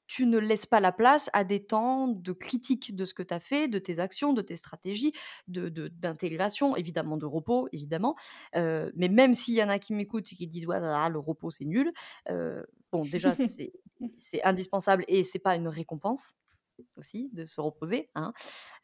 tu 0.07 0.25
ne 0.25 0.37
laisses 0.39 0.65
pas 0.65 0.81
la 0.81 0.91
place 0.91 1.29
à 1.33 1.45
des 1.45 1.65
temps 1.65 2.07
de 2.09 2.33
critique 2.33 2.95
de 2.95 3.05
ce 3.05 3.13
que 3.13 3.23
tu 3.23 3.33
as 3.33 3.39
fait, 3.39 3.69
de 3.69 3.79
tes 3.79 3.99
actions, 3.99 4.33
de 4.33 4.41
tes 4.41 4.57
stratégies, 4.57 5.13
de 5.47 5.69
de 5.69 5.87
d'intégration, 5.87 6.75
évidemment 6.75 7.15
de 7.17 7.25
repos, 7.25 7.69
évidemment. 7.71 8.15
Heu, 8.55 8.91
mais 8.95 9.07
même 9.09 9.33
s'il 9.33 9.53
y 9.55 9.63
en 9.63 9.69
a 9.69 9.79
qui 9.79 9.93
m'écoutent 9.93 10.31
et 10.33 10.35
qui 10.35 10.47
disent: 10.47 10.67
«Ouais, 10.67 10.79
ah, 10.81 11.07
le 11.09 11.19
repos, 11.19 11.49
c'est 11.51 11.65
nul», 11.65 11.93
heu, 12.29 12.65
bon 12.91 13.05
déjà 13.05 13.35
c'est 13.35 13.71
c'est 14.17 14.43
indispensable 14.43 15.05
et 15.07 15.23
c'est 15.23 15.39
pas 15.39 15.55
une 15.55 15.67
récompense 15.69 16.33
aussi 16.97 17.29
de 17.33 17.45
se 17.45 17.61
reposer, 17.61 18.09
hein. 18.15 18.33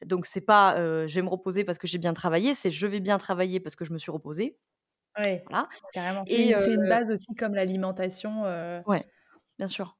Donc 0.06 0.26
c'est 0.28 0.42
pas, 0.42 0.80
heu, 0.82 1.08
je 1.08 1.16
vais 1.16 1.24
me 1.24 1.30
reposer 1.30 1.64
parce 1.66 1.78
que 1.80 1.88
j'ai 1.88 2.00
bien 2.00 2.14
travaillé, 2.14 2.54
c'est 2.56 2.72
je 2.72 2.88
vais 2.88 3.00
bien 3.02 3.18
travailler 3.20 3.60
parce 3.62 3.76
que 3.76 3.86
je 3.86 3.94
me 3.94 4.00
suis 4.00 4.12
reposée, 4.12 4.60
Ouais, 5.18 5.50
voilà 5.50 5.70
carrément. 5.92 6.26
C'est 6.26 6.50
une 6.74 6.86
base 6.88 7.12
aussi 7.12 7.34
comme 7.36 7.56
l'alimentation, 7.56 8.46
heu, 8.46 8.84
ouais, 8.86 9.06
bien 9.60 9.68
sûr. 9.68 9.98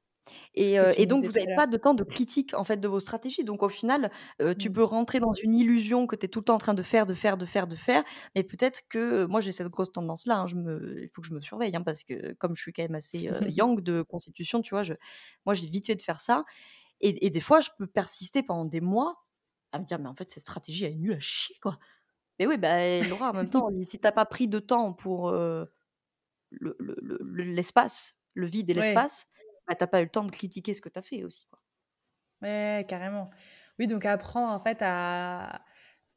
Et 0.54 1.06
donc 1.06 1.24
vous 1.26 1.32
tout 1.32 1.38
avez 1.38 1.46
à 1.46 1.50
l'heure. 1.50 1.62
pas 1.64 1.66
de 1.68 1.76
temps 1.78 1.94
de 1.94 2.04
critique, 2.04 2.54
en 2.54 2.64
fait, 2.64 2.78
de 2.78 2.88
vos 2.88 3.00
stratégies. 3.00 3.44
Donc 3.44 3.62
au 3.64 3.68
final, 3.70 4.10
tu 4.58 4.70
Mmh. 4.70 4.72
peux 4.72 4.84
rentrer 4.84 5.20
dans 5.20 5.34
une 5.34 5.54
illusion 5.56 6.06
que 6.06 6.16
tu 6.16 6.26
es 6.26 6.28
tout 6.30 6.40
le 6.40 6.44
temps 6.46 6.56
en 6.56 6.58
train 6.58 6.74
de 6.74 6.82
faire, 6.84 7.06
de 7.06 7.14
faire, 7.14 7.38
de 7.38 7.46
faire, 7.46 7.66
de 7.68 7.76
faire, 7.76 8.04
mais 8.36 8.44
peut-être 8.44 8.82
que 8.90 9.26
moi 9.26 9.40
j'ai 9.42 9.52
cette 9.52 9.68
grosse 9.68 9.92
tendance-là, 9.92 10.38
hein, 10.40 10.46
me 10.56 11.02
il 11.04 11.10
faut 11.10 11.22
que 11.22 11.28
je 11.28 11.34
me 11.34 11.40
surveille, 11.42 11.76
hein, 11.76 11.82
parce 11.84 12.04
que 12.04 12.34
comme 12.34 12.54
je 12.56 12.62
suis 12.62 12.72
quand 12.74 12.82
même 12.84 12.96
assez, 12.96 13.28
heu, 13.28 13.40
yang 13.50 13.80
de 13.82 14.02
constitution, 14.02 14.62
tu 14.62 14.70
vois? 14.74 14.84
Je 14.84 14.94
moi 15.46 15.54
j'ai 15.54 15.68
vite 15.68 15.86
fait 15.86 15.96
de 15.96 16.02
faire 16.02 16.20
ça 16.22 16.44
et 17.00 17.26
et 17.26 17.30
des 17.30 17.40
fois 17.40 17.60
je 17.60 17.70
peux 17.78 17.86
persister 17.86 18.42
pendant 18.42 18.64
des 18.66 18.80
mois 18.80 19.26
à 19.72 19.78
me 19.80 19.84
dire: 19.84 19.98
«Mais 20.00 20.08
en 20.08 20.14
fait 20.16 20.30
cette 20.30 20.42
stratégie 20.42 20.84
elle 20.86 20.92
est 20.94 20.96
nulle 20.96 21.14
à 21.14 21.20
chier, 21.20 21.56
quoi». 21.62 21.78
Mais 22.40 22.46
oui, 22.48 22.58
bah, 22.58 23.04
Laura 23.04 23.30
en 23.30 23.34
même 23.34 23.50
temps, 23.50 23.68
si 23.88 24.00
tu 24.00 24.06
as 24.08 24.12
pas 24.12 24.26
pris 24.26 24.48
de 24.48 24.58
temps 24.60 24.92
pour, 24.94 25.32
le 26.50 26.76
le 26.80 26.96
le 27.00 27.44
l'espace, 27.44 28.18
le 28.34 28.46
vide 28.46 28.70
et 28.70 28.74
Ouais, 28.76 29.02
l'espace 29.02 29.26
bah, 29.66 29.74
tu 29.74 29.86
pas 29.86 30.00
eu 30.00 30.04
le 30.04 30.10
temps 30.10 30.24
de 30.24 30.30
critiquer 30.30 30.74
ce 30.74 30.80
que 30.80 30.88
tu 30.90 30.98
as 30.98 31.02
fait 31.02 31.24
aussi, 31.24 31.46
quoi. 31.48 31.60
Ouais, 32.42 32.86
carrément. 32.88 33.30
Oui, 33.78 33.86
donc 33.88 34.06
apprendre 34.06 34.52
en 34.52 34.60
fait 34.62 34.78
à 34.82 35.64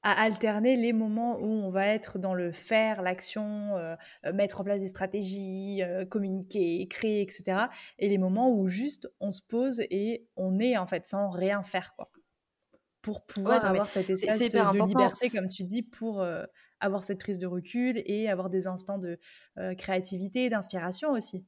à 0.04 0.20
alterner 0.22 0.78
les 0.78 0.93
moments 0.93 1.38
où 1.39 1.45
on 1.45 1.70
va 1.70 1.88
être 1.88 2.18
dans 2.18 2.34
le 2.34 2.52
faire, 2.52 3.02
l'action, 3.02 3.78
euh, 3.78 3.95
euh, 4.26 4.34
mettre 4.34 4.62
en 4.62 4.64
place 4.64 4.80
des 4.80 4.88
stratégies, 4.88 5.84
euh, 5.84 6.06
communiquer, 6.06 6.88
créer, 6.88 7.22
etc. 7.22 7.66
Et 7.99 8.10
les 8.10 8.18
moments 8.18 8.52
où 8.52 8.68
juste 8.68 9.08
on 9.20 9.32
se 9.32 9.41
pose 9.41 9.82
et 9.91 10.28
on 10.36 10.60
est 10.60 10.78
en 10.78 10.88
fait 10.88 11.06
sans 11.06 11.30
rien 11.30 11.62
faire 11.62 11.93
quoi. 11.95 12.10
Pour 13.02 13.26
pouvoir 13.26 13.66
avoir 13.66 13.88
cet 13.88 14.12
espace 14.12 14.38
de 14.38 14.88
liberté, 14.88 15.30
comme 15.32 15.47
tu 15.47 15.64
dis, 15.64 15.82
pour 15.82 16.24
avoir 16.80 17.04
cette 17.04 17.20
prise 17.20 17.39
de 17.39 17.47
recul 17.47 17.99
et 18.06 18.30
avoir 18.30 18.52
des 18.52 18.68
instants 18.68 18.99
de 18.99 19.18
créativité 19.74 20.52
d'inspiration 20.52 21.10
aussi. 21.10 21.43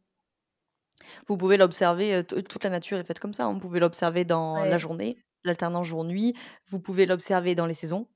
Vous 1.28 1.38
pouvez 1.38 1.58
l'observer, 1.58 2.24
toute 2.24 2.64
la 2.64 2.72
nature 2.72 2.98
est 2.98 3.04
faite 3.04 3.20
comme 3.20 3.34
ça. 3.34 3.48
On 3.48 3.52
hein. 3.56 3.60
pouvait 3.60 3.80
l'observer 3.80 4.26
dans 4.26 4.64
la 4.64 4.80
journée, 4.80 5.24
l'alternance 5.44 5.86
jour-nuit. 5.86 6.34
Vous 6.70 6.80
pouvez 6.80 7.06
l'observer 7.06 7.54
dans 7.54 7.68
les 7.68 7.76
saisons 7.76 8.08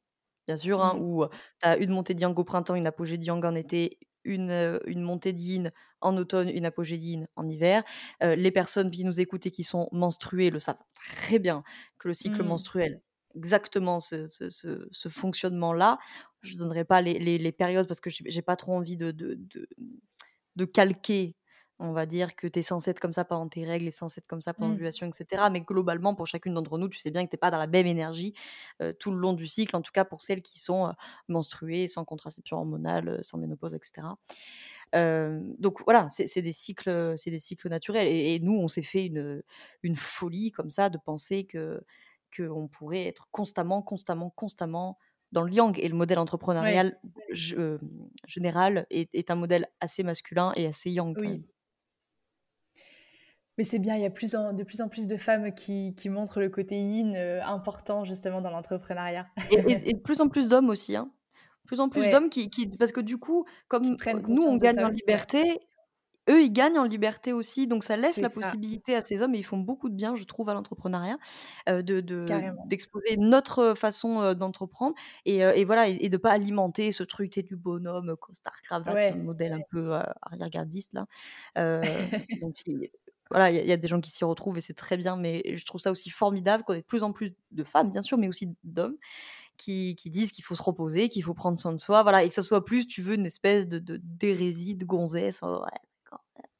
bien 0.48 0.58
sûr, 0.58 0.84
hein, 0.84 0.96
mmh. 0.96 1.02
où 1.02 1.26
tu 1.26 1.68
as 1.68 1.78
une 1.78 1.92
montée 1.92 2.14
de 2.14 2.22
yang 2.22 2.38
au 2.38 2.44
printemps, 2.44 2.76
une 2.76 2.88
apogée 2.88 3.18
de 3.18 3.26
yang 3.26 3.44
en 3.46 3.56
été, 3.56 4.00
une, 4.24 4.80
une 4.86 5.02
montée 5.02 5.34
de 5.34 5.40
yin 5.40 5.72
en 6.02 6.16
automne, 6.18 6.50
une 6.50 6.66
apogée 6.66 6.98
de 6.98 7.04
yin 7.04 7.28
en 7.36 7.48
hiver. 7.48 7.84
les 8.22 8.52
personnes 8.52 8.92
qui 8.92 9.04
nous 9.04 9.20
écoutent 9.20 9.46
et 9.46 9.52
qui 9.52 9.64
sont 9.64 9.90
menstruées 9.92 10.50
le 10.50 10.60
savent 10.60 10.78
très 10.96 11.40
bien 11.40 11.64
que 11.98 12.08
le 12.08 12.14
cycle 12.14 12.44
mmh. 12.44 12.48
menstruel, 12.48 13.02
exactement 13.36 14.00
ce, 14.00 14.26
ce, 14.26 14.50
ce, 14.92 15.10
fonctionnement-là. 15.10 16.00
Je 16.42 16.56
ne 16.56 16.60
donnerai 16.60 16.86
pas 16.86 17.02
les, 17.02 17.20
les, 17.20 17.52
périodes 17.52 17.88
parce 17.88 18.00
que 18.00 18.10
j'ai 18.10 18.42
pas 18.42 18.56
trop 18.56 18.74
envie 18.74 18.98
de, 18.98 19.12
de, 19.12 19.36
de, 19.36 19.68
de 20.56 20.66
calquer 20.66 21.36
on 21.80 21.92
va 21.92 22.06
dire 22.06 22.36
que 22.36 22.48
tu 22.48 22.60
es 22.60 22.62
censé 22.62 22.92
être 22.92 23.00
comme 23.00 23.14
ça 23.14 23.26
pendant 23.26 23.48
tes 23.48 23.66
règles 23.66 23.88
et 23.88 23.92
censé 23.92 24.20
être 24.20 24.28
comme 24.28 24.42
ça 24.42 24.54
pendant 24.54 24.70
mmh. 24.70 24.72
l'ovulation, 24.74 25.08
etc. 25.08 25.44
Mais 25.52 25.62
globalement, 25.62 26.16
pour 26.16 26.28
chacune 26.28 26.54
d'entre 26.54 26.78
nous, 26.78 26.90
tu 26.90 26.98
sais 26.98 27.12
bien 27.12 27.24
que 27.26 27.30
tu 27.30 27.36
n'es 27.36 27.40
pas 27.40 27.52
dans 27.52 27.58
la 27.58 27.68
même 27.68 27.88
énergie 27.88 28.34
tout 29.00 29.12
le 29.12 29.18
long 29.18 29.34
du 29.34 29.48
cycle, 29.48 29.76
en 29.76 29.82
tout 29.82 29.92
cas 29.92 30.06
pour 30.06 30.22
celles 30.22 30.42
qui 30.42 30.60
sont 30.60 30.94
menstruées, 31.28 31.88
sans 31.88 32.06
contraception 32.06 32.58
hormonale, 32.58 33.20
sans 33.24 33.38
ménopause, 33.38 33.74
etc. 33.74 34.08
donc 34.94 35.84
voilà, 35.86 36.08
c'est 36.10 36.42
des 36.42 36.54
cycles, 36.54 37.14
c'est 37.18 37.32
des 37.32 37.40
cycles 37.40 37.70
naturels. 37.70 38.08
Et, 38.08 38.40
nous, 38.40 38.58
on 38.58 38.68
s'est 38.68 38.82
fait 38.82 39.06
une, 39.06 39.44
une, 39.84 39.96
folie 39.96 40.52
comme 40.52 40.72
ça 40.72 40.90
de 40.90 40.98
penser 40.98 41.46
que 41.46 41.84
qu'on 42.36 42.68
pourrait 42.68 43.06
être 43.06 43.28
constamment, 43.32 43.82
constamment, 43.82 44.30
constamment 44.30 44.98
dans 45.32 45.44
le 45.44 45.54
yang. 45.54 45.78
Et 45.80 45.88
le 45.88 45.96
modèle 45.96 46.20
entrepreneurial 46.20 47.00
général 47.32 48.86
est, 48.90 49.32
un 49.32 49.36
modèle 49.36 49.68
assez 49.80 50.04
masculin 50.04 50.54
et 50.56 50.66
assez 50.68 50.92
yang. 50.92 51.16
Oui. 51.20 51.46
Mais 53.58 53.64
c'est 53.64 53.80
bien, 53.80 53.96
il 53.96 54.02
y 54.02 54.06
a 54.06 54.12
plus 54.12 54.32
de 54.32 54.64
plus 54.64 54.82
en 54.82 54.88
plus 54.88 55.08
de 55.08 55.18
femmes 55.18 55.52
qui, 55.54 55.96
qui 55.96 56.10
montrent 56.10 56.40
le 56.40 56.50
côté 56.50 56.76
yin 56.76 57.16
euh, 57.16 57.42
important 57.44 58.06
justement 58.06 58.40
dans 58.40 58.52
l'entrepreneuriat. 58.52 59.26
Et, 59.52 59.94
de 59.94 60.00
plus 60.00 60.22
en 60.22 60.30
plus 60.30 60.48
d'hommes 60.48 60.70
aussi. 60.70 60.96
Hein. 60.96 61.12
Plus 61.66 61.80
en 61.80 61.90
plus 61.90 62.08
d'hommes 62.10 62.30
qui, 62.30 62.50
qui, 62.50 62.68
Parce 62.68 62.92
que 62.92 63.02
du 63.02 63.18
coup, 63.18 63.46
comme 63.68 63.84
nous, 63.84 64.44
on 64.44 64.56
gagne 64.58 64.80
en 64.80 64.90
liberté, 64.90 65.60
eux, 66.30 66.44
ils 66.44 66.52
gagnent 66.52 66.78
en 66.78 66.86
liberté 66.86 67.34
aussi. 67.34 67.68
Donc 67.68 67.84
ça 67.84 67.98
laisse 67.98 68.18
la 68.18 68.30
possibilité 68.30 68.96
à 68.96 69.02
ces 69.02 69.22
hommes, 69.22 69.34
et 69.34 69.40
ils 69.40 69.44
font 69.44 69.58
beaucoup 69.58 69.90
de 69.90 69.96
bien, 69.96 70.16
je 70.16 70.24
trouve, 70.24 70.48
à 70.50 70.54
l'entrepreneuriat, 70.54 71.18
euh, 71.68 71.82
de 71.82 72.00
d'exposer 72.68 73.18
notre 73.18 73.74
façon 73.74 74.34
d'entreprendre. 74.34 74.96
Et, 75.26 75.38
et, 75.40 75.66
voilà, 75.66 75.88
et, 75.88 76.08
de 76.08 76.16
ne 76.16 76.22
pas 76.22 76.32
alimenter 76.32 76.92
ce 76.92 77.04
truc, 77.04 77.32
tu 77.32 77.44
du 77.44 77.56
bonhomme, 77.58 78.16
costard, 78.18 78.62
cravate, 78.62 79.14
un 79.14 79.16
modèle 79.16 79.54
un 79.54 79.62
peu 79.70 79.94
arrière-gardiste. 80.22 80.94
là. 80.94 81.08
donc, 82.42 82.56
voilà, 83.32 83.52
il 83.52 83.68
y, 83.68 83.72
a 83.72 83.78
des 83.78 83.88
gens 83.88 84.02
qui 84.02 84.12
s'y 84.12 84.24
retrouvent 84.24 84.58
et 84.58 84.62
c'est 84.62 84.74
très 84.74 84.98
bien, 84.98 85.16
mais 85.16 85.44
je 85.58 85.66
trouve 85.66 85.82
ça 85.82 85.92
aussi 85.92 86.10
formidable 86.10 86.64
qu'on 86.64 86.74
ait 86.74 86.82
de 86.82 86.86
plus 86.86 87.04
en 87.04 87.12
plus 87.12 87.34
de 87.52 87.64
femmes, 87.64 87.90
bien 87.90 88.02
sûr, 88.02 88.18
mais 88.18 88.28
aussi 88.28 88.56
d'hommes 88.64 88.98
qui, 89.58 89.96
disent 90.06 90.32
qu'il 90.32 90.44
faut 90.44 90.56
se 90.56 90.64
reposer, 90.64 91.10
qu'il 91.10 91.24
faut 91.24 91.34
prendre 91.34 91.58
soin 91.58 91.74
de 91.74 91.78
soi, 91.78 92.04
voilà, 92.04 92.24
et 92.24 92.30
que 92.30 92.36
ce 92.36 92.42
soit 92.42 92.64
plus, 92.64 92.88
tu 92.88 93.02
veux, 93.02 93.16
une 93.16 93.26
espèce 93.26 93.68
de 93.68 93.80
d'hérésie, 94.04 94.76
de, 94.76 94.86
gonzesse. 94.86 95.40
Oh, 95.42 95.66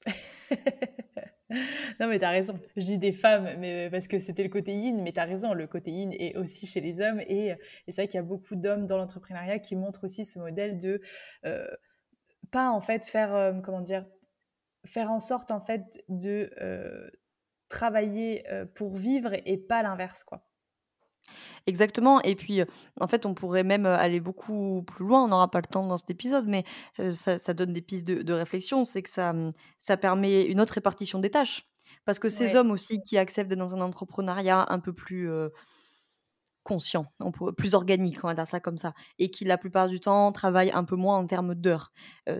non, 2.00 2.08
mais 2.08 2.20
t'as 2.20 2.32
raison. 2.32 2.60
Je 2.76 2.82
dis 2.84 2.98
des 2.98 3.14
femmes, 3.14 3.50
mais 3.60 3.90
parce 3.90 4.08
que 4.08 4.18
c'était 4.18 4.44
le 4.44 4.50
côté 4.50 4.74
yin, 4.74 5.02
mais 5.02 5.12
t'as 5.12 5.26
raison, 5.26 5.54
le 5.54 5.68
côté 5.68 5.92
yin 5.92 6.12
est 6.12 6.36
aussi 6.38 6.68
chez 6.68 6.82
les 6.82 7.02
hommes. 7.02 7.22
Et, 7.22 7.54
c'est 7.88 7.96
vrai 7.96 8.08
qu'il 8.08 8.16
y 8.16 8.20
a 8.20 8.24
beaucoup 8.24 8.56
d'hommes 8.56 8.86
dans 8.86 8.98
l'entrepreneuriat 8.98 9.60
qui 9.60 9.76
montrent 9.76 10.04
aussi 10.04 10.26
ce 10.26 10.40
modèle 10.40 10.78
de 10.78 11.02
euh, 11.46 11.68
pas 12.52 12.70
en 12.70 12.82
fait 12.82 13.06
faire, 13.06 13.34
euh, 13.36 13.54
comment 13.64 13.82
dire, 13.82 14.06
faire 14.88 15.12
en 15.12 15.20
sorte 15.20 15.52
en 15.52 15.60
fait 15.60 16.04
de 16.10 16.52
euh, 16.62 17.10
travailler 17.70 18.50
euh, 18.52 18.66
pour 18.66 18.96
vivre 18.96 19.32
et 19.46 19.58
pas 19.58 19.84
l'inverse 19.84 20.24
quoi. 20.24 20.44
Exactement. 21.66 22.22
Et 22.22 22.36
puis, 22.36 22.62
en 23.02 23.08
fait, 23.08 23.26
on 23.26 23.34
pourrait 23.34 23.66
même 23.66 23.86
aller 23.86 24.22
beaucoup 24.22 24.84
plus 24.84 25.06
loin. 25.06 25.26
On 25.26 25.28
n'aura 25.28 25.52
pas 25.52 25.60
le 25.60 25.68
temps 25.68 25.86
dans 25.86 25.98
cet 25.98 26.10
épisode, 26.10 26.48
mais 26.48 26.64
ça, 27.12 27.54
donne 27.54 27.74
des 27.74 27.82
pistes 27.82 28.08
de, 28.08 28.34
réflexion. 28.34 28.86
C'est 28.86 29.02
que 29.02 29.10
ça, 29.10 29.34
mmh, 29.34 29.52
ça 29.78 29.98
permet 29.98 30.44
une 30.44 30.62
autre 30.62 30.76
répartition 30.76 31.20
des 31.20 31.30
tâches. 31.30 31.68
Parce 32.06 32.18
que 32.18 32.30
ces 32.30 32.56
hommes 32.56 32.72
aussi 32.72 33.02
qui 33.02 33.18
acceptent 33.18 33.50
d'être 33.50 33.60
dans 33.60 33.76
un 33.76 33.82
entrepreneuriat 33.82 34.68
un 34.70 34.80
peu 34.80 34.94
plus 34.94 35.30
conscient, 36.68 37.06
plus 37.56 37.76
organique, 37.76 38.24
on 38.26 38.28
va 38.28 38.34
dire 38.34 38.46
ça 38.46 38.60
comme 38.60 38.78
ça, 38.78 38.94
et 39.20 39.32
qui 39.32 39.46
la 39.46 39.58
plupart 39.58 39.88
du 39.88 40.02
temps 40.02 40.34
travaillent 40.34 40.72
un 40.72 40.84
peu 40.84 40.98
moins 40.98 41.18
en 41.18 41.26
termes 41.26 41.56
d'heures. 41.56 41.94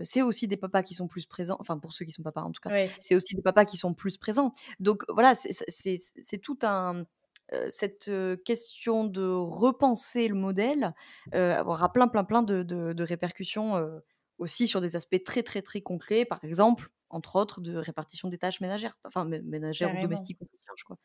c'est 0.04 0.20
aussi 0.20 0.46
des 0.46 0.58
papas 0.58 0.82
qui 0.82 0.92
sont 0.92 1.08
plus 1.08 1.24
présents, 1.24 1.56
enfin 1.60 1.78
pour 1.78 1.94
ceux 1.94 2.04
qui 2.04 2.12
sont 2.12 2.22
papas 2.22 2.42
en 2.42 2.52
tout 2.52 2.60
cas, 2.62 2.70
c'est 3.00 3.14
aussi 3.14 3.34
des 3.34 3.40
papas 3.42 3.64
qui 3.64 3.78
sont 3.78 3.94
plus 3.94 4.18
présents. 4.18 4.52
Donc 4.80 5.04
voilà, 5.08 5.34
c'est 5.34 6.38
tout 6.42 6.58
un 6.62 7.04
cette 7.70 8.10
question 8.44 9.04
de 9.04 9.26
repenser 9.26 10.28
le 10.28 10.34
modèle 10.34 10.94
aura 11.32 11.90
plein 11.94 12.08
plein 12.08 12.24
plein 12.24 12.42
de, 12.42 12.62
de 12.62 13.02
répercussions 13.02 14.02
aussi 14.38 14.66
sur 14.68 14.80
des 14.82 14.94
aspects 14.96 15.22
très 15.24 15.42
très 15.42 15.62
très 15.62 15.80
concrets, 15.80 16.24
par 16.26 16.44
exemple, 16.44 16.90
entre 17.10 17.36
autres, 17.36 17.60
de 17.62 17.76
répartition 17.76 18.28
des 18.28 18.38
tâches 18.38 18.60
ménagères, 18.60 18.98
enfin 19.04 19.24
ménagères 19.24 19.94
ou 19.94 19.98
domestiques 20.02 20.38
ou 20.42 20.46
je 20.76 20.84
crois. 20.84 20.98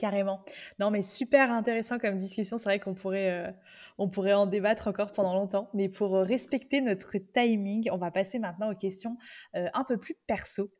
Carrément. 0.00 0.42
Non, 0.78 0.90
mais 0.90 1.02
super 1.02 1.50
intéressant 1.50 1.98
comme 1.98 2.16
discussion. 2.16 2.56
C'est 2.56 2.64
vrai 2.64 2.80
qu'on 2.80 2.94
pourrait, 2.94 3.30
euh, 3.30 3.52
on 3.98 4.08
pourrait 4.08 4.32
en 4.32 4.46
débattre 4.46 4.88
encore 4.88 5.12
pendant 5.12 5.34
longtemps. 5.34 5.68
Mais 5.74 5.90
pour 5.90 6.16
euh, 6.16 6.22
respecter 6.22 6.80
notre 6.80 7.18
timing, 7.18 7.90
on 7.92 7.98
va 7.98 8.10
passer 8.10 8.38
maintenant 8.38 8.72
aux 8.72 8.74
questions 8.74 9.18
euh, 9.56 9.68
un 9.74 9.84
peu 9.84 9.98
plus 9.98 10.16
perso 10.26 10.72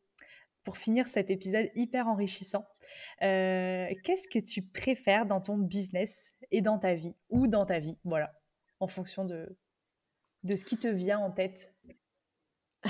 pour 0.65 0.79
finir 0.79 1.07
cet 1.07 1.29
épisode 1.29 1.69
hyper 1.75 2.09
enrichissant. 2.09 2.65
Qu'est-ce 3.21 4.27
que 4.27 4.39
tu 4.39 4.63
préfères 4.63 5.27
dans 5.27 5.43
ton 5.43 5.59
business 5.59 6.33
et 6.51 6.63
dans 6.63 6.79
ta 6.79 6.95
vie 6.95 7.15
ou 7.29 7.47
dans 7.47 7.67
ta 7.67 7.79
vie? 7.79 7.99
Voilà, 8.05 8.33
en 8.79 8.89
fonction 8.89 9.27
de, 9.27 9.59
de 10.45 10.57
ce 10.57 10.65
qui 10.65 10.79
te 10.79 10.89
vient 10.89 11.19
en 11.19 11.31
tête 11.31 11.75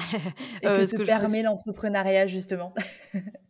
et 0.63 0.67
que 0.67 0.97
te 0.97 1.05
permet 1.05 1.43
l'entrepreneuriat 1.43 2.29
justement. 2.29 2.73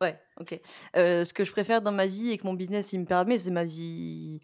Ouais, 0.00 0.18
OK. 0.40 0.60
ce 0.94 1.32
que 1.32 1.44
je 1.44 1.52
préfère 1.52 1.80
dans 1.82 1.92
ma 1.92 2.06
vie 2.06 2.30
et 2.30 2.38
que 2.38 2.46
mon 2.46 2.54
business, 2.54 2.92
il 2.92 3.00
me 3.00 3.06
permet, 3.06 3.38
c'est 3.38 3.50
ma 3.50 3.64
vie, 3.64 4.40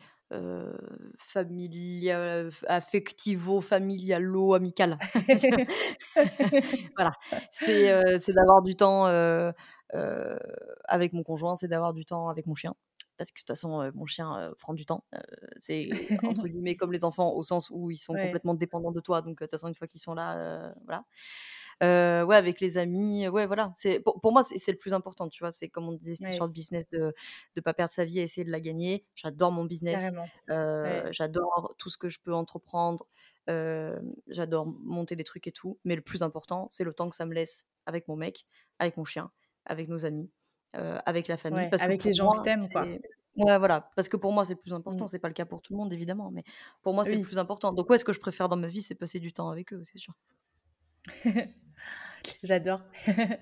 familiale, 1.18 2.50
affectivo, 2.66 3.60
familialo, 3.60 4.54
amicale. 4.54 4.98
Voilà. 6.96 7.12
C'est, 7.50 8.18
c'est 8.18 8.32
d'avoir 8.32 8.62
du 8.62 8.76
temps, 8.76 9.04
avec 10.84 11.12
mon 11.12 11.22
conjoint, 11.22 11.56
c'est 11.56 11.68
d'avoir 11.68 11.92
du 11.92 12.04
temps 12.04 12.28
avec 12.28 12.46
mon 12.46 12.54
chien. 12.54 12.74
Parce 13.18 13.30
que 13.30 13.36
de 13.36 13.40
toute 13.40 13.48
façon, 13.48 13.92
mon 13.94 14.06
chien, 14.06 14.52
prend 14.58 14.72
du 14.74 14.86
temps. 14.86 15.04
c'est 15.58 15.90
entre 16.24 16.48
guillemets 16.48 16.76
«comme 16.76 16.92
les 16.92 17.04
enfants» 17.04 17.34
au 17.34 17.42
sens 17.42 17.70
où 17.70 17.90
ils 17.90 17.98
sont 17.98 18.14
complètement 18.14 18.54
dépendants 18.54 18.90
de 18.92 19.00
toi. 19.00 19.20
Donc 19.20 19.38
de 19.38 19.44
toute 19.44 19.50
façon, 19.50 19.68
une 19.68 19.74
fois 19.74 19.86
qu'ils 19.86 20.00
sont 20.00 20.14
là, 20.14 20.72
voilà. 20.84 21.04
Euh, 21.82 22.24
ouais, 22.24 22.36
avec 22.36 22.60
les 22.60 22.78
amis. 22.78 23.26
Ouais, 23.28 23.46
voilà. 23.46 23.72
C'est 23.76 24.00
pour, 24.00 24.20
pour 24.20 24.32
moi, 24.32 24.42
c'est 24.44 24.70
le 24.70 24.78
plus 24.78 24.94
important. 24.94 25.28
Tu 25.28 25.42
vois, 25.42 25.50
c'est 25.50 25.68
comme 25.68 25.88
on 25.88 25.92
disait, 25.92 26.14
sur 26.30 26.44
le 26.44 26.52
business 26.52 26.84
de 26.90 27.14
ne 27.56 27.60
pas 27.60 27.74
perdre 27.74 27.92
sa 27.92 28.04
vie 28.04 28.20
et 28.20 28.22
essayer 28.22 28.44
de 28.44 28.50
la 28.50 28.60
gagner. 28.60 29.04
J'adore 29.14 29.52
mon 29.52 29.64
business. 29.64 30.12
Euh, 30.50 31.08
j'adore 31.10 31.74
tout 31.78 31.90
ce 31.90 31.96
que 31.96 32.08
je 32.08 32.20
peux 32.20 32.34
entreprendre. 32.34 33.06
Euh, 33.50 33.98
j'adore 34.28 34.66
monter 34.66 35.16
des 35.16 35.24
trucs 35.24 35.46
et 35.46 35.52
tout. 35.52 35.78
Mais 35.84 35.96
le 35.96 36.02
plus 36.02 36.22
important, 36.22 36.68
c'est 36.70 36.84
le 36.84 36.92
temps 36.92 37.08
que 37.08 37.16
ça 37.16 37.26
me 37.26 37.34
laisse 37.34 37.66
avec 37.86 38.06
mon 38.06 38.16
mec, 38.16 38.46
avec 38.78 38.96
mon 38.96 39.04
chien, 39.04 39.30
avec 39.66 39.88
nos 39.88 40.04
amis, 40.04 40.30
avec 40.72 41.26
la 41.26 41.36
famille. 41.36 41.68
parce 41.68 41.82
avec 41.82 42.04
les 42.04 42.12
gens 42.12 42.30
que 42.32 42.42
t'aimes, 42.42 42.68
quoi. 42.68 42.86
Ouais, 43.34 43.56
voilà, 43.56 43.90
parce 43.96 44.10
que 44.10 44.18
pour 44.18 44.30
moi, 44.30 44.44
c'est 44.44 44.52
le 44.52 44.60
plus 44.60 44.74
important. 44.74 45.06
Mmh. 45.06 45.08
C'est 45.08 45.18
pas 45.18 45.28
le 45.28 45.34
cas 45.34 45.46
pour 45.46 45.62
tout 45.62 45.72
le 45.72 45.78
monde, 45.78 45.90
évidemment, 45.90 46.30
mais 46.30 46.44
pour 46.82 46.92
moi, 46.92 47.02
c'est 47.02 47.16
le 47.16 47.22
plus 47.22 47.38
important. 47.38 47.72
Donc, 47.72 47.88
ouais, 47.88 47.96
ce 47.96 48.04
que 48.04 48.12
je 48.12 48.20
préfère 48.20 48.50
dans 48.50 48.58
ma 48.58 48.68
vie, 48.68 48.82
c'est 48.82 48.94
passer 48.94 49.20
du 49.20 49.32
temps 49.32 49.48
avec 49.48 49.72
eux, 49.72 49.82
c'est 49.84 49.98
sûr. 49.98 50.14
J'adore. 52.42 52.80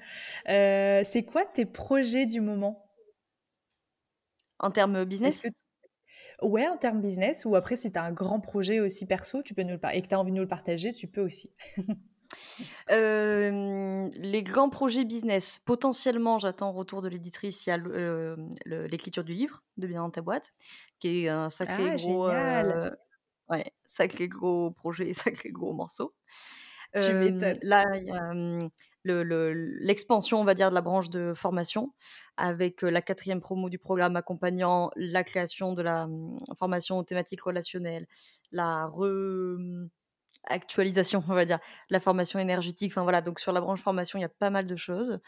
Euh, 0.48 1.02
c'est 1.04 1.24
quoi 1.24 1.44
tes 1.44 1.66
projets 1.66 2.26
du 2.26 2.40
moment? 2.40 2.90
En 4.58 4.70
termes 4.70 5.04
business? 5.04 5.42
Ouais, 6.42 6.66
en 6.66 6.76
termes 6.76 7.00
business, 7.00 7.44
ou 7.44 7.54
après, 7.54 7.76
si 7.76 7.92
tu 7.92 7.98
as 7.98 8.04
un 8.04 8.12
grand 8.12 8.40
projet 8.40 8.80
aussi 8.80 9.06
perso, 9.06 9.42
tu 9.42 9.54
peux 9.54 9.62
nous 9.62 9.76
le 9.76 9.80
et 9.92 10.02
que 10.02 10.08
tu 10.08 10.14
as 10.14 10.18
envie 10.20 10.30
de 10.30 10.36
nous 10.36 10.42
le 10.42 10.48
partager, 10.48 10.92
tu 10.92 11.06
peux 11.06 11.20
aussi. 11.20 11.50
les 12.88 14.42
grands 14.42 14.70
projets 14.70 15.04
business, 15.04 15.58
potentiellement, 15.58 16.38
j'attends 16.38 16.72
retour 16.72 17.02
de 17.02 17.08
l'éditrice. 17.08 17.66
Il 17.66 17.70
y 17.70 17.72
a 17.72 17.78
l'écriture 18.86 19.24
du 19.24 19.32
livre 19.34 19.62
de 19.76 19.86
Bien 19.86 20.02
dans 20.02 20.10
ta 20.10 20.22
boîte, 20.22 20.52
qui 20.98 21.24
est 21.24 21.28
un 21.28 21.50
sacré 21.50 21.90
Ah 21.90 21.96
gros, 21.96 22.28
génial! 22.28 22.96
ouais, 23.50 23.72
sacré 23.84 24.28
gros 24.28 24.70
projet, 24.70 25.12
sacré 25.14 25.50
gros 25.50 25.72
morceau. 25.72 26.14
Tu 26.94 27.12
m'étonnes. 27.12 27.58
là, 27.62 27.84
il 27.96 28.04
y 28.04 28.10
a, 28.10 28.32
le 29.02 29.52
l'expansion, 29.80 30.40
on 30.40 30.44
va 30.44 30.54
dire, 30.54 30.70
de 30.70 30.74
la 30.74 30.80
branche 30.80 31.10
de 31.10 31.32
formation 31.34 31.92
avec, 32.36 32.82
la 32.82 33.02
quatrième 33.02 33.40
promo 33.40 33.68
du 33.68 33.78
programme 33.78 34.16
accompagnant 34.16 34.90
la 34.96 35.24
création 35.24 35.74
de 35.74 35.82
la, 35.82 36.08
formation 36.58 37.02
thématique 37.04 37.42
relationnelle, 37.42 38.06
la 38.52 38.86
re 38.86 39.58
actualisation, 40.44 41.22
on 41.28 41.34
va 41.34 41.44
dire, 41.44 41.58
la 41.90 42.00
formation 42.00 42.38
énergétique. 42.38 42.92
Enfin 42.92 43.02
voilà, 43.02 43.22
donc 43.22 43.40
sur 43.40 43.52
la 43.52 43.60
branche 43.60 43.82
formation, 43.82 44.18
il 44.18 44.22
y 44.22 44.26
a 44.26 44.30
pas 44.30 44.50
mal 44.50 44.66
de 44.66 44.76
choses. 44.76 45.20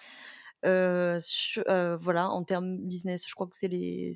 Euh, 0.64 1.20
euh, 1.68 1.96
voilà, 2.00 2.30
en 2.30 2.44
termes 2.44 2.78
business, 2.78 3.26
je 3.28 3.34
crois 3.34 3.46
que 3.46 3.56
c'est 3.56 3.68
les. 3.68 4.12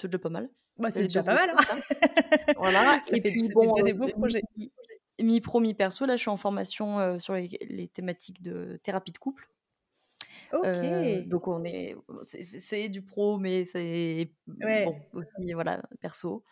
C'est 0.00 0.08
déjà 0.08 0.18
pas 0.18 0.30
mal. 0.30 0.48
Bah, 0.78 0.90
c'est 0.90 1.02
déjà 1.02 1.22
pas 1.22 1.34
mal. 1.34 1.50
Hein. 1.50 1.96
voilà. 2.56 3.02
Et 3.12 3.20
puis, 3.20 3.48
bon, 3.48 3.82
des 3.82 3.92
beaux 3.92 4.08
projets. 4.08 4.42
Mi-pro, 5.20 5.60
mi-perso, 5.60 6.06
là, 6.06 6.16
je 6.16 6.20
suis 6.20 6.30
en 6.30 6.36
formation 6.36 7.18
sur 7.18 7.34
les, 7.34 7.90
thématiques 7.92 8.42
de 8.42 8.78
thérapie 8.82 9.12
de 9.12 9.18
couple. 9.18 9.48
Ok. 10.52 11.26
donc 11.26 11.46
on 11.46 11.62
est, 11.64 11.94
c'est 12.22 12.88
du 12.88 13.02
pro, 13.02 13.38
mais 13.38 13.64
c'est 13.64 14.32
bon 14.46 14.96
aussi, 15.12 15.52
voilà, 15.52 15.82
perso. 16.00 16.44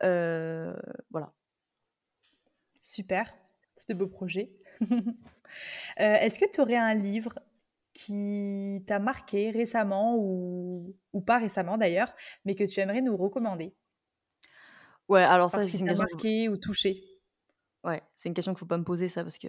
voilà. 0.00 1.32
Super, 2.86 3.34
c'est 3.74 3.92
de 3.92 3.98
beaux 3.98 4.08
projets. 4.08 4.52
Euh, 6.00 6.16
est-ce 6.16 6.38
que 6.38 6.44
tu 6.52 6.60
aurais 6.60 6.76
un 6.76 6.92
livre 6.92 7.38
qui 7.94 8.82
t'a 8.86 8.98
marqué 8.98 9.50
récemment 9.50 10.16
ou, 10.18 10.94
pas 11.24 11.38
récemment 11.38 11.78
d'ailleurs, 11.78 12.12
mais 12.44 12.54
que 12.54 12.64
tu 12.64 12.80
aimerais 12.80 13.00
nous 13.00 13.16
recommander? 13.16 13.72
Ouais, 15.08 15.22
alors 15.22 15.50
ça, 15.50 15.62
c'est 15.62 15.78
une 15.78 15.86
question 15.86 16.04
marqué 16.12 16.48
ou 16.48 16.58
touché. 16.58 17.04
Ouais, 17.86 18.02
c'est 18.16 18.28
une 18.28 18.34
question 18.34 18.52
qu'il 18.52 18.58
faut 18.58 18.66
pas 18.66 18.78
me 18.78 18.84
poser 18.84 19.08
ça 19.08 19.22
parce 19.22 19.38
que 19.38 19.46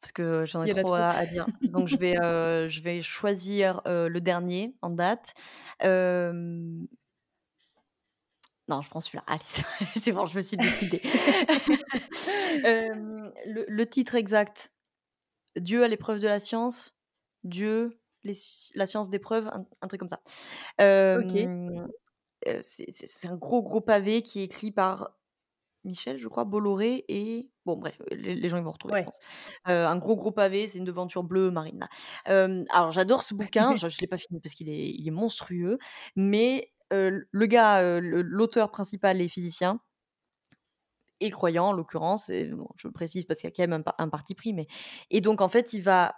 parce 0.00 0.10
que 0.10 0.44
j'en 0.44 0.64
ai 0.64 0.74
trop, 0.74 0.94
À, 0.94 1.24
dire. 1.24 1.46
Donc 1.62 1.86
je 1.86 1.96
vais 1.96 2.18
euh, 2.20 2.68
je 2.68 2.82
vais 2.82 3.00
choisir 3.00 3.80
euh, 3.86 4.08
le 4.08 4.20
dernier 4.20 4.74
en 4.82 4.90
date. 4.90 5.34
Non, 8.66 8.80
je 8.80 8.88
prends 8.88 9.00
celui-là. 9.00 9.22
Allez, 9.26 9.44
c'est 10.02 10.10
bon, 10.10 10.26
je 10.26 10.36
me 10.36 10.40
suis 10.40 10.56
décidée. 10.56 11.02
le, 12.64 13.84
titre 13.84 14.14
exact, 14.14 14.72
Dieu 15.54 15.84
à 15.84 15.88
l'épreuve 15.88 16.18
de 16.18 16.26
la 16.26 16.40
science, 16.40 16.96
Dieu, 17.44 18.00
la 18.22 18.86
science 18.86 19.10
d'épreuve, 19.10 19.48
un, 19.48 19.66
un, 19.82 19.86
truc 19.86 20.00
comme 20.00 20.08
ça. 20.08 20.22
ok. 20.78 21.38
c'est 22.62 23.28
un 23.28 23.36
gros, 23.36 23.62
gros 23.62 23.82
pavé 23.82 24.22
qui 24.22 24.40
est 24.40 24.44
écrit 24.44 24.70
par 24.70 25.12
Michel, 25.84 26.18
je 26.18 26.28
crois, 26.28 26.44
Bolloré 26.44 27.04
et... 27.08 27.50
Bon, 27.66 27.76
bref, 27.76 28.00
les, 28.10 28.48
gens, 28.48 28.58
ils 28.58 28.64
vont 28.64 28.72
retrouver, 28.72 29.00
je 29.00 29.04
pense. 29.04 29.18
un 29.64 29.96
gros, 29.96 30.16
gros 30.16 30.32
pavé, 30.32 30.66
c'est 30.66 30.78
une 30.78 30.84
devanture 30.84 31.22
bleue 31.22 31.50
marine. 31.50 31.88
alors, 32.26 32.90
j'adore 32.90 33.22
ce 33.22 33.34
bouquin. 33.34 33.76
je 33.76 33.86
ne 33.86 34.00
l'ai 34.00 34.06
pas 34.06 34.18
fini 34.18 34.40
parce 34.40 34.54
qu'il 34.54 34.68
est, 34.68 34.90
il 34.90 35.06
est 35.06 35.12
monstrueux. 35.12 35.78
Mais 36.16 36.72
le 36.90 37.46
gars, 37.46 38.00
l'auteur 38.00 38.70
principal 38.70 39.20
est 39.20 39.28
physicien 39.28 39.80
et 41.20 41.30
croyant 41.30 41.66
en 41.66 41.72
l'occurrence, 41.72 42.26
je 42.28 42.86
le 42.86 42.92
précise 42.92 43.24
parce 43.24 43.40
qu'il 43.40 43.48
y 43.48 43.52
a 43.52 43.54
quand 43.56 43.68
même 43.68 43.84
un, 43.98 44.08
parti 44.08 44.34
pris, 44.34 44.52
mais 44.52 44.66
et 45.10 45.20
donc 45.20 45.40
en 45.40 45.48
fait 45.48 45.72
il 45.72 45.80
va 45.80 46.14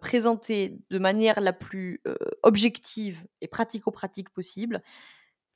présenter 0.00 0.78
de 0.90 0.98
manière 0.98 1.40
la 1.40 1.52
plus 1.52 2.02
objective 2.42 3.26
et 3.40 3.48
pratico-pratique 3.48 4.30
possible 4.30 4.82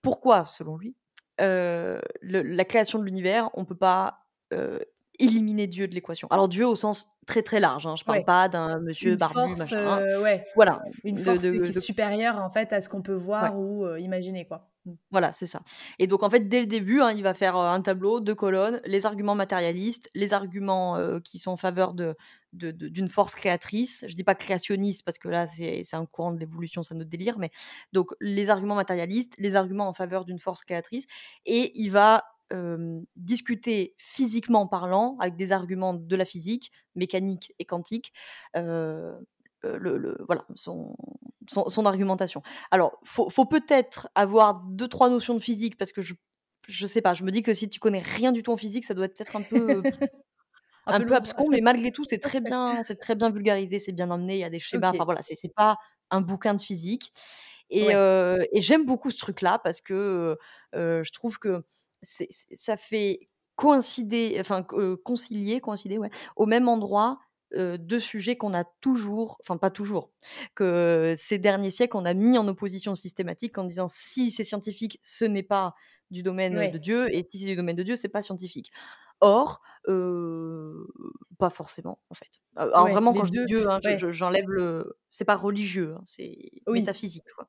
pourquoi, 0.02 0.44
selon 0.44 0.76
lui, 0.76 0.96
la 1.39 2.64
création 2.64 2.99
de 2.99 3.05
l'univers, 3.05 3.51
on 3.55 3.64
peut 3.64 3.76
pas 3.76 4.26
éliminer 5.19 5.66
Dieu 5.66 5.89
de 5.89 5.95
l'équation. 5.95 6.29
Alors 6.31 6.49
Dieu 6.49 6.66
au 6.66 6.77
sens 6.77 7.16
très 7.27 7.43
très 7.43 7.61
large, 7.61 7.87
hein, 7.87 7.95
je 7.97 8.05
parle 8.05 8.25
pas 8.25 8.49
d'un 8.49 8.81
monsieur 8.81 9.11
une 9.11 9.16
barbu, 9.19 9.57
force, 9.57 9.73
ouais. 10.23 10.47
Voilà, 10.55 10.81
une 11.05 11.19
force 11.19 11.41
qui 11.41 11.47
est 11.47 11.81
supérieure 11.81 12.37
en 12.37 12.51
fait 12.51 12.73
à 12.73 12.81
ce 12.81 12.89
qu'on 12.89 13.03
peut 13.03 13.14
voir 13.14 13.59
ou 13.59 13.87
imaginer 13.97 14.47
quoi. 14.47 14.71
Mmh. 14.87 14.93
Voilà, 15.11 15.33
c'est 15.33 15.47
ça. 15.47 15.61
Et 15.99 16.07
donc 16.07 16.23
en 16.23 16.31
fait 16.31 16.49
dès 16.49 16.61
le 16.61 16.66
début, 16.66 17.01
hein, 17.01 17.12
il 17.12 17.23
va 17.23 17.35
faire 17.35 17.57
un 17.57 17.83
tableau, 17.83 18.21
deux 18.21 18.35
colonnes, 18.35 18.81
les 18.87 19.05
arguments 19.05 19.35
matérialistes, 19.35 20.09
les 20.14 20.33
arguments 20.33 20.97
qui 21.23 21.39
sont 21.39 21.51
en 21.51 21.57
faveur 21.57 21.95
de 21.95 22.16
d'une 22.53 23.09
force 23.09 23.35
créatrice. 23.35 24.07
Je 24.09 24.14
dis 24.14 24.25
pas 24.25 24.35
créationniste 24.35 25.05
parce 25.05 25.19
que 25.19 25.29
là 25.29 25.47
c'est 25.49 25.85
un 25.93 26.07
courant 26.07 26.33
de 26.33 26.39
l'évolution, 26.39 26.83
c'est 26.83 26.95
notre 26.95 27.11
délire, 27.11 27.39
mais 27.39 27.51
donc 27.93 28.12
les 28.21 28.49
arguments 28.49 28.77
matérialistes, 28.77 29.35
les 29.37 29.55
arguments 29.55 29.87
en 29.89 29.93
faveur 29.93 30.25
d'une 30.25 30.39
force 30.39 30.62
créatrice, 30.62 31.05
et 31.45 31.73
il 31.75 31.91
va 31.91 32.25
discuter 33.16 33.94
physiquement 33.99 34.66
parlant, 34.66 35.16
avec 35.20 35.36
des 35.36 35.53
arguments 35.53 35.94
de 35.94 36.16
la 36.16 36.24
physique, 36.24 36.72
mécanique 36.94 37.55
et 37.59 37.64
quantique, 37.64 38.12
le, 38.55 40.16
voilà, 40.26 40.44
son, 40.55 40.96
son, 41.49 41.86
argumentation. 41.86 42.42
Alors, 42.70 42.99
faut, 43.05 43.28
faut 43.28 43.46
peut-être 43.46 44.09
avoir 44.14 44.61
deux, 44.61 44.88
trois 44.88 45.11
notions 45.11 45.34
de 45.34 45.40
physique, 45.40 45.76
parce 45.76 45.92
que 45.92 46.03
je, 46.03 46.14
je 46.68 46.86
sais 46.86 47.03
pas, 47.03 47.14
je 47.14 47.24
me 47.24 47.30
dis 47.30 47.42
que 47.42 47.55
si 47.55 47.68
tu 47.68 47.80
connais 47.80 47.99
rien 47.99 48.32
du 48.32 48.42
tout 48.42 48.53
en 48.53 48.57
physique, 48.57 48.84
ça 48.84 48.94
doit 48.94 49.07
être 49.07 49.16
peut-être 49.16 49.36
un 49.36 49.42
peu... 49.42 49.82
un, 50.86 51.01
peu, 51.01 51.14
abscon, 51.14 51.49
mais 51.51 51.61
malgré 51.61 51.90
tout, 51.90 52.05
c'est 52.05 52.18
très 52.18 52.40
bien, 52.40 52.82
c'est 52.82 52.96
très 52.96 53.14
bien 53.14 53.30
vulgarisé, 53.30 53.78
c'est 53.80 53.92
bien 53.92 54.11
amené, 54.11 54.34
il 54.34 54.40
y 54.40 54.44
a 54.44 54.51
des 54.51 54.61
schémas. 54.61 54.90
Enfin 54.90 55.05
voilà, 55.05 55.20
c'est 55.22 55.55
pas 55.55 55.76
un 56.11 56.20
bouquin 56.20 56.55
de 56.55 56.61
physique. 56.61 57.12
Et, 57.70 57.88
et 57.90 58.61
j'aime 58.61 58.86
beaucoup 58.86 59.11
ce 59.11 59.18
truc-là 59.18 59.59
parce 59.59 59.80
que 59.80 60.38
je 60.72 61.12
trouve 61.12 61.38
que 61.38 61.62
ça 62.03 62.76
fait 62.76 63.28
coïncider, 63.57 64.36
enfin 64.38 64.62
concilier, 64.62 65.61
coïncider, 65.61 65.99
ouais, 65.99 66.11
au 66.36 66.46
même 66.46 66.68
endroit 66.68 67.18
deux 67.55 68.01
sujets 68.01 68.36
qu'on 68.36 68.53
a 68.55 68.64
toujours, 68.80 69.38
enfin 69.40 69.57
pas 69.57 69.70
toujours, 69.70 70.12
que 70.55 71.14
ces 71.18 71.38
derniers 71.38 71.70
siècles 71.70 71.96
on 71.96 72.05
a 72.05 72.14
mis 72.14 72.36
en 72.36 72.46
opposition 72.46 72.94
systématique 72.94 73.57
en 73.57 73.64
disant 73.64 73.88
si 73.88 74.30
c'est 74.30 74.44
scientifique, 74.44 74.99
ce 75.03 75.24
n'est 75.24 75.42
pas 75.42 75.74
du 76.11 76.22
domaine 76.22 76.70
de 76.70 76.78
Dieu, 76.78 77.12
et 77.14 77.24
si 77.26 77.38
c'est 77.38 77.46
du 77.46 77.57
domaine 77.57 77.76
de 77.76 77.82
Dieu, 77.82 77.96
c'est 77.96 78.09
pas 78.09 78.22
scientifique. 78.22 78.70
Or, 79.20 79.61
pas 81.38 81.51
forcément 81.51 82.01
en 82.11 82.14
fait. 82.14 82.30
Alors 82.55 82.88
vraiment 82.88 83.12
quand 83.12 83.24
je 83.24 83.32
dis 83.32 83.46
Dieu, 83.46 83.68
hein, 83.68 83.80
j'enlève 84.11 84.49
le, 84.49 84.99
c'est 85.11 85.24
pas 85.24 85.36
religieux, 85.36 85.94
hein, 85.96 86.03
c'est 86.05 86.36
métaphysique. 86.68 87.24
Quoi. 87.34 87.49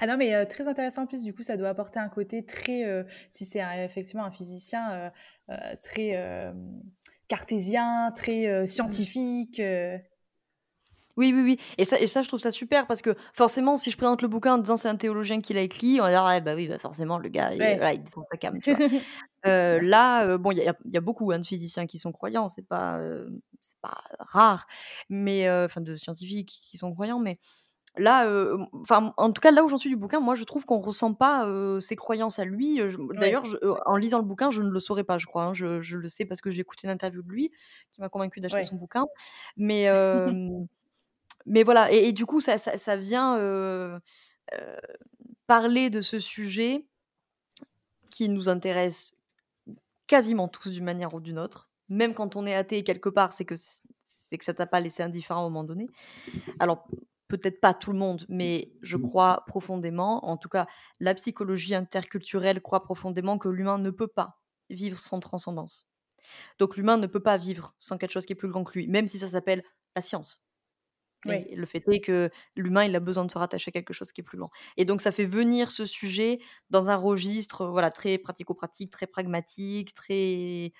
Ah 0.00 0.06
non, 0.06 0.16
mais 0.16 0.46
très 0.46 0.66
intéressant 0.66 1.02
en 1.02 1.06
plus, 1.06 1.22
du 1.22 1.32
coup, 1.32 1.42
ça 1.42 1.56
doit 1.56 1.68
apporter 1.68 2.00
un 2.00 2.08
côté 2.08 2.44
très, 2.44 3.06
si 3.30 3.44
c'est 3.44 3.62
effectivement 3.84 4.24
un 4.24 4.30
physicien, 4.30 5.12
très 5.82 6.52
cartésien, 7.28 8.12
très 8.14 8.66
scientifique. 8.66 9.60
Oui, 11.16 11.32
oui, 11.32 11.42
oui. 11.42 11.60
Et 11.78 11.84
ça, 11.84 12.00
et 12.00 12.08
ça, 12.08 12.22
je 12.22 12.28
trouve 12.28 12.40
ça 12.40 12.50
super 12.50 12.88
parce 12.88 13.00
que 13.00 13.14
forcément, 13.34 13.76
si 13.76 13.92
je 13.92 13.96
présente 13.96 14.20
le 14.20 14.26
bouquin 14.26 14.54
en 14.54 14.58
disant 14.58 14.76
c'est 14.76 14.88
un 14.88 14.96
théologien 14.96 15.40
qui 15.40 15.54
l'a 15.54 15.60
écrit, 15.60 16.00
on 16.00 16.02
va 16.02 16.10
dire, 16.10 16.24
ah, 16.24 16.40
bah 16.40 16.56
oui, 16.56 16.66
bah 16.66 16.78
forcément, 16.78 17.18
le 17.18 17.28
gars, 17.28 17.54
il, 17.54 17.62
il 17.62 18.02
défend 18.02 18.24
sa 18.32 18.36
cam. 18.36 18.58
là, 19.44 20.38
bon, 20.38 20.50
il 20.50 20.58
y, 20.58 20.92
y, 20.92 20.96
a 20.96 21.00
beaucoup 21.00 21.30
hein, 21.30 21.38
de 21.38 21.46
physiciens 21.46 21.86
qui 21.86 21.98
sont 21.98 22.10
croyants, 22.10 22.48
c'est 22.48 22.66
pas, 22.66 22.98
c'est 23.60 23.78
pas 23.80 24.02
rare, 24.18 24.66
mais 25.08 25.48
enfin 25.48 25.80
de 25.80 25.94
scientifiques 25.94 26.60
qui 26.64 26.78
sont 26.78 26.92
croyants, 26.92 27.20
mais 27.20 27.38
Là, 27.96 28.28
enfin, 28.72 29.14
en 29.16 29.30
tout 29.30 29.40
cas, 29.40 29.52
là 29.52 29.64
où 29.64 29.68
j'en 29.68 29.76
suis 29.76 29.90
du 29.90 29.96
bouquin, 29.96 30.18
moi, 30.18 30.34
je 30.34 30.44
trouve 30.44 30.64
qu'on 30.66 30.80
ressent 30.80 31.14
pas 31.14 31.48
ses 31.80 31.96
croyances 31.96 32.38
à 32.38 32.44
lui. 32.44 32.80
D'ailleurs, 33.14 33.44
en 33.86 33.96
lisant 33.96 34.18
le 34.18 34.24
bouquin, 34.24 34.50
je 34.50 34.62
ne 34.62 34.70
le 34.70 34.80
saurais 34.80 35.04
pas, 35.04 35.18
je 35.18 35.26
crois. 35.26 35.44
Hein. 35.44 35.52
Je, 35.54 35.96
le 35.96 36.08
sais 36.08 36.24
parce 36.24 36.40
que 36.40 36.50
j'ai 36.50 36.60
écouté 36.60 36.86
une 36.86 36.92
interview 36.92 37.22
de 37.22 37.28
lui 37.28 37.52
qui 37.92 38.00
m'a 38.00 38.08
convaincu 38.08 38.40
d'acheter 38.40 38.64
son 38.64 38.76
bouquin. 38.76 39.06
Mais, 39.56 39.86
mais 41.46 41.62
voilà. 41.62 41.92
Et, 41.92 42.12
du 42.12 42.26
coup, 42.26 42.40
ça, 42.40 42.58
ça, 42.58 42.96
vient 42.96 43.38
parler 45.46 45.90
de 45.90 46.00
ce 46.00 46.18
sujet 46.18 46.84
qui 48.10 48.28
nous 48.28 48.48
intéresse 48.48 49.14
quasiment 50.06 50.48
tous 50.48 50.70
d'une 50.70 50.84
manière 50.84 51.14
ou 51.14 51.20
d'une 51.20 51.38
autre. 51.38 51.68
Même 51.88 52.14
quand 52.14 52.36
on 52.36 52.46
est 52.46 52.54
athée 52.54 52.84
quelque 52.84 53.08
part, 53.08 53.32
c'est 53.32 53.44
que 53.44 53.54
c'est 53.56 54.38
que 54.38 54.44
ça 54.44 54.54
t'a 54.54 54.66
pas 54.66 54.80
laissé 54.80 55.02
indifférent 55.02 55.40
à 55.40 55.42
un 55.42 55.48
moment 55.48 55.64
donné. 55.64 55.88
Alors 56.58 56.86
peut-être 57.36 57.60
pas 57.60 57.74
tout 57.74 57.92
le 57.92 57.98
monde, 57.98 58.24
mais 58.28 58.72
je 58.82 58.96
mmh. 58.96 59.02
crois 59.02 59.44
profondément, 59.46 60.24
en 60.26 60.36
tout 60.36 60.48
cas 60.48 60.66
la 61.00 61.14
psychologie 61.14 61.74
interculturelle 61.74 62.60
croit 62.60 62.82
profondément 62.82 63.38
que 63.38 63.48
l'humain 63.48 63.78
ne 63.78 63.90
peut 63.90 64.08
pas 64.08 64.40
vivre 64.70 64.98
sans 64.98 65.20
transcendance. 65.20 65.88
Donc 66.58 66.76
l'humain 66.76 66.96
ne 66.96 67.06
peut 67.06 67.22
pas 67.22 67.36
vivre 67.36 67.74
sans 67.78 67.98
quelque 67.98 68.12
chose 68.12 68.26
qui 68.26 68.32
est 68.32 68.36
plus 68.36 68.48
grand 68.48 68.64
que 68.64 68.78
lui, 68.78 68.88
même 68.88 69.08
si 69.08 69.18
ça 69.18 69.28
s'appelle 69.28 69.62
la 69.94 70.02
science. 70.02 70.42
Le 71.26 71.64
fait 71.64 71.82
est 71.88 72.00
que 72.00 72.30
l'humain, 72.54 72.84
il 72.84 72.94
a 72.94 73.00
besoin 73.00 73.24
de 73.24 73.30
se 73.30 73.38
rattacher 73.38 73.70
à 73.70 73.72
quelque 73.72 73.94
chose 73.94 74.12
qui 74.12 74.20
est 74.20 74.24
plus 74.24 74.36
grand. 74.36 74.50
Et 74.76 74.84
donc 74.84 75.00
ça 75.00 75.10
fait 75.10 75.24
venir 75.24 75.70
ce 75.70 75.86
sujet 75.86 76.38
dans 76.68 76.90
un 76.90 76.96
registre 76.96 77.66
voilà 77.66 77.90
très 77.90 78.18
pratico-pratique, 78.18 78.90
très 78.90 79.06
pragmatique, 79.06 79.94
très 79.94 80.72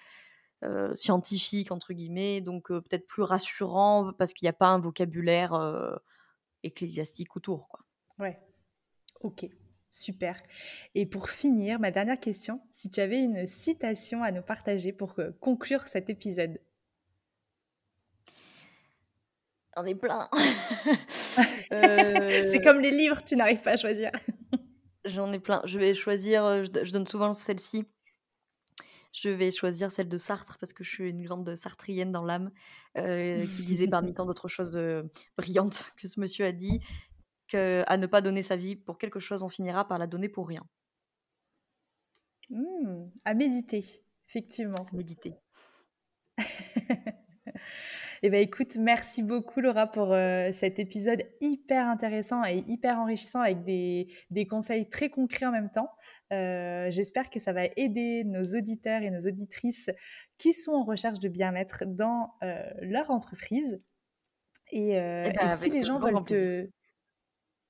scientifique 0.95 1.71
entre 1.71 1.93
guillemets, 1.93 2.41
donc 2.41 2.69
peut-être 2.69 3.07
plus 3.07 3.23
rassurant 3.23 4.13
parce 4.19 4.33
qu'il 4.33 4.47
n'y 4.47 4.51
a 4.51 4.55
pas 4.55 4.69
un 4.69 4.79
vocabulaire 4.79 5.53
ecclésiastique 6.65 7.37
autour. 7.37 7.69
Quoi. 7.69 7.81
Ouais. 8.19 8.39
Ok. 9.21 9.47
Super. 9.91 10.43
Et 10.95 11.07
pour 11.07 11.31
finir, 11.31 11.79
ma 11.79 11.91
dernière 11.93 12.19
question, 12.19 12.61
si 12.73 12.91
tu 12.91 13.01
avais 13.01 13.23
une 13.23 13.47
citation 13.47 14.25
à 14.25 14.33
nous 14.33 14.43
partager 14.43 14.93
pour 14.93 15.15
conclure 15.41 15.87
cet 15.87 16.11
épisode. 16.11 16.61
J'en 19.77 19.85
ai 19.85 19.95
plein. 19.95 20.29
C'est 21.71 22.61
comme 22.62 22.81
les 22.81 22.91
livres, 22.91 23.23
tu 23.23 23.37
n'arrives 23.37 23.62
pas 23.62 23.73
à 23.73 23.77
choisir. 23.77 24.11
J'en 25.05 25.31
ai 25.33 25.39
plein. 25.39 25.62
Je 25.65 25.79
vais 25.79 25.95
choisir, 25.95 26.65
je 26.65 26.93
donne 26.93 27.07
souvent 27.07 27.33
celle-ci. 27.33 27.87
Je 29.15 29.29
vais 29.29 29.53
choisir 29.53 29.93
celle 29.93 30.09
de 30.09 30.19
Sartre 30.19 30.59
parce 30.59 30.73
que 30.73 30.83
je 30.83 30.91
suis 30.91 31.09
une 31.09 31.23
grande 31.23 31.55
sartrienne 31.55 32.11
dans 32.11 32.25
l'âme, 32.25 32.51
qui 32.97 33.62
disait 33.65 33.87
parmi 33.87 34.12
tant 34.12 34.27
d'autres 34.27 34.49
choses 34.49 34.77
brillantes 35.39 35.87
que 35.97 36.09
ce 36.09 36.19
monsieur 36.19 36.45
a 36.45 36.53
dit, 36.53 36.81
qu'à 37.47 37.97
ne 37.97 38.07
pas 38.07 38.21
donner 38.21 38.43
sa 38.43 38.57
vie 38.57 38.75
pour 38.75 38.99
quelque 38.99 39.21
chose, 39.21 39.43
on 39.43 39.49
finira 39.49 39.87
par 39.87 39.99
la 39.99 40.09
donner 40.09 40.29
pour 40.29 40.49
rien. 40.49 40.67
Mmh, 42.51 43.07
à 43.25 43.35
méditer, 43.35 43.85
effectivement. 44.29 44.87
méditer. 44.93 45.35
Eh 48.27 48.31
bien, 48.31 48.41
écoute, 48.41 48.77
merci 48.77 49.23
beaucoup 49.23 49.61
Laura 49.61 49.87
pour 49.87 50.15
cet 50.55 50.79
épisode 50.79 51.25
hyper 51.43 51.87
intéressant 51.87 52.43
et 52.43 52.65
hyper 52.67 52.99
enrichissant 52.99 53.41
avec 53.41 53.65
des, 53.65 54.09
des 54.31 54.47
conseils 54.47 54.89
très 54.89 55.11
concrets 55.11 55.45
en 55.45 55.53
même 55.53 55.71
temps. 55.71 55.91
J'espère 56.31 57.31
que 57.31 57.39
ça 57.39 57.53
va 57.53 57.66
aider 57.77 58.25
nos 58.25 58.57
auditeurs 58.57 59.03
et 59.03 59.11
nos 59.11 59.20
auditrices 59.20 59.91
qui 60.39 60.53
sont 60.53 60.72
en 60.72 60.85
recherche 60.85 61.20
de 61.20 61.29
bien-être 61.29 61.85
dans 61.87 62.35
leur 62.81 63.11
entreprise. 63.11 63.79
Et, 64.72 64.93
eh 64.93 65.33
ben, 65.37 65.57
si 65.57 65.70
les 65.70 65.85
gens 65.85 65.99
veulent 65.99 66.25
te... 66.25 66.68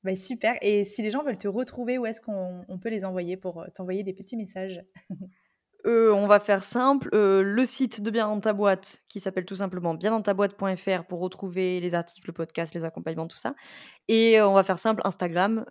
Bah, 0.03 0.17
super. 0.17 0.57
Et 0.61 0.85
si 0.85 1.03
les 1.03 1.11
gens 1.11 1.23
veulent 1.25 1.39
te 1.39 1.49
retrouver, 1.49 1.99
où 1.99 2.07
est-ce 2.07 2.21
qu'on 2.21 2.79
peut 2.81 2.91
les 2.91 3.05
envoyer 3.05 3.37
pour 3.37 3.65
t'envoyer 3.75 4.03
des 4.03 4.13
petits 4.13 4.37
messages? 4.37 4.83
On 5.87 6.27
va 6.27 6.41
faire 6.41 6.65
simple. 6.65 7.11
le 7.13 7.67
site 7.67 8.01
de 8.01 8.11
Bien 8.11 8.29
dans 8.29 8.41
ta 8.41 8.55
boîte, 8.55 9.03
qui 9.09 9.21
s'appelle 9.21 9.45
tout 9.45 9.57
simplement 9.57 9.93
bien 9.93 10.11
dans 10.11 10.23
ta 10.23 10.33
boîte.fr 10.33 11.05
pour 11.07 11.21
retrouver 11.21 11.81
les 11.81 11.95
articles, 11.95 12.27
le 12.27 12.33
podcast, 12.33 12.75
les 12.75 12.85
accompagnements, 12.85 13.27
tout 13.27 13.37
ça. 13.37 13.55
Et 14.09 14.41
on 14.41 14.55
va 14.55 14.63
faire 14.63 14.79
simple, 14.79 15.03
Instagram, 15.05 15.67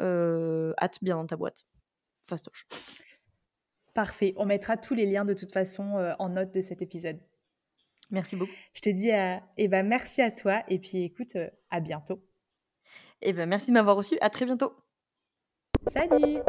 at 0.77 0.91
bien 1.01 1.15
dans 1.15 1.25
ta 1.25 1.35
boîte. 1.35 1.63
Fastoche. 2.23 2.65
Parfait. 3.93 4.33
On 4.37 4.45
mettra 4.45 4.77
tous 4.77 4.95
les 4.95 5.05
liens 5.05 5.25
de 5.25 5.33
toute 5.33 5.51
façon 5.51 5.97
euh, 5.97 6.13
en 6.19 6.29
note 6.29 6.53
de 6.53 6.61
cet 6.61 6.81
épisode. 6.81 7.19
Merci 8.09 8.35
beaucoup. 8.35 8.51
Je 8.73 8.81
te 8.81 8.89
dis 8.89 9.11
euh, 9.11 9.37
eh 9.57 9.67
ben, 9.67 9.85
merci 9.85 10.21
à 10.21 10.31
toi 10.31 10.63
et 10.67 10.79
puis 10.79 11.03
écoute, 11.03 11.35
euh, 11.35 11.49
à 11.69 11.79
bientôt. 11.79 12.19
Eh 13.21 13.33
ben, 13.33 13.47
merci 13.47 13.67
de 13.67 13.73
m'avoir 13.73 13.95
reçu. 13.95 14.17
À 14.21 14.29
très 14.29 14.45
bientôt. 14.45 14.73
Salut 15.91 16.39